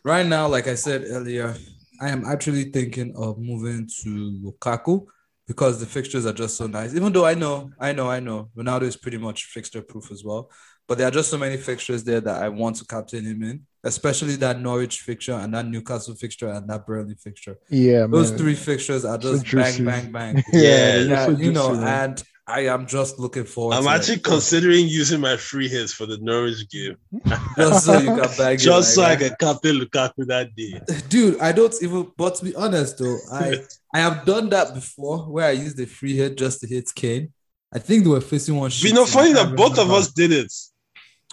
right 0.02 0.26
now, 0.26 0.48
like 0.48 0.66
I 0.66 0.74
said 0.74 1.04
earlier, 1.06 1.54
I 2.00 2.08
am 2.10 2.24
actually 2.24 2.64
thinking 2.64 3.14
of 3.16 3.38
moving 3.38 3.88
to 4.02 4.08
Lukaku 4.42 5.06
because 5.46 5.78
the 5.78 5.86
fixtures 5.86 6.26
are 6.26 6.32
just 6.32 6.56
so 6.56 6.66
nice. 6.66 6.94
Even 6.94 7.12
though 7.12 7.26
I 7.26 7.34
know, 7.34 7.70
I 7.78 7.92
know, 7.92 8.08
I 8.10 8.20
know, 8.20 8.50
Ronaldo 8.56 8.82
is 8.82 8.96
pretty 8.96 9.18
much 9.18 9.44
fixture 9.46 9.82
proof 9.82 10.10
as 10.10 10.24
well. 10.24 10.50
But 10.86 10.98
there 10.98 11.08
are 11.08 11.10
just 11.10 11.30
so 11.30 11.38
many 11.38 11.56
fixtures 11.56 12.04
there 12.04 12.20
that 12.20 12.42
I 12.42 12.48
want 12.50 12.76
to 12.76 12.84
captain 12.86 13.24
him 13.24 13.42
in, 13.42 13.66
especially 13.84 14.36
that 14.36 14.60
Norwich 14.60 15.00
fixture 15.00 15.32
and 15.32 15.54
that 15.54 15.66
Newcastle 15.66 16.14
fixture 16.14 16.48
and 16.48 16.68
that 16.68 16.86
Burnley 16.86 17.14
fixture. 17.14 17.56
Yeah, 17.70 18.06
Those 18.06 18.30
man. 18.30 18.38
three 18.38 18.54
fixtures 18.54 19.04
are 19.04 19.20
So 19.20 19.38
just 19.38 19.54
bang, 19.54 19.84
bang, 19.84 20.12
bang. 20.12 20.44
Yeah, 20.52 20.96
Yeah, 20.98 20.98
Yeah, 20.98 21.26
so 21.26 21.30
you 21.32 21.52
know, 21.52 21.74
and 21.74 22.22
I 22.46 22.66
am 22.66 22.86
just 22.86 23.18
looking 23.18 23.44
forward. 23.44 23.74
I'm 23.76 23.86
actually 23.86 24.16
it. 24.16 24.24
considering 24.24 24.86
using 24.86 25.20
my 25.20 25.36
free 25.36 25.66
hits 25.68 25.92
for 25.94 26.04
the 26.04 26.18
Norwich 26.18 26.68
game. 26.68 26.96
just 27.56 27.86
so 27.86 27.98
you 27.98 28.06
can 28.06 28.18
bag 28.36 28.60
it 28.60 28.62
Just 28.62 28.94
so 28.94 29.00
like 29.00 29.18
I 29.22 29.28
that. 29.28 29.38
can 29.38 29.48
captain 29.54 29.76
Lukaku 29.80 30.26
that 30.26 30.54
day. 30.54 30.78
dude 31.08 31.40
i 31.40 31.52
don't 31.52 31.74
even 31.82 32.10
but 32.16 32.34
to 32.36 32.44
be 32.44 32.54
honest 32.54 32.98
though 32.98 33.16
i 33.32 33.54
i 33.94 33.98
have 33.98 34.24
done 34.26 34.50
that 34.50 34.74
before 34.74 35.18
where 35.20 35.46
i 35.46 35.52
used 35.52 35.76
the 35.78 35.86
free 35.86 36.14
hit 36.16 36.36
just 36.36 36.60
to 36.60 36.66
hit 36.66 36.90
kane 36.94 37.32
i 37.72 37.78
think 37.78 38.04
they 38.04 38.10
were 38.10 38.20
facing 38.20 38.56
one 38.56 38.70
You 38.74 38.92
know, 38.92 39.06
funny 39.06 39.32
that 39.32 39.56
both 39.56 39.78
of 39.78 39.90
us 39.90 40.12
did 40.12 40.30
it. 40.32 40.52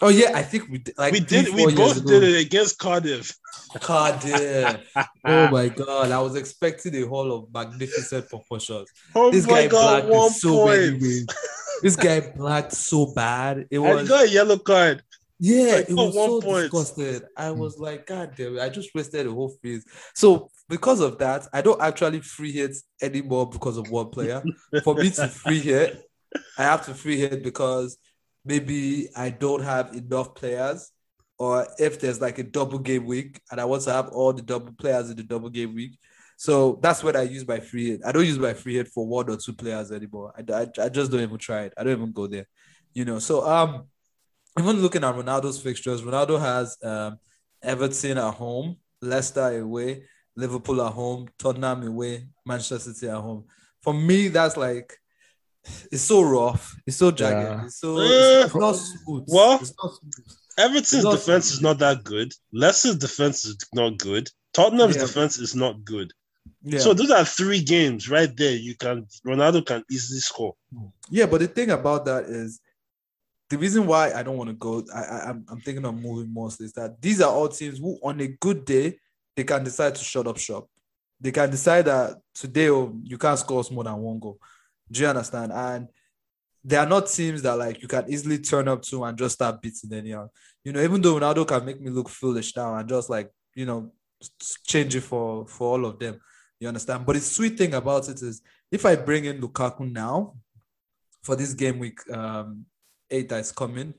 oh 0.02 0.10
yeah 0.10 0.32
i 0.34 0.42
think 0.44 0.70
we 0.70 0.78
did 0.78 0.98
like 0.98 1.12
we 1.14 1.20
did. 1.20 1.54
We 1.54 1.76
both 1.76 2.06
did 2.06 2.24
it 2.24 2.38
against 2.46 2.78
Cardiff. 2.80 3.36
God, 3.80 4.24
yeah. 4.26 4.78
oh 5.26 5.48
my 5.50 5.70
god 5.70 6.12
i 6.12 6.20
was 6.20 6.36
expecting 6.36 6.96
a 6.96 7.08
whole 7.08 7.32
of 7.32 7.54
magnificent 7.54 8.28
proportions 8.30 8.90
Oh 9.16 9.32
this 9.32 9.48
my 9.48 9.64
guy 9.64 9.68
god, 9.68 10.08
blacked 10.08 10.36
so 10.36 10.66
many 10.66 10.92
point. 10.92 11.02
ways 11.02 11.26
this 11.82 11.96
guy 11.96 12.20
blacked 12.20 12.74
so 12.74 13.14
bad 13.14 13.68
it 13.72 13.80
was 13.80 14.06
I 14.06 14.08
got 14.08 14.26
a 14.26 14.30
yellow 14.30 14.58
card. 14.58 15.04
Yeah, 15.44 15.78
Like, 15.78 15.90
it 15.90 15.96
was 15.96 16.14
so 16.14 16.40
point. 16.40 16.72
disgusted. 16.72 17.24
I 17.36 17.50
hmm. 17.50 17.58
was 17.58 17.80
like, 17.80 18.06
God 18.06 18.34
damn 18.38 18.58
it, 18.58 18.62
I 18.62 18.70
just 18.70 18.94
wasted 18.94 19.26
a 19.26 19.32
whole 19.32 19.50
phase. 19.64 19.84
So 20.14 20.52
because 20.70 21.00
of 21.00 21.18
that, 21.18 21.48
I 21.52 21.62
don't 21.64 21.82
actually 21.82 22.22
free 22.22 22.52
hit 22.52 22.76
anymore 23.02 23.50
because 23.50 23.78
of 23.78 23.90
one 23.90 24.10
player. 24.12 24.44
For 24.84 24.94
me 24.94 25.10
to 25.10 25.28
free 25.28 25.60
hit, 25.60 26.00
I 26.60 26.64
have 26.64 26.86
to 26.86 26.94
free 26.94 27.18
hit 27.18 27.44
because 27.44 27.98
maybe 28.46 29.10
I 29.16 29.32
don't 29.32 29.64
have 29.64 29.96
enough 29.96 30.36
players 30.36 30.92
or 31.42 31.68
if 31.80 32.00
there's 32.00 32.22
like 32.22 32.38
a 32.38 32.44
double 32.44 32.78
game 32.78 33.04
week 33.04 33.42
and 33.50 33.60
I 33.60 33.66
want 33.66 33.82
to 33.84 33.92
have 33.92 34.10
all 34.10 34.32
the 34.32 34.44
double 34.44 34.74
players 34.74 35.10
in 35.10 35.18
the 35.18 35.24
double 35.24 35.50
game 35.50 35.74
week. 35.74 35.98
So 36.38 36.78
that's 36.84 37.04
what 37.04 37.16
I 37.16 37.24
use 37.24 37.48
my 37.48 37.60
free 37.60 37.90
hit. 37.90 38.02
I 38.06 38.12
don't 38.12 38.28
use 38.28 38.38
my 38.38 38.54
free 38.54 38.76
hit 38.76 38.90
for 38.90 39.08
one 39.08 39.28
or 39.28 39.38
two 39.38 39.54
players 39.54 39.92
anymore. 39.92 40.32
I, 40.38 40.54
I, 40.54 40.68
I 40.84 40.90
just 40.90 41.10
don't 41.10 41.22
even 41.22 41.40
try 41.40 41.64
it. 41.64 41.74
I 41.76 41.84
don't 41.84 41.94
even 41.94 42.12
go 42.12 42.28
there. 42.28 42.46
You 42.94 43.06
know, 43.06 43.18
so 43.18 43.44
um 43.48 43.86
even 44.60 44.84
looking 44.84 45.04
at 45.04 45.16
Ronaldo's 45.16 45.60
fixtures, 45.60 46.04
Ronaldo 46.04 46.40
has 46.40 46.78
um 46.84 47.18
Everton 47.64 48.20
at 48.20 48.36
home, 48.36 48.78
Leicester 49.02 49.62
away, 49.62 50.04
Liverpool 50.36 50.80
at 50.86 50.94
home, 50.94 51.28
Tottenham 51.40 51.88
away, 51.88 52.28
Manchester 52.46 52.78
City 52.78 53.10
at 53.10 53.18
home. 53.18 53.46
For 53.82 53.96
me, 53.96 54.28
that's 54.28 54.58
like 54.58 54.96
it's 55.92 56.04
so 56.04 56.22
rough. 56.22 56.76
It's 56.86 56.98
so 56.98 57.10
jagged. 57.10 57.50
Yeah. 57.50 57.66
It's 57.66 57.80
so 57.80 57.98
it's 57.98 58.54
not 58.54 58.74
smooth. 58.74 59.24
what? 59.26 59.62
It's 59.62 59.74
not 59.82 59.92
smooth. 59.96 60.38
Everton's 60.58 61.04
Not- 61.04 61.16
defense 61.16 61.52
is 61.52 61.62
not 61.62 61.80
that 61.80 62.04
good. 62.04 62.34
Leicester's 62.52 62.98
defense 62.98 63.46
is 63.46 63.58
not 63.74 63.98
good. 63.98 64.30
Tottenham's 64.54 64.96
Yeah. 64.96 65.04
defense 65.04 65.38
is 65.38 65.56
not 65.56 65.84
good. 65.84 66.12
Yeah. 66.64 66.80
So 66.80 66.94
those 66.94 67.12
are 67.12 67.26
three 67.26 67.64
games 67.64 68.10
right 68.10 68.36
there. 68.36 68.56
You 68.56 68.76
can 68.76 69.08
Ronaldo 69.26 69.66
can 69.66 69.84
easily 69.90 70.20
score. 70.20 70.56
Yeah, 71.10 71.26
but 71.26 71.40
the 71.42 71.48
thing 71.48 71.72
about 71.72 72.06
that 72.06 72.26
is 72.26 72.60
the 73.50 73.58
reason 73.58 73.86
why 73.86 74.14
I 74.14 74.24
don't 74.24 74.38
want 74.38 74.50
to 74.50 74.56
go. 74.56 74.84
I, 74.94 75.02
I 75.02 75.30
I'm 75.30 75.46
I'm 75.50 75.62
thinking 75.62 75.86
of 75.86 75.96
moving 75.96 76.34
mostly 76.34 76.66
is 76.66 76.74
that 76.74 77.02
these 77.02 77.22
are 77.22 77.32
all 77.32 77.50
teams 77.50 77.80
who, 77.80 78.00
on 78.04 78.20
a 78.22 78.28
good 78.28 78.66
day, 78.66 78.98
they 79.36 79.44
can 79.44 79.64
decide 79.64 79.96
to 79.96 80.04
shut 80.04 80.28
up 80.28 80.38
shop. 80.38 80.68
They 81.20 81.32
can 81.32 81.50
decide 81.50 81.86
that 81.86 82.18
today 82.34 82.70
oh, 82.70 82.96
you 83.04 83.18
can't 83.18 83.40
score 83.40 83.60
us 83.60 83.72
more 83.72 83.84
than 83.84 83.98
one 83.98 84.20
goal. 84.20 84.40
Do 84.92 85.02
you 85.02 85.08
understand? 85.08 85.52
And 85.52 85.88
they 86.64 86.78
are 86.78 86.86
not 86.86 87.08
teams 87.08 87.42
that 87.42 87.58
like 87.58 87.82
you 87.82 87.88
can 87.88 88.06
easily 88.08 88.38
turn 88.38 88.68
up 88.68 88.82
to 88.84 89.04
and 89.04 89.18
just 89.18 89.36
start 89.36 89.62
beating 89.62 89.94
anyhow. 89.94 90.30
You 90.64 90.74
know, 90.74 90.82
even 90.82 91.02
though 91.02 91.20
Ronaldo 91.20 91.48
can 91.48 91.66
make 91.66 91.82
me 91.82 91.90
look 91.90 92.10
foolish 92.10 92.56
now 92.56 92.76
and 92.76 92.88
just 92.88 93.10
like 93.10 93.30
you 93.56 93.66
know 93.66 93.92
change 94.66 94.96
it 94.96 95.02
for 95.02 95.48
for 95.48 95.70
all 95.70 95.86
of 95.86 96.00
them. 96.00 96.20
You 96.60 96.68
understand? 96.68 97.06
But 97.06 97.14
the 97.14 97.22
sweet 97.22 97.58
thing 97.58 97.74
about 97.74 98.08
it 98.08 98.22
is 98.22 98.42
if 98.72 98.86
I 98.86 98.96
bring 98.96 99.26
in 99.26 99.42
Lukaku 99.42 99.92
now 99.92 100.36
for 101.24 101.36
this 101.36 101.54
game 101.54 101.80
week 101.80 102.00
um 102.12 102.66
eight 103.10 103.30
that's 103.30 103.52
coming, 103.52 103.94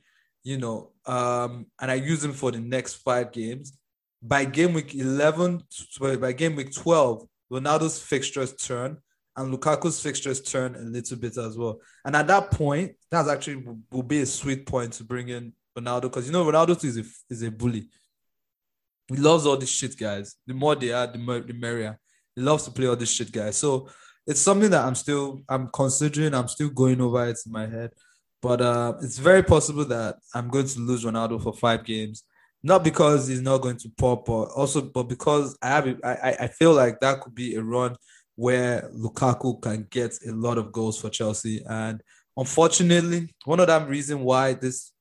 you 0.45 0.59
know, 0.59 0.91
um, 1.07 1.67
and 1.81 1.91
I 1.91 1.95
use 1.95 2.25
him 2.25 2.33
for 2.33 2.51
the 2.51 2.61
next 2.61 2.95
five 2.95 3.33
games. 3.33 3.77
By 4.23 4.45
game 4.45 4.73
week 4.73 4.95
11, 4.95 5.65
sorry, 5.69 6.17
by 6.17 6.33
game 6.33 6.55
week 6.55 6.73
12, 6.73 7.27
Ronaldo's 7.53 8.01
fixtures 8.01 8.55
turn 8.55 8.99
and 9.37 9.55
Lukaku's 9.55 10.01
fixtures 10.01 10.41
turn 10.43 10.75
a 10.75 10.81
little 10.81 11.17
bit 11.17 11.37
as 11.39 11.57
well. 11.57 11.81
And 12.05 12.15
at 12.15 12.27
that 12.27 12.51
point, 12.51 12.93
that's 13.11 13.29
actually 13.29 13.65
will, 13.91 14.03
be 14.03 14.21
a 14.21 14.27
sweet 14.27 14.67
point 14.67 14.93
to 14.95 15.05
bring 15.05 15.29
in 15.29 15.53
Ronaldo 15.79 16.03
because 16.03 16.27
you 16.27 16.33
know 16.33 16.45
Ronaldo 16.45 16.83
is 16.85 16.99
a 16.99 17.05
is 17.31 17.43
a 17.43 17.51
bully. 17.51 17.89
He 19.09 19.17
loves 19.17 19.47
all 19.47 19.57
this 19.57 19.71
shit, 19.71 19.97
guys. 19.97 20.37
The 20.47 20.55
more 20.55 20.75
they 20.75 20.93
are, 20.93 21.07
the, 21.07 21.19
mer- 21.19 21.41
the 21.41 21.53
merrier. 21.55 21.99
He 22.35 22.43
loves 22.43 22.65
to 22.65 22.71
play 22.71 22.87
all 22.87 22.97
this 22.97 23.11
shit, 23.13 23.33
guys. 23.33 23.57
So 23.57 23.89
it's 24.27 24.41
something 24.41 24.71
that 24.71 24.85
I'm 24.85 24.95
still 24.95 25.43
I'm 25.49 25.69
considering. 25.73 26.35
I'm 26.35 26.49
still 26.49 26.71
going 26.71 27.01
over 27.01 27.27
it 27.27 27.39
in 27.45 27.53
my 27.53 27.67
head, 27.67 27.91
but 28.41 28.61
uh, 28.61 28.95
it's 29.03 29.19
very 29.19 29.43
possible 29.43 29.85
that 29.87 30.17
I'm 30.35 30.49
going 30.49 30.67
to 30.67 30.79
lose 30.81 31.05
Ronaldo 31.05 31.43
for 31.43 31.53
five 31.55 31.85
games. 31.85 32.25
Not 32.63 32.85
because 32.85 33.27
he's 33.27 33.41
not 33.43 33.59
going 33.61 33.77
to 33.79 33.91
pop, 33.99 34.27
but 34.27 34.45
also, 34.55 34.83
but 34.83 35.05
because 35.05 35.59
I 35.61 35.69
have, 35.69 35.89
I- 36.05 36.37
I 36.41 36.47
feel 36.47 36.73
like 36.73 37.01
that 37.01 37.21
could 37.21 37.35
be 37.35 37.57
a 37.57 37.63
run 37.63 37.97
where 38.37 38.91
Lukaku 38.95 39.61
can 39.61 39.87
get 39.91 40.17
a 40.27 40.33
lot 40.33 40.59
of 40.59 40.73
goals 40.73 41.01
for 41.01 41.11
Chelsea. 41.11 41.63
And 41.69 42.03
unfortunately, 42.37 43.35
one 43.45 43.61
of 43.61 43.67
them 43.67 43.87
reason 43.89 44.21
why 44.21 44.55
this 44.55 44.93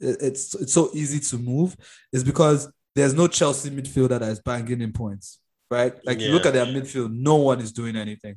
it's 0.00 0.54
it's 0.54 0.72
so 0.72 0.90
easy 0.94 1.20
to 1.20 1.38
move 1.38 1.76
is 2.12 2.24
because 2.24 2.70
there's 2.94 3.14
no 3.14 3.28
Chelsea 3.28 3.70
midfielder 3.70 4.18
that 4.18 4.22
is 4.22 4.40
banging 4.40 4.80
in 4.80 4.92
points, 4.92 5.38
right? 5.70 5.94
Like 6.04 6.20
you 6.20 6.32
look 6.32 6.46
at 6.46 6.54
their 6.54 6.66
midfield, 6.66 7.12
no 7.12 7.36
one 7.36 7.60
is 7.60 7.72
doing 7.72 7.96
anything. 7.96 8.36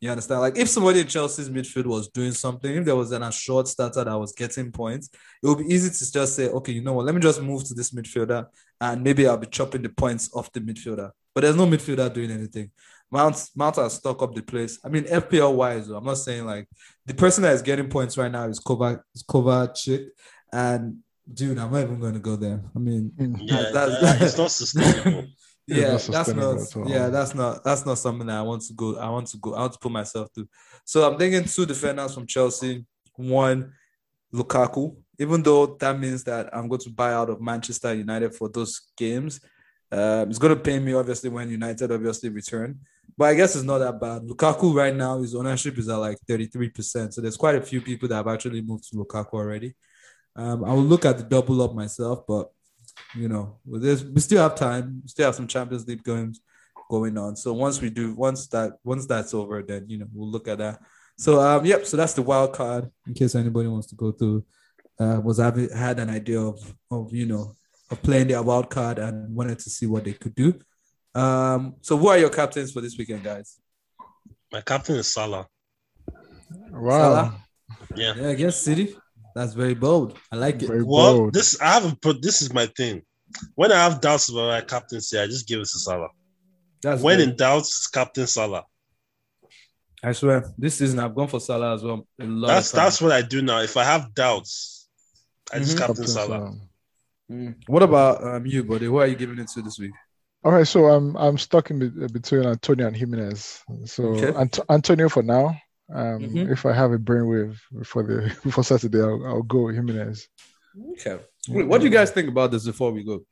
You 0.00 0.10
understand? 0.10 0.42
Like 0.42 0.58
if 0.58 0.68
somebody 0.68 1.00
in 1.00 1.06
Chelsea's 1.06 1.48
midfield 1.48 1.86
was 1.86 2.08
doing 2.08 2.32
something, 2.32 2.76
if 2.76 2.84
there 2.84 2.96
was 2.96 3.12
an 3.12 3.22
assured 3.22 3.68
starter 3.68 4.04
that 4.04 4.18
was 4.18 4.32
getting 4.32 4.70
points, 4.70 5.08
it 5.42 5.46
would 5.46 5.58
be 5.58 5.72
easy 5.72 5.88
to 5.88 6.12
just 6.12 6.36
say, 6.36 6.48
okay, 6.48 6.72
you 6.72 6.82
know 6.82 6.92
what, 6.92 7.06
let 7.06 7.14
me 7.14 7.20
just 7.22 7.40
move 7.40 7.64
to 7.64 7.74
this 7.74 7.92
midfielder 7.92 8.46
and 8.80 9.02
maybe 9.02 9.26
I'll 9.26 9.38
be 9.38 9.46
chopping 9.46 9.80
the 9.80 9.88
points 9.88 10.28
off 10.34 10.52
the 10.52 10.60
midfielder. 10.60 11.10
But 11.34 11.40
there's 11.40 11.56
no 11.56 11.66
midfielder 11.66 12.12
doing 12.12 12.30
anything. 12.30 12.70
Mount 13.14 13.36
Mount 13.54 13.76
has 13.76 13.94
stuck 13.94 14.20
up 14.22 14.34
the 14.34 14.42
place. 14.42 14.78
I 14.84 14.88
mean, 14.88 15.04
FPL 15.04 15.54
wise, 15.54 15.88
I'm 15.88 16.04
not 16.04 16.18
saying 16.18 16.44
like 16.44 16.68
the 17.06 17.14
person 17.14 17.42
that 17.44 17.54
is 17.54 17.62
getting 17.62 17.88
points 17.88 18.18
right 18.18 18.30
now 18.30 18.44
is 18.48 18.58
Kovac 18.60 19.00
is 19.14 19.22
Kovacic, 19.22 20.06
and 20.52 20.98
dude, 21.32 21.58
I'm 21.58 21.70
not 21.72 21.82
even 21.82 22.00
going 22.00 22.14
to 22.14 22.18
go 22.30 22.34
there. 22.36 22.60
I 22.74 22.78
mean, 22.80 23.12
Yeah, 23.18 23.70
That's- 23.72 24.00
that- 24.02 24.22
it's 24.22 24.36
not 24.38 24.50
sustainable. 24.62 25.26
Yeah, 25.66 25.92
not 25.92 26.26
that's 26.26 26.34
not. 26.76 26.88
Yeah, 26.90 27.08
that's 27.08 27.34
not. 27.34 27.64
That's 27.64 27.86
not 27.86 27.96
something 27.96 28.26
that 28.26 28.36
I 28.36 28.42
want 28.42 28.60
to 28.66 28.74
go. 28.74 28.98
I 28.98 29.08
want 29.08 29.28
to 29.28 29.38
go. 29.38 29.54
I 29.54 29.60
want 29.60 29.72
to 29.72 29.78
put 29.78 29.92
myself 29.92 30.28
through. 30.34 30.46
So 30.84 31.10
I'm 31.10 31.18
thinking 31.18 31.44
two 31.44 31.64
defenders 31.64 32.12
from 32.12 32.26
Chelsea. 32.26 32.84
One, 33.16 33.72
Lukaku. 34.34 34.94
Even 35.18 35.42
though 35.42 35.64
that 35.80 35.98
means 35.98 36.22
that 36.24 36.54
I'm 36.54 36.68
going 36.68 36.82
to 36.82 36.90
buy 36.90 37.14
out 37.14 37.30
of 37.30 37.40
Manchester 37.40 37.94
United 37.94 38.34
for 38.34 38.50
those 38.50 38.78
games, 38.94 39.40
um, 39.90 40.28
it's 40.28 40.38
going 40.38 40.54
to 40.54 40.60
pay 40.60 40.78
me 40.78 40.92
obviously 40.92 41.30
when 41.30 41.48
United 41.48 41.90
obviously 41.90 42.28
return. 42.28 42.80
But 43.16 43.26
I 43.26 43.34
guess 43.34 43.54
it's 43.54 43.64
not 43.64 43.78
that 43.78 44.00
bad. 44.00 44.22
Lukaku 44.22 44.74
right 44.74 44.94
now, 44.94 45.20
his 45.20 45.34
ownership 45.34 45.78
is 45.78 45.88
at 45.88 45.96
like 45.96 46.18
33%. 46.28 47.12
So 47.12 47.20
there's 47.20 47.36
quite 47.36 47.54
a 47.54 47.62
few 47.62 47.80
people 47.80 48.08
that 48.08 48.16
have 48.16 48.28
actually 48.28 48.60
moved 48.60 48.90
to 48.90 48.96
Lukaku 48.96 49.34
already. 49.34 49.74
Um, 50.36 50.64
I 50.64 50.72
will 50.72 50.82
look 50.82 51.04
at 51.04 51.18
the 51.18 51.24
double 51.24 51.62
up 51.62 51.74
myself, 51.74 52.24
but 52.26 52.50
you 53.14 53.28
know, 53.28 53.58
with 53.64 53.82
this, 53.82 54.02
we 54.02 54.20
still 54.20 54.42
have 54.42 54.56
time. 54.56 55.00
We 55.02 55.08
still 55.08 55.26
have 55.26 55.34
some 55.34 55.46
Champions 55.46 55.86
League 55.86 56.04
games 56.04 56.40
going 56.90 57.16
on. 57.16 57.36
So 57.36 57.52
once 57.52 57.80
we 57.80 57.90
do, 57.90 58.14
once 58.14 58.46
that 58.48 58.78
once 58.84 59.06
that's 59.06 59.34
over, 59.34 59.62
then 59.62 59.86
you 59.88 59.98
know 59.98 60.06
we'll 60.12 60.30
look 60.30 60.48
at 60.48 60.58
that. 60.58 60.80
So 61.16 61.40
um, 61.40 61.64
yep. 61.64 61.86
So 61.86 61.96
that's 61.96 62.14
the 62.14 62.22
wild 62.22 62.52
card. 62.52 62.90
In 63.06 63.14
case 63.14 63.34
anybody 63.34 63.68
wants 63.68 63.86
to 63.88 63.94
go 63.94 64.12
through, 64.12 64.44
uh, 64.98 65.20
was 65.22 65.38
having 65.38 65.70
had 65.70 65.98
an 65.98 66.10
idea 66.10 66.40
of 66.40 66.74
of 66.90 67.12
you 67.12 67.26
know 67.26 67.52
of 67.90 68.02
playing 68.02 68.28
their 68.28 68.42
wild 68.42 68.70
card 68.70 68.98
and 68.98 69.34
wanted 69.34 69.58
to 69.60 69.70
see 69.70 69.86
what 69.86 70.04
they 70.04 70.12
could 70.12 70.34
do. 70.34 70.58
Um, 71.14 71.76
so 71.82 71.96
who 71.96 72.08
are 72.08 72.18
your 72.18 72.30
captains 72.30 72.72
for 72.72 72.80
this 72.80 72.96
weekend, 72.98 73.22
guys? 73.22 73.58
My 74.52 74.60
captain 74.60 74.96
is 74.96 75.12
Salah. 75.12 75.46
Wow. 76.70 76.90
Salah? 76.90 77.44
Yeah. 77.94 78.14
Yeah, 78.16 78.28
against 78.28 78.62
City. 78.62 78.96
That's 79.34 79.54
very 79.54 79.74
bold. 79.74 80.16
I 80.32 80.36
like 80.36 80.62
it. 80.62 80.66
Very 80.68 80.82
Well, 80.82 81.16
bold. 81.18 81.34
this 81.34 81.60
I 81.60 81.72
haven't 81.74 82.00
put. 82.00 82.22
This 82.22 82.42
is 82.42 82.52
my 82.52 82.66
thing. 82.66 83.02
When 83.56 83.72
I 83.72 83.76
have 83.82 84.00
doubts 84.00 84.28
about 84.28 84.46
my 84.48 84.60
captaincy, 84.60 85.18
I 85.18 85.26
just 85.26 85.46
give 85.48 85.58
it 85.60 85.68
to 85.68 85.78
Salah. 85.78 86.08
That's 86.82 87.02
when 87.02 87.18
good. 87.18 87.30
in 87.30 87.36
doubt, 87.36 87.60
it's 87.60 87.86
Captain 87.88 88.26
Salah. 88.26 88.64
I 90.02 90.12
swear, 90.12 90.52
this 90.58 90.76
season 90.76 90.98
I've 90.98 91.14
gone 91.14 91.28
for 91.28 91.40
Salah 91.40 91.74
as 91.74 91.82
well. 91.82 92.06
A 92.20 92.24
lot 92.24 92.48
That's 92.48 92.70
that's 92.70 93.00
what 93.00 93.10
I 93.10 93.22
do 93.22 93.40
now. 93.42 93.60
If 93.60 93.76
I 93.76 93.84
have 93.84 94.14
doubts, 94.14 94.88
I 95.52 95.58
just 95.60 95.76
Mhm. 95.76 95.78
Captain 95.78 95.94
Captain 95.96 96.08
Salah. 96.08 96.28
Salah. 96.28 96.56
Mm. 97.32 97.54
What 97.66 97.82
about 97.82 98.22
um, 98.22 98.46
you, 98.46 98.62
buddy? 98.64 98.84
Who 98.86 98.98
are 98.98 99.06
you 99.06 99.16
giving 99.16 99.38
it 99.38 99.48
to 99.48 99.62
this 99.62 99.78
week? 99.78 99.92
All 100.44 100.52
right, 100.52 100.66
so 100.66 100.86
I'm 100.86 101.16
I'm 101.16 101.38
stuck 101.38 101.70
in 101.70 101.78
be- 101.78 102.06
between 102.08 102.44
Antonio 102.44 102.86
and 102.86 102.96
Jimenez. 102.96 103.62
So 103.86 104.04
Okay. 104.08 104.38
Ant- 104.38 104.60
Antonio 104.68 105.08
for 105.08 105.22
now. 105.22 105.56
Um, 105.92 106.20
Mhm. 106.22 106.50
If 106.52 106.64
I 106.66 106.72
have 106.72 106.92
a 106.92 106.98
brainwave 106.98 107.56
for 107.84 108.02
the 108.02 108.30
for 108.52 108.62
Saturday, 108.64 109.00
I'll, 109.00 109.24
I'll 109.26 109.42
go 109.42 109.68
Jimenez. 109.68 110.28
Okay. 110.92 111.18
Wait, 111.48 111.66
what 111.66 111.80
do 111.80 111.86
you 111.86 111.92
guys 111.92 112.10
think 112.10 112.28
about 112.28 112.50
this 112.50 112.64
before 112.64 112.90
we 112.92 113.04
go? 113.04 113.24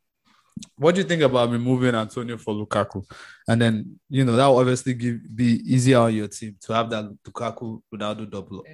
What 0.76 0.94
do 0.94 1.00
you 1.00 1.06
think 1.06 1.22
about 1.22 1.50
removing 1.50 1.94
Antonio 1.94 2.36
for 2.36 2.54
Lukaku? 2.54 3.04
And 3.48 3.60
then, 3.60 3.98
you 4.10 4.24
know, 4.24 4.36
that 4.36 4.46
will 4.46 4.58
obviously 4.58 4.94
give 4.94 5.18
be 5.34 5.60
easier 5.66 5.98
on 5.98 6.14
your 6.14 6.28
team 6.28 6.56
to 6.60 6.74
have 6.74 6.90
that 6.90 7.04
Lukaku 7.26 7.80
Ronaldo 7.92 8.30
double 8.30 8.60
up. 8.60 8.66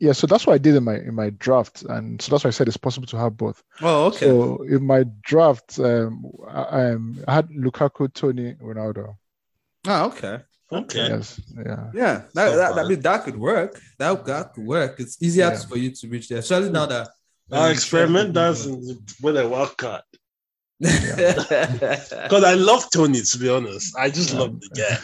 Yeah, 0.00 0.12
so 0.12 0.26
that's 0.28 0.46
what 0.46 0.54
I 0.54 0.58
did 0.58 0.76
in 0.76 0.84
my 0.84 0.96
in 0.96 1.14
my 1.14 1.30
draft, 1.30 1.82
and 1.82 2.22
so 2.22 2.30
that's 2.30 2.44
why 2.44 2.48
I 2.48 2.52
said 2.52 2.68
it's 2.68 2.76
possible 2.76 3.06
to 3.08 3.18
have 3.18 3.36
both. 3.36 3.62
Oh, 3.82 4.06
okay. 4.06 4.26
So 4.26 4.62
in 4.62 4.86
my 4.86 5.04
draft, 5.22 5.78
um, 5.80 6.24
I, 6.48 6.90
um, 6.92 7.24
I 7.26 7.34
had 7.34 7.48
Lukaku, 7.48 8.12
Toney, 8.12 8.54
Ronaldo. 8.62 9.16
ah, 9.86 10.04
okay. 10.06 10.38
Okay. 10.70 11.08
Yes, 11.08 11.40
yeah. 11.56 11.90
Yeah, 11.94 12.22
that, 12.34 12.50
So 12.50 12.56
that, 12.56 12.78
I 12.78 12.88
mean, 12.88 13.00
that 13.00 13.24
could 13.24 13.36
work. 13.38 13.80
That, 13.98 14.24
that 14.26 14.52
could 14.52 14.64
work. 14.66 15.00
It's 15.00 15.20
easier 15.22 15.50
Yeah. 15.50 15.58
for 15.58 15.78
you 15.78 15.90
to 15.92 16.08
reach 16.08 16.28
there, 16.28 16.38
especially 16.38 16.70
now 16.70 16.86
that. 16.86 17.08
I'll 17.50 17.70
experiment 17.70 18.34
that 18.34 18.54
with 19.22 19.36
a 19.38 19.48
wild 19.48 19.76
card. 19.78 20.02
Because 20.78 22.44
I 22.44 22.54
love 22.54 22.90
Toney, 22.90 23.22
to 23.22 23.38
be 23.38 23.48
honest. 23.48 23.96
I 23.96 24.10
just 24.10 24.32
Yeah. 24.32 24.40
love 24.40 24.60
the 24.60 24.68
guy. 24.76 24.98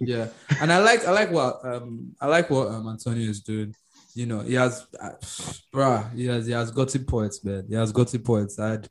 yeah 0.00 0.26
and 0.60 0.72
i 0.72 0.78
like 0.78 1.06
i 1.06 1.12
like 1.12 1.30
what 1.30 1.64
um 1.64 2.12
i 2.20 2.26
like 2.26 2.50
what 2.50 2.66
um 2.66 2.88
antonio 2.88 3.30
is 3.30 3.40
doing 3.40 3.72
you 4.14 4.26
know 4.26 4.40
he 4.40 4.54
has 4.54 4.86
uh, 5.00 5.10
bruh 5.74 6.12
he 6.14 6.26
has 6.26 6.46
he 6.46 6.52
has 6.52 6.70
gotten 6.70 7.04
points 7.04 7.44
man 7.44 7.64
he 7.68 7.74
has 7.74 7.92
gotten 7.92 8.22
points 8.22 8.58
and 8.58 8.88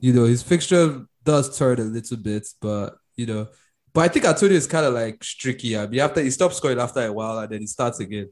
you 0.00 0.12
know 0.12 0.24
his 0.24 0.42
fixture 0.42 1.06
does 1.22 1.56
turn 1.56 1.78
a 1.80 1.84
little 1.84 2.16
bit 2.16 2.46
but 2.60 2.96
you 3.16 3.26
know 3.26 3.46
but 3.92 4.00
i 4.02 4.08
think 4.08 4.24
antonio 4.24 4.56
is 4.56 4.66
kind 4.66 4.84
of 4.86 4.94
like 4.94 5.22
streaky 5.22 5.76
I 5.78 5.86
mean, 5.86 6.00
after 6.00 6.20
he 6.20 6.30
stops 6.30 6.56
scoring 6.56 6.80
after 6.80 7.00
a 7.06 7.12
while 7.12 7.38
and 7.38 7.50
then 7.50 7.60
he 7.60 7.66
starts 7.66 8.00
again 8.00 8.28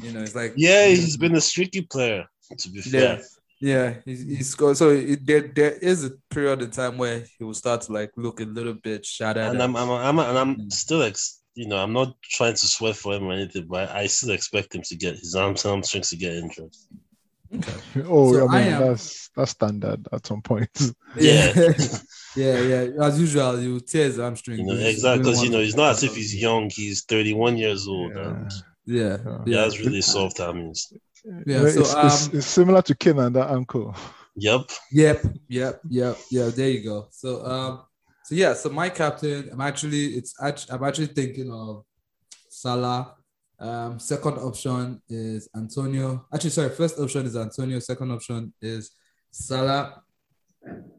you 0.00 0.12
know 0.12 0.20
it's 0.20 0.34
like 0.34 0.54
Yeah, 0.56 0.86
he's 0.86 1.16
been 1.16 1.34
a 1.34 1.40
streaky 1.40 1.82
player, 1.82 2.26
to 2.56 2.70
be 2.70 2.80
fair. 2.80 3.18
yeah 3.18 3.22
Yeah, 3.60 3.94
he's, 4.04 4.22
he's 4.22 4.50
scored. 4.50 4.76
So 4.76 4.90
it, 4.90 5.26
there, 5.26 5.40
there 5.40 5.72
is 5.72 6.04
a 6.04 6.10
period 6.30 6.62
of 6.62 6.70
time 6.70 6.96
where 6.96 7.24
he 7.36 7.42
will 7.44 7.54
start 7.54 7.80
to 7.82 7.92
like 7.92 8.12
look 8.16 8.40
a 8.40 8.44
little 8.44 8.74
bit 8.74 9.04
shattered. 9.04 9.42
And 9.50 9.60
I'm, 9.60 9.74
I'm, 9.76 9.90
I'm, 9.90 10.18
and 10.20 10.38
I'm 10.38 10.70
still, 10.70 11.02
ex- 11.02 11.37
you 11.58 11.66
know, 11.66 11.76
I'm 11.76 11.92
not 11.92 12.14
trying 12.22 12.54
to 12.54 12.66
sweat 12.74 12.94
for 12.94 13.14
him 13.14 13.24
or 13.24 13.32
anything, 13.32 13.66
but 13.68 13.90
I 13.90 14.06
still 14.06 14.30
expect 14.30 14.74
him 14.76 14.82
to 14.82 14.96
get 14.96 15.16
his 15.16 15.34
arms, 15.34 15.64
hamstrings 15.64 16.10
to 16.10 16.16
get 16.16 16.34
injured. 16.34 16.72
Okay. 17.52 17.72
Oh, 18.06 18.32
So 18.32 18.48
I 18.48 18.58
I 18.58 18.60
am- 18.60 18.82
that's 18.86 19.30
that's 19.34 19.50
standard 19.52 20.06
at 20.12 20.26
some 20.26 20.42
point. 20.42 20.70
Yeah. 21.16 21.52
yeah, 22.36 22.60
yeah. 22.72 22.82
As 23.06 23.18
usual, 23.20 23.60
you 23.60 23.80
tear 23.80 24.04
his 24.04 24.18
hamstring. 24.18 24.58
You 24.60 24.66
know, 24.66 24.74
exactly, 24.92 25.24
because 25.24 25.42
you 25.42 25.50
know, 25.50 25.58
it's 25.66 25.74
not 25.74 25.90
as 25.92 26.02
if 26.04 26.14
he's 26.14 26.34
young. 26.36 26.70
He's 26.70 27.02
31 27.04 27.56
years 27.56 27.88
old, 27.88 28.12
Yeah. 28.14 28.28
and 28.28 28.52
Yeah, 28.86 29.16
he 29.44 29.52
yeah. 29.52 29.62
has 29.64 29.80
really 29.80 30.02
soft 30.02 30.38
hamstrings. 30.38 30.92
Yeah, 31.24 31.62
You 31.62 31.70
so, 31.70 31.80
it's, 31.80 31.94
it's, 32.06 32.26
um, 32.28 32.36
it's 32.38 32.46
similar 32.46 32.82
to 32.82 32.94
Kane 32.94 33.18
and 33.18 33.34
that 33.34 33.50
ankle. 33.50 33.96
Yep. 34.36 34.70
Yep, 34.92 35.18
yep, 35.48 35.80
yep, 35.88 36.16
yeah. 36.30 36.48
There 36.54 36.70
you 36.70 36.82
go. 36.84 37.08
So, 37.10 37.44
um, 37.44 37.72
so 38.28 38.34
yeah. 38.34 38.52
So 38.52 38.68
my 38.68 38.90
captain, 38.90 39.48
I'm 39.50 39.62
actually, 39.62 40.08
it's 40.08 40.34
I'm 40.38 40.84
actually 40.84 41.06
thinking 41.06 41.50
of 41.50 41.82
Salah. 42.50 43.14
Um, 43.58 43.98
second 43.98 44.36
option 44.36 45.00
is 45.08 45.48
Antonio. 45.56 46.26
Actually, 46.32 46.50
sorry. 46.50 46.68
First 46.68 46.98
option 46.98 47.24
is 47.24 47.38
Antonio. 47.38 47.78
Second 47.78 48.12
option 48.12 48.52
is 48.60 48.90
Salah. 49.30 50.02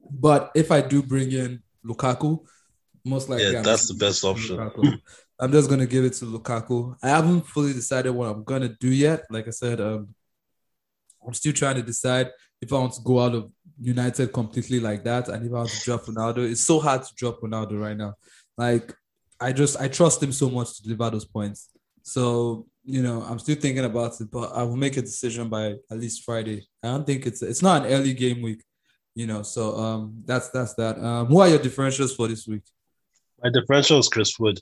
But 0.09 0.49
if 0.55 0.71
I 0.71 0.81
do 0.81 1.03
bring 1.03 1.31
in 1.31 1.61
Lukaku, 1.85 2.39
most 3.05 3.29
likely 3.29 3.51
Yeah, 3.51 3.59
I'm 3.59 3.63
that's 3.63 3.87
the 3.87 3.93
best 3.93 4.23
option. 4.23 4.59
I'm 5.39 5.51
just 5.51 5.69
gonna 5.69 5.85
give 5.85 6.05
it 6.05 6.13
to 6.13 6.25
Lukaku. 6.25 6.95
I 7.03 7.09
haven't 7.09 7.45
fully 7.45 7.73
decided 7.73 8.09
what 8.09 8.29
I'm 8.29 8.43
gonna 8.43 8.75
do 8.79 8.91
yet. 8.91 9.25
Like 9.29 9.47
I 9.47 9.51
said, 9.51 9.79
um, 9.79 10.15
I'm 11.25 11.35
still 11.35 11.53
trying 11.53 11.75
to 11.75 11.83
decide 11.83 12.31
if 12.59 12.73
I 12.73 12.77
want 12.77 12.93
to 12.93 13.01
go 13.03 13.19
out 13.19 13.35
of 13.35 13.51
United 13.81 14.33
completely 14.33 14.79
like 14.79 15.03
that, 15.03 15.29
and 15.29 15.45
if 15.45 15.51
I 15.51 15.55
want 15.55 15.69
to 15.69 15.79
drop 15.83 16.03
Ronaldo. 16.03 16.49
It's 16.49 16.61
so 16.61 16.79
hard 16.79 17.03
to 17.03 17.15
drop 17.15 17.41
Ronaldo 17.41 17.79
right 17.79 17.95
now. 17.95 18.15
Like 18.57 18.93
I 19.39 19.53
just 19.53 19.79
I 19.79 19.87
trust 19.87 20.21
him 20.21 20.31
so 20.31 20.49
much 20.49 20.75
to 20.77 20.83
deliver 20.83 21.09
those 21.11 21.25
points. 21.25 21.69
So 22.03 22.67
you 22.83 23.01
know, 23.03 23.21
I'm 23.21 23.39
still 23.39 23.55
thinking 23.55 23.85
about 23.85 24.19
it, 24.19 24.31
but 24.31 24.51
I 24.53 24.63
will 24.63 24.75
make 24.75 24.97
a 24.97 25.01
decision 25.01 25.47
by 25.47 25.75
at 25.91 25.99
least 25.99 26.23
Friday. 26.23 26.67
I 26.83 26.87
don't 26.87 27.05
think 27.05 27.25
it's 27.25 27.41
it's 27.41 27.61
not 27.61 27.85
an 27.85 27.91
early 27.91 28.13
game 28.13 28.41
week, 28.41 28.63
you 29.15 29.27
know. 29.27 29.43
So 29.43 29.77
um, 29.77 30.23
that's 30.25 30.49
that's 30.49 30.73
that. 30.75 30.97
Um, 30.97 31.27
who 31.27 31.39
are 31.39 31.47
your 31.47 31.59
differentials 31.59 32.15
for 32.15 32.27
this 32.27 32.47
week? 32.47 32.63
My 33.41 33.49
differential 33.49 33.99
is 33.99 34.09
Chris 34.09 34.37
Wood. 34.39 34.59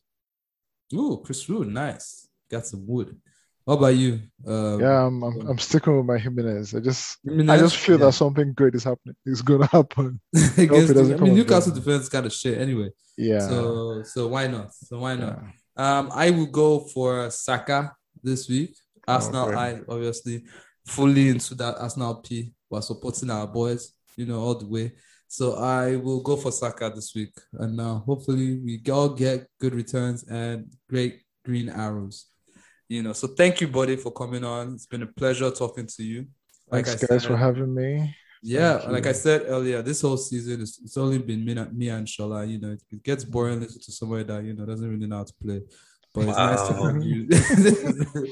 Ooh, 0.94 1.22
Chris 1.24 1.48
Wood, 1.48 1.70
nice. 1.70 2.28
Got 2.50 2.66
some 2.66 2.86
wood. 2.86 3.20
What 3.68 3.80
about 3.80 3.98
you? 3.98 4.22
Um, 4.48 4.80
Yeah, 4.80 5.06
I'm, 5.06 5.22
I'm 5.24 5.42
I'm 5.50 5.58
sticking 5.58 5.98
with 5.98 6.06
my 6.06 6.18
Jimenez. 6.18 6.74
I 6.74 6.80
just 6.80 7.18
I 7.28 7.58
just 7.58 7.76
feel 7.76 8.00
Yeah. 8.00 8.06
that 8.06 8.14
something 8.14 8.54
great 8.54 8.76
is 8.76 8.86
happening. 8.86 9.18
It's 9.26 9.42
going 9.42 9.60
to 9.68 9.68
happen. 9.68 10.22
It 10.34 10.70
doesn't 10.70 11.20
I 11.20 11.24
mean, 11.26 11.36
Newcastle 11.36 11.74
defense 11.74 12.08
kind 12.08 12.26
of 12.26 12.32
shit 12.32 12.58
anyway. 12.58 12.92
Yeah. 13.18 13.42
So 13.42 14.04
so 14.04 14.30
why 14.30 14.48
not? 14.48 14.74
So 14.74 15.00
why 15.00 15.16
not? 15.18 15.38
yeah. 15.44 16.00
Um, 16.00 16.10
I 16.14 16.30
will 16.30 16.46
go 16.46 16.80
for 16.94 17.30
Saka 17.30 17.92
this 18.24 18.48
week. 18.48 18.74
Arsenal, 19.06 19.50
Okay. 19.50 19.58
I 19.58 19.70
obviously 19.90 20.46
fully 20.86 21.28
into 21.28 21.54
that 21.56 21.76
Arsenal 21.78 22.16
P. 22.16 22.54
We're 22.70 22.82
supporting 22.82 23.30
our 23.32 23.48
boys, 23.48 23.92
you 24.16 24.26
know, 24.28 24.40
all 24.40 24.56
the 24.56 24.66
way. 24.76 24.94
So 25.28 25.56
I 25.58 25.98
will 25.98 26.22
go 26.22 26.38
for 26.38 26.54
Saka 26.54 26.90
this 26.96 27.14
week, 27.14 27.34
and 27.60 27.82
uh, 27.82 28.00
hopefully 28.00 28.60
we 28.64 28.82
all 28.90 29.10
get 29.10 29.46
good 29.60 29.76
returns 29.76 30.24
and 30.24 30.72
great 30.90 31.24
green 31.44 31.68
arrows. 31.68 32.28
You 32.90 33.04
know, 33.04 33.14
so 33.14 33.28
thank 33.28 33.60
you, 33.62 33.68
buddy, 33.68 33.96
for 33.98 34.12
coming 34.12 34.44
on. 34.44 34.74
It's 34.74 34.86
been 34.86 35.04
a 35.04 35.08
pleasure 35.08 35.52
talking 35.52 35.88
to 35.88 36.04
you. 36.04 36.28
Like 36.72 36.86
Thanks, 36.86 37.04
I 37.04 37.08
guys, 37.08 37.24
said, 37.24 37.30
for 37.32 37.38
having 37.38 37.74
me. 37.74 38.16
yeah, 38.42 38.78
Thank 38.78 38.92
like 38.92 39.04
you. 39.06 39.10
I 39.10 39.14
said 39.14 39.44
earlier, 39.48 39.82
this 39.82 40.02
whole 40.02 40.18
season 40.18 40.62
is 40.62 40.80
it's 40.84 40.98
only 40.98 41.18
been 41.20 41.44
me, 41.46 41.54
and- 41.58 41.74
me 41.78 41.90
and 41.90 42.08
Shola. 42.08 42.48
You 42.50 42.60
know, 42.60 42.72
it, 42.72 42.82
it 42.92 43.04
gets 43.04 43.24
boring 43.24 43.60
listening 43.60 43.82
to 43.84 43.92
somebody 43.92 44.24
that 44.24 44.44
you 44.44 44.54
know 44.54 44.66
doesn't 44.66 44.90
really 44.90 45.08
know 45.08 45.18
how 45.18 45.24
to 45.24 45.34
play. 45.44 45.62
But 46.18 46.30
it's 46.30 46.38
nice 46.38 46.68
to 46.68 46.74
Wow. 46.74 46.84
have 46.94 47.04
you. 47.04 47.28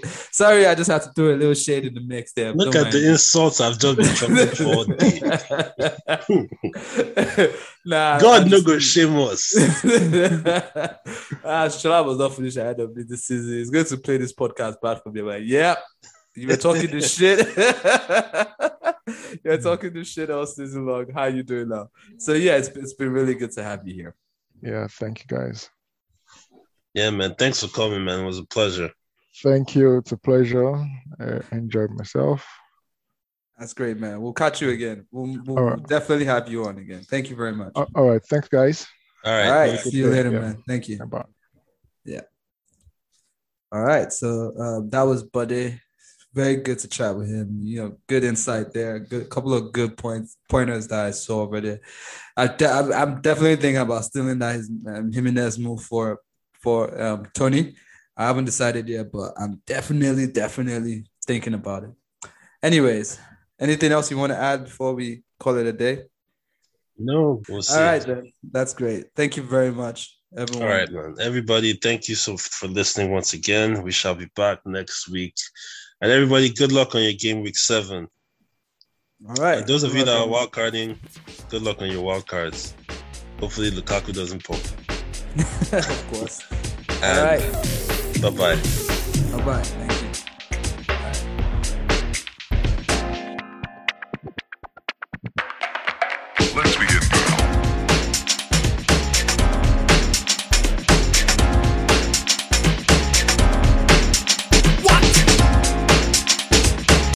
Sorry, 0.32 0.66
I 0.66 0.74
just 0.76 0.90
had 0.90 1.02
to 1.04 1.12
throw 1.14 1.34
a 1.34 1.38
little 1.38 1.54
shade 1.54 1.86
in 1.86 1.94
the 1.94 2.02
mix 2.02 2.32
there. 2.34 2.52
Look 2.54 2.74
Don't 2.74 2.88
at 2.88 2.92
the 2.94 3.10
insults 3.12 3.62
I've 3.62 3.78
just 3.78 3.98
been 3.98 4.14
dropping 4.16 4.48
for 4.56 4.64
all 4.66 4.84
day. 4.86 5.20
nah, 7.86 8.18
God 8.20 8.44
no 8.50 8.58
just- 8.58 8.66
go 8.66 8.80
shame 8.80 9.16
us. 9.18 9.54
ah, 11.44 11.68
Shola 11.68 12.06
was 12.06 12.18
not 12.18 12.34
finished 12.36 12.58
ahead 12.58 12.80
of 12.80 12.96
me 12.96 13.04
this 13.04 13.26
season. 13.26 13.54
He's 13.54 13.70
going 13.70 13.86
to 13.86 13.98
play 13.98 14.18
this 14.18 14.34
podcast 14.34 14.76
bad 14.82 15.02
for 15.04 15.12
me. 15.12 15.22
Like, 15.22 15.44
yep, 15.46 15.84
you 16.36 16.48
were 16.48 16.58
talking 16.58 16.90
this 16.92 17.14
shit. 17.16 17.48
You're 19.44 19.58
talking 19.62 19.94
this 19.94 20.08
shit 20.08 20.32
all 20.32 20.46
season 20.48 20.86
long. 20.86 21.06
How 21.14 21.26
you 21.26 21.44
doing 21.44 21.70
now? 21.70 21.90
So 22.18 22.34
yeah, 22.34 22.56
it's, 22.58 22.70
it's 22.70 22.94
been 22.94 23.12
really 23.12 23.36
good 23.36 23.52
to 23.52 23.64
have 23.64 23.88
you 23.88 23.94
here. 23.94 24.16
Yeah, 24.62 24.88
thank 24.90 25.20
you, 25.20 25.26
guys. 25.38 25.70
Yeah, 26.96 27.10
man. 27.10 27.36
Thanks 27.36 27.60
for 27.62 27.68
coming, 27.68 28.06
man. 28.06 28.22
It 28.22 28.26
was 28.26 28.40
a 28.40 28.46
pleasure. 28.46 28.90
Thank 29.44 29.76
you. 29.76 29.98
It's 29.98 30.14
a 30.14 30.18
pleasure. 30.18 30.76
I 31.20 31.42
enjoyed 31.52 31.92
myself. 31.92 32.48
That's 33.60 33.74
great, 33.74 33.98
man. 33.98 34.22
We'll 34.22 34.32
catch 34.34 34.62
you 34.62 34.70
again. 34.70 35.06
We'll, 35.12 35.38
we'll 35.44 35.60
All 35.60 35.66
right. 35.72 35.88
definitely 35.88 36.24
have 36.26 36.50
you 36.50 36.64
on 36.66 36.78
again. 36.78 37.02
Thank 37.04 37.30
you 37.30 37.36
very 37.36 37.52
much. 37.54 37.74
All 37.76 38.10
right. 38.10 38.24
Thanks, 38.26 38.48
guys. 38.48 38.88
All 39.26 39.34
right. 39.34 39.46
All 39.48 39.52
right. 39.56 39.72
Have 39.72 39.80
a 39.80 39.84
good 39.84 39.92
See 39.92 39.98
you 39.98 40.06
day. 40.06 40.12
later, 40.12 40.32
Yeah. 40.32 40.40
man. 40.40 40.64
Thank 40.68 40.88
you. 40.88 40.98
Bye. 41.06 41.26
All 43.74 43.82
right. 43.84 44.14
So 44.14 44.54
um, 44.58 44.90
that 44.92 45.02
was 45.04 45.24
Buddy. 45.24 45.82
Very 46.34 46.58
good 46.58 46.80
to 46.80 46.88
chat 46.88 47.16
with 47.16 47.28
him. 47.30 47.60
You 47.62 47.82
know, 47.82 47.98
good 48.08 48.24
insight 48.24 48.72
there. 48.74 49.00
Good 49.00 49.30
couple 49.30 49.54
of 49.54 49.74
good 49.74 49.98
points 49.98 50.38
pointers 50.50 50.88
that 50.90 51.06
I 51.06 51.12
saw 51.12 51.42
over 51.42 51.60
there. 51.60 51.80
I 52.38 52.48
de- 52.48 52.70
I'm 52.70 52.92
I'm 52.94 53.22
definitely 53.22 53.56
thinking 53.58 53.82
about 53.82 54.04
stealing 54.06 54.40
that 54.40 54.56
his, 54.56 54.70
um, 54.88 55.12
Jimenez 55.12 55.58
move 55.60 55.82
for 55.82 56.20
for 56.66 57.00
um, 57.00 57.28
Toney. 57.36 57.76
I 58.18 58.26
haven't 58.26 58.46
decided 58.46 58.90
yet, 58.90 59.12
but 59.12 59.34
I'm 59.38 59.62
definitely 59.68 60.28
definitely 60.28 61.06
thinking 61.28 61.54
about 61.54 61.84
it. 61.84 61.92
Anyways, 62.64 63.20
anything 63.60 63.92
else 63.92 64.10
you 64.10 64.18
want 64.18 64.32
to 64.32 64.38
add 64.38 64.64
before 64.64 64.96
we 64.96 65.22
call 65.40 65.58
it 65.58 65.68
a 65.68 65.74
day? 65.74 66.06
No, 66.98 67.44
we'll 67.48 67.62
see. 67.62 67.76
All 67.76 67.84
right, 67.84 68.02
then. 68.02 68.32
That's 68.52 68.74
great. 68.74 69.06
Thank 69.16 69.38
you 69.38 69.44
very 69.44 69.72
much, 69.72 70.18
everyone. 70.36 70.68
All 70.68 70.74
right, 70.76 70.92
man. 70.92 71.16
Everybody, 71.22 71.74
thank 71.74 72.08
you 72.08 72.16
so 72.16 72.36
for 72.38 72.68
listening 72.68 73.12
once 73.12 73.34
again. 73.34 73.84
We 73.84 73.92
shall 73.92 74.16
be 74.16 74.30
back 74.36 74.60
next 74.66 75.08
week. 75.08 75.36
And 76.02 76.12
everybody, 76.12 76.50
good 76.50 76.72
luck 76.72 76.96
on 76.96 77.04
your 77.04 77.14
game 77.14 77.44
week 77.44 77.58
seven. 77.58 78.08
All 79.30 79.36
right. 79.36 79.60
And 79.60 79.68
those 79.68 79.84
of 79.84 79.94
you 79.94 80.04
that 80.04 80.18
are 80.18 80.28
wild 80.28 80.52
carding, 80.52 81.00
good 81.50 81.62
luck 81.62 81.82
on 81.82 81.92
your 81.92 82.02
wild 82.02 82.26
cards. 82.28 82.74
Hopefully 83.40 83.70
Lukaku 83.70 84.14
doesn't 84.14 84.44
pop. 84.44 84.60
Of 85.38 86.08
course. 86.12 86.42
All 86.90 87.04
And 87.04 87.44
right. 87.44 88.22
bye 88.22 88.30
bye. 88.30 88.56
Bye 89.32 89.46
bye. 89.46 89.85